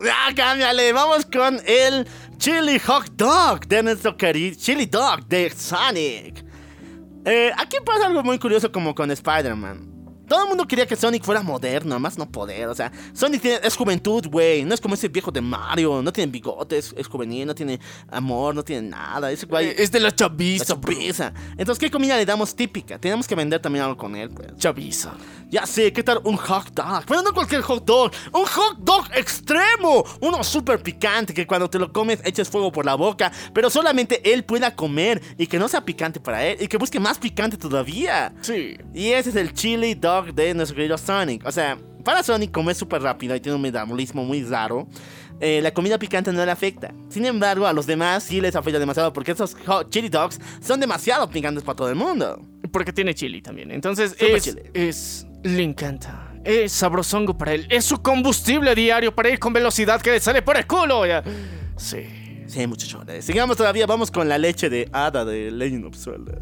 ¡Ah, 0.00 0.30
cámbiale! 0.34 0.92
Vamos 0.92 1.26
con 1.26 1.60
el 1.66 2.06
Chili 2.36 2.78
Hot 2.78 3.12
Dog 3.16 3.66
de 3.66 3.82
nuestro 3.82 4.16
querido 4.16 4.56
Chili 4.58 4.86
Dog 4.86 5.26
de 5.26 5.50
Sonic. 5.50 6.45
Eh, 7.26 7.50
aquí 7.58 7.76
pasa 7.84 8.06
algo 8.06 8.22
muy 8.22 8.38
curioso 8.38 8.70
como 8.70 8.94
con 8.94 9.10
Spider-Man. 9.10 9.95
Todo 10.28 10.42
el 10.42 10.48
mundo 10.48 10.66
quería 10.66 10.86
que 10.86 10.96
Sonic 10.96 11.22
fuera 11.24 11.42
moderno, 11.42 11.98
más 11.98 12.18
no 12.18 12.28
poder. 12.30 12.68
O 12.68 12.74
sea, 12.74 12.90
Sonic 13.12 13.42
tiene- 13.42 13.60
es 13.62 13.76
juventud, 13.76 14.26
güey. 14.28 14.64
No 14.64 14.74
es 14.74 14.80
como 14.80 14.94
ese 14.94 15.08
viejo 15.08 15.30
de 15.30 15.40
Mario. 15.40 16.02
No 16.02 16.12
tiene 16.12 16.30
bigotes, 16.32 16.94
es 16.96 17.06
juvenil, 17.06 17.46
no 17.46 17.54
tiene 17.54 17.78
amor, 18.10 18.54
no 18.54 18.64
tiene 18.64 18.88
nada. 18.88 19.30
Ese 19.30 19.46
güey 19.46 19.74
Es 19.76 19.90
de 19.92 20.00
la 20.00 20.14
chaviza, 20.14 20.64
chaviza. 20.64 21.32
Entonces, 21.56 21.78
¿qué 21.78 21.90
comida 21.90 22.16
le 22.16 22.24
damos 22.26 22.54
típica? 22.54 22.98
Tenemos 22.98 23.26
que 23.26 23.34
vender 23.34 23.60
también 23.60 23.84
algo 23.84 23.96
con 23.96 24.16
él, 24.16 24.30
pues. 24.30 24.56
Chaviza. 24.56 25.12
Ya 25.48 25.64
sé, 25.64 25.92
¿qué 25.92 26.02
tal 26.02 26.20
un 26.24 26.36
hot 26.36 26.70
dog? 26.72 27.04
Pero 27.06 27.22
no 27.22 27.32
cualquier 27.32 27.60
hot 27.62 27.84
dog, 27.84 28.10
un 28.32 28.44
hot 28.46 28.78
dog 28.78 29.06
extremo, 29.14 30.04
uno 30.20 30.42
súper 30.42 30.82
picante 30.82 31.32
que 31.32 31.46
cuando 31.46 31.70
te 31.70 31.78
lo 31.78 31.92
comes 31.92 32.20
eches 32.24 32.48
fuego 32.48 32.72
por 32.72 32.84
la 32.84 32.94
boca, 32.96 33.30
pero 33.52 33.70
solamente 33.70 34.32
él 34.32 34.44
pueda 34.44 34.74
comer 34.74 35.22
y 35.38 35.46
que 35.46 35.58
no 35.58 35.68
sea 35.68 35.84
picante 35.84 36.18
para 36.18 36.44
él 36.44 36.56
y 36.60 36.66
que 36.66 36.76
busque 36.78 36.98
más 36.98 37.18
picante 37.18 37.56
todavía. 37.56 38.32
Sí. 38.40 38.76
Y 38.92 39.10
ese 39.10 39.30
es 39.30 39.36
el 39.36 39.52
chili 39.52 39.94
dog 39.94 40.15
de 40.22 40.54
nuestro 40.54 40.76
querido 40.76 40.98
Sonic. 40.98 41.44
O 41.46 41.52
sea, 41.52 41.78
para 42.04 42.22
Sonic 42.22 42.50
como 42.50 42.70
es 42.70 42.78
súper 42.78 43.02
rápido 43.02 43.34
y 43.34 43.40
tiene 43.40 43.56
un 43.56 43.62
metabolismo 43.62 44.24
muy 44.24 44.42
raro, 44.42 44.86
eh, 45.40 45.60
la 45.62 45.72
comida 45.72 45.98
picante 45.98 46.32
no 46.32 46.44
le 46.44 46.50
afecta. 46.50 46.94
Sin 47.08 47.26
embargo, 47.26 47.66
a 47.66 47.72
los 47.72 47.86
demás 47.86 48.22
sí 48.22 48.40
les 48.40 48.56
afecta 48.56 48.78
demasiado 48.78 49.12
porque 49.12 49.32
esos 49.32 49.56
hot 49.66 49.90
chili 49.90 50.08
dogs 50.08 50.40
son 50.60 50.80
demasiado 50.80 51.28
picantes 51.28 51.62
para 51.62 51.76
todo 51.76 51.88
el 51.90 51.96
mundo. 51.96 52.40
Porque 52.72 52.92
tiene 52.92 53.14
chili 53.14 53.42
también. 53.42 53.70
Entonces 53.70 54.16
es, 54.18 54.44
chili. 54.44 54.62
es. 54.72 55.26
Le 55.42 55.62
encanta. 55.62 56.32
Es 56.44 56.72
sabrosongo 56.72 57.36
para 57.36 57.54
él. 57.54 57.66
Es 57.70 57.84
su 57.84 58.00
combustible 58.00 58.74
diario 58.74 59.14
para 59.14 59.28
ir 59.30 59.38
con 59.38 59.52
velocidad 59.52 60.00
que 60.00 60.12
le 60.12 60.20
sale 60.20 60.42
por 60.42 60.56
el 60.56 60.66
culo. 60.66 61.02
Sí. 61.76 62.06
Sí, 62.46 62.66
muchachones. 62.66 63.24
Sigamos 63.24 63.56
todavía, 63.56 63.86
vamos 63.86 64.10
con 64.10 64.28
la 64.28 64.38
leche 64.38 64.70
de 64.70 64.88
hada 64.92 65.24
de 65.24 65.50
Legend 65.50 65.86
of 65.86 65.96
Zelda. 65.96 66.38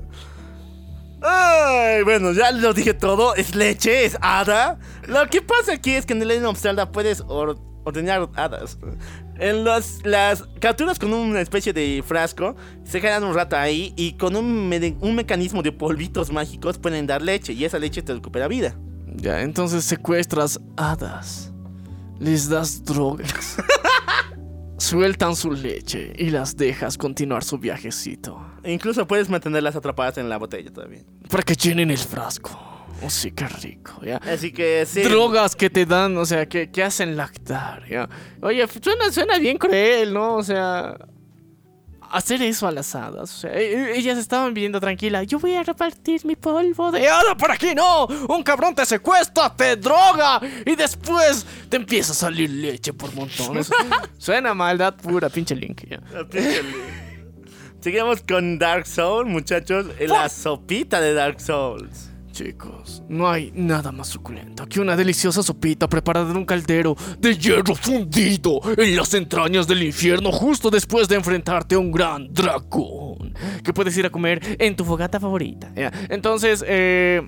Ay, 1.27 2.03
bueno, 2.03 2.33
ya 2.33 2.51
lo 2.53 2.73
dije 2.75 2.93
todo. 2.95 3.35
Es 3.35 3.55
leche, 3.55 4.05
es 4.05 4.17
hada. 4.21 4.79
Lo 5.09 5.27
que 5.29 5.41
pasa 5.41 5.73
aquí 5.73 5.93
es 5.93 6.05
que 6.05 6.13
en 6.13 6.21
el 6.23 6.29
Legend 6.29 6.47
of 6.47 6.59
Zelda 6.61 6.93
puedes 6.93 7.23
or- 7.29 7.59
ordenar 7.85 8.29
hadas. 8.37 8.79
En 9.39 9.65
los- 9.65 10.05
las 10.05 10.45
capturas 10.61 10.99
con 10.99 11.13
una 11.13 11.41
especie 11.41 11.73
de 11.73 12.05
frasco 12.07 12.55
se 12.85 13.01
quedan 13.01 13.25
un 13.25 13.35
rato 13.35 13.57
ahí 13.57 13.93
y 13.97 14.13
con 14.13 14.37
un, 14.37 14.69
me- 14.69 14.97
un 15.01 15.15
mecanismo 15.15 15.63
de 15.63 15.73
polvitos 15.73 16.31
mágicos 16.31 16.79
pueden 16.79 17.07
dar 17.07 17.23
leche 17.23 17.53
y 17.53 17.65
esa 17.65 17.79
leche 17.79 18.03
te 18.03 18.13
recupera 18.15 18.47
vida. 18.49 18.77
Ya, 19.17 19.41
entonces 19.43 19.85
secuestras 19.85 20.61
hadas. 20.77 21.53
Les 22.21 22.49
das 22.49 22.85
drogas. 22.85 23.57
Sueltan 24.79 25.35
su 25.37 25.51
leche 25.53 26.13
y 26.17 26.31
las 26.31 26.57
dejas 26.57 26.99
continuar 26.99 27.45
su 27.45 27.59
viajecito. 27.59 28.41
Incluso 28.65 29.07
puedes 29.07 29.29
mantenerlas 29.29 29.77
atrapadas 29.77 30.19
en 30.19 30.29
la 30.29 30.39
botella 30.39 30.73
todavía. 30.73 31.03
Para 31.29 31.43
que 31.43 31.55
llenen 31.55 31.91
el 31.91 31.99
frasco. 31.99 32.51
Oh, 33.03 33.11
sí, 33.11 33.33
qué 33.33 33.47
rico, 33.49 34.01
¿ya? 34.05 34.17
Así 34.19 34.53
que 34.53 34.87
sí. 34.87 35.03
Drogas 35.03 35.57
que 35.57 35.69
te 35.69 35.85
dan, 35.85 36.17
o 36.17 36.25
sea, 36.25 36.47
que, 36.47 36.71
que 36.71 36.83
hacen 36.83 37.17
lactar, 37.17 37.87
¿ya? 37.89 38.09
Oye, 38.41 38.67
suena, 38.83 39.11
suena 39.13 39.39
bien 39.39 39.59
cruel, 39.59 40.15
¿no? 40.15 40.37
O 40.37 40.43
sea, 40.43 40.97
hacer 42.11 42.41
eso 42.43 42.67
a 42.67 42.71
las 42.71 42.95
hadas. 42.95 43.35
O 43.35 43.39
sea, 43.41 43.53
e- 43.53 43.75
e- 43.75 43.99
ellas 43.99 44.17
estaban 44.17 44.55
viviendo 44.55 44.81
tranquila. 44.81 45.23
Yo 45.25 45.39
voy 45.39 45.55
a 45.55 45.63
repartir 45.65 46.25
mi 46.25 46.37
polvo 46.37 46.93
de 46.93 47.09
hada 47.09 47.37
por 47.37 47.51
aquí, 47.51 47.75
no. 47.75 48.07
Un 48.07 48.43
cabrón 48.43 48.75
te 48.75 48.87
secuestra, 48.87 49.55
te 49.55 49.77
droga 49.77 50.41
y 50.65 50.77
después 50.77 51.45
te 51.69 51.77
empieza 51.77 52.13
a 52.13 52.15
salir 52.15 52.49
leche 52.49 52.93
por 52.93 53.13
montones. 53.15 53.69
suena 54.19 54.55
maldad 54.55 54.95
pura, 54.95 55.29
pinche 55.29 55.57
Link, 55.57 55.83
¿ya? 55.91 56.01
Seguimos 57.85 58.23
con 58.23 58.59
Dark 58.59 58.87
Souls, 58.87 59.29
muchachos. 59.29 59.89
La 60.09 60.31
sopita 60.31 61.03
de 61.03 61.13
Dark 61.13 61.39
Souls. 61.39 62.11
Chicos, 62.33 63.03
no 63.11 63.29
hay 63.29 63.53
nada 63.55 63.93
más 63.93 64.09
suculento 64.09 64.67
que 64.67 64.81
una 64.81 64.97
deliciosa 64.97 65.43
sopita 65.43 65.87
preparada 65.87 66.31
en 66.31 66.39
un 66.39 66.47
caldero 66.47 66.97
de 67.19 67.37
hierro 67.37 67.75
fundido 67.75 68.63
en 68.79 68.97
las 68.97 69.13
entrañas 69.13 69.69
del 69.69 69.83
infierno 69.83 70.33
justo 70.33 70.71
después 70.71 71.09
de 71.09 71.17
enfrentarte 71.17 71.75
a 71.75 71.79
un 71.79 71.93
gran 71.93 72.33
dragón 72.33 73.35
que 73.63 73.75
puedes 73.75 73.95
ir 73.99 74.07
a 74.07 74.11
comer 74.11 74.41
en 74.59 74.75
tu 74.75 74.87
fogata 74.87 75.21
favorita. 75.21 75.71
Entonces, 76.09 76.65
eh, 76.67 77.21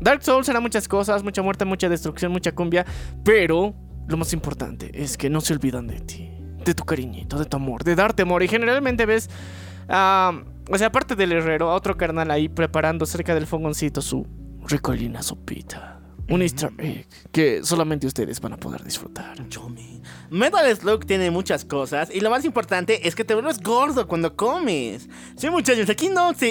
Dark 0.00 0.24
Souls 0.24 0.46
será 0.46 0.58
muchas 0.58 0.88
cosas, 0.88 1.22
mucha 1.22 1.42
muerte, 1.42 1.64
mucha 1.64 1.88
destrucción, 1.88 2.32
mucha 2.32 2.50
cumbia, 2.50 2.84
pero 3.22 3.72
lo 4.08 4.16
más 4.16 4.32
importante 4.32 4.90
es 4.92 5.16
que 5.16 5.30
no 5.30 5.40
se 5.40 5.52
olvidan 5.52 5.86
de 5.86 6.00
ti, 6.00 6.28
de 6.64 6.74
tu 6.74 6.82
cariñito, 6.82 7.38
de 7.38 7.44
tu 7.44 7.56
amor, 7.56 7.84
de 7.84 7.94
darte 7.94 8.22
amor 8.22 8.42
y 8.42 8.48
generalmente 8.48 9.06
ves... 9.06 9.30
ah, 9.88 10.42
o 10.70 10.78
sea, 10.78 10.88
aparte 10.88 11.14
del 11.14 11.32
herrero, 11.32 11.72
otro 11.72 11.96
carnal 11.96 12.30
ahí 12.30 12.48
preparando 12.48 13.06
cerca 13.06 13.34
del 13.34 13.46
fogoncito 13.46 14.00
su 14.00 14.26
ricolina 14.66 15.22
sopita. 15.22 15.95
Un 16.28 16.42
easter 16.42 16.72
egg 16.78 17.06
que 17.30 17.62
solamente 17.62 18.06
ustedes 18.06 18.40
van 18.40 18.52
a 18.52 18.56
poder 18.56 18.82
disfrutar. 18.82 19.36
Metal 20.28 20.76
Slug 20.76 21.06
tiene 21.06 21.30
muchas 21.30 21.64
cosas 21.64 22.08
y 22.12 22.20
lo 22.20 22.30
más 22.30 22.44
importante 22.44 23.06
es 23.06 23.14
que 23.14 23.24
te 23.24 23.34
vuelves 23.34 23.60
gordo 23.60 24.08
cuando 24.08 24.34
comes. 24.34 25.08
Sí, 25.36 25.50
muchachos, 25.50 25.88
aquí 25.88 26.08
no 26.08 26.34
se 26.34 26.48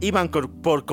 iban 0.00 0.28
por 0.28 0.84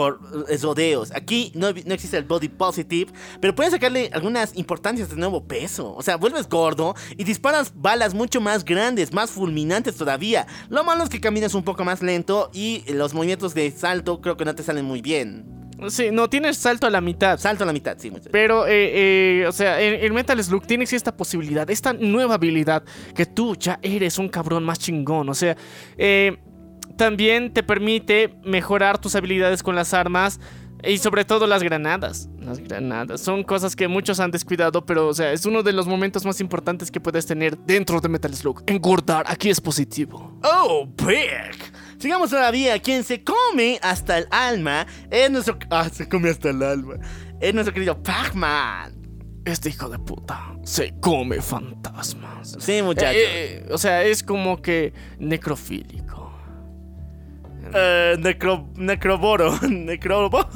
eh, 0.49 0.57
rodeos. 0.57 1.11
Aquí 1.11 1.51
no, 1.53 1.71
no 1.71 1.93
existe 1.93 2.17
el 2.17 2.23
body 2.23 2.49
positive, 2.49 3.11
pero 3.39 3.53
puedes 3.53 3.73
sacarle 3.73 4.09
algunas 4.13 4.55
importancias 4.55 5.09
de 5.09 5.15
nuevo 5.15 5.45
peso. 5.45 5.93
O 5.93 6.01
sea, 6.01 6.15
vuelves 6.17 6.49
gordo 6.49 6.95
y 7.15 7.23
disparas 7.23 7.71
balas 7.75 8.15
mucho 8.15 8.41
más 8.41 8.65
grandes, 8.65 9.13
más 9.13 9.29
fulminantes 9.29 9.95
todavía. 9.95 10.47
Lo 10.69 10.83
malo 10.83 11.03
es 11.03 11.09
que 11.09 11.21
caminas 11.21 11.53
un 11.53 11.63
poco 11.63 11.83
más 11.83 12.01
lento 12.01 12.49
y 12.51 12.83
los 12.91 13.13
movimientos 13.13 13.53
de 13.53 13.69
salto 13.69 14.21
creo 14.21 14.37
que 14.37 14.45
no 14.45 14.55
te 14.55 14.63
salen 14.63 14.85
muy 14.85 15.03
bien. 15.03 15.62
Sí, 15.89 16.09
no 16.11 16.29
tienes 16.29 16.57
salto 16.57 16.87
a 16.87 16.89
la 16.89 17.01
mitad. 17.01 17.39
Salto 17.39 17.63
a 17.63 17.67
la 17.67 17.73
mitad, 17.73 17.97
sí. 17.97 18.11
Pero, 18.31 18.67
eh, 18.67 19.41
eh, 19.41 19.47
o 19.47 19.51
sea, 19.51 19.81
en, 19.81 20.03
en 20.03 20.13
Metal 20.13 20.41
Slug 20.43 20.65
tienes 20.65 20.93
esta 20.93 21.15
posibilidad, 21.15 21.69
esta 21.69 21.93
nueva 21.93 22.35
habilidad, 22.35 22.83
que 23.15 23.25
tú 23.25 23.55
ya 23.55 23.79
eres 23.81 24.17
un 24.17 24.29
cabrón 24.29 24.63
más 24.63 24.79
chingón. 24.79 25.29
O 25.29 25.33
sea, 25.33 25.55
eh, 25.97 26.37
también 26.97 27.53
te 27.53 27.63
permite 27.63 28.35
mejorar 28.43 28.99
tus 28.99 29.15
habilidades 29.15 29.63
con 29.63 29.75
las 29.75 29.93
armas 29.93 30.39
y 30.83 30.97
sobre 30.97 31.25
todo 31.25 31.47
las 31.47 31.63
granadas. 31.63 32.29
Las 32.39 32.59
granadas 32.59 33.21
son 33.21 33.43
cosas 33.43 33.75
que 33.75 33.87
muchos 33.87 34.19
han 34.19 34.31
descuidado, 34.31 34.85
pero, 34.85 35.07
o 35.07 35.13
sea, 35.13 35.31
es 35.31 35.45
uno 35.45 35.63
de 35.63 35.73
los 35.73 35.87
momentos 35.87 36.25
más 36.25 36.41
importantes 36.41 36.91
que 36.91 36.99
puedes 36.99 37.25
tener 37.25 37.57
dentro 37.57 37.99
de 38.01 38.09
Metal 38.09 38.33
Slug. 38.33 38.63
Engordar, 38.67 39.25
aquí 39.27 39.49
es 39.49 39.61
positivo. 39.61 40.39
Oh, 40.43 40.85
Brick. 40.85 41.73
Sigamos 41.97 42.29
todavía. 42.29 42.79
Quien 42.79 43.03
se 43.03 43.23
come 43.23 43.79
hasta 43.81 44.17
el 44.17 44.27
alma 44.31 44.85
es 45.09 45.29
nuestro. 45.31 45.57
Ah, 45.69 45.89
se 45.91 46.07
come 46.07 46.29
hasta 46.29 46.49
el 46.49 46.61
alma. 46.61 46.95
Es 47.39 47.53
nuestro 47.53 47.73
querido 47.73 48.01
Pac-Man. 48.01 49.01
Este 49.45 49.69
hijo 49.69 49.89
de 49.89 49.99
puta 49.99 50.53
se 50.63 50.93
come 50.99 51.41
fantasmas. 51.41 52.55
Sí, 52.59 52.81
muchachos. 52.81 53.15
Eh, 53.15 53.65
eh, 53.65 53.67
o 53.71 53.77
sea, 53.77 54.03
es 54.03 54.23
como 54.23 54.61
que 54.61 54.93
necrofílico. 55.19 56.31
Eh, 57.73 58.15
necro, 58.19 58.69
necroboro. 58.75 59.59
Necrobo. 59.69 60.47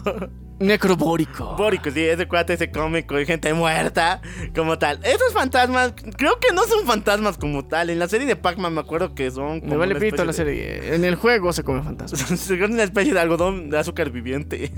Necrobórico. 0.59 1.55
Bórico, 1.55 1.91
sí, 1.91 2.01
ese 2.03 2.27
cuate 2.27 2.57
se 2.57 2.71
come 2.71 3.05
con 3.05 3.23
gente 3.25 3.53
muerta, 3.53 4.21
como 4.55 4.77
tal. 4.79 4.99
Esos 5.03 5.33
fantasmas, 5.33 5.93
creo 6.17 6.39
que 6.39 6.53
no 6.53 6.63
son 6.63 6.85
fantasmas 6.85 7.37
como 7.37 7.65
tal. 7.65 7.89
En 7.89 7.99
la 7.99 8.07
serie 8.07 8.25
de 8.27 8.35
Pac-Man 8.35 8.73
me 8.73 8.81
acuerdo 8.81 9.13
que 9.13 9.29
son. 9.31 9.55
Me 9.55 9.61
como 9.61 9.77
vale 9.77 9.91
una 9.93 9.99
pito 9.99 10.25
la 10.25 10.33
serie. 10.33 10.95
En 10.95 11.03
el 11.05 11.15
juego 11.15 11.53
se 11.53 11.63
come 11.63 11.83
fantasmas. 11.83 12.29
de- 12.47 12.57
Son 12.57 12.73
una 12.73 12.83
especie 12.83 13.13
de 13.13 13.19
algodón 13.19 13.69
de 13.69 13.77
azúcar 13.77 14.09
viviente. 14.09 14.71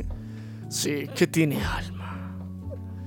Sí, 0.69 1.07
que 1.15 1.27
tiene 1.27 1.63
alma. 1.63 1.98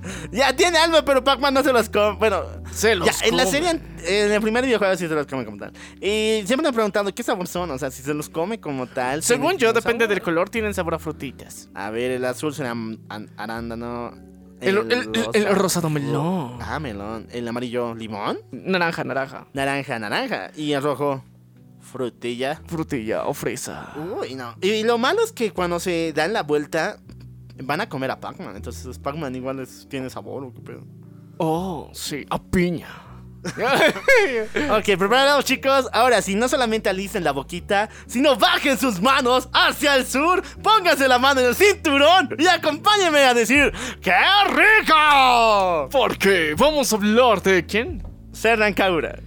Ya 0.31 0.55
tiene 0.55 0.77
alma, 0.77 1.03
pero 1.05 1.23
Pac-Man 1.23 1.53
no 1.53 1.63
se 1.63 1.71
los 1.73 1.89
come. 1.89 2.17
Bueno, 2.17 2.43
Se 2.71 2.95
los 2.95 3.07
ya, 3.07 3.27
en 3.27 3.37
la 3.37 3.45
come. 3.45 3.51
serie, 3.57 3.69
en 4.05 4.31
el 4.31 4.41
primer 4.41 4.65
videojuego 4.65 4.95
sí 4.95 5.07
se 5.07 5.13
los 5.15 5.27
come 5.27 5.45
como 5.45 5.57
tal. 5.57 5.71
Y 6.01 6.43
siempre 6.45 6.57
me 6.63 6.67
han 6.69 6.73
preguntado 6.73 7.13
qué 7.13 7.23
sabor 7.23 7.47
son, 7.47 7.71
o 7.71 7.77
sea, 7.77 7.91
si 7.91 8.01
se 8.03 8.13
los 8.13 8.29
come 8.29 8.59
como 8.59 8.87
tal. 8.87 9.23
Según 9.23 9.57
¿tienen 9.57 9.59
yo, 9.59 9.67
sabor? 9.69 9.83
depende 9.83 10.07
del 10.07 10.21
color, 10.21 10.49
tienen 10.49 10.73
sabor 10.73 10.95
a 10.95 10.99
frutitas. 10.99 11.69
A 11.73 11.89
ver, 11.89 12.11
el 12.11 12.25
azul 12.25 12.53
será 12.53 12.71
an- 12.71 13.29
arándano. 13.37 14.11
El, 14.61 14.77
el- 14.77 14.91
el- 14.91 15.09
el 15.33 15.43
rosa- 15.45 15.53
rosado 15.55 15.89
melón. 15.89 16.57
Ah, 16.61 16.79
melón. 16.79 17.27
El 17.31 17.47
amarillo, 17.47 17.93
limón. 17.95 18.39
Naranja, 18.51 19.03
naranja. 19.03 19.47
Naranja, 19.53 19.99
naranja. 19.99 20.51
Y 20.55 20.71
el 20.71 20.81
rojo, 20.81 21.21
frutilla. 21.81 22.61
Frutilla 22.67 23.25
o 23.25 23.33
fresa. 23.33 23.93
Uy, 24.19 24.35
no. 24.35 24.55
Y 24.61 24.83
lo 24.83 24.97
malo 24.97 25.21
es 25.23 25.31
que 25.33 25.51
cuando 25.51 25.79
se 25.79 26.13
dan 26.13 26.33
la 26.33 26.43
vuelta, 26.43 26.97
van 27.61 27.81
a 27.81 27.89
comer 27.89 28.11
a 28.11 28.19
Pac-Man. 28.19 28.55
Entonces, 28.55 28.97
Pac-Man 28.99 29.35
igual 29.35 29.59
es- 29.59 29.87
tiene 29.89 30.09
sabor. 30.09 30.43
¿o 30.43 30.53
qué 30.53 30.61
pedo? 30.61 30.83
Oh, 31.37 31.89
sí, 31.93 32.25
a 32.29 32.41
piña. 32.41 32.87
Ok, 34.71 34.85
preparados 34.97 35.43
chicos. 35.45 35.89
Ahora 35.91 36.21
sí, 36.21 36.35
no 36.35 36.47
solamente 36.47 36.89
alisten 36.89 37.23
la 37.25 37.31
boquita, 37.31 37.89
sino 38.07 38.35
bajen 38.37 38.77
sus 38.77 39.01
manos 39.01 39.49
hacia 39.53 39.95
el 39.95 40.05
sur, 40.05 40.41
pónganse 40.61 41.07
la 41.07 41.19
mano 41.19 41.41
en 41.41 41.47
el 41.47 41.55
cinturón 41.55 42.29
y 42.37 42.47
acompáñenme 42.47 43.19
a 43.19 43.33
decir 43.33 43.73
¡Qué 44.01 44.13
rico! 44.47 45.89
Porque 45.91 46.55
vamos 46.57 46.93
a 46.93 46.95
hablar 46.95 47.41
de 47.41 47.65
quién? 47.65 48.01
Serran 48.31 48.73
Kagura. 48.73 49.19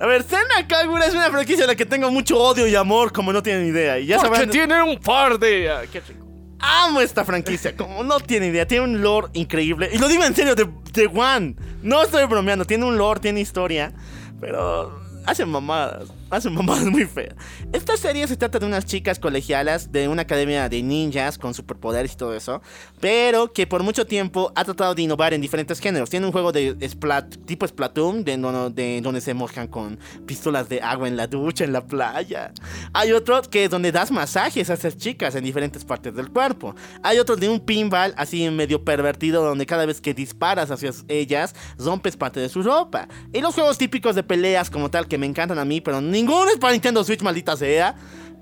A 0.00 0.06
ver, 0.06 0.22
Serran 0.22 0.66
Kagura 0.68 1.06
es 1.06 1.14
una 1.14 1.30
franquicia 1.30 1.64
a 1.64 1.68
la 1.68 1.74
que 1.74 1.86
tengo 1.86 2.10
mucho 2.10 2.38
odio 2.38 2.66
y 2.66 2.74
amor, 2.76 3.12
como 3.12 3.32
no 3.32 3.42
tienen 3.42 3.66
idea. 3.66 3.98
Y 3.98 4.06
ya 4.06 4.16
Porque 4.18 4.34
sabrán, 4.36 4.50
tiene 4.50 4.82
un 4.82 4.98
par 4.98 5.38
de. 5.38 5.70
ah, 5.70 5.82
qué 5.90 6.00
rico. 6.00 6.27
Amo 6.60 7.00
esta 7.00 7.24
franquicia, 7.24 7.76
como 7.76 8.02
no 8.04 8.20
tienen 8.20 8.50
idea. 8.50 8.66
Tiene 8.66 8.84
un 8.84 9.00
lore 9.00 9.28
increíble. 9.34 9.90
Y 9.92 9.98
lo 9.98 10.08
digo 10.08 10.24
en 10.24 10.34
serio, 10.34 10.54
de, 10.54 10.68
de 10.92 11.06
One. 11.06 11.56
No 11.82 12.02
estoy 12.02 12.24
bromeando, 12.26 12.64
tiene 12.64 12.84
un 12.84 12.98
lore, 12.98 13.20
tiene 13.20 13.40
historia. 13.40 13.92
Pero 14.40 15.00
hacen 15.26 15.48
mamadas, 15.48 16.08
hacen 16.30 16.54
mamadas 16.54 16.86
muy 16.86 17.04
feas. 17.04 17.34
Esta 17.72 17.96
serie 17.96 18.26
se 18.26 18.36
trata 18.36 18.58
de 18.58 18.66
unas 18.66 18.84
chicas 18.84 19.18
colegialas 19.18 19.92
de 19.92 20.08
una 20.08 20.22
academia 20.22 20.68
de 20.68 20.82
ninjas 20.82 21.38
con 21.38 21.54
superpoderes 21.54 22.12
y 22.12 22.16
todo 22.16 22.34
eso, 22.34 22.62
pero 23.00 23.52
que 23.52 23.66
por 23.66 23.82
mucho 23.82 24.06
tiempo 24.06 24.52
ha 24.54 24.64
tratado 24.64 24.94
de 24.94 25.02
innovar 25.02 25.34
en 25.34 25.40
diferentes 25.40 25.80
géneros. 25.80 26.10
Tiene 26.10 26.26
un 26.26 26.32
juego 26.32 26.52
de 26.52 26.76
Splat, 26.88 27.36
tipo 27.46 27.66
Splatoon, 27.66 28.24
de, 28.24 28.36
de 28.74 29.00
donde 29.00 29.20
se 29.20 29.34
mojan 29.34 29.68
con 29.68 29.98
pistolas 30.26 30.68
de 30.68 30.80
agua 30.80 31.08
en 31.08 31.16
la 31.16 31.26
ducha, 31.26 31.64
en 31.64 31.72
la 31.72 31.86
playa. 31.86 32.52
Hay 32.92 33.12
otro 33.12 33.40
que 33.42 33.64
es 33.64 33.70
donde 33.70 33.92
das 33.92 34.10
masajes 34.10 34.70
a 34.70 34.74
esas 34.74 34.96
chicas 34.96 35.34
en 35.34 35.44
diferentes 35.44 35.84
partes 35.84 36.14
del 36.14 36.30
cuerpo. 36.30 36.74
Hay 37.02 37.18
otro 37.18 37.36
de 37.36 37.48
un 37.48 37.60
pinball 37.60 38.14
así 38.16 38.48
medio 38.50 38.84
pervertido 38.84 39.42
donde 39.42 39.66
cada 39.66 39.86
vez 39.86 40.00
que 40.00 40.14
disparas 40.14 40.70
hacia 40.70 40.90
ellas 41.08 41.54
rompes 41.78 42.16
parte 42.16 42.40
de 42.40 42.48
su 42.48 42.62
ropa. 42.62 43.08
Y 43.32 43.40
los 43.40 43.54
juegos 43.54 43.78
típicos 43.78 44.14
de 44.14 44.22
peleas 44.22 44.70
como 44.70 44.90
tal 44.90 45.08
que 45.08 45.18
me 45.18 45.26
encantan 45.26 45.58
a 45.58 45.64
mí, 45.64 45.80
pero 45.80 46.00
ninguno 46.18 46.50
es 46.50 46.58
para 46.58 46.72
Nintendo 46.72 47.04
Switch, 47.04 47.22
maldita 47.22 47.56
sea. 47.56 47.94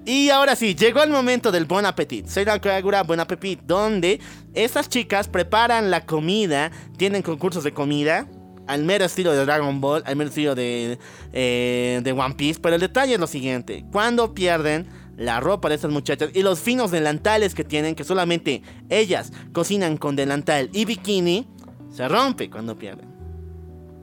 Y 0.07 0.31
ahora 0.31 0.55
sí, 0.55 0.74
llegó 0.74 1.03
el 1.03 1.11
momento 1.11 1.51
del 1.51 1.64
Bon 1.64 1.85
Appetit. 1.85 2.27
Soy 2.29 2.45
la 2.45 2.61
Kagura 2.61 3.03
Bon 3.03 3.18
Appetit, 3.18 3.61
donde 3.62 4.20
estas 4.55 4.89
chicas 4.89 5.29
preparan 5.29 5.91
la 5.91 6.07
comida, 6.07 6.70
tienen 6.97 7.22
concursos 7.22 7.64
de 7.64 7.72
comida, 7.72 8.29
al 8.68 8.85
mero 8.85 9.05
estilo 9.05 9.33
de 9.33 9.45
Dragon 9.45 9.81
Ball, 9.81 10.03
al 10.07 10.16
mero 10.16 10.31
estilo 10.31 10.55
de, 10.55 10.99
eh, 11.33 12.01
de 12.03 12.12
One 12.12 12.35
Piece. 12.35 12.61
Pero 12.61 12.77
el 12.77 12.81
detalle 12.81 13.14
es 13.14 13.20
lo 13.20 13.27
siguiente: 13.27 13.85
cuando 13.93 14.33
pierden 14.33 14.87
la 15.16 15.41
ropa 15.41 15.68
de 15.68 15.74
estas 15.74 15.91
muchachas 15.91 16.31
y 16.35 16.43
los 16.43 16.61
finos 16.61 16.91
delantales 16.91 17.55
que 17.55 17.64
tienen, 17.64 17.95
que 17.95 18.05
solamente 18.05 18.62
ellas 18.89 19.33
cocinan 19.53 19.97
con 19.97 20.14
delantal 20.14 20.70
y 20.72 20.85
bikini, 20.85 21.47
se 21.93 22.07
rompe 22.07 22.49
cuando 22.49 22.79
pierden. 22.79 23.09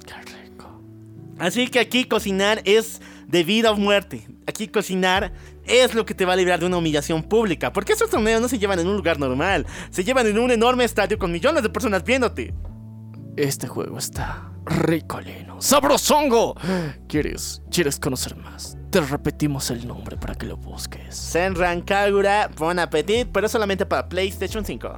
Qué 0.05 0.15
rico. 0.43 0.81
Así 1.39 1.67
que 1.69 1.79
aquí 1.79 2.03
cocinar 2.03 2.61
es 2.65 2.99
de 3.33 3.43
vida 3.43 3.71
o 3.71 3.75
muerte. 3.75 4.27
Aquí 4.45 4.67
cocinar 4.67 5.33
es 5.65 5.95
lo 5.95 6.05
que 6.05 6.13
te 6.13 6.23
va 6.23 6.33
a 6.33 6.35
librar 6.35 6.59
de 6.59 6.67
una 6.67 6.77
humillación 6.77 7.23
pública. 7.23 7.73
Porque 7.73 7.93
esos 7.93 8.09
torneos 8.09 8.39
no 8.39 8.47
se 8.47 8.59
llevan 8.59 8.77
en 8.77 8.87
un 8.87 8.95
lugar 8.95 9.19
normal. 9.19 9.65
Se 9.89 10.03
llevan 10.03 10.27
en 10.27 10.37
un 10.37 10.51
enorme 10.51 10.83
estadio 10.83 11.17
con 11.17 11.31
millones 11.31 11.63
de 11.63 11.69
personas 11.69 12.03
viéndote. 12.03 12.53
Este 13.35 13.67
juego 13.67 13.97
está 13.97 14.51
ricolino. 14.65 15.59
¡Sabrosongo! 15.59 16.55
¿Quieres, 17.07 17.63
¿Quieres 17.71 17.99
conocer 17.99 18.35
más? 18.35 18.77
Te 18.91 19.01
repetimos 19.01 19.71
el 19.71 19.87
nombre 19.87 20.15
para 20.15 20.35
que 20.35 20.45
lo 20.45 20.55
busques. 20.55 21.15
Senran 21.15 21.81
Kagura, 21.81 22.51
Bon 22.55 22.77
Appetit, 22.77 23.29
pero 23.33 23.49
solamente 23.49 23.87
para 23.87 24.07
PlayStation 24.07 24.63
5. 24.63 24.93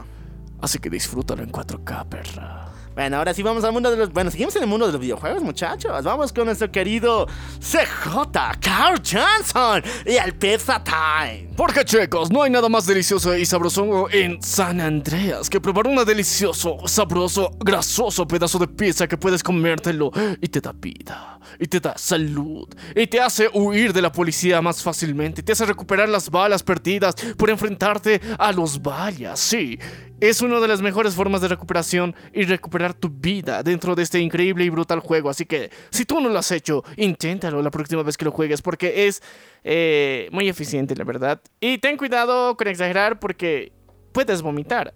Así 0.59 0.79
que 0.79 0.89
disfrútalo 0.89 1.41
en 1.41 1.53
4K, 1.53 2.09
perra. 2.09 2.64
Bueno, 2.95 3.17
ahora 3.17 3.33
sí 3.33 3.43
vamos 3.43 3.63
al 3.65 3.73
mundo 3.73 3.91
de 3.91 3.97
los... 3.97 4.13
Bueno, 4.13 4.31
seguimos 4.31 4.55
en 4.55 4.63
el 4.63 4.69
mundo 4.69 4.85
de 4.85 4.93
los 4.93 5.01
videojuegos, 5.01 5.43
muchachos. 5.43 6.01
Vamos 6.05 6.31
con 6.31 6.45
nuestro 6.45 6.71
querido 6.71 7.27
CJ, 7.59 8.59
Carl 8.61 9.01
Johnson 9.03 9.83
y 10.05 10.15
el 10.15 10.33
Pizza 10.35 10.81
Time. 10.81 11.49
Porque 11.57 11.83
chicos, 11.83 12.31
no 12.31 12.43
hay 12.43 12.51
nada 12.51 12.69
más 12.69 12.85
delicioso 12.85 13.35
y 13.35 13.45
sabroso 13.45 14.09
en 14.09 14.41
San 14.41 14.79
Andreas 14.79 15.49
que 15.49 15.59
probar 15.59 15.87
un 15.87 16.05
delicioso, 16.05 16.77
sabroso, 16.85 17.51
grasoso 17.59 18.25
pedazo 18.25 18.59
de 18.59 18.67
pizza 18.67 19.07
que 19.07 19.17
puedes 19.17 19.43
comértelo 19.43 20.11
y 20.39 20.47
te 20.47 20.61
da 20.61 20.71
vida, 20.73 21.39
y 21.59 21.67
te 21.67 21.79
da 21.79 21.97
salud, 21.97 22.67
y 22.95 23.07
te 23.07 23.19
hace 23.19 23.49
huir 23.53 23.91
de 23.91 24.01
la 24.01 24.11
policía 24.11 24.61
más 24.61 24.81
fácilmente, 24.81 25.43
te 25.43 25.51
hace 25.51 25.65
recuperar 25.65 26.07
las 26.07 26.29
balas 26.29 26.63
perdidas 26.63 27.15
por 27.37 27.49
enfrentarte 27.49 28.21
a 28.37 28.51
los 28.51 28.81
vallas, 28.81 29.39
sí. 29.39 29.79
Es 30.22 30.41
una 30.41 30.59
de 30.61 30.68
las 30.68 30.82
mejores 30.82 31.13
formas 31.13 31.41
de 31.41 31.49
recuperación 31.49 32.16
y 32.34 32.43
recuperar 32.43 32.93
tu 32.93 33.09
vida 33.09 33.61
dentro 33.63 33.95
de 33.95 34.03
este 34.03 34.20
increíble 34.20 34.63
y 34.63 34.70
brutal 34.70 34.99
juego. 35.01 35.30
Así 35.30 35.45
que 35.45 35.70
si 35.89 36.05
tú 36.05 36.22
no 36.22 36.30
lo 36.30 36.39
has 36.39 36.51
hecho, 36.51 36.84
inténtalo 36.95 37.61
la 37.61 37.70
próxima 37.70 38.01
vez 38.01 38.16
que 38.16 38.24
lo 38.26 38.32
juegues 38.32 38.61
porque 38.61 39.07
es 39.07 39.22
eh, 39.66 40.30
muy 40.32 40.47
eficiente, 40.47 40.95
la 40.95 41.03
verdad. 41.03 41.41
Y 41.59 41.80
ten 41.80 41.97
cuidado 41.97 42.55
con 42.55 42.68
exagerar 42.68 43.20
porque 43.20 43.74
puedes 44.13 44.41
vomitar. 44.41 44.93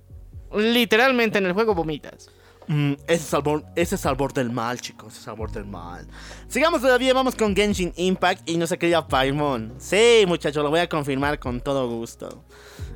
Literalmente 0.55 1.37
en 1.37 1.45
el 1.45 1.53
juego 1.53 1.75
vomitas. 1.75 2.29
Mm, 2.67 2.93
ese, 3.07 3.13
es 3.13 3.33
el 3.33 3.41
bor- 3.41 3.65
ese 3.75 4.13
borde 4.13 4.41
del 4.41 4.51
mal, 4.53 4.79
chicos. 4.79 5.17
Ese 5.17 5.31
borde 5.31 5.59
del 5.59 5.69
mal. 5.69 6.07
Sigamos 6.47 6.81
todavía, 6.81 7.13
vamos 7.13 7.35
con 7.35 7.55
Genshin 7.55 7.91
Impact 7.97 8.47
y 8.49 8.57
nuestra 8.57 8.77
querida 8.79 9.05
Paimon. 9.07 9.73
Sí, 9.79 10.23
muchachos, 10.27 10.63
lo 10.63 10.69
voy 10.69 10.79
a 10.79 10.87
confirmar 10.87 11.39
con 11.39 11.59
todo 11.59 11.89
gusto. 11.89 12.45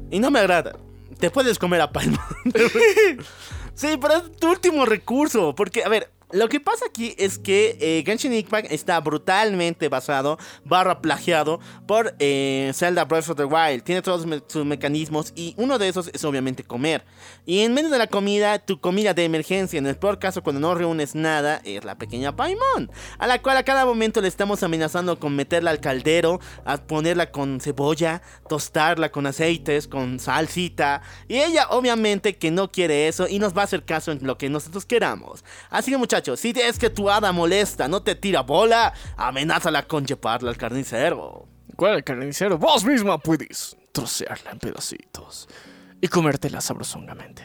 Y 0.10 0.20
no 0.20 0.32
me 0.32 0.40
agrada. 0.40 0.74
Te 1.24 1.32
puedes 1.32 1.58
comer 1.58 1.80
a 1.80 1.90
Paimon. 1.90 2.20
sí, 3.76 3.98
pero 4.02 4.16
es 4.16 4.36
tu 4.36 4.50
último 4.50 4.86
recurso. 4.86 5.56
Porque, 5.56 5.82
a 5.82 5.88
ver, 5.88 6.12
lo 6.34 6.50
que 6.50 6.60
pasa 6.60 6.86
aquí 6.88 7.14
es 7.20 7.38
que 7.38 7.78
eh, 7.80 8.04
Genshin 8.04 8.34
Impact 8.34 8.72
está 8.72 9.00
brutalmente 9.00 9.88
basado, 9.88 10.40
barra 10.66 11.00
plagiado, 11.00 11.60
por 11.86 12.16
eh, 12.18 12.72
Zelda 12.74 13.06
Breath 13.06 13.30
of 13.30 13.38
the 13.38 13.46
Wild. 13.46 13.84
Tiene 13.84 14.02
todos 14.02 14.26
sus 14.48 14.66
mecanismos 14.66 15.32
y 15.36 15.54
uno 15.58 15.78
de 15.78 15.90
esos 15.90 16.10
es 16.12 16.26
obviamente 16.26 16.64
comer. 16.64 17.06
Y 17.46 17.60
en 17.60 17.76
medio 17.76 17.90
de 17.92 18.00
la 18.00 18.08
comida, 18.08 18.58
tu 18.58 18.82
comida 18.82 19.14
de 19.14 19.26
emergencia, 19.26 19.78
en 19.78 19.86
el 19.86 19.96
peor 19.96 20.18
caso 20.18 20.42
cuando 20.42 20.60
no 20.60 20.74
reúnes 20.74 21.14
nada, 21.14 21.62
es 21.64 21.86
la 21.86 22.00
pequeña 22.00 22.36
Paimon. 22.36 22.90
A 23.20 23.28
la 23.28 23.40
cual 23.40 23.58
a 23.58 23.64
cada 23.64 23.86
momento 23.86 24.20
le 24.20 24.28
estamos 24.28 24.64
amenazando 24.64 25.20
con 25.20 25.36
meterla 25.36 25.70
al 25.70 25.82
caldero, 25.82 26.40
a 26.66 26.78
ponerla 26.78 27.30
con 27.30 27.62
cebolla, 27.62 28.24
tostarla 28.50 29.12
con 29.12 29.28
aceites, 29.28 29.88
con 29.88 30.20
salsita. 30.20 31.04
Y 31.28 31.38
ella 31.38 31.68
obviamente 31.70 32.38
que 32.38 32.50
no 32.50 32.72
quiere 32.72 33.08
eso 33.08 33.28
y 33.28 33.38
nos 33.38 33.56
va 33.56 33.62
a 33.62 33.66
hacer 33.66 33.86
caso 33.86 34.12
en 34.12 34.26
lo 34.26 34.40
que 34.40 34.50
nosotros 34.50 34.86
queramos. 34.86 35.46
Así 35.70 35.92
que 35.92 35.98
muchachos, 35.98 36.23
si 36.38 36.54
es 36.56 36.80
que 36.80 36.90
tu 36.90 37.10
hada 37.10 37.32
molesta, 37.32 37.88
no 37.88 38.02
te 38.02 38.16
tira 38.16 38.42
bola, 38.42 38.94
amenázala 39.18 39.84
con 39.88 40.06
llevarla 40.06 40.50
al 40.50 40.58
carnicero. 40.58 41.48
¿Cuál 41.76 41.96
el 41.96 42.04
carnicero? 42.04 42.58
Vos 42.58 42.84
misma 42.86 43.18
puedes 43.18 43.76
trocearla 43.92 44.52
en 44.52 44.60
pedacitos 44.60 45.48
y 46.02 46.08
comértela 46.08 46.62
sabrosongamente. 46.62 47.44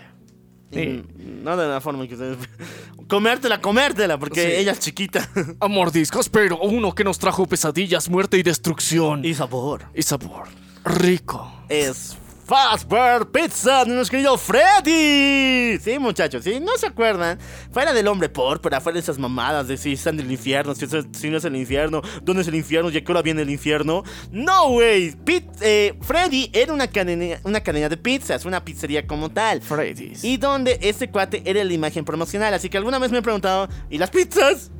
Sí. 0.72 1.02
Mm, 1.16 1.42
No 1.44 1.56
de 1.56 1.66
la 1.66 1.80
forma 1.80 2.06
que 2.06 2.14
ustedes... 2.14 2.36
Comértela, 3.08 3.58
comértela, 3.60 4.18
porque 4.18 4.42
Sí. 4.42 4.52
ella 4.56 4.72
es 4.72 4.80
chiquita. 4.80 5.26
A 5.60 5.68
mordiscos, 5.68 6.28
pero 6.28 6.58
uno 6.60 6.94
que 6.94 7.04
nos 7.04 7.18
trajo 7.18 7.46
pesadillas, 7.46 8.10
muerte 8.10 8.36
y 8.36 8.42
destrucción. 8.42 9.24
y 9.24 9.32
sabor. 9.32 9.86
y 9.94 10.02
sabor. 10.02 10.48
Rico. 10.84 11.50
es 11.70 12.16
Fastbird 12.48 13.26
Pizza 13.30 13.84
de 13.84 13.94
nuestro 13.94 14.12
querido 14.12 14.38
Freddy. 14.38 15.78
Sí, 15.78 15.98
muchachos, 15.98 16.42
si 16.44 16.58
no 16.60 16.78
se 16.78 16.86
acuerdan, 16.86 17.38
fuera 17.70 17.92
del 17.92 18.08
hombre 18.08 18.30
pórpora, 18.30 18.80
fuera 18.80 18.94
de 18.94 19.00
esas 19.00 19.18
mamadas 19.18 19.68
de 19.68 19.76
si 19.76 19.92
están 19.92 20.18
en 20.18 20.24
el 20.24 20.32
infierno, 20.32 20.74
si, 20.74 20.86
no 21.28 21.36
es 21.36 21.44
el 21.44 21.56
infierno, 21.56 22.00
dónde 22.22 22.40
es 22.40 22.48
el 22.48 22.54
infierno 22.54 22.88
y 22.88 22.96
a 22.96 23.04
qué 23.04 23.12
hora 23.12 23.20
viene 23.20 23.42
el 23.42 23.50
infierno. 23.50 24.02
No, 24.32 24.70
güey. 24.70 25.14
Eh, 25.60 25.98
Freddy 26.00 26.50
era 26.54 26.72
una 26.72 26.88
cadena, 26.88 27.38
una 27.44 27.60
cadena 27.60 27.90
de 27.90 27.98
pizzas, 27.98 28.46
una 28.46 28.64
pizzería 28.64 29.06
como 29.06 29.28
tal. 29.28 29.60
Freddy's. 29.60 30.24
Y 30.24 30.38
donde 30.38 30.78
este 30.80 31.10
cuate 31.10 31.42
era 31.44 31.62
la 31.62 31.72
imagen 31.74 32.06
promocional. 32.06 32.54
Así 32.54 32.70
que 32.70 32.78
alguna 32.78 32.98
vez 32.98 33.12
me 33.12 33.18
he 33.18 33.22
preguntado, 33.22 33.68
¿y 33.90 33.98
las 33.98 34.08
pizzas? 34.08 34.70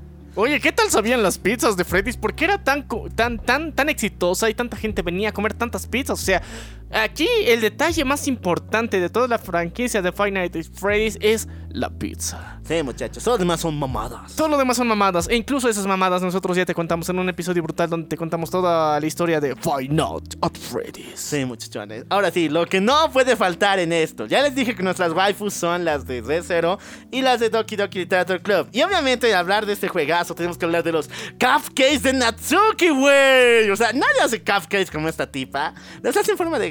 Oye, 0.40 0.60
¿qué 0.60 0.70
tal 0.70 0.88
sabían 0.88 1.22
las 1.22 1.36
pizzas 1.36 1.76
de 1.76 1.84
Freddy's? 1.84 2.16
¿Por 2.16 2.32
qué 2.32 2.44
era 2.44 2.62
tan, 2.62 2.86
tan, 3.16 3.38
tan, 3.38 3.72
tan 3.72 3.88
exitosa 3.88 4.48
y 4.48 4.54
tanta 4.54 4.76
gente 4.76 5.02
venía 5.02 5.30
a 5.30 5.32
comer 5.32 5.52
tantas 5.52 5.86
pizzas? 5.86 6.20
O 6.20 6.24
sea, 6.24 6.42
Aquí 6.90 7.28
el 7.44 7.60
detalle 7.60 8.04
más 8.04 8.26
importante 8.28 8.98
de 9.00 9.10
toda 9.10 9.28
la 9.28 9.38
franquicia 9.38 10.00
de 10.00 10.10
Five 10.10 10.30
Nights 10.30 10.56
at 10.56 10.74
Freddy's 10.74 11.18
es 11.20 11.46
la 11.70 11.90
pizza. 11.90 12.60
Sí, 12.64 12.82
muchachos, 12.82 13.22
todo 13.22 13.34
lo 13.34 13.38
demás 13.38 13.60
son 13.60 13.78
mamadas. 13.78 14.34
Todo 14.36 14.48
lo 14.48 14.58
demás 14.58 14.76
son 14.76 14.88
mamadas, 14.88 15.28
e 15.28 15.36
incluso 15.36 15.68
esas 15.68 15.86
mamadas 15.86 16.22
nosotros 16.22 16.56
ya 16.56 16.64
te 16.64 16.74
contamos 16.74 17.08
en 17.08 17.18
un 17.18 17.28
episodio 17.28 17.62
brutal 17.62 17.90
donde 17.90 18.08
te 18.08 18.16
contamos 18.16 18.50
toda 18.50 18.98
la 18.98 19.06
historia 19.06 19.40
de 19.40 19.54
Five 19.54 19.88
Nights 19.88 20.38
at 20.40 20.56
Freddy's. 20.56 21.20
Sí, 21.20 21.44
muchachones. 21.44 22.04
Ahora 22.08 22.30
sí, 22.30 22.48
lo 22.48 22.66
que 22.66 22.80
no 22.80 23.10
puede 23.12 23.36
faltar 23.36 23.78
en 23.78 23.92
esto. 23.92 24.26
Ya 24.26 24.42
les 24.42 24.54
dije 24.54 24.74
que 24.74 24.82
nuestras 24.82 25.12
waifus 25.12 25.54
son 25.54 25.84
las 25.84 26.06
de 26.06 26.22
Z0 26.22 26.78
y 27.10 27.22
las 27.22 27.40
de 27.40 27.50
Doki 27.50 27.76
Doki 27.76 28.00
Literature 28.00 28.40
Club. 28.40 28.68
Y 28.72 28.82
obviamente, 28.82 29.32
al 29.32 29.40
hablar 29.40 29.66
de 29.66 29.74
este 29.74 29.88
juegazo, 29.88 30.34
tenemos 30.34 30.56
que 30.56 30.64
hablar 30.64 30.82
de 30.82 30.92
los 30.92 31.08
cupcakes 31.38 32.00
de 32.00 32.12
Natsuki, 32.14 32.90
güey. 32.90 33.70
O 33.70 33.76
sea, 33.76 33.92
nadie 33.92 34.20
hace 34.22 34.38
cupcakes 34.40 34.90
como 34.90 35.08
esta 35.08 35.30
tipa. 35.30 35.74
Los 36.02 36.16
hace 36.16 36.32
en 36.32 36.38
forma 36.38 36.58
de 36.58 36.70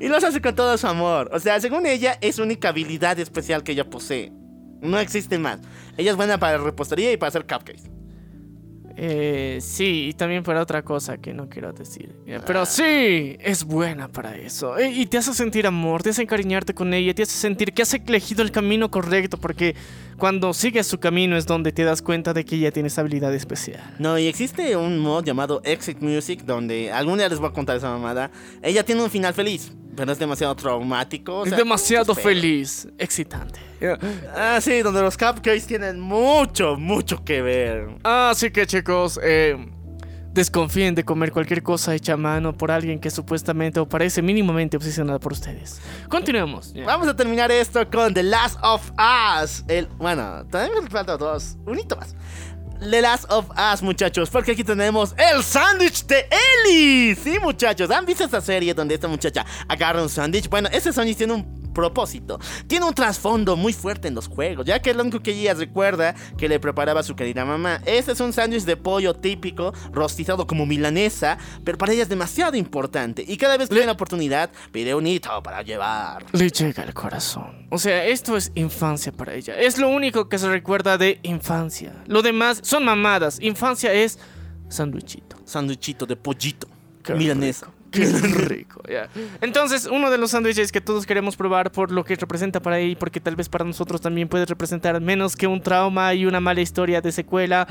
Y 0.00 0.08
los 0.08 0.24
hace 0.24 0.40
con 0.40 0.54
todo 0.54 0.76
su 0.76 0.86
amor. 0.86 1.30
O 1.32 1.40
sea, 1.40 1.60
según 1.60 1.86
ella, 1.86 2.18
es 2.20 2.38
única 2.38 2.68
habilidad 2.68 3.18
especial 3.18 3.62
que 3.62 3.72
ella 3.72 3.88
posee. 3.88 4.32
No 4.80 4.98
existe 4.98 5.38
más. 5.38 5.60
Ella 5.96 6.10
es 6.10 6.16
buena 6.16 6.38
para 6.38 6.58
repostería 6.58 7.12
y 7.12 7.16
para 7.16 7.28
hacer 7.28 7.46
cupcakes. 7.46 8.01
Eh, 8.96 9.58
sí, 9.60 10.08
y 10.08 10.12
también 10.12 10.42
para 10.42 10.60
otra 10.60 10.82
cosa 10.82 11.16
que 11.18 11.32
no 11.32 11.48
quiero 11.48 11.72
decir. 11.72 12.14
Ya, 12.26 12.40
Pero 12.44 12.66
sí, 12.66 13.36
es 13.40 13.64
buena 13.64 14.08
para 14.08 14.36
eso. 14.36 14.76
E- 14.78 14.90
Y 14.90 15.06
te 15.06 15.18
hace 15.18 15.32
sentir 15.34 15.66
amor, 15.66 16.02
te 16.02 16.10
hace 16.10 16.22
encariñarte 16.22 16.74
con 16.74 16.92
ella, 16.94 17.14
te 17.14 17.22
hace 17.22 17.36
sentir 17.36 17.72
que 17.72 17.82
has 17.82 17.94
elegido 17.94 18.42
el 18.42 18.50
camino 18.52 18.90
correcto, 18.90 19.36
porque 19.38 19.74
cuando 20.18 20.52
sigues 20.54 20.86
su 20.86 20.98
camino 21.00 21.36
es 21.36 21.46
donde 21.46 21.72
te 21.72 21.84
das 21.84 22.02
cuenta 22.02 22.32
de 22.32 22.44
que 22.44 22.56
ella 22.56 22.70
tiene 22.70 22.88
esa 22.88 23.00
habilidad 23.00 23.34
especial. 23.34 23.82
No, 23.98 24.18
y 24.18 24.26
existe 24.26 24.76
un 24.76 24.98
mod 24.98 25.24
llamado 25.24 25.60
Exit 25.64 26.00
Music 26.00 26.42
donde 26.44 26.92
algún 26.92 27.18
día 27.18 27.28
les 27.28 27.38
voy 27.38 27.48
a 27.48 27.52
contar 27.52 27.76
esa 27.76 27.90
mamada. 27.90 28.30
Ella 28.62 28.84
tiene 28.84 29.02
un 29.02 29.10
final 29.10 29.34
feliz, 29.34 29.72
pero 29.94 30.12
es 30.12 30.18
demasiado 30.18 30.54
traumático. 30.56 31.40
o 31.40 31.44
es 31.44 31.50
sea, 31.50 31.58
demasiado 31.58 32.12
es 32.12 32.18
feliz, 32.20 32.88
excitante. 32.98 33.60
Ah, 34.34 34.58
sí, 34.60 34.80
donde 34.82 35.02
los 35.02 35.16
cupcakes 35.16 35.66
tienen 35.66 36.00
mucho, 36.00 36.76
mucho 36.76 37.24
que 37.24 37.42
ver. 37.42 37.88
Así 38.04 38.50
que 38.50 38.66
chicos, 38.66 39.18
eh, 39.22 39.56
desconfíen 40.32 40.94
de 40.94 41.04
comer 41.04 41.30
cualquier 41.32 41.62
cosa 41.62 41.94
hecha 41.94 42.14
a 42.14 42.16
mano 42.16 42.56
por 42.56 42.70
alguien 42.70 42.98
que 42.98 43.10
supuestamente 43.10 43.80
o 43.80 43.88
parece 43.88 44.22
mínimamente 44.22 44.76
obsesionada 44.76 45.18
por 45.18 45.32
ustedes. 45.32 45.80
Continuemos. 46.08 46.72
Vamos 46.86 47.08
a 47.08 47.14
terminar 47.16 47.50
esto 47.50 47.88
con 47.90 48.14
The 48.14 48.22
Last 48.22 48.58
of 48.62 48.90
Us. 49.42 49.64
El, 49.68 49.86
bueno, 49.98 50.44
todavía 50.50 50.80
me 50.80 50.88
faltan 50.88 51.18
dos. 51.18 51.56
Un 51.66 51.78
hito 51.78 51.96
más. 51.96 52.14
The 52.90 53.00
Last 53.00 53.26
of 53.30 53.46
Us, 53.50 53.80
muchachos, 53.82 54.28
porque 54.28 54.52
aquí 54.52 54.64
tenemos 54.64 55.14
el 55.16 55.42
sándwich 55.44 56.04
de 56.06 56.26
Ellie. 56.66 57.14
Sí, 57.14 57.38
muchachos, 57.40 57.90
¿han 57.90 58.04
visto 58.04 58.24
esta 58.24 58.40
serie 58.40 58.74
donde 58.74 58.94
esta 58.94 59.06
muchacha 59.06 59.46
agarra 59.68 60.02
un 60.02 60.08
sándwich? 60.08 60.48
Bueno, 60.48 60.68
ese 60.72 60.92
sándwich 60.92 61.16
tiene 61.16 61.34
un 61.34 61.61
propósito. 61.72 62.38
Tiene 62.66 62.86
un 62.86 62.94
trasfondo 62.94 63.56
muy 63.56 63.72
fuerte 63.72 64.08
en 64.08 64.14
los 64.14 64.28
juegos, 64.28 64.66
ya 64.66 64.80
que 64.80 64.92
único 65.02 65.20
que 65.20 65.32
ella 65.32 65.54
recuerda 65.54 66.14
que 66.38 66.48
le 66.48 66.60
preparaba 66.60 67.02
su 67.02 67.14
querida 67.16 67.44
mamá. 67.44 67.80
Este 67.86 68.12
es 68.12 68.20
un 68.20 68.32
sándwich 68.32 68.64
de 68.64 68.76
pollo 68.76 69.14
típico, 69.14 69.72
rostizado 69.92 70.46
como 70.46 70.66
milanesa, 70.66 71.38
pero 71.64 71.78
para 71.78 71.92
ella 71.92 72.02
es 72.02 72.08
demasiado 72.08 72.56
importante. 72.56 73.24
Y 73.26 73.36
cada 73.36 73.56
vez 73.56 73.68
que 73.68 73.74
tiene 73.74 73.86
la 73.86 73.92
oportunidad, 73.92 74.50
pide 74.70 74.94
un 74.94 75.06
hito 75.06 75.42
para 75.42 75.62
llevar. 75.62 76.24
Le 76.32 76.50
llega 76.50 76.82
al 76.82 76.94
corazón. 76.94 77.66
O 77.70 77.78
sea, 77.78 78.04
esto 78.04 78.36
es 78.36 78.52
infancia 78.54 79.12
para 79.12 79.34
ella. 79.34 79.58
Es 79.58 79.78
lo 79.78 79.88
único 79.88 80.28
que 80.28 80.38
se 80.38 80.48
recuerda 80.48 80.98
de 80.98 81.18
infancia. 81.22 81.92
Lo 82.06 82.22
demás 82.22 82.60
son 82.62 82.84
mamadas. 82.84 83.38
Infancia 83.40 83.92
es 83.92 84.18
sándwichito. 84.68 85.36
Sándwichito 85.44 86.06
de 86.06 86.16
pollito. 86.16 86.68
Qué 87.02 87.14
milanesa. 87.14 87.66
rico, 87.66 87.81
Qué 87.92 88.06
rico, 88.48 88.82
ya. 88.88 89.08
Entonces, 89.40 89.86
uno 89.86 90.10
de 90.10 90.18
los 90.18 90.30
sándwiches 90.30 90.72
que 90.72 90.80
todos 90.80 91.06
queremos 91.06 91.36
probar 91.36 91.70
por 91.70 91.92
lo 91.92 92.04
que 92.04 92.16
representa 92.16 92.60
para 92.60 92.80
y 92.80 92.96
porque 92.96 93.20
tal 93.20 93.36
vez 93.36 93.48
para 93.48 93.64
nosotros 93.64 94.00
también 94.00 94.28
puede 94.28 94.46
representar 94.46 95.00
menos 95.00 95.36
que 95.36 95.46
un 95.46 95.60
trauma 95.60 96.14
y 96.14 96.26
una 96.26 96.40
mala 96.40 96.60
historia 96.60 97.00
de 97.00 97.12
secuela, 97.12 97.66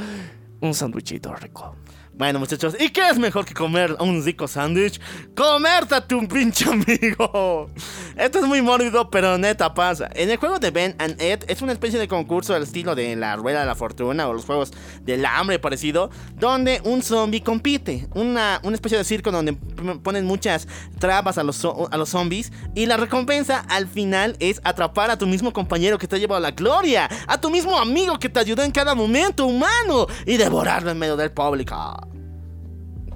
un 0.61 0.73
sándwichito 0.73 1.33
rico. 1.35 1.75
Bueno, 2.21 2.37
muchachos, 2.37 2.75
¿y 2.79 2.89
qué 2.89 3.09
es 3.09 3.17
mejor 3.17 3.45
que 3.45 3.55
comer 3.55 3.97
un 3.99 4.23
rico 4.23 4.47
sándwich? 4.47 5.01
¡Comerte 5.35 5.95
a 5.95 6.07
tu 6.07 6.27
pinche 6.27 6.69
amigo! 6.69 7.67
Esto 8.15 8.37
es 8.37 8.45
muy 8.45 8.61
mórbido, 8.61 9.09
pero 9.09 9.39
neta 9.39 9.73
pasa. 9.73 10.07
En 10.13 10.29
el 10.29 10.37
juego 10.37 10.59
de 10.59 10.69
Ben 10.69 10.95
and 10.99 11.19
Ed 11.19 11.45
es 11.47 11.63
una 11.63 11.71
especie 11.71 11.97
de 11.97 12.07
concurso 12.07 12.53
al 12.53 12.61
estilo 12.61 12.93
de 12.93 13.15
la 13.15 13.37
Rueda 13.37 13.61
de 13.61 13.65
la 13.65 13.73
Fortuna 13.73 14.27
o 14.29 14.33
los 14.33 14.45
juegos 14.45 14.71
del 15.01 15.25
hambre 15.25 15.57
parecido, 15.57 16.11
donde 16.35 16.79
un 16.83 17.01
zombie 17.01 17.41
compite. 17.41 18.07
Una, 18.13 18.61
una 18.61 18.75
especie 18.75 18.99
de 18.99 19.03
circo 19.03 19.31
donde 19.31 19.53
ponen 19.53 20.27
muchas 20.27 20.67
trabas 20.99 21.39
a 21.39 21.43
los, 21.43 21.65
a 21.65 21.97
los 21.97 22.09
zombies 22.09 22.51
y 22.75 22.85
la 22.85 22.97
recompensa 22.97 23.65
al 23.67 23.87
final 23.87 24.35
es 24.39 24.61
atrapar 24.63 25.09
a 25.09 25.17
tu 25.17 25.25
mismo 25.25 25.51
compañero 25.53 25.97
que 25.97 26.07
te 26.07 26.17
ha 26.17 26.19
llevado 26.19 26.37
a 26.37 26.41
la 26.41 26.51
gloria, 26.51 27.09
a 27.25 27.41
tu 27.41 27.49
mismo 27.49 27.79
amigo 27.79 28.19
que 28.19 28.29
te 28.29 28.39
ayudó 28.39 28.61
en 28.61 28.69
cada 28.69 28.93
momento 28.93 29.47
humano 29.47 30.05
y 30.27 30.37
devorarlo 30.37 30.91
en 30.91 30.99
medio 30.99 31.17
del 31.17 31.31
público. 31.31 32.10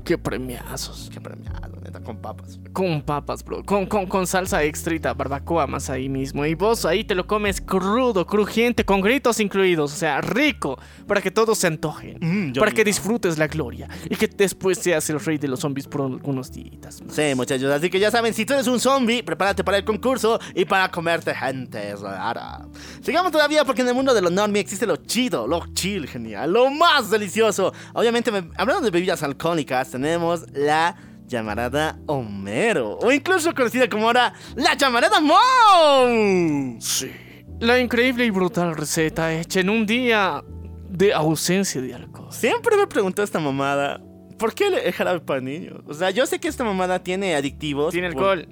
Qué 0.05 0.19
premiazos. 0.19 1.09
Qué 1.11 1.19
premiado, 1.19 1.57
neta, 1.59 1.74
con 2.05 2.17
papas. 2.17 2.59
Con 2.71 3.01
papas, 3.01 3.43
bro. 3.43 3.63
Con, 3.65 3.85
con, 3.85 4.05
con 4.05 4.25
salsa 4.27 4.63
extrita, 4.63 5.13
barbacoa 5.13 5.67
más 5.67 5.89
ahí 5.89 6.07
mismo. 6.07 6.45
Y 6.45 6.53
vos 6.55 6.85
ahí 6.85 7.03
te 7.03 7.15
lo 7.15 7.27
comes 7.27 7.59
crudo, 7.59 8.25
crujiente, 8.25 8.85
con 8.85 9.01
gritos 9.01 9.39
incluidos. 9.41 9.93
O 9.93 9.95
sea, 9.97 10.21
rico. 10.21 10.77
Para 11.07 11.21
que 11.21 11.31
todos 11.31 11.57
se 11.57 11.67
antojen. 11.67 12.17
Mm, 12.21 12.53
para 12.59 12.71
que 12.71 12.83
disfrutes 12.83 13.37
la 13.37 13.47
gloria. 13.47 13.89
Y 14.09 14.15
que 14.15 14.27
después 14.27 14.77
seas 14.79 15.09
el 15.09 15.19
rey 15.19 15.37
de 15.37 15.47
los 15.49 15.59
zombies 15.59 15.87
por 15.87 16.01
algunos 16.01 16.51
días. 16.51 17.01
más. 17.01 17.13
Sí, 17.15 17.33
muchachos, 17.35 17.71
así 17.71 17.89
que 17.89 17.99
ya 17.99 18.11
saben, 18.11 18.33
si 18.33 18.45
tú 18.45 18.53
eres 18.53 18.67
un 18.67 18.79
zombie, 18.79 19.23
prepárate 19.23 19.63
para 19.63 19.77
el 19.77 19.83
concurso 19.85 20.39
y 20.53 20.63
para 20.65 20.89
comerte 20.91 21.33
gente 21.35 21.95
rara. 21.95 22.65
Sigamos 23.01 23.31
todavía 23.31 23.65
porque 23.65 23.81
en 23.81 23.87
el 23.89 23.93
mundo 23.95 24.13
de 24.13 24.21
lo 24.21 24.29
normie 24.29 24.61
existe 24.61 24.85
lo 24.85 24.97
chido, 24.97 25.47
lo 25.47 25.65
chill, 25.73 26.07
genial, 26.07 26.51
lo 26.53 26.69
más 26.69 27.09
delicioso. 27.09 27.73
Obviamente, 27.93 28.31
me- 28.31 28.49
hablando 28.57 28.83
de 28.83 28.91
bebidas 28.91 29.23
alcohólicas, 29.23 29.89
tenemos 29.89 30.45
la 30.53 30.95
llamarada 31.27 31.97
Homero, 32.07 32.97
o 32.99 33.11
incluso 33.11 33.53
conocida 33.53 33.89
como 33.89 34.07
ahora 34.07 34.33
la 34.55 34.75
llamarada 34.75 35.19
Mo. 35.21 36.77
Sí. 36.79 37.11
La 37.59 37.79
increíble 37.79 38.25
y 38.25 38.29
brutal 38.31 38.75
receta 38.75 39.33
hecha 39.33 39.61
en 39.61 39.69
un 39.69 39.85
día 39.85 40.43
de 40.89 41.13
ausencia 41.13 41.81
de 41.81 41.93
alcohol. 41.93 42.27
Siempre 42.31 42.75
me 42.77 42.87
preguntó 42.87 43.23
esta 43.23 43.39
mamada. 43.39 44.01
¿Por 44.37 44.53
qué 44.53 44.67
el 44.67 44.91
jarabe 44.93 45.21
para 45.21 45.39
niños? 45.39 45.79
O 45.87 45.93
sea, 45.93 46.09
yo 46.11 46.25
sé 46.25 46.39
que 46.39 46.47
esta 46.49 46.63
mamada 46.65 46.99
tiene 46.99 47.35
adictivos. 47.35 47.93
Tiene 47.93 48.11
por- 48.11 48.29
alcohol. 48.31 48.47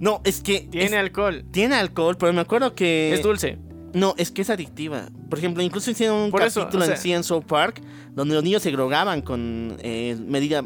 No, 0.00 0.20
es 0.24 0.40
que. 0.40 0.60
Tiene 0.70 0.86
es- 0.86 0.94
alcohol. 0.94 1.44
Tiene 1.52 1.74
alcohol, 1.76 2.16
pero 2.18 2.32
me 2.32 2.40
acuerdo 2.40 2.74
que. 2.74 3.12
Es 3.12 3.22
dulce. 3.22 3.58
No, 3.94 4.14
es 4.18 4.30
que 4.30 4.42
es 4.42 4.50
adictiva. 4.50 5.08
Por 5.30 5.38
ejemplo, 5.38 5.62
incluso 5.62 5.90
hicieron 5.90 6.16
un 6.18 6.30
Por 6.30 6.42
eso, 6.42 6.60
capítulo 6.60 6.82
o 6.82 6.86
sea- 6.86 6.96
en 6.96 7.00
sí 7.00 7.12
en 7.12 7.24
South 7.24 7.44
Park 7.46 7.80
donde 8.12 8.34
los 8.34 8.44
niños 8.44 8.62
se 8.62 8.70
drogaban 8.70 9.22
con 9.22 9.76
eh, 9.80 10.16
medida, 10.20 10.62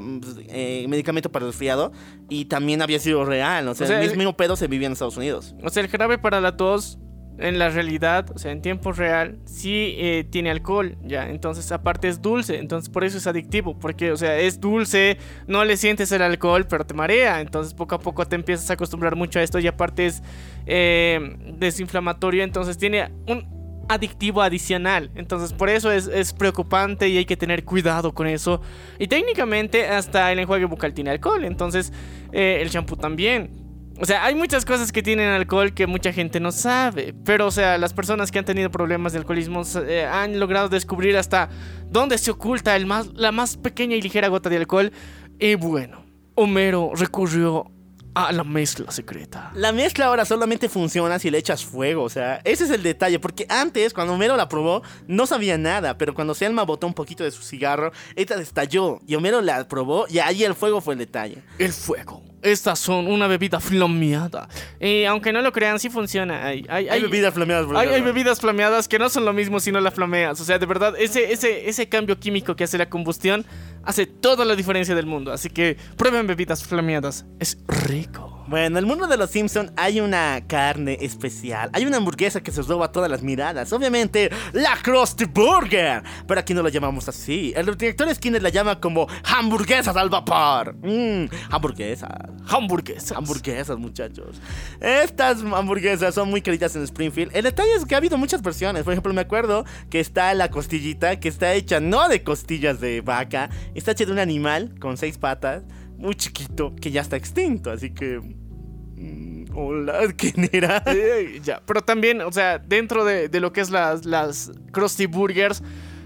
eh, 0.48 0.84
medicamento 0.88 1.30
para 1.30 1.46
resfriado 1.46 1.92
y 2.28 2.46
también 2.46 2.82
había 2.82 2.98
sido 2.98 3.24
real. 3.24 3.68
O 3.68 3.74
sea, 3.74 3.84
O 3.84 3.88
sea, 3.88 4.02
el 4.02 4.10
el- 4.10 4.16
mismo 4.16 4.36
pedo 4.36 4.56
se 4.56 4.66
vivía 4.66 4.86
en 4.86 4.92
Estados 4.94 5.16
Unidos. 5.16 5.54
O 5.62 5.70
sea, 5.70 5.82
el 5.82 5.88
jarabe 5.88 6.18
para 6.18 6.40
la 6.40 6.56
tos, 6.56 6.98
en 7.38 7.58
la 7.58 7.68
realidad, 7.68 8.30
o 8.34 8.38
sea, 8.38 8.52
en 8.52 8.62
tiempo 8.62 8.92
real, 8.92 9.38
sí 9.44 9.94
eh, 9.96 10.26
tiene 10.28 10.50
alcohol, 10.50 10.96
ya. 11.02 11.28
Entonces, 11.28 11.70
aparte 11.72 12.08
es 12.08 12.20
dulce, 12.20 12.58
entonces 12.58 12.90
por 12.90 13.04
eso 13.04 13.18
es 13.18 13.26
adictivo, 13.26 13.78
porque, 13.78 14.12
o 14.12 14.16
sea, 14.16 14.36
es 14.38 14.60
dulce, 14.60 15.18
no 15.46 15.64
le 15.64 15.76
sientes 15.76 16.10
el 16.12 16.22
alcohol, 16.22 16.66
pero 16.68 16.84
te 16.84 16.94
marea. 16.94 17.40
Entonces, 17.40 17.74
poco 17.74 17.94
a 17.94 18.00
poco 18.00 18.26
te 18.26 18.36
empiezas 18.36 18.68
a 18.70 18.74
acostumbrar 18.74 19.16
mucho 19.16 19.38
a 19.38 19.42
esto 19.42 19.58
y 19.58 19.66
aparte 19.66 20.06
es 20.06 20.22
eh, 20.66 21.36
desinflamatorio, 21.58 22.42
entonces 22.42 22.76
tiene 22.76 23.10
un 23.26 23.58
adictivo 23.88 24.42
adicional. 24.42 25.10
Entonces, 25.14 25.52
por 25.52 25.70
eso 25.70 25.90
es, 25.90 26.32
preocupante 26.32 27.08
y 27.08 27.18
hay 27.18 27.24
que 27.24 27.36
tener 27.36 27.64
cuidado 27.64 28.12
con 28.12 28.26
eso. 28.26 28.60
Y 28.98 29.06
técnicamente, 29.08 29.88
hasta 29.88 30.30
el 30.32 30.40
enjuague 30.40 30.66
bucal 30.66 30.92
tiene 30.92 31.10
alcohol, 31.10 31.44
entonces 31.44 31.92
eh, 32.32 32.58
el 32.60 32.68
shampoo 32.68 32.96
también. 32.96 33.67
O 34.00 34.06
sea, 34.06 34.24
hay 34.24 34.34
muchas 34.34 34.64
cosas 34.64 34.92
que 34.92 35.02
tienen 35.02 35.28
alcohol 35.30 35.74
que 35.74 35.86
mucha 35.86 36.12
gente 36.12 36.38
no 36.38 36.52
sabe. 36.52 37.14
Pero, 37.24 37.46
o 37.46 37.50
sea, 37.50 37.78
las 37.78 37.92
personas 37.92 38.30
que 38.30 38.38
han 38.38 38.44
tenido 38.44 38.70
problemas 38.70 39.12
de 39.12 39.18
alcoholismo 39.18 39.62
eh, 39.86 40.04
han 40.04 40.38
logrado 40.38 40.68
descubrir 40.68 41.16
hasta 41.16 41.48
dónde 41.90 42.16
se 42.18 42.30
oculta 42.30 42.76
el 42.76 42.86
más, 42.86 43.08
la 43.14 43.32
más 43.32 43.56
pequeña 43.56 43.96
y 43.96 44.02
ligera 44.02 44.28
gota 44.28 44.48
de 44.48 44.58
alcohol. 44.58 44.92
Y 45.40 45.56
bueno, 45.56 46.04
Homero 46.36 46.92
recurrió 46.94 47.72
a 48.14 48.32
la 48.32 48.44
mezcla 48.44 48.90
secreta. 48.90 49.50
La 49.54 49.72
mezcla 49.72 50.06
ahora 50.06 50.24
solamente 50.24 50.68
funciona 50.68 51.18
si 51.18 51.30
le 51.30 51.38
echas 51.38 51.64
fuego, 51.64 52.02
o 52.02 52.08
sea, 52.08 52.40
ese 52.44 52.64
es 52.64 52.70
el 52.70 52.82
detalle, 52.82 53.20
porque 53.20 53.46
antes, 53.48 53.94
cuando 53.94 54.14
Homero 54.14 54.36
la 54.36 54.48
probó, 54.48 54.82
no 55.06 55.26
sabía 55.26 55.56
nada, 55.56 55.96
pero 55.98 56.14
cuando 56.14 56.34
Selma 56.34 56.64
botó 56.64 56.86
un 56.86 56.94
poquito 56.94 57.22
de 57.22 57.30
su 57.30 57.42
cigarro, 57.42 57.92
esta 58.16 58.34
estalló, 58.40 58.98
y 59.06 59.14
Homero 59.14 59.40
la 59.40 59.68
probó, 59.68 60.06
y 60.08 60.18
ahí 60.18 60.42
el 60.42 60.54
fuego 60.54 60.80
fue 60.80 60.94
el 60.94 60.98
detalle. 60.98 61.42
El 61.58 61.72
fuego. 61.72 62.22
Estas 62.42 62.78
son 62.78 63.08
una 63.08 63.26
bebida 63.26 63.60
flameada. 63.60 64.48
Y 64.80 65.04
aunque 65.04 65.32
no 65.32 65.42
lo 65.42 65.52
crean, 65.52 65.78
sí 65.80 65.90
funciona. 65.90 66.44
Hay, 66.44 66.64
hay, 66.68 66.88
Hay 66.88 67.02
bebidas 67.02 67.34
flameadas, 67.34 67.66
Hay, 67.74 67.88
hay 67.88 68.00
bebidas 68.00 68.40
flameadas 68.40 68.88
que 68.88 68.98
no 68.98 69.08
son 69.08 69.24
lo 69.24 69.32
mismo 69.32 69.60
si 69.60 69.72
no 69.72 69.80
la 69.80 69.90
flameas. 69.90 70.40
O 70.40 70.44
sea, 70.44 70.58
de 70.58 70.66
verdad, 70.66 70.94
ese, 70.98 71.32
ese, 71.32 71.68
ese 71.68 71.88
cambio 71.88 72.18
químico 72.18 72.54
que 72.54 72.64
hace 72.64 72.78
la 72.78 72.88
combustión 72.88 73.44
hace 73.84 74.06
toda 74.06 74.44
la 74.44 74.54
diferencia 74.54 74.94
del 74.94 75.06
mundo. 75.06 75.32
Así 75.32 75.50
que 75.50 75.76
prueben 75.96 76.26
bebidas 76.26 76.62
flameadas. 76.62 77.24
Es 77.38 77.58
rico. 77.66 78.44
Bueno, 78.48 78.66
en 78.66 78.76
el 78.78 78.86
mundo 78.86 79.06
de 79.06 79.18
los 79.18 79.30
Simpsons 79.30 79.72
hay 79.76 80.00
una 80.00 80.40
carne 80.46 80.96
especial. 81.02 81.68
Hay 81.74 81.84
una 81.84 81.98
hamburguesa 81.98 82.40
que 82.40 82.50
se 82.50 82.62
roba 82.62 82.90
todas 82.90 83.10
las 83.10 83.22
miradas. 83.22 83.70
Obviamente, 83.74 84.30
la 84.54 84.74
Krusty 84.82 85.26
Burger. 85.26 86.02
Pero 86.26 86.40
aquí 86.40 86.54
no 86.54 86.62
la 86.62 86.70
llamamos 86.70 87.06
así. 87.08 87.52
El 87.54 87.66
director 87.76 88.12
Skinner 88.14 88.42
la 88.42 88.48
llama 88.48 88.80
como 88.80 89.06
hamburguesas 89.24 89.94
al 89.96 90.08
vapor. 90.08 90.76
Mmm, 90.76 91.26
hamburguesas. 91.50 92.27
Hamburguesas. 92.48 93.12
Hamburguesas, 93.12 93.78
muchachos. 93.78 94.40
Estas 94.80 95.42
hamburguesas 95.42 96.14
son 96.14 96.30
muy 96.30 96.42
queridas 96.42 96.74
en 96.76 96.82
Springfield. 96.82 97.34
El 97.34 97.44
detalle 97.44 97.74
es 97.74 97.84
que 97.84 97.94
ha 97.94 97.98
habido 97.98 98.18
muchas 98.18 98.42
versiones. 98.42 98.84
Por 98.84 98.92
ejemplo, 98.92 99.12
me 99.12 99.20
acuerdo 99.20 99.64
que 99.90 100.00
está 100.00 100.32
la 100.34 100.50
costillita, 100.50 101.20
que 101.20 101.28
está 101.28 101.54
hecha 101.54 101.80
no 101.80 102.08
de 102.08 102.22
costillas 102.22 102.80
de 102.80 103.00
vaca, 103.00 103.50
está 103.74 103.92
hecha 103.92 104.06
de 104.06 104.12
un 104.12 104.18
animal 104.18 104.74
con 104.80 104.96
seis 104.96 105.18
patas, 105.18 105.64
muy 105.96 106.14
chiquito, 106.14 106.74
que 106.76 106.90
ya 106.90 107.00
está 107.00 107.16
extinto. 107.16 107.70
Así 107.70 107.90
que. 107.90 108.20
mm, 108.20 109.46
hola, 109.54 110.00
¿quién 110.16 110.48
era? 110.52 110.82
Eh, 110.86 111.40
ya, 111.42 111.62
pero 111.66 111.82
también, 111.82 112.20
o 112.20 112.32
sea, 112.32 112.58
dentro 112.58 113.04
de, 113.04 113.28
de 113.28 113.40
lo 113.40 113.52
que 113.52 113.60
es 113.60 113.70
las, 113.70 114.04
las 114.04 114.52
Krusty 114.72 115.06
Burgers, 115.06 115.62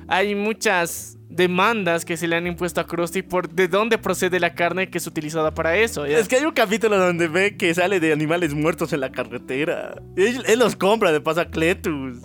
hay 0.08 0.34
muchas 0.34 1.18
demandas 1.34 2.04
que 2.04 2.16
se 2.16 2.28
le 2.28 2.36
han 2.36 2.46
impuesto 2.46 2.80
a 2.80 2.86
Krusty 2.86 3.22
por 3.22 3.48
de 3.48 3.68
dónde 3.68 3.98
procede 3.98 4.38
la 4.38 4.54
carne 4.54 4.90
que 4.90 4.98
es 4.98 5.06
utilizada 5.06 5.52
para 5.52 5.76
eso. 5.76 6.06
¿ya? 6.06 6.18
Es 6.18 6.28
que 6.28 6.36
hay 6.36 6.44
un 6.44 6.52
capítulo 6.52 6.98
donde 6.98 7.28
ve 7.28 7.56
que 7.56 7.74
sale 7.74 8.00
de 8.00 8.12
animales 8.12 8.54
muertos 8.54 8.92
en 8.92 9.00
la 9.00 9.10
carretera. 9.10 9.94
Él, 10.16 10.42
él 10.46 10.58
los 10.58 10.76
compra 10.76 11.12
de 11.12 11.20
Pasacletus. 11.20 12.18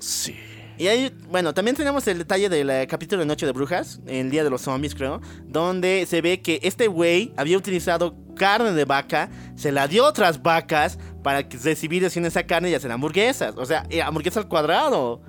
Sí. 0.00 0.34
Y 0.76 0.88
ahí, 0.88 1.12
bueno, 1.30 1.54
también 1.54 1.76
tenemos 1.76 2.06
el 2.08 2.18
detalle 2.18 2.48
del 2.48 2.68
eh, 2.68 2.86
capítulo 2.88 3.20
de 3.20 3.26
Noche 3.26 3.46
de 3.46 3.52
Brujas, 3.52 4.00
el 4.06 4.30
Día 4.30 4.42
de 4.42 4.50
los 4.50 4.62
Zombies, 4.62 4.96
creo, 4.96 5.20
donde 5.44 6.04
se 6.08 6.20
ve 6.20 6.42
que 6.42 6.58
este 6.64 6.88
güey 6.88 7.32
había 7.36 7.56
utilizado 7.56 8.16
carne 8.34 8.72
de 8.72 8.84
vaca, 8.84 9.30
se 9.54 9.70
la 9.70 9.86
dio 9.86 10.04
a 10.04 10.08
otras 10.08 10.42
vacas 10.42 10.98
para 11.22 11.48
que 11.48 11.58
recibir 11.58 12.04
así 12.04 12.18
esa 12.18 12.42
carne 12.44 12.70
y 12.70 12.74
hacer 12.74 12.90
hamburguesas. 12.90 13.54
O 13.56 13.64
sea, 13.64 13.86
eh, 13.88 14.02
hamburguesa 14.02 14.40
al 14.40 14.48
cuadrado. 14.48 15.22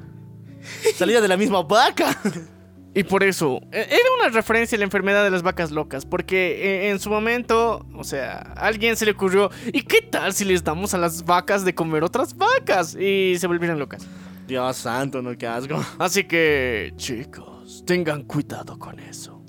Salida 0.95 1.21
de 1.21 1.27
la 1.27 1.37
misma 1.37 1.61
vaca. 1.61 2.19
Y 2.95 3.03
por 3.03 3.25
eso, 3.25 3.59
eh, 3.73 3.85
era 3.89 4.09
una 4.21 4.29
referencia 4.29 4.77
a 4.77 4.79
la 4.79 4.85
enfermedad 4.85 5.25
de 5.25 5.29
las 5.29 5.43
vacas 5.43 5.69
locas, 5.69 6.05
porque 6.05 6.85
eh, 6.85 6.89
en 6.91 6.99
su 6.99 7.09
momento, 7.09 7.85
o 7.93 8.05
sea, 8.05 8.53
a 8.55 8.67
alguien 8.67 8.95
se 8.95 9.03
le 9.03 9.11
ocurrió, 9.11 9.51
¿y 9.67 9.81
qué 9.81 10.01
tal 10.01 10.31
si 10.33 10.45
les 10.45 10.63
damos 10.63 10.93
a 10.93 10.97
las 10.97 11.25
vacas 11.25 11.65
de 11.65 11.75
comer 11.75 12.05
otras 12.05 12.37
vacas? 12.37 12.95
Y 12.95 13.35
se 13.37 13.47
volvieron 13.47 13.77
locas. 13.79 14.07
Dios 14.47 14.77
santo, 14.77 15.21
no, 15.21 15.37
qué 15.37 15.45
asco. 15.45 15.83
Así 15.99 16.23
que, 16.23 16.93
chicos, 16.95 17.83
tengan 17.85 18.23
cuidado 18.23 18.79
con 18.79 18.97
eso. 19.01 19.43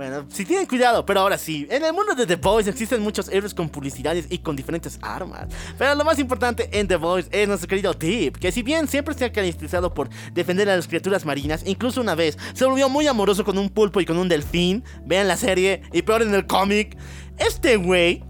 Bueno, 0.00 0.24
si 0.30 0.46
tienen 0.46 0.64
cuidado, 0.64 1.04
pero 1.04 1.20
ahora 1.20 1.36
sí, 1.36 1.66
en 1.68 1.84
el 1.84 1.92
mundo 1.92 2.14
de 2.14 2.26
The 2.26 2.36
Voice 2.36 2.70
existen 2.70 3.02
muchos 3.02 3.28
héroes 3.28 3.52
con 3.52 3.68
publicidades 3.68 4.24
y 4.30 4.38
con 4.38 4.56
diferentes 4.56 4.98
armas. 5.02 5.48
Pero 5.76 5.94
lo 5.94 6.06
más 6.06 6.18
importante 6.18 6.70
en 6.72 6.88
The 6.88 6.96
Voice 6.96 7.28
es 7.30 7.46
nuestro 7.46 7.68
querido 7.68 7.92
Tip, 7.92 8.38
que 8.38 8.50
si 8.50 8.62
bien 8.62 8.88
siempre 8.88 9.12
se 9.12 9.26
ha 9.26 9.30
caracterizado 9.30 9.92
por 9.92 10.08
defender 10.32 10.70
a 10.70 10.76
las 10.76 10.88
criaturas 10.88 11.26
marinas, 11.26 11.64
incluso 11.66 12.00
una 12.00 12.14
vez 12.14 12.38
se 12.54 12.64
volvió 12.64 12.88
muy 12.88 13.06
amoroso 13.08 13.44
con 13.44 13.58
un 13.58 13.68
pulpo 13.68 14.00
y 14.00 14.06
con 14.06 14.16
un 14.16 14.30
delfín, 14.30 14.84
vean 15.04 15.28
la 15.28 15.36
serie, 15.36 15.82
y 15.92 16.00
peor 16.00 16.22
en 16.22 16.34
el 16.34 16.46
cómic, 16.46 16.96
este 17.36 17.76
güey 17.76 18.24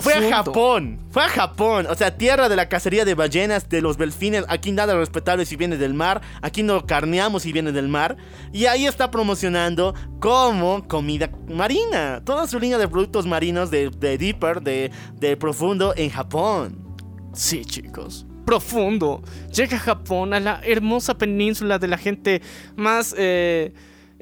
fue 0.00 0.14
a. 0.14 0.30
Japón, 0.30 0.98
fue 1.10 1.24
a 1.24 1.28
Japón, 1.28 1.86
o 1.88 1.94
sea, 1.94 2.16
tierra 2.16 2.48
de 2.48 2.56
la 2.56 2.68
cacería 2.68 3.04
de 3.04 3.14
ballenas, 3.14 3.68
de 3.68 3.80
los 3.82 3.98
delfines, 3.98 4.44
aquí 4.48 4.72
nada 4.72 4.94
respetable 4.94 5.44
si 5.44 5.56
viene 5.56 5.76
del 5.76 5.94
mar, 5.94 6.22
aquí 6.40 6.62
no 6.62 6.86
carneamos 6.86 7.42
si 7.42 7.52
viene 7.52 7.72
del 7.72 7.88
mar, 7.88 8.16
y 8.52 8.66
ahí 8.66 8.86
está 8.86 9.10
promocionando 9.10 9.94
como 10.20 10.86
comida 10.86 11.30
marina, 11.48 12.22
toda 12.24 12.46
su 12.46 12.58
línea 12.58 12.78
de 12.78 12.88
productos 12.88 13.26
marinos 13.26 13.70
de, 13.70 13.90
de 13.90 14.18
Deeper, 14.18 14.62
de, 14.62 14.90
de 15.14 15.36
Profundo 15.36 15.94
en 15.96 16.10
Japón. 16.10 16.78
Sí, 17.34 17.64
chicos. 17.64 18.26
Profundo. 18.44 19.22
Llega 19.54 19.76
a 19.76 19.80
Japón, 19.80 20.34
a 20.34 20.40
la 20.40 20.60
hermosa 20.64 21.16
península 21.16 21.78
de 21.78 21.88
la 21.88 21.96
gente 21.96 22.42
más 22.76 23.14
eh, 23.16 23.72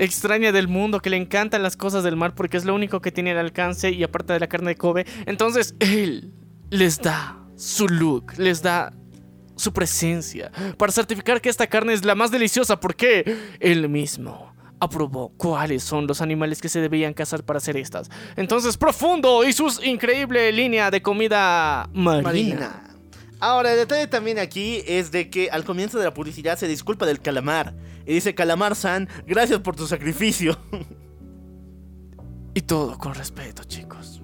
extraña 0.00 0.50
del 0.50 0.66
mundo, 0.66 1.00
que 1.00 1.10
le 1.10 1.16
encantan 1.16 1.62
las 1.62 1.76
cosas 1.76 2.02
del 2.02 2.16
mar 2.16 2.34
porque 2.34 2.56
es 2.56 2.64
lo 2.64 2.74
único 2.74 3.00
que 3.00 3.12
tiene 3.12 3.32
al 3.32 3.38
alcance 3.38 3.90
y 3.90 4.02
aparte 4.02 4.32
de 4.32 4.40
la 4.40 4.48
carne 4.48 4.70
de 4.70 4.76
Kobe. 4.76 5.06
Entonces, 5.26 5.74
él 5.78 6.32
les 6.70 7.00
da 7.00 7.38
su 7.54 7.86
look, 7.86 8.32
les 8.38 8.62
da 8.62 8.92
su 9.56 9.72
presencia 9.74 10.50
para 10.78 10.90
certificar 10.90 11.42
que 11.42 11.50
esta 11.50 11.66
carne 11.66 11.92
es 11.92 12.02
la 12.04 12.14
más 12.14 12.30
deliciosa 12.30 12.80
porque 12.80 13.36
él 13.60 13.90
mismo 13.90 14.54
aprobó 14.80 15.34
cuáles 15.36 15.82
son 15.82 16.06
los 16.06 16.22
animales 16.22 16.62
que 16.62 16.70
se 16.70 16.80
debían 16.80 17.12
cazar 17.12 17.44
para 17.44 17.58
hacer 17.58 17.76
estas. 17.76 18.10
Entonces, 18.36 18.78
Profundo 18.78 19.44
y 19.44 19.52
su 19.52 19.70
increíble 19.84 20.50
línea 20.50 20.90
de 20.90 21.02
comida 21.02 21.90
marina. 21.92 22.22
Marina. 22.22 22.89
Ahora, 23.40 23.72
el 23.72 23.78
detalle 23.78 24.06
también 24.06 24.38
aquí 24.38 24.82
es 24.86 25.10
de 25.10 25.30
que 25.30 25.50
al 25.50 25.64
comienzo 25.64 25.98
de 25.98 26.04
la 26.04 26.14
publicidad 26.14 26.58
se 26.58 26.68
disculpa 26.68 27.06
del 27.06 27.20
calamar. 27.20 27.74
Y 28.06 28.12
dice, 28.14 28.34
calamar-san, 28.34 29.08
gracias 29.26 29.60
por 29.60 29.76
tu 29.76 29.86
sacrificio. 29.86 30.58
Y 32.52 32.62
todo 32.62 32.98
con 32.98 33.14
respeto, 33.14 33.62
chicos. 33.62 34.19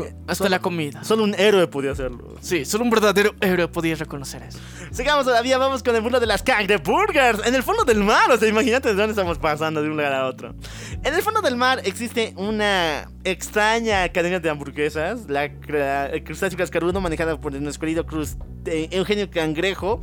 Eh, 0.00 0.14
Hasta 0.22 0.34
solo- 0.44 0.50
la 0.50 0.58
comida. 0.60 1.04
Solo 1.04 1.24
un 1.24 1.34
héroe 1.34 1.66
podía 1.66 1.92
hacerlo. 1.92 2.34
Sí, 2.40 2.64
solo 2.64 2.84
un 2.84 2.90
verdadero 2.90 3.34
héroe 3.40 3.68
podía 3.68 3.94
reconocer 3.94 4.42
eso. 4.42 4.58
Sigamos 4.90 5.24
todavía, 5.24 5.58
vamos 5.58 5.82
con 5.82 5.94
el 5.96 6.02
mundo 6.02 6.20
de 6.20 6.26
las 6.26 6.42
cangreburgers. 6.42 7.46
En 7.46 7.54
el 7.54 7.62
fondo 7.62 7.84
del 7.84 7.98
mar, 7.98 8.30
o 8.30 8.36
sea, 8.36 8.48
imagínate 8.48 8.88
de 8.88 8.94
dónde 8.94 9.10
estamos 9.12 9.38
pasando 9.38 9.82
de 9.82 9.88
un 9.88 9.96
lugar 9.96 10.12
a 10.12 10.26
otro. 10.26 10.54
En 11.02 11.14
el 11.14 11.22
fondo 11.22 11.40
del 11.40 11.56
mar 11.56 11.80
existe 11.84 12.32
una 12.36 13.08
extraña 13.24 14.08
cadena 14.10 14.38
de 14.40 14.50
hamburguesas, 14.50 15.28
la 15.28 15.48
cra- 15.48 16.10
el 16.12 16.24
crustáceo 16.24 16.58
cascarudo 16.58 17.00
manejada 17.00 17.38
por 17.40 17.52
nuestro 17.60 17.80
querido 17.80 18.06
cruz, 18.06 18.36
eh, 18.66 18.88
Eugenio 18.90 19.30
Cangrejo. 19.30 20.00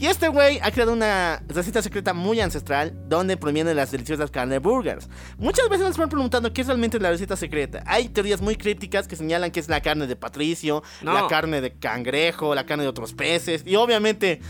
Y 0.00 0.06
este 0.06 0.28
güey 0.28 0.58
ha 0.62 0.70
creado 0.70 0.94
una 0.94 1.42
receta 1.46 1.82
secreta 1.82 2.14
muy 2.14 2.40
ancestral 2.40 2.94
donde 3.06 3.36
provienen 3.36 3.76
las 3.76 3.90
deliciosas 3.90 4.30
cangreburgers. 4.30 5.10
Muchas 5.36 5.68
veces 5.68 5.86
nos 5.86 5.98
van 5.98 6.08
preguntando 6.08 6.50
qué 6.54 6.62
es 6.62 6.66
realmente 6.68 6.98
la 6.98 7.10
receta 7.10 7.36
secreta. 7.36 7.82
Hay 7.84 8.08
teorías 8.08 8.40
muy 8.40 8.56
crípticas 8.56 9.06
que 9.06 9.14
señalan 9.14 9.50
que 9.50 9.60
es 9.60 9.68
la 9.68 9.82
carne 9.82 10.06
de 10.06 10.16
Patricio, 10.16 10.82
No. 11.02 11.12
la 11.12 11.26
carne 11.28 11.60
de 11.60 11.72
cangrejo, 11.74 12.54
la 12.54 12.64
carne 12.64 12.84
de 12.84 12.88
otros 12.88 13.12
peces. 13.12 13.62
Y 13.66 13.76
obviamente, 13.76 14.40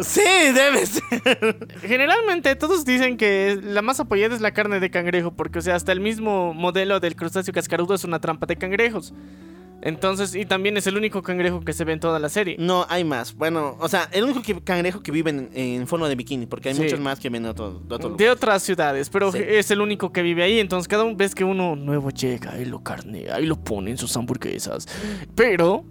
sí, 0.00 0.20
debe 0.52 0.84
ser. 0.84 1.68
Generalmente 1.82 2.56
todos 2.56 2.84
dicen 2.84 3.16
que 3.16 3.60
la 3.62 3.82
más 3.82 4.00
apoyada 4.00 4.34
es 4.34 4.40
la 4.40 4.50
carne 4.50 4.80
de 4.80 4.90
cangrejo, 4.90 5.30
porque 5.36 5.60
o 5.60 5.62
sea, 5.62 5.76
hasta 5.76 5.92
el 5.92 6.00
mismo 6.00 6.52
modelo 6.52 6.98
del 6.98 7.14
crustáceo 7.14 7.54
cascarudo 7.54 7.94
es 7.94 8.02
una 8.02 8.20
trampa 8.20 8.46
de 8.46 8.56
cangrejos. 8.56 9.14
Entonces, 9.86 10.34
y 10.34 10.44
también 10.46 10.76
es 10.76 10.86
el 10.86 10.96
único 10.96 11.22
cangrejo 11.22 11.60
que 11.60 11.72
se 11.72 11.84
ve 11.84 11.92
en 11.92 12.00
toda 12.00 12.18
la 12.18 12.28
serie. 12.28 12.56
No, 12.58 12.84
hay 12.88 13.04
más. 13.04 13.34
Bueno, 13.34 13.76
o 13.80 13.88
sea, 13.88 14.08
el 14.12 14.24
único 14.24 14.42
que- 14.42 14.60
cangrejo 14.62 15.00
que 15.02 15.12
vive 15.12 15.30
en, 15.30 15.50
en 15.54 15.86
forma 15.86 16.08
de 16.08 16.16
bikini, 16.16 16.46
porque 16.46 16.70
hay 16.70 16.74
Sí. 16.74 16.82
muchos 16.82 16.98
más 17.00 17.20
que 17.20 17.28
vienen 17.28 17.44
de 17.44 17.50
otro, 17.50 17.80
de 17.86 17.94
otro 17.94 18.10
De 18.10 18.28
otras 18.30 18.62
ciudades, 18.62 19.08
pero 19.10 19.30
Sí. 19.32 19.38
es 19.40 19.70
el 19.70 19.80
único 19.80 20.12
que 20.12 20.22
vive 20.22 20.42
ahí. 20.42 20.58
Entonces, 20.58 20.88
cada 20.88 21.04
vez 21.14 21.34
que 21.34 21.44
uno 21.44 21.76
nuevo 21.76 22.10
llega 22.10 22.58
y 22.60 22.64
lo 22.64 22.82
carnea 22.82 23.38
y 23.40 23.46
lo 23.46 23.56
pone 23.56 23.92
en 23.92 23.98
sus 23.98 24.16
hamburguesas. 24.16 24.86
Pero 25.34 25.84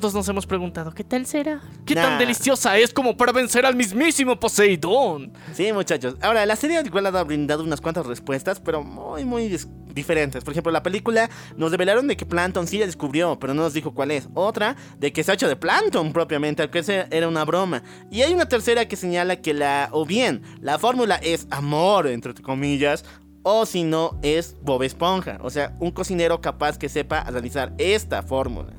todos 0.00 0.14
nos 0.14 0.28
hemos 0.28 0.46
preguntado: 0.46 0.92
¿qué 0.92 1.04
tal 1.04 1.26
será? 1.26 1.60
¿Qué 1.84 1.94
Nah. 1.94 2.02
tan 2.02 2.18
deliciosa 2.18 2.76
es 2.78 2.92
como 2.92 3.16
para 3.16 3.32
vencer 3.32 3.66
al 3.66 3.74
mismísimo 3.76 4.38
Poseidón? 4.38 5.32
Sí, 5.54 5.72
muchachos. 5.72 6.16
Ahora, 6.20 6.44
la 6.46 6.56
serie 6.56 6.80
igual 6.84 7.06
ha 7.06 7.22
brindado 7.24 7.62
unas 7.64 7.80
cuantas 7.80 8.06
respuestas, 8.06 8.60
pero 8.60 8.82
muy, 8.82 9.24
muy 9.24 9.54
diferentes. 9.92 10.42
Por 10.44 10.52
ejemplo, 10.52 10.72
la 10.72 10.82
película 10.82 11.28
nos 11.56 11.70
revelaron 11.70 12.06
de 12.06 12.16
que 12.16 12.24
Plankton 12.26 12.66
sí 12.66 12.78
la 12.78 12.86
descubrió, 12.86 13.38
pero 13.38 13.54
no 13.54 13.62
nos 13.62 13.74
dijo 13.74 13.92
cuál 13.94 14.10
es. 14.10 14.28
Otra, 14.34 14.76
de 14.98 15.12
que 15.12 15.20
está 15.20 15.34
hecho 15.34 15.48
de 15.48 15.56
Plankton 15.56 16.12
propiamente, 16.12 16.62
aunque 16.62 16.78
esa 16.80 17.02
era 17.10 17.28
una 17.28 17.44
broma. 17.44 17.82
Y 18.10 18.22
hay 18.22 18.32
una 18.32 18.46
tercera 18.46 18.86
que 18.86 18.96
señala 18.96 19.36
que 19.36 19.52
la, 19.54 19.88
o 19.92 20.04
bien, 20.06 20.42
la 20.60 20.78
fórmula 20.78 21.16
es 21.16 21.46
amor, 21.50 22.06
entre 22.06 22.34
comillas, 22.34 23.04
o 23.42 23.66
si 23.66 23.82
no, 23.82 24.18
es 24.22 24.56
Bob 24.62 24.82
Esponja. 24.84 25.38
O 25.42 25.50
sea, 25.50 25.74
un 25.80 25.90
cocinero 25.90 26.40
capaz 26.40 26.78
que 26.78 26.88
sepa 26.88 27.24
realizar 27.24 27.72
esta 27.78 28.22
fórmula. 28.22 28.72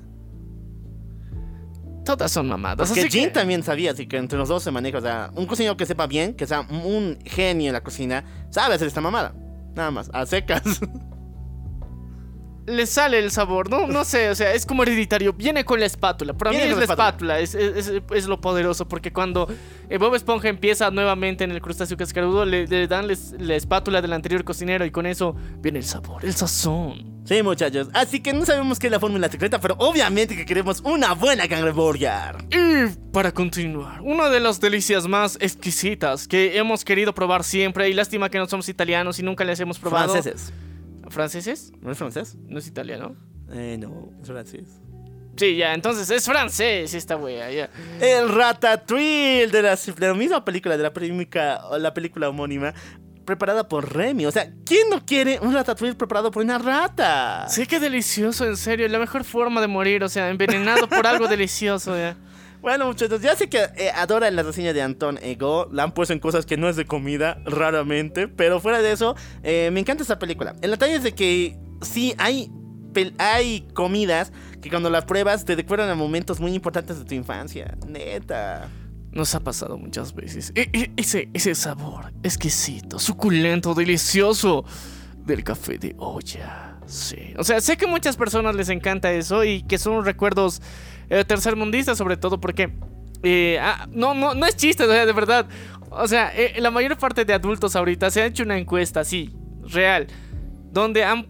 Todas 2.05 2.31
son 2.31 2.47
mamadas. 2.47 2.87
Porque 2.89 3.01
así 3.01 3.09
que- 3.09 3.19
Jin 3.19 3.31
también 3.33 3.63
sabía, 3.63 3.91
así 3.91 4.07
que 4.07 4.17
entre 4.17 4.37
los 4.37 4.49
dos 4.49 4.61
se 4.63 4.71
maneja. 4.71 4.97
O 4.97 5.01
sea, 5.01 5.31
un 5.35 5.45
cocinero 5.45 5.77
que 5.77 5.85
sepa 5.85 6.05
bien, 6.07 6.33
que 6.33 6.45
sea 6.45 6.61
un 6.61 7.17
genio 7.25 7.67
en 7.67 7.73
la 7.73 7.81
cocina, 7.81 8.23
sabe 8.49 8.75
hacer 8.75 8.87
esta 8.87 9.01
mamada. 9.01 9.33
Nada 9.75 9.89
más, 9.91 10.09
a 10.13 10.25
secas. 10.25 10.61
le 12.65 12.85
sale 12.85 13.19
el 13.19 13.29
sabor, 13.31 13.69
¿no? 13.69 13.87
No 13.87 14.05
sé, 14.05 14.29
o 14.29 14.35
sea, 14.35 14.53
es 14.53 14.65
como 14.65 14.83
hereditario. 14.83 15.33
Viene 15.33 15.65
con 15.65 15.79
la 15.79 15.85
espátula. 15.85 16.33
Para 16.33 16.51
mí 16.51 16.57
es 16.57 16.69
la 16.71 16.75
la 16.77 16.83
espátula, 16.83 17.39
es, 17.39 17.55
es- 17.55 17.91
es- 18.11 18.25
lo 18.27 18.39
poderoso. 18.39 18.87
Porque 18.87 19.11
cuando 19.11 19.47
eh, 19.89 19.97
Bob 19.97 20.15
Esponja 20.15 20.47
empieza 20.49 20.89
nuevamente 20.91 21.43
en 21.43 21.51
el 21.51 21.61
crustáceo 21.61 21.97
cascarudo, 21.97 22.45
le, 22.45 22.67
le 22.67 22.87
dan 22.87 23.07
les- 23.07 23.33
la 23.39 23.55
espátula 23.55 24.01
del 24.01 24.13
anterior 24.13 24.43
cocinero 24.43 24.85
y 24.85 24.91
con 24.91 25.05
eso 25.05 25.35
viene 25.59 25.79
el 25.79 25.85
sabor, 25.85 26.23
el 26.23 26.33
sazón. 26.33 27.11
Sí, 27.25 27.41
muchachos. 27.41 27.87
Así 27.93 28.19
que 28.21 28.33
no 28.33 28.45
sabemos 28.45 28.79
qué 28.79 28.87
es 28.87 28.91
la 28.91 28.99
fórmula 28.99 29.29
secreta, 29.29 29.59
pero 29.61 29.75
obviamente 29.79 30.35
que 30.35 30.45
queremos 30.45 30.81
una 30.81 31.13
buena 31.13 31.47
cangreburger. 31.47 32.35
Y 32.51 32.87
para 33.13 33.31
continuar, 33.33 34.01
una 34.01 34.29
de 34.29 34.39
las 34.41 34.59
delicias 34.59 35.07
más 35.07 35.37
exquisitas 35.39 36.27
que 36.27 36.57
hemos 36.57 36.83
querido 36.83 37.13
probar 37.13 37.43
siempre, 37.45 37.87
y 37.89 37.93
lástima 37.93 38.29
que 38.29 38.37
no 38.39 38.45
somos 38.47 38.67
italianos 38.67 39.19
y 39.19 39.23
nunca 39.23 39.43
les 39.45 39.59
hemos 39.61 39.79
probado. 39.79 40.11
Franceses. 40.11 40.51
¿Franceses? 41.13 41.71
¿No 41.81 41.91
es 41.91 41.97
francés? 41.97 42.35
No 42.47 42.59
es 42.59 42.67
italiano. 42.67 43.15
Eh, 43.51 43.77
no, 43.79 44.11
es 44.21 44.27
francés. 44.27 44.81
Sí, 45.35 45.55
ya, 45.55 45.73
entonces 45.73 46.09
es 46.11 46.25
francés 46.25 46.93
esta 46.93 47.15
wea, 47.17 47.49
ya. 47.51 47.69
El 47.99 48.29
Ratatouille 48.29 49.47
de 49.47 49.61
la, 49.61 49.75
de 49.75 50.07
la 50.07 50.13
misma 50.13 50.45
película, 50.45 50.77
de 50.77 50.83
la, 50.83 50.93
película, 50.93 51.61
la 51.79 51.93
película 51.93 52.29
homónima, 52.29 52.73
preparada 53.25 53.67
por 53.67 53.93
Remy. 53.93 54.27
O 54.27 54.31
sea, 54.31 54.51
¿quién 54.65 54.89
no 54.89 55.03
quiere 55.05 55.39
un 55.41 55.53
Ratatouille 55.53 55.95
preparado 55.95 56.29
por 56.29 56.43
una 56.43 56.59
rata? 56.59 57.47
Sí, 57.49 57.65
qué 57.65 57.79
delicioso, 57.79 58.45
en 58.45 58.57
serio. 58.57 58.87
La 58.89 58.99
mejor 58.99 59.23
forma 59.23 59.59
de 59.59 59.67
morir, 59.67 60.03
o 60.03 60.09
sea, 60.09 60.29
envenenado 60.29 60.87
por 60.87 61.07
algo 61.07 61.27
delicioso, 61.29 61.97
ya. 61.97 62.15
Bueno, 62.63 62.87
muchachos, 62.87 63.21
ya 63.21 63.35
sé 63.35 63.49
que 63.49 63.57
eh, 63.75 63.91
adoran 63.93 64.37
la 64.37 64.41
reseña 64.41 64.71
de 64.71 64.81
Anton 64.81 65.19
Ego. 65.21 65.67
La 65.73 65.83
han 65.83 65.91
puesto 65.91 66.13
en 66.13 66.19
cosas 66.21 66.45
que 66.45 66.55
no 66.55 66.69
es 66.69 66.77
de 66.77 66.85
comida, 66.85 67.37
raramente. 67.43 68.29
Pero 68.29 68.61
fuera 68.61 68.81
de 68.81 68.93
eso, 68.93 69.17
eh, 69.43 69.69
me 69.73 69.81
encanta 69.81 70.01
esta 70.01 70.17
película. 70.17 70.55
El 70.61 70.71
detalle 70.71 70.95
es 70.95 71.03
de 71.03 71.11
que 71.11 71.57
sí 71.81 72.15
hay, 72.17 72.49
hay 73.17 73.67
comidas 73.73 74.31
que 74.61 74.69
cuando 74.69 74.89
las 74.89 75.03
pruebas 75.03 75.43
te 75.43 75.55
recuerdan 75.57 75.89
a 75.89 75.95
momentos 75.95 76.39
muy 76.39 76.53
importantes 76.53 76.97
de 76.99 77.03
tu 77.03 77.13
infancia. 77.15 77.77
Neta. 77.85 78.69
Nos 79.11 79.35
ha 79.35 79.41
pasado 79.41 79.77
muchas 79.77 80.15
veces. 80.15 80.53
E- 80.55 80.69
e- 80.71 80.91
ese, 80.95 81.27
ese 81.33 81.55
sabor 81.55 82.13
exquisito, 82.23 82.97
suculento, 82.97 83.73
delicioso 83.73 84.63
del 85.17 85.43
café 85.43 85.77
de 85.79 85.95
olla. 85.97 86.77
Sí. 86.85 87.33
O 87.37 87.43
sea, 87.43 87.59
sé 87.59 87.75
que 87.75 87.87
muchas 87.87 88.15
personas 88.15 88.55
les 88.55 88.69
encanta 88.69 89.11
eso 89.11 89.43
y 89.43 89.63
que 89.63 89.77
son 89.77 90.05
recuerdos 90.05 90.61
eh, 91.19 91.23
tercermundistas, 91.25 91.97
sobre 91.97 92.17
todo 92.17 92.39
porque. 92.39 92.71
eh, 93.23 93.57
ah, 93.61 93.87
no, 93.91 94.13
no, 94.13 94.33
no 94.33 94.45
es 94.45 94.55
chiste, 94.55 94.83
o 94.83 94.87
sea, 94.87 95.05
de 95.05 95.13
verdad. 95.13 95.47
O 95.89 96.07
sea, 96.07 96.31
eh, 96.35 96.55
la 96.59 96.71
mayor 96.71 96.97
parte 96.97 97.23
de 97.23 97.33
adultos 97.33 97.75
ahorita 97.75 98.09
se 98.09 98.21
ha 98.21 98.25
hecho 98.25 98.43
una 98.43 98.57
encuesta 98.57 99.01
así, 99.01 99.29
real, 99.63 100.07
donde 100.71 101.03
han 101.03 101.27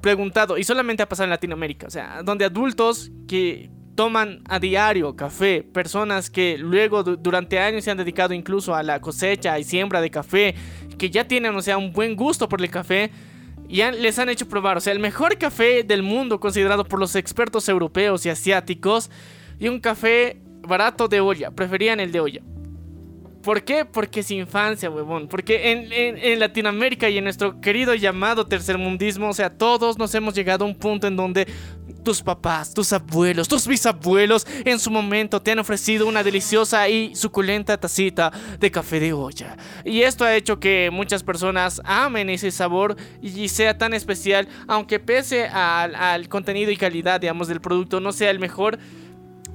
preguntado, 0.00 0.56
y 0.58 0.62
solamente 0.64 1.02
ha 1.02 1.08
pasado 1.08 1.24
en 1.24 1.30
Latinoamérica, 1.30 1.88
o 1.88 1.90
sea, 1.90 2.22
donde 2.22 2.44
adultos 2.44 3.10
que 3.26 3.68
toman 3.96 4.42
a 4.48 4.60
diario 4.60 5.16
café, 5.16 5.62
personas 5.64 6.30
que 6.30 6.56
luego 6.58 7.02
du- 7.02 7.16
durante 7.16 7.58
años 7.58 7.82
se 7.82 7.90
han 7.90 7.96
dedicado 7.96 8.32
incluso 8.34 8.74
a 8.74 8.82
la 8.84 9.00
cosecha 9.00 9.58
y 9.58 9.64
siembra 9.64 10.00
de 10.00 10.10
café, 10.10 10.54
que 10.98 11.10
ya 11.10 11.26
tienen, 11.26 11.56
o 11.56 11.62
sea, 11.62 11.76
un 11.78 11.92
buen 11.92 12.14
gusto 12.14 12.48
por 12.48 12.60
el 12.62 12.70
café, 12.70 13.10
y 13.68 13.82
les 13.82 14.18
han 14.18 14.28
hecho 14.28 14.48
probar, 14.48 14.76
o 14.76 14.80
sea, 14.80 14.92
el 14.92 14.98
mejor 15.00 15.38
café 15.38 15.82
del 15.82 16.02
mundo 16.02 16.38
considerado 16.40 16.84
por 16.84 17.00
los 17.00 17.14
expertos 17.16 17.68
europeos 17.68 18.24
y 18.26 18.30
asiáticos, 18.30 19.10
y 19.58 19.68
un 19.68 19.80
café 19.80 20.38
barato 20.62 21.08
de 21.08 21.20
olla, 21.20 21.50
preferían 21.50 22.00
el 22.00 22.12
de 22.12 22.20
olla. 22.20 22.40
¿Por 23.42 23.62
qué? 23.62 23.84
Porque 23.84 24.20
es 24.20 24.30
infancia, 24.32 24.90
huevón. 24.90 25.28
Porque 25.28 25.70
en, 25.70 25.92
en- 25.92 26.18
en 26.18 26.40
Latinoamérica 26.40 27.08
y 27.08 27.18
en 27.18 27.22
nuestro 27.24 27.60
querido 27.60 27.94
llamado 27.94 28.44
tercermundismo, 28.46 29.28
o 29.28 29.32
sea, 29.34 29.50
todos 29.56 29.98
nos 29.98 30.12
hemos 30.16 30.34
llegado 30.34 30.64
a 30.64 30.68
un 30.68 30.74
punto 30.74 31.06
en 31.06 31.14
donde 31.14 31.46
tus 32.06 32.22
papás, 32.22 32.72
tus 32.72 32.92
abuelos, 32.92 33.48
tus 33.48 33.66
bisabuelos 33.66 34.46
en 34.64 34.78
su 34.78 34.92
momento 34.92 35.42
te 35.42 35.50
han 35.50 35.58
ofrecido 35.58 36.06
una 36.06 36.22
deliciosa 36.22 36.88
y 36.88 37.16
suculenta 37.16 37.76
tacita 37.80 38.30
de 38.60 38.70
café 38.70 39.00
de 39.00 39.12
olla. 39.12 39.56
Y 39.84 40.02
esto 40.02 40.24
ha 40.24 40.36
hecho 40.36 40.60
que 40.60 40.88
muchas 40.92 41.24
personas 41.24 41.82
amen 41.84 42.30
ese 42.30 42.52
sabor 42.52 42.94
y 43.20 43.48
sea 43.48 43.76
tan 43.76 43.92
especial, 43.92 44.46
aunque 44.68 45.00
pese 45.00 45.48
al, 45.48 46.28
contenido 46.28 46.70
y 46.70 46.76
calidad, 46.76 47.20
digamos, 47.20 47.48
del 47.48 47.60
producto 47.60 47.98
no 47.98 48.12
sea 48.12 48.30
el 48.30 48.38
mejor. 48.38 48.78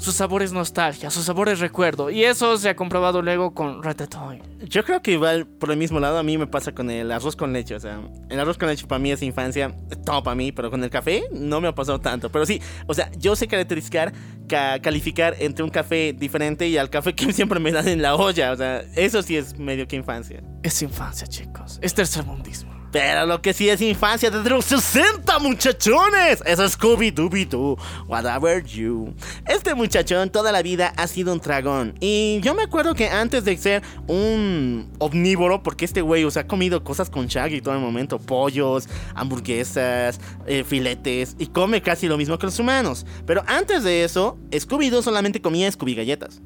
Su 0.01 0.11
sabor 0.11 0.41
es 0.41 0.51
nostalgia, 0.51 1.11
su 1.11 1.21
sabor 1.21 1.47
es 1.49 1.59
recuerdo. 1.59 2.09
Y 2.09 2.23
eso 2.23 2.57
se 2.57 2.69
ha 2.69 2.75
comprobado 2.75 3.21
luego 3.21 3.53
con 3.53 3.83
Ratatouille. 3.83 4.41
Yo 4.67 4.83
creo 4.83 5.01
que 5.03 5.11
igual 5.11 5.45
por 5.45 5.69
el 5.69 5.77
mismo 5.77 5.99
lado 5.99 6.17
a 6.17 6.23
mí 6.23 6.39
me 6.39 6.47
pasa 6.47 6.71
con 6.71 6.89
el 6.89 7.11
arroz 7.11 7.35
con 7.35 7.53
leche. 7.53 7.75
O 7.75 7.79
sea, 7.79 8.01
el 8.29 8.39
arroz 8.39 8.57
con 8.57 8.67
leche 8.67 8.87
para 8.87 8.97
mí 8.97 9.11
es 9.11 9.21
infancia, 9.21 9.71
todo 10.03 10.23
para 10.23 10.33
mí, 10.33 10.51
pero 10.51 10.71
con 10.71 10.83
el 10.83 10.89
café 10.89 11.25
no 11.31 11.61
me 11.61 11.67
ha 11.67 11.75
pasado 11.75 11.99
tanto. 11.99 12.31
Pero 12.31 12.47
sí, 12.47 12.59
o 12.87 12.95
sea, 12.95 13.11
yo 13.15 13.35
sé 13.35 13.47
caracterizar, 13.47 14.11
ca- 14.47 14.79
calificar 14.81 15.35
entre 15.37 15.63
un 15.63 15.69
café 15.69 16.13
diferente 16.17 16.67
y 16.67 16.77
al 16.79 16.89
café 16.89 17.13
que 17.13 17.31
siempre 17.33 17.59
me 17.59 17.71
dan 17.71 17.87
en 17.87 18.01
la 18.01 18.15
olla. 18.15 18.53
O 18.53 18.55
sea, 18.55 18.79
eso 18.95 19.21
sí 19.21 19.37
es 19.37 19.59
medio 19.59 19.87
que 19.87 19.97
infancia. 19.97 20.41
Es 20.63 20.81
infancia, 20.81 21.27
chicos. 21.27 21.77
Es 21.83 21.93
tercermundismo. 21.93 22.71
Pero 22.91 23.25
lo 23.25 23.41
que 23.41 23.53
sí 23.53 23.69
es 23.69 23.81
infancia 23.81 24.29
desde 24.29 24.49
los 24.49 24.65
60, 24.65 25.39
muchachones. 25.39 26.43
Eso 26.45 26.65
es 26.65 26.77
Scooby-Dooby-Doo. 26.77 27.77
Whatever 28.07 28.63
you. 28.65 29.13
Este 29.47 29.73
muchachón 29.73 30.29
toda 30.29 30.51
la 30.51 30.61
vida 30.61 30.93
ha 30.97 31.07
sido 31.07 31.31
un 31.33 31.39
dragón. 31.39 31.95
Y 31.99 32.39
yo 32.41 32.53
me 32.53 32.63
acuerdo 32.63 32.93
que 32.93 33.07
antes 33.09 33.45
de 33.45 33.57
ser 33.57 33.83
un 34.07 34.91
omnívoro, 34.99 35.63
porque 35.63 35.85
este 35.85 36.01
güey, 36.01 36.25
o 36.25 36.31
ha 36.35 36.47
comido 36.47 36.83
cosas 36.83 37.09
con 37.09 37.27
Shaggy 37.27 37.61
todo 37.61 37.75
el 37.75 37.81
momento: 37.81 38.19
pollos, 38.19 38.87
hamburguesas, 39.15 40.19
eh, 40.45 40.63
filetes. 40.63 41.35
Y 41.39 41.47
come 41.47 41.81
casi 41.81 42.07
lo 42.07 42.17
mismo 42.17 42.37
que 42.37 42.45
los 42.45 42.59
humanos. 42.59 43.05
Pero 43.25 43.43
antes 43.47 43.83
de 43.83 44.03
eso, 44.03 44.37
Scooby-Doo 44.51 45.01
solamente 45.01 45.41
comía 45.41 45.71
Scooby 45.71 45.95
galletas. 45.95 46.41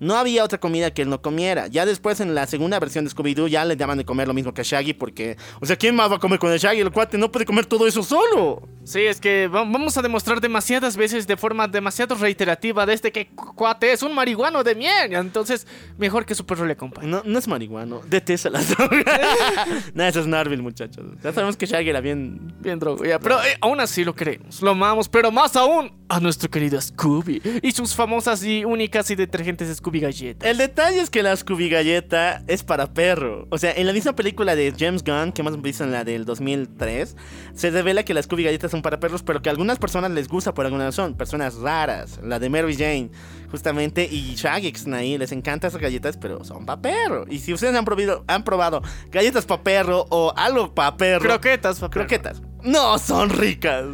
No 0.00 0.16
había 0.16 0.42
otra 0.44 0.58
comida 0.58 0.90
que 0.92 1.02
él 1.02 1.08
no 1.08 1.22
comiera. 1.22 1.66
Ya 1.68 1.86
después 1.86 2.18
en 2.20 2.34
la 2.34 2.46
segunda 2.46 2.80
versión 2.80 3.04
de 3.04 3.10
Scooby-Doo 3.12 3.46
ya 3.48 3.64
le 3.64 3.76
daban 3.76 3.98
de 3.98 4.04
comer 4.04 4.26
lo 4.26 4.34
mismo 4.34 4.52
que 4.52 4.62
a 4.62 4.64
Shaggy 4.64 4.94
porque... 4.94 5.36
O 5.60 5.66
sea, 5.66 5.76
¿quién 5.76 5.94
más 5.94 6.10
va 6.10 6.16
a 6.16 6.18
comer 6.18 6.38
con 6.38 6.50
el 6.52 6.58
Shaggy? 6.58 6.80
El 6.80 6.90
cuate 6.90 7.18
no 7.18 7.30
puede 7.30 7.44
comer 7.46 7.66
todo 7.66 7.86
eso 7.86 8.02
solo. 8.02 8.62
Sí, 8.84 9.00
es 9.00 9.20
que 9.20 9.46
va- 9.46 9.60
vamos 9.64 9.96
a 9.98 10.02
demostrar 10.02 10.40
demasiadas 10.40 10.96
veces 10.96 11.26
de 11.26 11.36
forma 11.36 11.68
demasiado 11.68 12.14
reiterativa 12.14 12.86
de 12.86 12.94
este 12.94 13.12
que 13.12 13.28
cu- 13.28 13.54
cuate 13.54 13.92
es 13.92 14.02
un 14.02 14.14
marihuano 14.14 14.64
de 14.64 14.74
mierda. 14.74 15.18
Entonces, 15.18 15.66
mejor 15.98 16.24
que 16.24 16.34
su 16.34 16.46
perro 16.46 16.64
le 16.66 16.72
acompañe. 16.72 17.06
No, 17.06 17.22
no 17.24 17.38
es 17.38 17.46
marihuano. 17.46 18.00
Detesta 18.08 18.48
las 18.48 18.68
drogas. 18.74 19.04
no, 19.94 20.04
eso 20.04 20.20
es 20.20 20.26
Narville, 20.26 20.62
muchachos. 20.62 21.04
Ya 21.22 21.32
sabemos 21.32 21.56
que 21.58 21.66
Shaggy 21.66 21.90
era 21.90 22.00
bien... 22.00 22.54
Bien 22.60 22.78
drogo, 22.78 23.04
ya. 23.04 23.18
Pero 23.18 23.38
eh, 23.42 23.56
aún 23.60 23.80
así 23.80 24.02
lo 24.02 24.14
queremos, 24.14 24.62
lo 24.62 24.70
amamos, 24.70 25.08
pero 25.10 25.30
más 25.30 25.56
aún 25.56 25.92
a 26.08 26.18
nuestro 26.20 26.50
querido 26.50 26.80
Scooby 26.80 27.42
y 27.62 27.70
sus 27.72 27.94
famosas 27.94 28.42
y 28.42 28.64
únicas 28.64 29.10
y 29.10 29.14
detergentes 29.14 29.76
Scooby 29.76 29.89
El 30.42 30.58
detalle 30.58 31.00
es 31.00 31.10
que 31.10 31.22
la 31.22 31.36
Scooby 31.36 31.68
Galleta 31.68 32.42
es 32.46 32.62
para 32.62 32.92
perro. 32.92 33.46
O 33.50 33.58
sea, 33.58 33.72
en 33.72 33.86
la 33.86 33.92
misma 33.92 34.14
película 34.14 34.54
de 34.54 34.72
James 34.76 35.02
Gunn, 35.04 35.32
que 35.32 35.42
hemos 35.42 35.60
visto 35.60 35.84
en 35.84 35.92
la 35.92 36.04
del 36.04 36.24
2003, 36.24 37.16
se 37.54 37.70
revela 37.70 38.04
que 38.04 38.14
las 38.14 38.24
Scooby 38.24 38.44
Galletas 38.44 38.70
son 38.70 38.82
para 38.82 39.00
perros, 39.00 39.22
pero 39.22 39.42
que 39.42 39.48
a 39.48 39.52
algunas 39.52 39.78
personas 39.78 40.10
les 40.10 40.28
gusta 40.28 40.54
por 40.54 40.66
alguna 40.66 40.86
razón. 40.86 41.14
Personas 41.14 41.56
raras. 41.56 42.20
La 42.22 42.38
de 42.38 42.48
Mary 42.50 42.74
Jane, 42.74 43.10
justamente, 43.50 44.08
y 44.10 44.34
Shaggy 44.34 44.72
ahí. 44.92 45.18
Les 45.18 45.32
encantan 45.32 45.68
esas 45.68 45.80
galletas, 45.80 46.16
pero 46.16 46.44
son 46.44 46.66
para 46.66 46.80
perro. 46.80 47.24
Y 47.28 47.38
si 47.38 47.52
ustedes 47.52 47.74
han 47.74 47.84
probado, 47.84 48.24
han 48.26 48.44
probado 48.44 48.82
galletas 49.10 49.44
para 49.46 49.62
perro 49.62 50.06
o 50.10 50.32
algo 50.36 50.74
para 50.74 50.96
perro... 50.96 51.20
Croquetas. 51.20 51.80
Croquetas. 51.90 52.42
No, 52.62 52.98
son 52.98 53.30
ricas. 53.30 53.86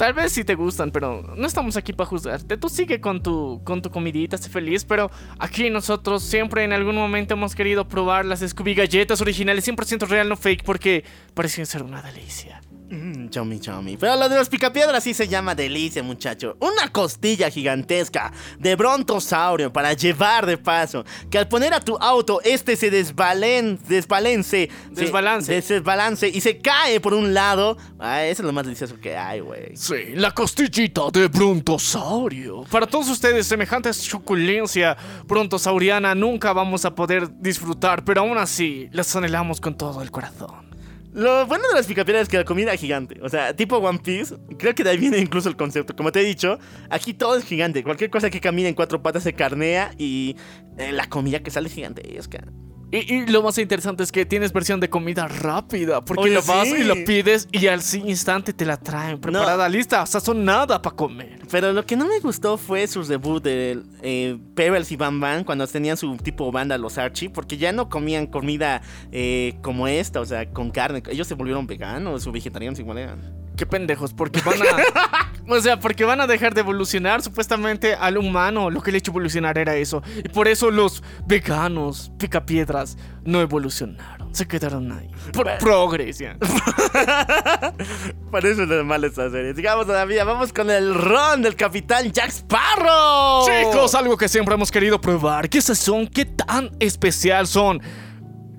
Tal 0.00 0.14
vez 0.14 0.32
sí 0.32 0.44
te 0.44 0.54
gustan, 0.54 0.90
pero 0.92 1.34
no 1.36 1.46
estamos 1.46 1.76
aquí 1.76 1.92
para 1.92 2.08
juzgarte. 2.08 2.56
Tú 2.56 2.70
sigue 2.70 3.02
con 3.02 3.22
tu, 3.22 3.60
con 3.64 3.82
tu 3.82 3.90
comidita, 3.90 4.38
sé 4.38 4.48
feliz, 4.48 4.82
pero 4.82 5.10
aquí 5.38 5.68
nosotros 5.68 6.22
siempre 6.22 6.64
en 6.64 6.72
algún 6.72 6.94
momento 6.94 7.34
hemos 7.34 7.54
querido 7.54 7.86
probar 7.86 8.24
las 8.24 8.40
Scooby 8.40 8.72
galletas 8.72 9.20
originales 9.20 9.68
100% 9.68 10.08
real, 10.08 10.30
no 10.30 10.38
fake, 10.38 10.64
porque 10.64 11.04
parecen 11.34 11.66
ser 11.66 11.82
una 11.82 12.00
delicia. 12.00 12.62
Mmm, 12.92 13.28
chommy, 13.28 13.60
chommy. 13.60 13.96
Pero 13.96 14.16
lo 14.16 14.28
de 14.28 14.36
los 14.36 14.48
picapiedras 14.48 15.04
sí 15.04 15.14
se 15.14 15.28
llama 15.28 15.54
delicia, 15.54 16.02
muchacho. 16.02 16.56
Una 16.58 16.90
costilla 16.90 17.48
gigantesca 17.48 18.32
de 18.58 18.74
brontosaurio 18.74 19.72
para 19.72 19.92
llevar 19.92 20.44
de 20.44 20.58
paso. 20.58 21.04
Que 21.30 21.38
al 21.38 21.46
poner 21.46 21.72
a 21.72 21.80
tu 21.80 21.96
auto, 21.98 22.40
este 22.42 22.74
se 22.74 22.90
desbalen, 22.90 23.78
desbalance. 23.88 24.68
se- 24.92 25.00
Desbalance. 25.02 25.60
desbalance 25.62 26.28
y 26.28 26.40
se 26.40 26.58
cae 26.58 26.98
por 27.00 27.14
un 27.14 27.32
lado. 27.32 27.78
Ah, 28.00 28.24
eso 28.24 28.42
es 28.42 28.46
lo 28.46 28.52
más 28.52 28.64
delicioso 28.64 28.96
que 29.00 29.16
hay, 29.16 29.38
güey. 29.38 29.76
Sí, 29.76 29.94
la 30.14 30.32
costillita 30.32 31.02
de 31.12 31.28
brontosaurio. 31.28 32.64
Para 32.70 32.86
todos 32.86 33.08
ustedes, 33.08 33.46
semejante 33.46 33.92
suculencia 33.92 34.96
brontosauriana 35.26 36.14
nunca 36.14 36.52
vamos 36.52 36.84
a 36.84 36.94
poder 36.94 37.28
disfrutar, 37.40 38.04
pero 38.04 38.22
aún 38.22 38.36
así 38.36 38.88
las 38.92 39.14
anhelamos 39.14 39.60
con 39.60 39.76
todo 39.76 40.02
el 40.02 40.10
corazón. 40.10 40.68
Lo 41.12 41.44
bueno 41.46 41.68
de 41.68 41.74
las 41.74 41.86
picapiedras 41.86 42.24
es 42.24 42.28
que 42.28 42.36
la 42.36 42.44
comida 42.44 42.72
es 42.72 42.80
gigante. 42.80 43.20
O 43.22 43.28
sea, 43.28 43.54
tipo 43.54 43.78
One 43.78 43.98
Piece. 43.98 44.36
Creo 44.58 44.74
que 44.74 44.84
de 44.84 44.90
ahí 44.90 44.98
viene 44.98 45.18
incluso 45.18 45.48
el 45.48 45.56
concepto. 45.56 45.96
Como 45.96 46.12
te 46.12 46.20
he 46.20 46.24
dicho, 46.24 46.58
aquí 46.88 47.14
todo 47.14 47.36
es 47.36 47.44
gigante. 47.44 47.82
Cualquier 47.82 48.10
cosa 48.10 48.30
que 48.30 48.40
camine 48.40 48.68
en 48.68 48.74
cuatro 48.74 49.02
patas 49.02 49.24
se 49.24 49.32
carnea 49.32 49.92
y 49.98 50.36
eh, 50.78 50.92
la 50.92 51.08
comida 51.08 51.40
que 51.40 51.50
sale 51.50 51.68
es 51.68 51.74
gigantesca. 51.74 52.44
Y, 52.92 53.14
y 53.14 53.26
lo 53.26 53.42
más 53.42 53.56
interesante 53.58 54.02
es 54.02 54.10
que 54.10 54.26
tienes 54.26 54.52
versión 54.52 54.80
de 54.80 54.90
comida 54.90 55.28
rápida, 55.28 56.00
porque 56.00 56.24
Oye, 56.24 56.34
lo 56.34 56.42
vas 56.42 56.68
sí. 56.68 56.76
y 56.80 56.84
lo 56.84 56.94
pides 57.04 57.48
y 57.52 57.66
al 57.68 57.80
instante 58.04 58.52
te 58.52 58.64
la 58.64 58.76
traen 58.76 59.20
preparada, 59.20 59.68
lista, 59.68 60.04
sazonada 60.06 60.82
para 60.82 60.96
comer. 60.96 61.38
Pero 61.50 61.72
lo 61.72 61.84
que 61.86 61.96
no 61.96 62.06
me 62.06 62.18
gustó 62.20 62.56
fue 62.56 62.86
su 62.86 63.04
debut 63.04 63.42
de 63.42 63.80
eh, 64.02 64.38
Pebbles 64.54 64.90
y 64.92 64.96
Bam 64.96 65.20
Bam 65.20 65.44
cuando 65.44 65.66
tenían 65.66 65.96
su 65.96 66.16
tipo 66.16 66.50
banda 66.50 66.76
los 66.78 66.98
Archie, 66.98 67.30
porque 67.30 67.56
ya 67.56 67.72
no 67.72 67.88
comían 67.88 68.26
comida 68.26 68.82
eh, 69.12 69.56
como 69.62 69.86
esta, 69.86 70.20
o 70.20 70.26
sea, 70.26 70.50
con 70.50 70.70
carne. 70.70 71.02
Ellos 71.10 71.26
se 71.26 71.34
volvieron 71.34 71.66
veganos 71.66 72.26
o 72.26 72.32
vegetarianos 72.32 72.78
igual 72.78 72.98
eran. 72.98 73.39
Qué 73.60 73.66
pendejos, 73.66 74.14
porque 74.14 74.40
van 74.40 74.62
a. 74.62 75.30
O 75.46 75.60
sea, 75.60 75.78
porque 75.80 76.04
van 76.04 76.20
a 76.20 76.26
dejar 76.26 76.54
de 76.54 76.60
evolucionar 76.60 77.20
supuestamente 77.22 77.94
al 77.94 78.16
humano. 78.16 78.70
Lo 78.70 78.80
que 78.80 78.90
le 78.90 78.96
ha 78.96 79.00
hecho 79.00 79.10
evolucionar 79.10 79.58
era 79.58 79.74
eso. 79.74 80.00
Y 80.16 80.28
por 80.28 80.46
eso 80.48 80.70
los 80.70 81.02
veganos, 81.26 82.10
picapiedras, 82.18 82.96
no 83.24 83.40
evolucionaron. 83.40 84.32
Se 84.32 84.46
quedaron 84.46 84.92
ahí. 84.92 85.10
Por 85.32 85.58
progres, 85.58 86.18
ya. 86.18 86.38
Por 88.30 88.46
eso 88.46 88.62
es 88.62 88.68
normal 88.68 89.02
esta 89.04 89.28
serie. 89.28 89.54
Sigamos 89.54 89.86
todavía, 89.86 90.22
vamos 90.24 90.52
con 90.52 90.70
el 90.70 90.94
ron 90.94 91.42
del 91.42 91.56
capitán 91.56 92.12
Jack 92.12 92.30
Sparrow. 92.30 93.44
Chicos, 93.44 93.94
algo 93.96 94.16
que 94.16 94.28
siempre 94.28 94.54
hemos 94.54 94.70
querido 94.70 95.00
probar. 95.00 95.50
¿Qué 95.50 95.60
son? 95.60 96.06
¿Qué 96.06 96.26
tan 96.26 96.70
especial 96.78 97.48
son? 97.48 97.82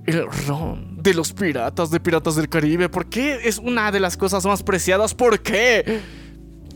El 0.06 0.28
ron 0.46 0.91
de 1.02 1.14
los 1.14 1.34
piratas 1.34 1.90
de 1.92 2.00
Piratas 2.00 2.36
del 2.36 2.50
Caribe. 2.50 2.90
¿Por 2.90 3.08
qué 3.08 3.40
es 3.44 3.58
una 3.58 3.92
de 3.92 4.00
las 4.00 4.18
cosas 4.18 4.46
más 4.46 4.64
preciadas? 4.64 5.14
¿Por 5.14 5.42
qué? 5.42 6.02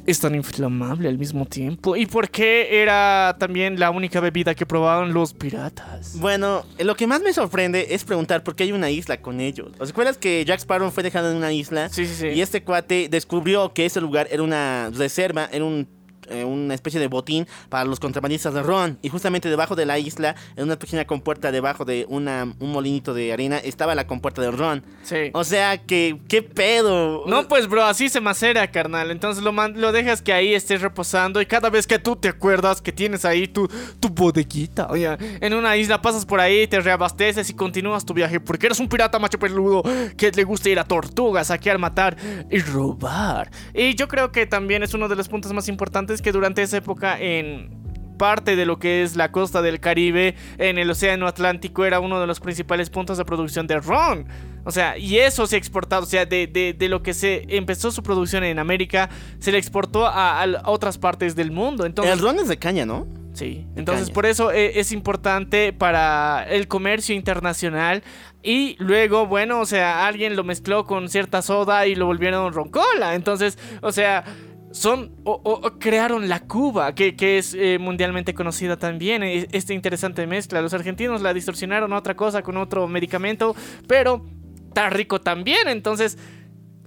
Es 0.06 0.20
tan 0.20 0.36
inflamable 0.36 1.10
al 1.10 1.18
mismo 1.18 1.46
tiempo. 1.46 1.96
¿Y 1.96 2.06
por 2.06 2.30
qué 2.30 2.82
era 2.82 3.36
también 3.40 3.80
la 3.80 3.90
única 3.90 4.20
bebida 4.20 4.54
que 4.54 4.66
probaban 4.66 5.14
los 5.14 5.34
piratas? 5.34 6.20
Bueno, 6.20 6.64
lo 6.78 6.96
que 6.96 7.08
más 7.08 7.22
me 7.22 7.34
sorprende 7.34 7.88
es 7.90 8.04
preguntar 8.04 8.44
por 8.44 8.56
qué 8.56 8.64
hay 8.64 8.72
una 8.72 8.92
isla 8.92 9.22
con 9.22 9.40
ellos. 9.40 9.72
¿Os 9.80 9.90
acuerdas 9.90 10.18
que 10.18 10.46
Jack 10.46 10.60
Sparrow 10.60 10.92
fue 10.92 11.02
dejado 11.02 11.32
en 11.32 11.38
una 11.38 11.52
isla? 11.52 11.90
Sí, 11.90 12.06
sí, 12.06 12.14
sí. 12.16 12.28
Y 12.28 12.42
este 12.42 12.64
cuate 12.64 13.08
descubrió 13.10 13.74
que 13.74 13.86
ese 13.86 14.00
lugar 14.00 14.28
era 14.30 14.44
una 14.44 14.92
reserva, 14.94 15.50
era 15.52 15.66
un 15.66 15.88
eh, 16.30 16.44
una 16.44 16.74
especie 16.74 17.00
de 17.00 17.08
botín 17.08 17.48
para 17.70 17.86
los 17.86 18.00
contrabandistas 18.00 18.54
de 18.54 18.64
ron. 18.64 18.98
Y 19.02 19.10
justamente 19.10 19.50
debajo 19.50 19.76
de 19.76 19.86
la 19.86 20.00
isla, 20.00 20.36
en 20.56 20.64
una 20.66 20.78
pequeña 20.78 21.06
compuerta 21.06 21.52
debajo 21.52 21.86
de 21.86 22.06
una, 22.10 22.44
un 22.60 22.72
molinito 22.72 23.14
de 23.14 23.32
arena, 23.34 23.58
estaba 23.58 23.96
la 23.96 24.08
compuerta 24.08 24.42
de 24.42 24.52
ron. 24.52 24.84
Sí. 25.04 25.32
O 25.34 25.44
sea 25.44 25.78
que, 25.78 26.20
¿qué 26.28 26.42
pedo? 26.42 27.24
No, 27.28 27.48
pues, 27.48 27.68
bro, 27.68 27.84
así 27.84 28.10
se 28.10 28.22
macera, 28.22 28.70
carnal. 28.72 29.12
Entonces 29.12 29.44
lo, 29.44 29.52
man- 29.52 29.80
lo 29.80 29.92
dejas 29.92 30.22
que 30.22 30.34
ahí 30.34 30.54
esté 30.54 30.78
reposando 30.78 31.42
y 31.42 31.46
cada 31.46 31.70
vez 31.70 31.88
que 31.88 32.00
tú 32.00 32.16
te 32.16 32.30
acuerdas 32.30 32.82
que 32.82 32.92
tienes 32.92 33.26
ahí 33.26 33.48
tu, 33.48 33.68
tu 34.00 34.10
bodeguita, 34.10 34.88
oye, 34.90 35.18
en 35.42 35.54
una 35.54 35.78
isla 35.78 36.02
pasas 36.02 36.26
por 36.26 36.40
ahí, 36.40 36.68
te 36.68 36.80
reabasteces 36.80 37.50
y 37.50 37.54
continúas 37.54 38.06
tu 38.06 38.14
viaje 38.14 38.40
porque 38.40 38.66
eres 38.68 38.80
un 38.80 38.88
pirata 38.88 39.20
macho 39.20 39.38
peludo 39.40 39.84
que 40.18 40.32
le 40.32 40.44
gusta 40.44 40.70
ir 40.70 40.80
a 40.80 40.84
tortugas, 40.84 41.48
saquear, 41.48 41.78
matar 41.78 42.18
y 42.50 42.60
robar. 42.60 43.52
Y 43.74 43.96
yo 43.96 44.08
creo 44.08 44.32
que 44.32 44.46
también 44.46 44.84
es 44.84 44.94
uno 44.94 45.08
de 45.08 45.16
los 45.16 45.28
puntos 45.28 45.52
más 45.54 45.68
importantes 45.68 46.15
que 46.22 46.32
durante 46.32 46.62
esa 46.62 46.78
época 46.78 47.20
en 47.20 47.74
parte 48.18 48.56
de 48.56 48.66
lo 48.66 48.80
que 48.80 49.04
es 49.04 49.18
la 49.18 49.32
costa 49.32 49.62
del 49.62 49.82
Caribe 49.82 50.36
en 50.58 50.78
el 50.78 50.90
Océano 50.90 51.28
Atlántico 51.28 51.84
era 51.84 52.00
uno 52.00 52.20
de 52.22 52.28
los 52.28 52.40
principales 52.40 52.90
puntos 52.90 53.18
de 53.18 53.26
producción 53.26 53.68
de 53.68 53.80
ron. 53.80 54.26
O 54.64 54.72
sea, 54.72 54.98
y 54.98 55.18
eso 55.20 55.46
se 55.48 55.58
ha 55.58 55.60
exportado, 55.60 56.04
o 56.04 56.06
sea, 56.06 56.26
de, 56.26 56.48
de- 56.48 56.74
de 56.74 56.90
lo 56.90 57.04
que 57.04 57.14
se 57.14 57.44
empezó 57.50 57.92
su 57.92 58.02
producción 58.04 58.44
en 58.46 58.58
América, 58.58 59.10
se 59.40 59.52
le 59.52 59.58
exportó 59.58 60.06
a, 60.08 60.42
a 60.44 60.62
otras 60.70 60.98
partes 60.98 61.36
del 61.36 61.52
mundo. 61.52 61.86
Entonces, 61.86 62.14
El 62.14 62.20
ron 62.20 62.40
es 62.40 62.48
de 62.48 62.58
caña, 62.58 62.86
¿no? 62.86 63.06
Sí, 63.34 63.68
entonces 63.76 64.06
caña. 64.06 64.14
por 64.14 64.26
eso 64.28 64.52
eh, 64.54 64.80
es 64.80 64.94
importante 64.94 65.74
para 65.74 66.46
el 66.50 66.70
comercio 66.70 67.14
internacional 67.14 68.02
y 68.42 68.78
luego, 68.80 69.28
bueno, 69.28 69.60
o 69.60 69.66
sea, 69.66 70.08
alguien 70.08 70.38
lo 70.38 70.46
mezcló 70.46 70.86
con 70.86 71.10
cierta 71.10 71.42
soda 71.42 71.86
y 71.86 71.96
lo 71.96 72.06
volvieron 72.06 72.54
roncola. 72.54 73.14
Entonces, 73.14 73.60
o 73.82 73.92
sea, 73.92 74.24
son 74.76 75.12
o, 75.24 75.32
o- 75.44 75.68
o 75.68 75.80
crearon 75.80 76.28
la 76.28 76.42
Cuba, 76.42 76.94
que, 76.96 77.16
que 77.16 77.38
es 77.38 77.54
eh, 77.54 77.78
mundialmente 77.80 78.34
conocida 78.34 78.76
también, 78.78 79.24
esta 79.24 79.74
interesante 79.74 80.28
mezcla. 80.28 80.62
Los 80.62 80.74
argentinos 80.74 81.22
la 81.22 81.34
distorsionaron 81.34 81.94
a 81.94 81.98
otra 81.98 82.16
cosa 82.16 82.42
con 82.42 82.58
otro 82.58 82.86
medicamento, 82.88 83.56
pero 83.88 84.26
está 84.68 84.90
rico 84.90 85.22
también, 85.22 85.70
entonces 85.70 86.18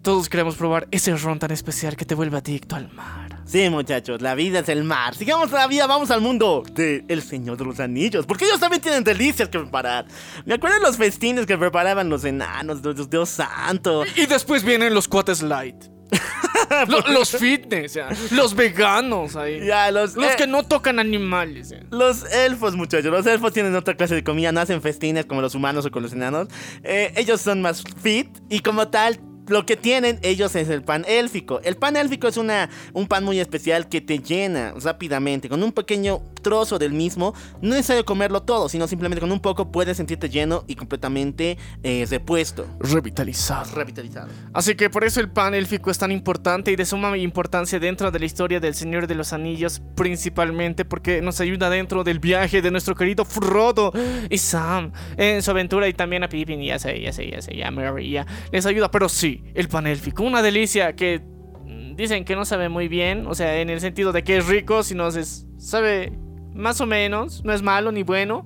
todos 0.03 0.29
queremos 0.29 0.55
probar 0.57 0.87
ese 0.91 1.17
ron 1.17 1.39
tan 1.39 1.51
especial 1.51 1.97
que 1.97 2.05
te 2.05 2.15
vuelve 2.15 2.37
adicto 2.37 2.77
al 2.77 2.93
mar. 2.93 3.41
Sí, 3.47 3.69
muchachos, 3.71 4.21
la 4.21 4.35
vida 4.35 4.59
es 4.59 4.69
el 4.69 4.85
mar. 4.85 5.15
Sigamos 5.15 5.49
todavía, 5.49 5.87
vamos 5.87 6.11
al 6.11 6.21
mundo 6.21 6.63
de 6.75 7.05
El 7.09 7.23
Señor 7.23 7.57
de 7.57 7.65
los 7.65 7.81
Anillos. 7.81 8.27
Porque 8.27 8.45
ellos 8.45 8.61
también 8.61 8.83
tienen 8.83 9.03
delicias 9.03 9.49
que 9.49 9.59
preparar. 9.59 10.05
Me 10.45 10.55
acuerdo 10.55 10.77
de 10.77 10.83
los 10.83 10.99
festines 10.99 11.47
que 11.47 11.57
preparaban 11.57 12.11
los 12.11 12.25
enanos, 12.25 12.83
Dios, 12.83 13.09
Dios 13.09 13.31
santo. 13.31 14.05
Y 14.17 14.27
después 14.27 14.63
vienen 14.63 14.93
los 14.93 15.09
cuates 15.09 15.43
light. 15.43 15.77
Lo- 16.89 17.01
los 17.13 17.31
fitness, 17.31 17.95
ya. 17.95 18.09
los 18.31 18.55
veganos 18.55 19.37
ahí. 19.37 19.65
Ya, 19.65 19.91
los, 19.91 20.17
Los 20.17 20.33
eh, 20.33 20.35
que 20.37 20.47
no 20.47 20.63
tocan 20.63 20.99
animales. 20.99 21.71
ya. 21.71 21.81
Los 21.91 22.25
elfos, 22.33 22.75
muchachos. 22.77 23.11
Los 23.11 23.27
elfos 23.27 23.53
tienen 23.53 23.75
otra 23.75 23.95
clase 23.97 24.15
de 24.15 24.25
comida. 24.25 24.53
No 24.53 24.61
hacen 24.61 24.83
festines 24.83 25.27
como 25.27 25.41
los 25.41 25.55
humanos 25.55 25.87
o 25.87 25.91
con 25.91 26.03
los 26.03 26.13
enanos. 26.13 26.49
Eh, 26.83 27.13
ellos 27.17 27.41
son 27.41 27.63
más 27.63 27.83
fit 28.03 28.29
y 28.49 28.61
como 28.61 28.89
tal. 28.89 29.21
Lo 29.49 29.65
que 29.65 29.77
tienen 29.79 30.19
ellos 30.23 30.55
es 30.57 30.69
el 30.69 30.83
pan 30.83 31.07
élfico. 31.09 31.61
El 31.65 31.77
pan 31.77 31.97
élfico 31.97 32.29
es 32.29 32.37
una, 32.37 32.69
un 32.93 33.07
pan 33.07 33.25
muy 33.25 33.41
especial 33.41 33.89
que 33.89 34.03
te 34.03 34.19
llena 34.19 34.75
rápidamente. 34.83 35.49
Con 35.49 35.63
un 35.63 35.73
pequeño 35.73 36.21
trozo 36.41 36.79
del 36.79 36.93
mismo, 36.93 37.35
no 37.61 37.71
es 37.71 37.79
necesario 37.79 38.05
comerlo 38.05 38.43
todo, 38.43 38.69
sino 38.69 38.87
simplemente 38.87 39.21
con 39.21 39.33
un 39.33 39.41
poco 39.41 39.71
puedes 39.71 39.97
sentirte 39.97 40.29
lleno 40.29 40.65
y 40.67 40.75
completamente 40.75 41.59
eh, 41.83 42.07
repuesto, 42.09 42.67
Revitalizado. 42.81 43.75
revitalizado. 43.75 44.29
Así 44.53 44.75
que 44.75 44.91
por 44.91 45.05
eso 45.05 45.21
el 45.21 45.31
pan 45.31 45.55
élfico 45.55 45.91
es 45.91 45.99
tan 45.99 46.13
importante 46.13 46.71
y 46.71 46.77
de 46.77 46.85
suma 46.85 47.17
importancia 47.17 47.79
dentro 47.79 48.11
de 48.11 48.19
la 48.19 48.25
historia 48.27 48.61
del 48.61 48.75
Señor 48.75 49.07
de 49.07 49.15
los 49.15 49.33
Anillos, 49.33 49.81
principalmente 49.95 50.85
porque 50.85 51.23
nos 51.23 51.41
ayuda 51.41 51.71
dentro 51.71 52.05
del 52.05 52.19
viaje 52.19 52.63
de 52.63 52.71
nuestro 52.71 52.95
querido 52.95 53.25
Frodo 53.25 53.93
y 54.31 54.39
Sam 54.39 54.93
en 55.17 55.43
su 55.43 55.51
aventura 55.51 55.89
y 55.89 55.95
también 55.95 56.25
a 56.25 56.29
Pippin, 56.29 56.61
ya 56.63 56.79
sé, 56.79 57.01
ya 57.01 57.13
sé, 57.13 57.31
ya 57.31 57.41
sé, 57.43 57.57
ya 57.57 57.71
Merry, 57.71 58.11
ya 58.11 58.27
les 58.53 58.67
ayuda, 58.67 58.91
pero 58.91 59.09
sí, 59.09 59.43
el 59.55 59.69
pan 59.69 59.87
élfico, 59.87 60.23
una 60.23 60.43
delicia 60.43 60.95
que 60.95 61.21
mm, 61.21 61.97
dicen 61.97 62.25
que 62.25 62.37
no 62.37 62.45
sabe 62.45 62.69
muy 62.69 62.89
bien, 62.89 63.27
o 63.27 63.35
sea, 63.35 63.61
en 63.61 63.71
el 63.71 63.81
sentido 63.81 64.13
de 64.13 64.23
que 64.25 64.39
es 64.39 64.47
rico, 64.47 64.83
sino 64.83 65.11
se 65.11 65.25
sabe 65.59 66.13
más 66.59 66.81
o 66.81 66.87
menos, 66.87 67.45
no 67.45 67.53
es 67.53 67.63
malo 67.63 67.93
ni 67.93 68.03
bueno, 68.03 68.45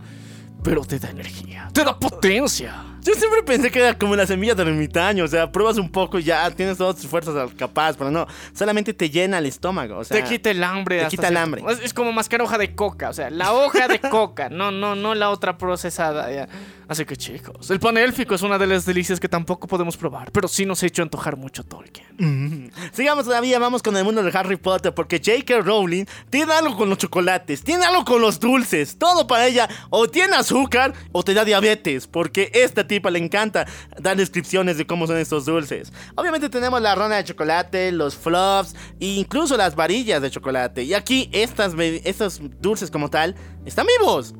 pero 0.62 0.84
te 0.84 0.98
da 0.98 1.10
energía, 1.10 1.70
te 1.72 1.84
da 1.84 1.98
potencia. 1.98 2.91
Yo 3.02 3.14
siempre 3.14 3.42
pensé 3.42 3.70
que 3.70 3.80
era 3.80 3.98
como 3.98 4.14
la 4.14 4.26
semilla 4.26 4.54
del 4.54 4.68
ermitaño, 4.68 5.24
o 5.24 5.28
sea, 5.28 5.50
pruebas 5.50 5.76
un 5.76 5.90
poco 5.90 6.20
y 6.20 6.22
ya 6.22 6.48
tienes 6.52 6.78
todas 6.78 6.96
tus 6.96 7.06
fuerzas 7.06 7.50
capaz, 7.58 7.96
pero 7.96 8.12
no, 8.12 8.28
solamente 8.54 8.94
te 8.94 9.10
llena 9.10 9.38
el 9.38 9.46
estómago, 9.46 9.98
o 9.98 10.04
sea, 10.04 10.16
te 10.16 10.24
quita 10.24 10.50
el 10.52 10.62
hambre. 10.62 11.02
te 11.02 11.08
quita 11.08 11.26
el 11.26 11.36
hambre. 11.36 11.64
Es, 11.68 11.80
es 11.80 11.94
como 11.94 12.12
mascar 12.12 12.40
hoja 12.42 12.58
de 12.58 12.76
coca, 12.76 13.10
o 13.10 13.12
sea, 13.12 13.28
la 13.28 13.52
hoja 13.54 13.88
de 13.88 13.98
coca, 14.10 14.50
no, 14.50 14.70
no, 14.70 14.94
no 14.94 15.16
la 15.16 15.30
otra 15.30 15.58
procesada. 15.58 16.32
ya. 16.32 16.48
Así 16.92 17.06
que 17.06 17.16
chicos, 17.16 17.70
el 17.70 17.80
pan 17.80 17.96
élfico 17.96 18.34
es 18.34 18.42
una 18.42 18.58
de 18.58 18.66
las 18.66 18.84
delicias 18.84 19.18
que 19.18 19.28
tampoco 19.28 19.66
podemos 19.66 19.96
probar, 19.96 20.30
pero 20.30 20.46
sí 20.46 20.66
nos 20.66 20.82
ha 20.82 20.86
hecho 20.86 21.02
antojar 21.02 21.38
mucho 21.38 21.64
Tolkien. 21.64 22.70
Sigamos 22.92 23.24
todavía, 23.24 23.58
vamos 23.58 23.82
con 23.82 23.96
el 23.96 24.04
mundo 24.04 24.22
de 24.22 24.30
Harry 24.36 24.56
Potter, 24.56 24.92
porque 24.92 25.16
J.K. 25.16 25.62
Rowling 25.62 26.04
tiene 26.28 26.52
algo 26.52 26.76
con 26.76 26.90
los 26.90 26.98
chocolates, 26.98 27.64
tiene 27.64 27.86
algo 27.86 28.04
con 28.04 28.20
los 28.20 28.38
dulces, 28.38 28.98
todo 28.98 29.26
para 29.26 29.46
ella, 29.46 29.70
o 29.88 30.06
tiene 30.06 30.36
azúcar 30.36 30.92
o 31.12 31.22
te 31.22 31.32
da 31.32 31.46
diabetes, 31.46 32.06
porque 32.06 32.50
esta 32.52 32.86
tipa 32.93 33.10
le 33.10 33.19
encanta 33.19 33.66
dar 33.98 34.16
descripciones 34.16 34.77
de 34.78 34.86
cómo 34.86 35.06
son 35.06 35.16
estos 35.19 35.44
dulces. 35.47 35.93
Obviamente 36.14 36.48
tenemos 36.48 36.81
la 36.82 36.94
rona 36.94 37.16
de 37.16 37.24
chocolate, 37.24 37.90
los 37.93 38.14
fluffs 38.16 38.74
e 39.01 39.06
incluso 39.06 39.56
las 39.56 39.74
varillas 39.74 40.20
de 40.20 40.31
chocolate. 40.31 40.82
Y 40.82 40.94
aquí 40.94 41.28
estas, 41.32 41.74
estos 42.05 42.40
dulces 42.60 42.90
como 42.90 43.09
tal 43.10 43.35
están 43.64 43.86
vivos. 43.98 44.35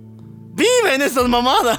¡Viven 0.55 1.01
estas 1.03 1.29
mamadas! 1.29 1.79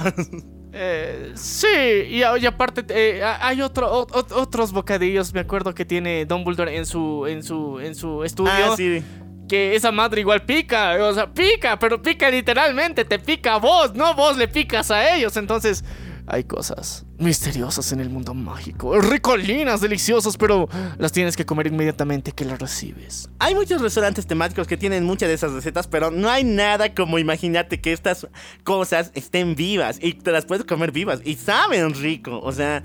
Eh, 0.76 1.30
sí, 1.36 1.68
y, 2.10 2.24
a- 2.24 2.36
y 2.36 2.46
aparte 2.46 2.84
eh, 2.88 3.22
hay 3.22 3.62
otro, 3.62 3.86
o- 3.88 4.02
o- 4.10 4.40
otros 4.40 4.72
bocadillos, 4.72 5.32
me 5.32 5.38
acuerdo 5.38 5.72
que 5.72 5.84
tiene 5.84 6.26
Dumbledore 6.26 6.76
en 6.76 6.84
su, 6.84 7.26
en 7.28 7.44
su, 7.44 7.78
en 7.78 7.94
su 7.94 8.24
estudio. 8.24 8.50
Ah, 8.52 8.74
sí. 8.76 9.00
Que 9.48 9.76
esa 9.76 9.92
madre 9.92 10.22
igual 10.22 10.42
pica, 10.42 10.96
o 11.04 11.14
sea, 11.14 11.32
pica, 11.32 11.78
pero 11.78 12.02
pica 12.02 12.28
literalmente, 12.28 13.04
te 13.04 13.20
pica 13.20 13.54
a 13.54 13.58
vos, 13.58 13.94
no 13.94 14.14
vos 14.14 14.36
le 14.36 14.48
picas 14.48 14.90
a 14.90 15.14
ellos. 15.14 15.36
Entonces, 15.36 15.84
hay 16.26 16.44
cosas 16.44 17.04
misteriosas 17.18 17.92
en 17.92 18.00
el 18.00 18.10
mundo 18.10 18.34
mágico, 18.34 18.98
ricolinas, 19.00 19.80
deliciosas, 19.80 20.36
pero 20.36 20.68
las 20.98 21.12
tienes 21.12 21.36
que 21.36 21.46
comer 21.46 21.68
inmediatamente 21.68 22.32
que 22.32 22.44
las 22.44 22.58
recibes. 22.58 23.28
Hay 23.38 23.54
muchos 23.54 23.80
restaurantes 23.80 24.26
temáticos 24.26 24.66
que 24.66 24.76
tienen 24.76 25.04
muchas 25.04 25.28
de 25.28 25.34
esas 25.34 25.52
recetas, 25.52 25.86
pero 25.86 26.10
no 26.10 26.28
hay 26.28 26.44
nada 26.44 26.94
como 26.94 27.18
imaginarte 27.18 27.80
que 27.80 27.92
estas 27.92 28.26
cosas 28.64 29.10
estén 29.14 29.54
vivas 29.54 29.98
y 30.00 30.14
te 30.14 30.32
las 30.32 30.44
puedes 30.44 30.64
comer 30.64 30.92
vivas 30.92 31.20
y 31.24 31.36
saben 31.36 31.94
rico, 31.94 32.40
o 32.40 32.52
sea, 32.52 32.82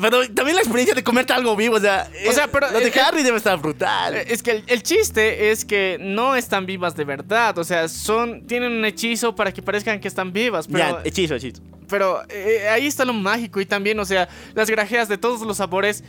pero 0.00 0.20
también 0.32 0.54
la 0.56 0.62
experiencia 0.62 0.94
de 0.94 1.02
comerte 1.02 1.32
algo 1.32 1.54
vivo, 1.56 1.76
o 1.76 1.80
sea, 1.80 2.08
O 2.28 2.32
sea, 2.32 2.48
pero- 2.48 2.70
lo 2.70 2.78
de 2.80 2.88
eh, 2.88 3.00
Harry 3.00 3.22
debe 3.22 3.36
estar 3.38 3.58
brutal. 3.58 4.14
Eh, 4.16 4.24
Es 4.28 4.42
que 4.42 4.50
el, 4.52 4.64
el 4.66 4.82
chiste 4.82 5.50
es 5.50 5.64
que 5.64 5.96
no 6.00 6.34
están 6.36 6.66
vivas 6.66 6.94
de 6.96 7.04
verdad, 7.04 7.56
o 7.58 7.64
sea, 7.64 7.88
son 7.88 8.46
tienen 8.46 8.72
un 8.72 8.84
hechizo 8.84 9.34
para 9.34 9.52
que 9.52 9.62
parezcan 9.62 10.00
que 10.00 10.08
están 10.08 10.32
vivas, 10.32 10.66
pero 10.66 10.78
ya, 10.78 11.00
hechizo, 11.04 11.34
hechizo. 11.34 11.62
Pero 11.88 12.22
eh, 12.28 12.68
ahí 12.68 12.86
está 12.86 13.04
lo 13.04 13.12
mágico 13.12 13.60
y 13.60 13.66
también, 13.66 13.98
o 14.00 14.04
sea, 14.04 14.28
las 14.54 14.68
grajeas 14.68 15.08
de 15.08 15.18
todos 15.18 15.40
los 15.42 15.56
sabores. 15.56 16.02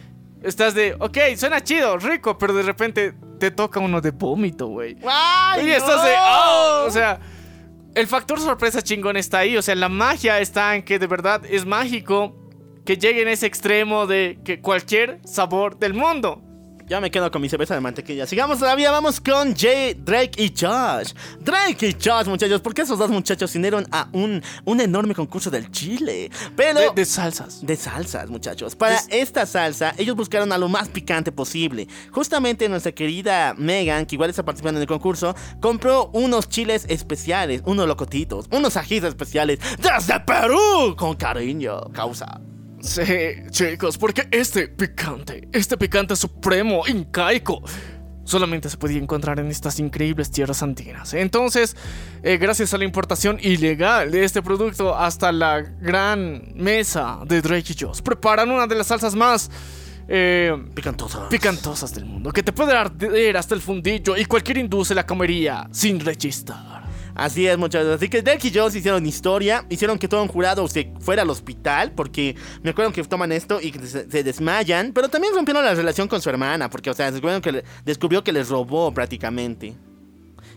Estás 0.43 0.76
de, 0.76 0.95
ok, 0.99 1.18
suena 1.35 1.64
chido, 1.64 1.97
rico, 1.97 2.38
pero 2.38 2.53
de 2.53 2.61
repente 2.61 3.14
te 3.39 3.49
toca 3.49 3.80
uno 3.80 4.01
de 4.01 4.11
vómito, 4.11 4.68
güey. 4.68 4.95
¡Ay, 5.07 5.65
Y 5.68 5.72
estás 5.72 6.03
de, 6.03 6.11
oh, 6.15 6.85
o 6.88 6.91
sea, 6.91 7.19
el 7.95 8.05
factor 8.05 8.39
sorpresa 8.39 8.84
chingón 8.84 9.18
está 9.18 9.39
ahí, 9.39 9.57
o 9.57 9.61
sea, 9.64 9.73
la 9.73 9.89
magia 9.89 10.39
está 10.39 10.76
en 10.76 10.84
que 10.84 10.99
de 10.99 11.07
verdad 11.07 11.41
es 11.49 11.65
mágico 11.65 12.35
que 12.88 12.95
llegue 12.95 13.22
en 13.22 13.27
ese 13.27 13.45
extremo 13.45 14.07
de 14.07 14.39
que 14.45 14.61
cualquier 14.61 15.19
sabor 15.26 15.77
del 15.77 15.93
mundo. 15.93 16.41
Yo 16.88 17.01
me 17.01 17.11
quedo 17.11 17.30
con 17.30 17.41
mi 17.41 17.49
cerveza 17.49 17.76
de 17.76 17.81
mantequilla. 17.81 18.26
Sigamos 18.26 18.59
todavía, 18.59 18.91
vamos 18.91 19.19
con 19.19 19.53
Jay, 19.53 19.93
Drake 19.93 20.41
y 20.41 20.53
Josh. 20.57 21.11
Drake 21.41 21.89
y 21.89 21.91
Josh, 22.01 22.27
muchachos, 22.27 22.61
porque 22.61 22.84
esos 22.84 22.97
dos 22.97 23.09
muchachos 23.09 23.51
vinieron 23.51 23.85
a 23.91 24.07
un, 24.14 24.41
un 24.64 24.80
enorme 24.80 25.14
concurso 25.14 25.51
del 25.51 25.69
Chile. 25.69 26.31
Pero... 26.55 26.80
De, 26.80 26.91
de 26.95 27.03
salsas. 27.03 27.65
De 27.65 27.76
salsas, 27.76 28.30
muchachos. 28.30 28.73
Para 28.73 29.01
esta 29.09 29.45
salsa, 29.45 29.93
ellos 29.97 30.15
buscaron 30.15 30.53
a 30.53 30.57
lo 30.57 30.69
más 30.69 30.88
picante 30.88 31.34
posible. 31.34 31.89
Justamente 32.14 32.69
nuestra 32.69 32.93
querida 32.93 33.53
Megan, 33.57 34.05
que 34.05 34.15
igual 34.15 34.30
está 34.30 34.45
participando 34.45 34.77
en 34.80 34.84
el 34.84 34.88
concurso, 34.88 35.35
compró 35.59 36.09
unos 36.14 36.47
chiles 36.47 36.85
especiales, 36.88 37.64
unos 37.65 37.85
locotitos, 37.85 38.47
unos 38.49 38.77
ajís 38.77 39.03
especiales 39.03 39.59
desde 39.77 40.22
Perú, 40.22 40.95
con 40.95 41.18
cariño, 41.18 41.81
causa. 41.91 42.39
Sí, 42.79 43.01
chicos, 43.49 43.97
porque 43.97 44.27
este 44.31 44.67
picante, 44.67 45.47
este 45.51 45.77
picante 45.77 46.15
supremo, 46.15 46.83
incaico, 46.87 47.61
solamente 48.23 48.69
se 48.69 48.77
podía 48.77 48.99
encontrar 48.99 49.39
en 49.39 49.47
estas 49.47 49.79
increíbles 49.79 50.29
tierras 50.29 50.61
andinas. 50.61 51.13
Entonces, 51.13 51.75
eh, 52.23 52.37
gracias 52.37 52.73
a 52.73 52.77
la 52.77 52.83
importación 52.83 53.37
ilegal 53.41 54.11
de 54.11 54.23
este 54.23 54.41
producto 54.41 54.95
hasta 54.97 55.31
la 55.31 55.61
gran 55.61 56.53
mesa 56.55 57.19
de 57.25 57.41
Drake 57.41 57.73
y 57.73 57.75
Josh, 57.79 58.01
preparan 58.01 58.51
una 58.51 58.67
de 58.67 58.75
las 58.75 58.87
salsas 58.87 59.15
más... 59.15 59.49
eh, 60.07 60.55
Picantosa. 60.73 61.27
picantosas 61.29 61.93
del 61.93 62.05
mundo, 62.05 62.31
que 62.31 62.43
te 62.43 62.51
puede 62.53 62.73
arder 62.73 63.37
hasta 63.37 63.55
el 63.55 63.61
fundillo 63.61 64.15
y 64.15 64.25
cualquier 64.25 64.59
hindú 64.59 64.85
se 64.85 64.93
la 64.95 65.05
comería 65.05 65.67
sin 65.71 65.99
rechistar. 65.99 66.76
Así 67.18 67.48
es, 67.48 67.57
muchachos. 67.57 67.95
Así 67.95 68.10
que 68.10 68.22
Drake 68.22 68.48
y 68.48 68.53
Josh 68.53 68.76
hicieron 68.76 69.03
historia, 69.03 69.65
hicieron 69.69 69.98
que 69.98 70.07
todo 70.07 70.22
un 70.22 70.27
jurado 70.27 70.68
se 70.68 70.94
fuera 70.99 71.23
al 71.23 71.30
hospital, 71.31 71.91
porque 71.94 72.35
me 72.61 72.69
acuerdo 72.69 72.94
que 72.94 73.03
toman 73.06 73.31
esto 73.31 73.60
y 73.60 73.72
se, 73.73 74.10
se 74.10 74.23
desmayan, 74.23 74.94
pero 74.94 75.10
también 75.10 75.34
rompieron 75.34 75.65
la 75.65 75.73
relación 75.73 76.07
con 76.07 76.22
su 76.22 76.30
hermana, 76.30 76.69
porque, 76.69 76.91
o 76.91 76.94
sea, 76.94 77.10
descubrieron 77.10 77.41
que 77.41 77.64
descubrió 77.84 78.23
que 78.23 78.31
les 78.31 78.49
robó 78.49 78.94
prácticamente. 78.94 79.76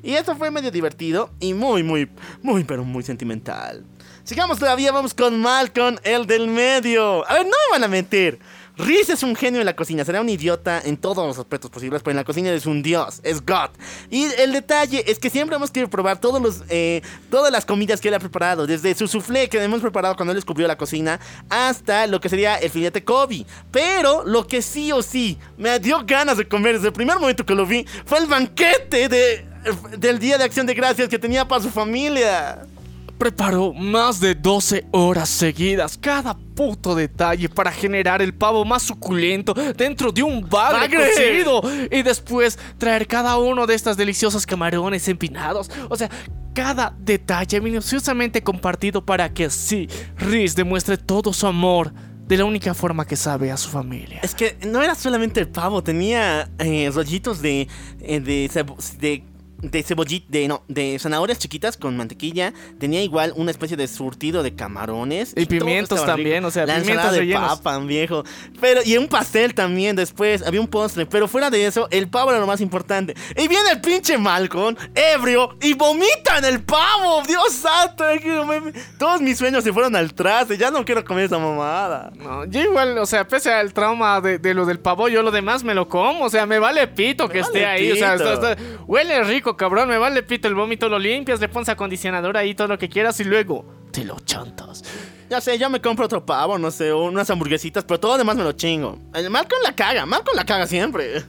Y 0.02 0.12
eso 0.12 0.36
fue 0.36 0.50
medio 0.50 0.70
divertido 0.70 1.30
y 1.40 1.54
muy, 1.54 1.82
muy, 1.82 2.10
muy, 2.42 2.64
pero 2.64 2.84
muy 2.84 3.02
sentimental. 3.04 3.82
Sigamos 4.24 4.58
todavía, 4.58 4.92
vamos 4.92 5.14
con 5.14 5.40
Malcolm, 5.40 5.96
el 6.04 6.26
del 6.26 6.46
medio. 6.46 7.26
A 7.26 7.34
ver, 7.34 7.44
no 7.44 7.52
me 7.52 7.72
van 7.72 7.84
a 7.84 7.88
mentir. 7.88 8.38
Reese 8.80 9.12
es 9.12 9.22
un 9.22 9.36
genio 9.36 9.60
en 9.60 9.66
la 9.66 9.76
cocina, 9.76 10.04
será 10.04 10.20
un 10.20 10.28
idiota 10.28 10.80
en 10.82 10.96
todos 10.96 11.26
los 11.26 11.38
aspectos 11.38 11.70
posibles, 11.70 12.02
pero 12.02 12.12
en 12.12 12.16
la 12.16 12.24
cocina 12.24 12.50
es 12.50 12.64
un 12.64 12.82
dios, 12.82 13.20
es 13.22 13.44
God. 13.44 13.70
Y 14.10 14.24
el 14.38 14.52
detalle 14.52 15.04
es 15.06 15.18
que 15.18 15.28
siempre 15.28 15.56
hemos 15.56 15.70
querido 15.70 15.90
probar 15.90 16.18
todos 16.18 16.40
los, 16.40 16.62
eh, 16.70 17.02
todas 17.30 17.52
las 17.52 17.66
comidas 17.66 18.00
que 18.00 18.08
él 18.08 18.14
ha 18.14 18.18
preparado, 18.18 18.66
desde 18.66 18.94
su 18.94 19.06
soufflé 19.06 19.48
que 19.48 19.62
hemos 19.62 19.80
preparado 19.80 20.16
cuando 20.16 20.32
él 20.32 20.36
descubrió 20.36 20.66
la 20.66 20.78
cocina, 20.78 21.20
hasta 21.50 22.06
lo 22.06 22.20
que 22.20 22.28
sería 22.30 22.56
el 22.56 22.70
filete 22.70 23.04
Kobe. 23.04 23.44
Pero 23.70 24.24
lo 24.24 24.46
que 24.46 24.62
sí 24.62 24.92
o 24.92 25.02
sí 25.02 25.38
me 25.58 25.78
dio 25.78 26.02
ganas 26.06 26.38
de 26.38 26.48
comer 26.48 26.76
desde 26.76 26.88
el 26.88 26.94
primer 26.94 27.18
momento 27.18 27.44
que 27.44 27.54
lo 27.54 27.66
vi 27.66 27.84
fue 28.06 28.18
el 28.18 28.26
banquete 28.26 29.08
de, 29.08 29.44
del 29.98 30.18
Día 30.18 30.38
de 30.38 30.44
Acción 30.44 30.66
de 30.66 30.74
Gracias 30.74 31.08
que 31.08 31.18
tenía 31.18 31.46
para 31.46 31.62
su 31.62 31.70
familia. 31.70 32.66
Preparó 33.20 33.74
más 33.74 34.18
de 34.18 34.34
12 34.34 34.86
horas 34.92 35.28
seguidas 35.28 35.98
cada 35.98 36.34
puto 36.34 36.94
detalle 36.94 37.50
para 37.50 37.70
generar 37.70 38.22
el 38.22 38.32
pavo 38.32 38.64
más 38.64 38.82
suculento 38.82 39.52
dentro 39.76 40.10
de 40.10 40.22
un 40.22 40.48
bagre 40.48 40.88
cocido 40.96 41.60
y 41.90 42.02
después 42.02 42.58
traer 42.78 43.06
cada 43.06 43.36
uno 43.36 43.66
de 43.66 43.74
estas 43.74 43.98
deliciosos 43.98 44.46
camarones 44.46 45.06
empinados. 45.06 45.70
O 45.90 45.96
sea, 45.96 46.08
cada 46.54 46.96
detalle 46.98 47.60
minuciosamente 47.60 48.42
compartido 48.42 49.04
para 49.04 49.30
que 49.30 49.50
sí, 49.50 49.86
Riz 50.16 50.54
demuestre 50.54 50.96
todo 50.96 51.34
su 51.34 51.46
amor 51.46 51.92
de 52.26 52.38
la 52.38 52.46
única 52.46 52.72
forma 52.72 53.04
que 53.04 53.16
sabe 53.16 53.50
a 53.50 53.58
su 53.58 53.68
familia. 53.68 54.20
Es 54.22 54.34
que 54.34 54.56
no 54.66 54.80
era 54.80 54.94
solamente 54.94 55.40
el 55.40 55.48
pavo, 55.48 55.82
tenía 55.82 56.48
eh, 56.58 56.88
rollitos 56.94 57.42
de, 57.42 57.68
eh, 58.00 58.20
de, 58.20 59.24
de 59.62 59.82
cebollita, 59.82 60.26
de, 60.30 60.48
no, 60.48 60.62
de 60.68 60.98
zanahorias 60.98 61.38
chiquitas 61.38 61.76
con 61.76 61.96
mantequilla. 61.96 62.52
Tenía 62.78 63.02
igual 63.02 63.32
una 63.36 63.50
especie 63.50 63.76
de 63.76 63.86
surtido 63.88 64.42
de 64.42 64.54
camarones. 64.54 65.32
Y 65.36 65.46
pimientos 65.46 66.04
también, 66.04 66.44
o 66.44 66.50
sea, 66.50 66.66
la 66.66 66.78
pimientos 66.78 67.12
de 67.12 67.32
papa, 67.34 67.78
viejo. 67.78 68.24
Pero, 68.60 68.80
y 68.84 68.96
un 68.96 69.08
pastel 69.08 69.54
también 69.54 69.96
después, 69.96 70.42
había 70.46 70.60
un 70.60 70.68
postre. 70.68 71.06
Pero 71.06 71.28
fuera 71.28 71.50
de 71.50 71.66
eso, 71.66 71.88
el 71.90 72.08
pavo 72.08 72.30
era 72.30 72.40
lo 72.40 72.46
más 72.46 72.60
importante. 72.60 73.14
Y 73.36 73.48
viene 73.48 73.70
el 73.72 73.80
pinche 73.80 74.16
Malcolm, 74.18 74.76
ebrio, 74.94 75.56
y 75.60 75.74
vomita 75.74 76.38
en 76.38 76.44
el 76.44 76.62
pavo. 76.62 77.22
Dios 77.26 77.52
santo, 77.52 78.04
todos 78.98 79.20
mis 79.20 79.38
sueños 79.38 79.64
se 79.64 79.72
fueron 79.72 79.94
al 79.96 80.12
traste. 80.14 80.56
Ya 80.56 80.70
no 80.70 80.84
quiero 80.84 81.04
comer 81.04 81.24
esa 81.24 81.38
mamada. 81.38 82.10
No, 82.16 82.44
yo 82.44 82.60
igual, 82.60 82.98
o 82.98 83.06
sea, 83.06 83.26
pese 83.26 83.52
al 83.52 83.72
trauma 83.72 84.20
de, 84.20 84.38
de 84.38 84.54
lo 84.54 84.66
del 84.66 84.78
pavo, 84.78 85.08
yo 85.08 85.22
lo 85.22 85.30
demás 85.30 85.64
me 85.64 85.74
lo 85.74 85.88
como. 85.88 86.24
O 86.24 86.30
sea, 86.30 86.46
me 86.46 86.58
vale 86.58 86.86
pito 86.88 87.28
que 87.28 87.40
esté 87.40 87.66
ahí. 87.66 87.92
O 87.92 87.96
sea, 87.96 88.12
pito. 88.16 88.32
está- 88.32 88.52
está- 88.52 88.62
huele 88.86 89.22
rico, 89.24 89.49
cabrón. 89.56 89.88
Me 89.88 89.98
vale 89.98 90.22
pito 90.22 90.48
el 90.48 90.54
vómito, 90.54 90.88
lo 90.88 90.98
limpias, 90.98 91.40
le 91.40 91.48
pones 91.48 91.68
acondicionador 91.68 92.36
ahí, 92.36 92.54
todo 92.54 92.68
lo 92.68 92.78
que 92.78 92.88
quieras 92.88 93.18
y 93.20 93.24
luego 93.24 93.64
te 93.90 94.04
lo 94.04 94.18
chantas. 94.20 94.84
Ya 95.28 95.40
sé, 95.40 95.58
yo 95.58 95.70
me 95.70 95.80
compro 95.80 96.06
otro 96.06 96.24
pavo, 96.24 96.58
no 96.58 96.70
sé, 96.70 96.92
unas 96.92 97.30
hamburguesitas, 97.30 97.84
pero 97.84 98.00
todo 98.00 98.12
lo 98.12 98.18
demás 98.18 98.36
me 98.36 98.42
lo 98.42 98.52
chingo. 98.52 98.98
El 99.14 99.30
Malcolm 99.30 99.62
la 99.62 99.74
caga, 99.74 100.06
Malcolm 100.06 100.36
la 100.36 100.44
caga 100.44 100.66
siempre. 100.66 101.24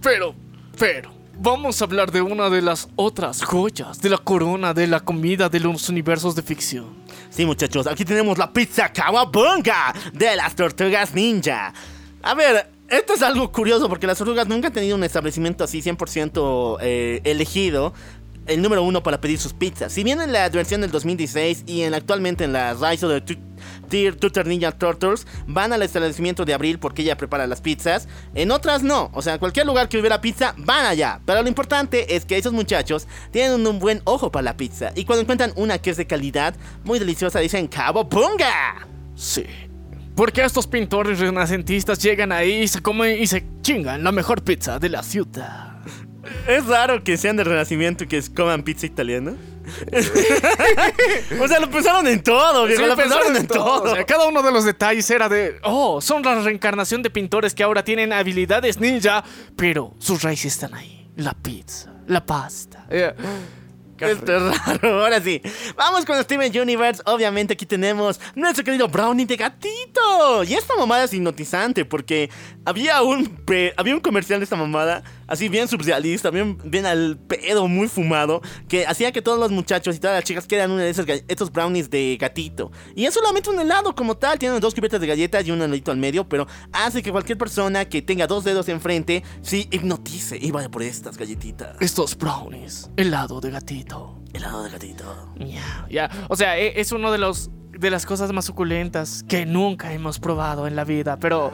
Pero, 0.00 0.34
pero, 0.78 1.10
vamos 1.38 1.80
a 1.80 1.84
hablar 1.84 2.10
de 2.10 2.22
una 2.22 2.48
de 2.48 2.62
las 2.62 2.88
otras 2.96 3.42
joyas 3.42 4.00
de 4.00 4.08
la 4.08 4.18
corona 4.18 4.72
de 4.72 4.86
la 4.86 5.00
comida 5.00 5.48
de 5.48 5.60
los 5.60 5.88
universos 5.88 6.34
de 6.34 6.42
ficción. 6.42 6.94
Sí, 7.28 7.44
muchachos, 7.44 7.86
aquí 7.86 8.04
tenemos 8.04 8.38
la 8.38 8.50
pizza 8.50 8.90
Kawabunga 8.90 9.94
de 10.12 10.36
las 10.36 10.54
tortugas 10.54 11.14
ninja. 11.14 11.74
A 12.22 12.34
ver, 12.34 12.70
esto 12.88 13.14
es 13.14 13.22
algo 13.22 13.50
curioso 13.50 13.88
porque 13.88 14.06
las 14.06 14.18
tortugas 14.18 14.46
nunca 14.48 14.68
han 14.68 14.72
tenido 14.72 14.96
un 14.96 15.04
establecimiento 15.04 15.64
así 15.64 15.82
100% 15.82 16.78
eh, 16.80 17.20
elegido. 17.24 17.92
El 18.46 18.62
número 18.62 18.84
uno 18.84 19.02
para 19.02 19.20
pedir 19.20 19.40
sus 19.40 19.52
pizzas. 19.52 19.92
Si 19.92 20.04
bien 20.04 20.20
en 20.20 20.32
la 20.32 20.48
versión 20.50 20.80
del 20.80 20.92
2016 20.92 21.64
y 21.66 21.82
en 21.82 21.94
actualmente 21.94 22.44
en 22.44 22.52
la 22.52 22.74
Rise 22.74 23.04
of 23.04 23.24
the 23.24 23.36
Tier 23.88 24.14
Tutor 24.14 24.46
Ninja 24.46 24.70
Turtles 24.70 25.26
van 25.48 25.72
al 25.72 25.82
establecimiento 25.82 26.44
de 26.44 26.54
Abril 26.54 26.78
porque 26.78 27.02
ella 27.02 27.16
prepara 27.16 27.48
las 27.48 27.60
pizzas. 27.60 28.06
En 28.36 28.52
otras 28.52 28.84
no. 28.84 29.10
O 29.14 29.22
sea, 29.22 29.34
en 29.34 29.38
cualquier 29.40 29.66
lugar 29.66 29.88
que 29.88 29.98
hubiera 29.98 30.20
pizza, 30.20 30.54
van 30.58 30.86
allá. 30.86 31.20
Pero 31.26 31.42
lo 31.42 31.48
importante 31.48 32.14
es 32.14 32.24
que 32.24 32.38
esos 32.38 32.52
muchachos 32.52 33.08
tienen 33.32 33.66
un 33.66 33.80
buen 33.80 34.00
ojo 34.04 34.30
para 34.30 34.44
la 34.44 34.56
pizza. 34.56 34.92
Y 34.94 35.06
cuando 35.06 35.22
encuentran 35.22 35.52
una 35.56 35.78
que 35.78 35.90
es 35.90 35.96
de 35.96 36.06
calidad, 36.06 36.54
muy 36.84 37.00
deliciosa, 37.00 37.40
dicen 37.40 37.68
Bunga. 38.08 38.86
Sí. 39.16 39.44
Porque 40.16 40.42
estos 40.42 40.66
pintores 40.66 41.20
renacentistas 41.20 42.02
llegan 42.02 42.32
ahí 42.32 42.62
y 42.62 42.68
se 42.68 42.80
comen 42.80 43.22
y 43.22 43.26
se 43.26 43.44
chingan 43.60 44.02
la 44.02 44.12
mejor 44.12 44.42
pizza 44.42 44.78
de 44.78 44.88
la 44.88 45.02
ciudad. 45.02 45.76
Es 46.48 46.66
raro 46.66 47.04
que 47.04 47.18
sean 47.18 47.36
de 47.36 47.44
renacimiento 47.44 48.04
y 48.04 48.06
que 48.08 48.22
coman 48.34 48.62
pizza 48.62 48.86
italiana. 48.86 49.34
o 51.40 51.48
sea, 51.48 51.60
lo 51.60 51.68
pensaron 51.70 52.06
en 52.06 52.22
todo, 52.22 52.66
viejo. 52.66 52.82
Sí, 52.82 52.88
lo 52.88 52.96
pensaron 52.96 53.36
en 53.36 53.46
todo. 53.46 53.82
O 53.82 53.94
sea, 53.94 54.04
cada 54.04 54.26
uno 54.26 54.42
de 54.42 54.52
los 54.52 54.64
detalles 54.64 55.08
era 55.10 55.28
de, 55.28 55.58
oh, 55.62 56.00
son 56.00 56.22
la 56.22 56.40
reencarnación 56.40 57.02
de 57.02 57.10
pintores 57.10 57.54
que 57.54 57.62
ahora 57.62 57.84
tienen 57.84 58.12
habilidades 58.12 58.80
ninja, 58.80 59.22
pero 59.54 59.94
sus 59.98 60.22
raíces 60.22 60.54
están 60.54 60.74
ahí. 60.74 61.10
La 61.16 61.34
pizza, 61.34 61.92
la 62.06 62.24
pasta. 62.24 62.86
Qué 62.88 63.12
Esto 63.98 64.36
es 64.36 64.66
raro, 64.66 65.00
ahora 65.02 65.20
sí. 65.20 65.40
Vamos 65.76 66.04
con 66.04 66.22
Steven 66.22 66.52
Universe. 66.60 67.02
Obviamente 67.06 67.54
aquí 67.54 67.66
tenemos 67.66 68.20
nuestro 68.34 68.64
querido 68.64 68.88
Brownie 68.88 69.26
de 69.26 69.36
gatito. 69.36 70.44
Y 70.44 70.54
esta 70.54 70.76
mamada 70.76 71.04
es 71.04 71.14
hipnotizante 71.14 71.84
porque 71.84 72.30
había 72.64 73.02
un, 73.02 73.38
había 73.76 73.94
un 73.94 74.00
comercial 74.00 74.40
de 74.40 74.44
esta 74.44 74.56
mamada, 74.56 75.02
así 75.26 75.48
bien 75.48 75.68
surrealista, 75.68 76.30
bien, 76.30 76.58
bien 76.64 76.86
al 76.86 77.18
pedo, 77.18 77.68
muy 77.68 77.88
fumado, 77.88 78.40
que 78.68 78.86
hacía 78.86 79.12
que 79.12 79.22
todos 79.22 79.38
los 79.38 79.50
muchachos 79.50 79.96
y 79.96 79.98
todas 79.98 80.16
las 80.16 80.24
chicas 80.24 80.46
quieran 80.46 80.70
uno 80.70 80.80
de 80.82 80.90
esos, 80.90 81.06
ga- 81.06 81.24
estos 81.28 81.50
brownies 81.52 81.90
de 81.90 82.16
gatito. 82.20 82.70
Y 82.94 83.04
es 83.06 83.14
solamente 83.14 83.50
un 83.50 83.60
helado 83.60 83.94
como 83.94 84.16
tal, 84.16 84.38
tiene 84.38 84.58
dos 84.60 84.74
cubiertas 84.74 85.00
de 85.00 85.06
galletas 85.06 85.46
y 85.46 85.50
un 85.50 85.60
heladito 85.62 85.90
al 85.90 85.96
medio, 85.98 86.28
pero 86.28 86.46
hace 86.72 87.02
que 87.02 87.10
cualquier 87.12 87.38
persona 87.38 87.84
que 87.84 88.02
tenga 88.02 88.26
dos 88.26 88.44
dedos 88.44 88.68
enfrente, 88.68 89.22
sí, 89.42 89.68
hipnotice 89.70 90.36
y 90.40 90.50
vaya 90.50 90.68
por 90.70 90.82
estas 90.82 91.16
galletitas. 91.16 91.76
Estos 91.80 92.16
brownies, 92.16 92.90
helado 92.96 93.40
de 93.40 93.50
gatito. 93.50 94.20
Helado 94.32 94.64
de 94.64 94.70
gatito. 94.70 95.32
Ya, 95.38 95.86
ya. 95.90 96.10
O 96.28 96.36
sea, 96.36 96.58
e- 96.58 96.80
es 96.80 96.92
uno 96.92 97.10
de 97.12 97.18
los 97.18 97.50
de 97.72 97.90
las 97.90 98.06
cosas 98.06 98.32
más 98.32 98.46
suculentas 98.46 99.22
que 99.28 99.44
nunca 99.44 99.92
hemos 99.92 100.18
probado 100.18 100.66
en 100.66 100.76
la 100.76 100.84
vida, 100.84 101.18
pero 101.18 101.52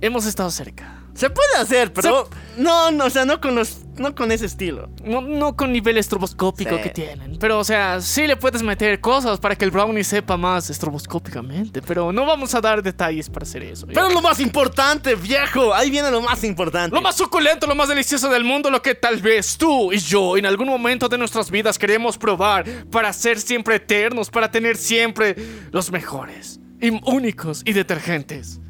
hemos 0.00 0.26
estado 0.26 0.50
cerca. 0.50 0.99
Se 1.14 1.28
puede 1.28 1.56
hacer, 1.58 1.92
pero 1.92 2.28
no, 2.56 2.90
no, 2.90 3.04
o 3.06 3.10
sea, 3.10 3.24
no 3.24 3.40
con 3.40 3.54
los, 3.54 3.80
no 3.96 4.14
con 4.14 4.32
ese 4.32 4.46
estilo. 4.46 4.88
No, 5.04 5.20
no 5.20 5.56
con 5.56 5.72
nivel 5.72 5.98
estroboscópico 5.98 6.76
Sí. 6.76 6.82
que 6.82 6.90
tienen, 6.90 7.36
pero 7.38 7.58
o 7.58 7.64
sea, 7.64 8.00
sí 8.00 8.26
le 8.26 8.36
puedes 8.36 8.62
meter 8.62 9.00
cosas 9.00 9.38
para 9.40 9.56
que 9.56 9.64
el 9.64 9.70
brownie 9.70 10.04
sepa 10.04 10.36
más 10.36 10.70
estroboscópicamente, 10.70 11.82
pero 11.82 12.12
no 12.12 12.24
vamos 12.24 12.54
a 12.54 12.60
dar 12.60 12.82
detalles 12.82 13.28
para 13.28 13.42
hacer 13.44 13.62
eso. 13.64 13.86
¿ya? 13.86 13.94
Pero 13.94 14.10
lo 14.10 14.22
más 14.22 14.40
importante, 14.40 15.14
viejo, 15.14 15.74
ahí 15.74 15.90
viene 15.90 16.10
lo 16.10 16.20
más 16.22 16.42
importante. 16.44 16.94
Lo 16.94 17.02
más 17.02 17.16
suculento, 17.16 17.66
lo 17.66 17.74
más 17.74 17.88
delicioso 17.88 18.28
del 18.30 18.44
mundo, 18.44 18.70
lo 18.70 18.80
que 18.80 18.94
tal 18.94 19.16
vez 19.20 19.58
tú 19.58 19.92
y 19.92 19.98
yo 19.98 20.36
en 20.36 20.46
algún 20.46 20.68
momento 20.68 21.08
de 21.08 21.18
nuestras 21.18 21.50
vidas 21.50 21.78
queremos 21.78 22.16
probar 22.16 22.64
para 22.90 23.12
ser 23.12 23.38
siempre 23.40 23.76
eternos, 23.76 24.30
para 24.30 24.50
tener 24.50 24.76
siempre 24.76 25.36
los 25.72 25.90
mejores 25.90 26.60
y 26.80 26.90
únicos 27.10 27.62
y 27.66 27.72
detergentes. 27.72 28.60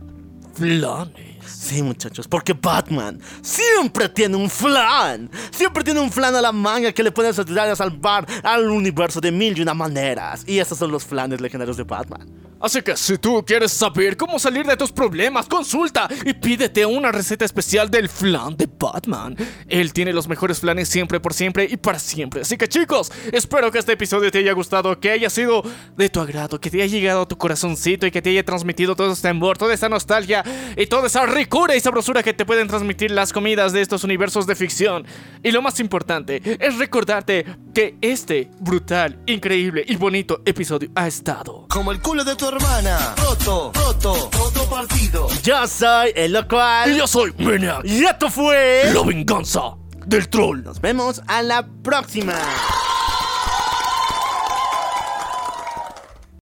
Flanes. 0.54 1.29
Sí, 1.46 1.82
muchachos, 1.82 2.28
porque 2.28 2.52
Batman 2.52 3.20
siempre 3.42 4.08
tiene 4.08 4.36
un 4.36 4.50
flan. 4.50 5.30
Siempre 5.50 5.84
tiene 5.84 6.00
un 6.00 6.10
flan 6.10 6.34
a 6.34 6.40
la 6.40 6.52
manga 6.52 6.92
que 6.92 7.02
le 7.02 7.12
puede 7.12 7.28
ayudar 7.28 7.68
a 7.68 7.76
salvar 7.76 8.26
al 8.42 8.68
universo 8.70 9.20
de 9.20 9.30
mil 9.30 9.56
y 9.56 9.62
una 9.62 9.74
maneras. 9.74 10.44
Y 10.46 10.58
esos 10.58 10.78
son 10.78 10.90
los 10.90 11.04
flanes 11.04 11.40
legendarios 11.40 11.76
de 11.76 11.84
Batman. 11.84 12.49
Así 12.60 12.82
que 12.82 12.96
si 12.96 13.16
tú 13.16 13.42
quieres 13.44 13.72
saber 13.72 14.16
cómo 14.16 14.38
salir 14.38 14.66
de 14.66 14.76
tus 14.76 14.92
problemas, 14.92 15.46
consulta 15.46 16.08
y 16.24 16.34
pídete 16.34 16.84
una 16.84 17.10
receta 17.10 17.44
especial 17.44 17.90
del 17.90 18.08
flan 18.08 18.56
de 18.56 18.68
Batman. 18.78 19.34
Él 19.66 19.92
tiene 19.92 20.12
los 20.12 20.28
mejores 20.28 20.60
flanes 20.60 20.88
siempre, 20.88 21.20
por 21.20 21.32
siempre 21.32 21.66
y 21.70 21.76
para 21.76 21.98
siempre. 21.98 22.42
Así 22.42 22.58
que 22.58 22.68
chicos, 22.68 23.10
espero 23.32 23.70
que 23.70 23.78
este 23.78 23.92
episodio 23.92 24.30
te 24.30 24.38
haya 24.38 24.52
gustado, 24.52 25.00
que 25.00 25.10
haya 25.10 25.30
sido 25.30 25.62
de 25.96 26.08
tu 26.10 26.20
agrado, 26.20 26.60
que 26.60 26.70
te 26.70 26.82
haya 26.82 26.86
llegado 26.86 27.22
a 27.22 27.28
tu 27.28 27.38
corazoncito 27.38 28.06
y 28.06 28.10
que 28.10 28.20
te 28.20 28.30
haya 28.30 28.44
transmitido 28.44 28.94
todo 28.94 29.12
este 29.12 29.28
amor, 29.28 29.56
toda 29.56 29.72
esta 29.72 29.88
nostalgia 29.88 30.44
y 30.76 30.86
toda 30.86 31.06
esa 31.06 31.24
ricura 31.26 31.76
y 31.76 31.80
sabrosura 31.80 32.22
que 32.22 32.34
te 32.34 32.44
pueden 32.44 32.68
transmitir 32.68 33.10
las 33.10 33.32
comidas 33.32 33.72
de 33.72 33.80
estos 33.80 34.04
universos 34.04 34.46
de 34.46 34.54
ficción. 34.54 35.06
Y 35.42 35.50
lo 35.50 35.62
más 35.62 35.80
importante 35.80 36.42
es 36.60 36.76
recordarte 36.76 37.46
que 37.72 37.96
este 38.00 38.50
brutal, 38.58 39.18
increíble 39.26 39.84
y 39.86 39.96
bonito 39.96 40.42
episodio 40.44 40.90
ha 40.94 41.06
estado 41.06 41.66
Como 41.68 41.92
el 41.92 42.00
culo 42.00 42.24
de 42.24 42.36
tu 42.36 42.49
hermana. 42.50 43.14
Roto, 43.16 43.72
roto, 43.74 44.30
roto 44.32 44.64
partido. 44.70 45.28
Yo 45.42 45.66
soy 45.66 46.12
el 46.14 46.32
local. 46.32 46.90
Y 46.92 46.98
yo 46.98 47.06
soy 47.06 47.32
Maniac, 47.38 47.84
Y 47.84 48.04
esto 48.04 48.30
fue. 48.30 48.90
la 48.92 49.02
venganza 49.02 49.74
del 50.06 50.28
troll. 50.28 50.62
Nos 50.62 50.80
vemos 50.80 51.22
a 51.26 51.42
la 51.42 51.66
próxima. 51.82 52.34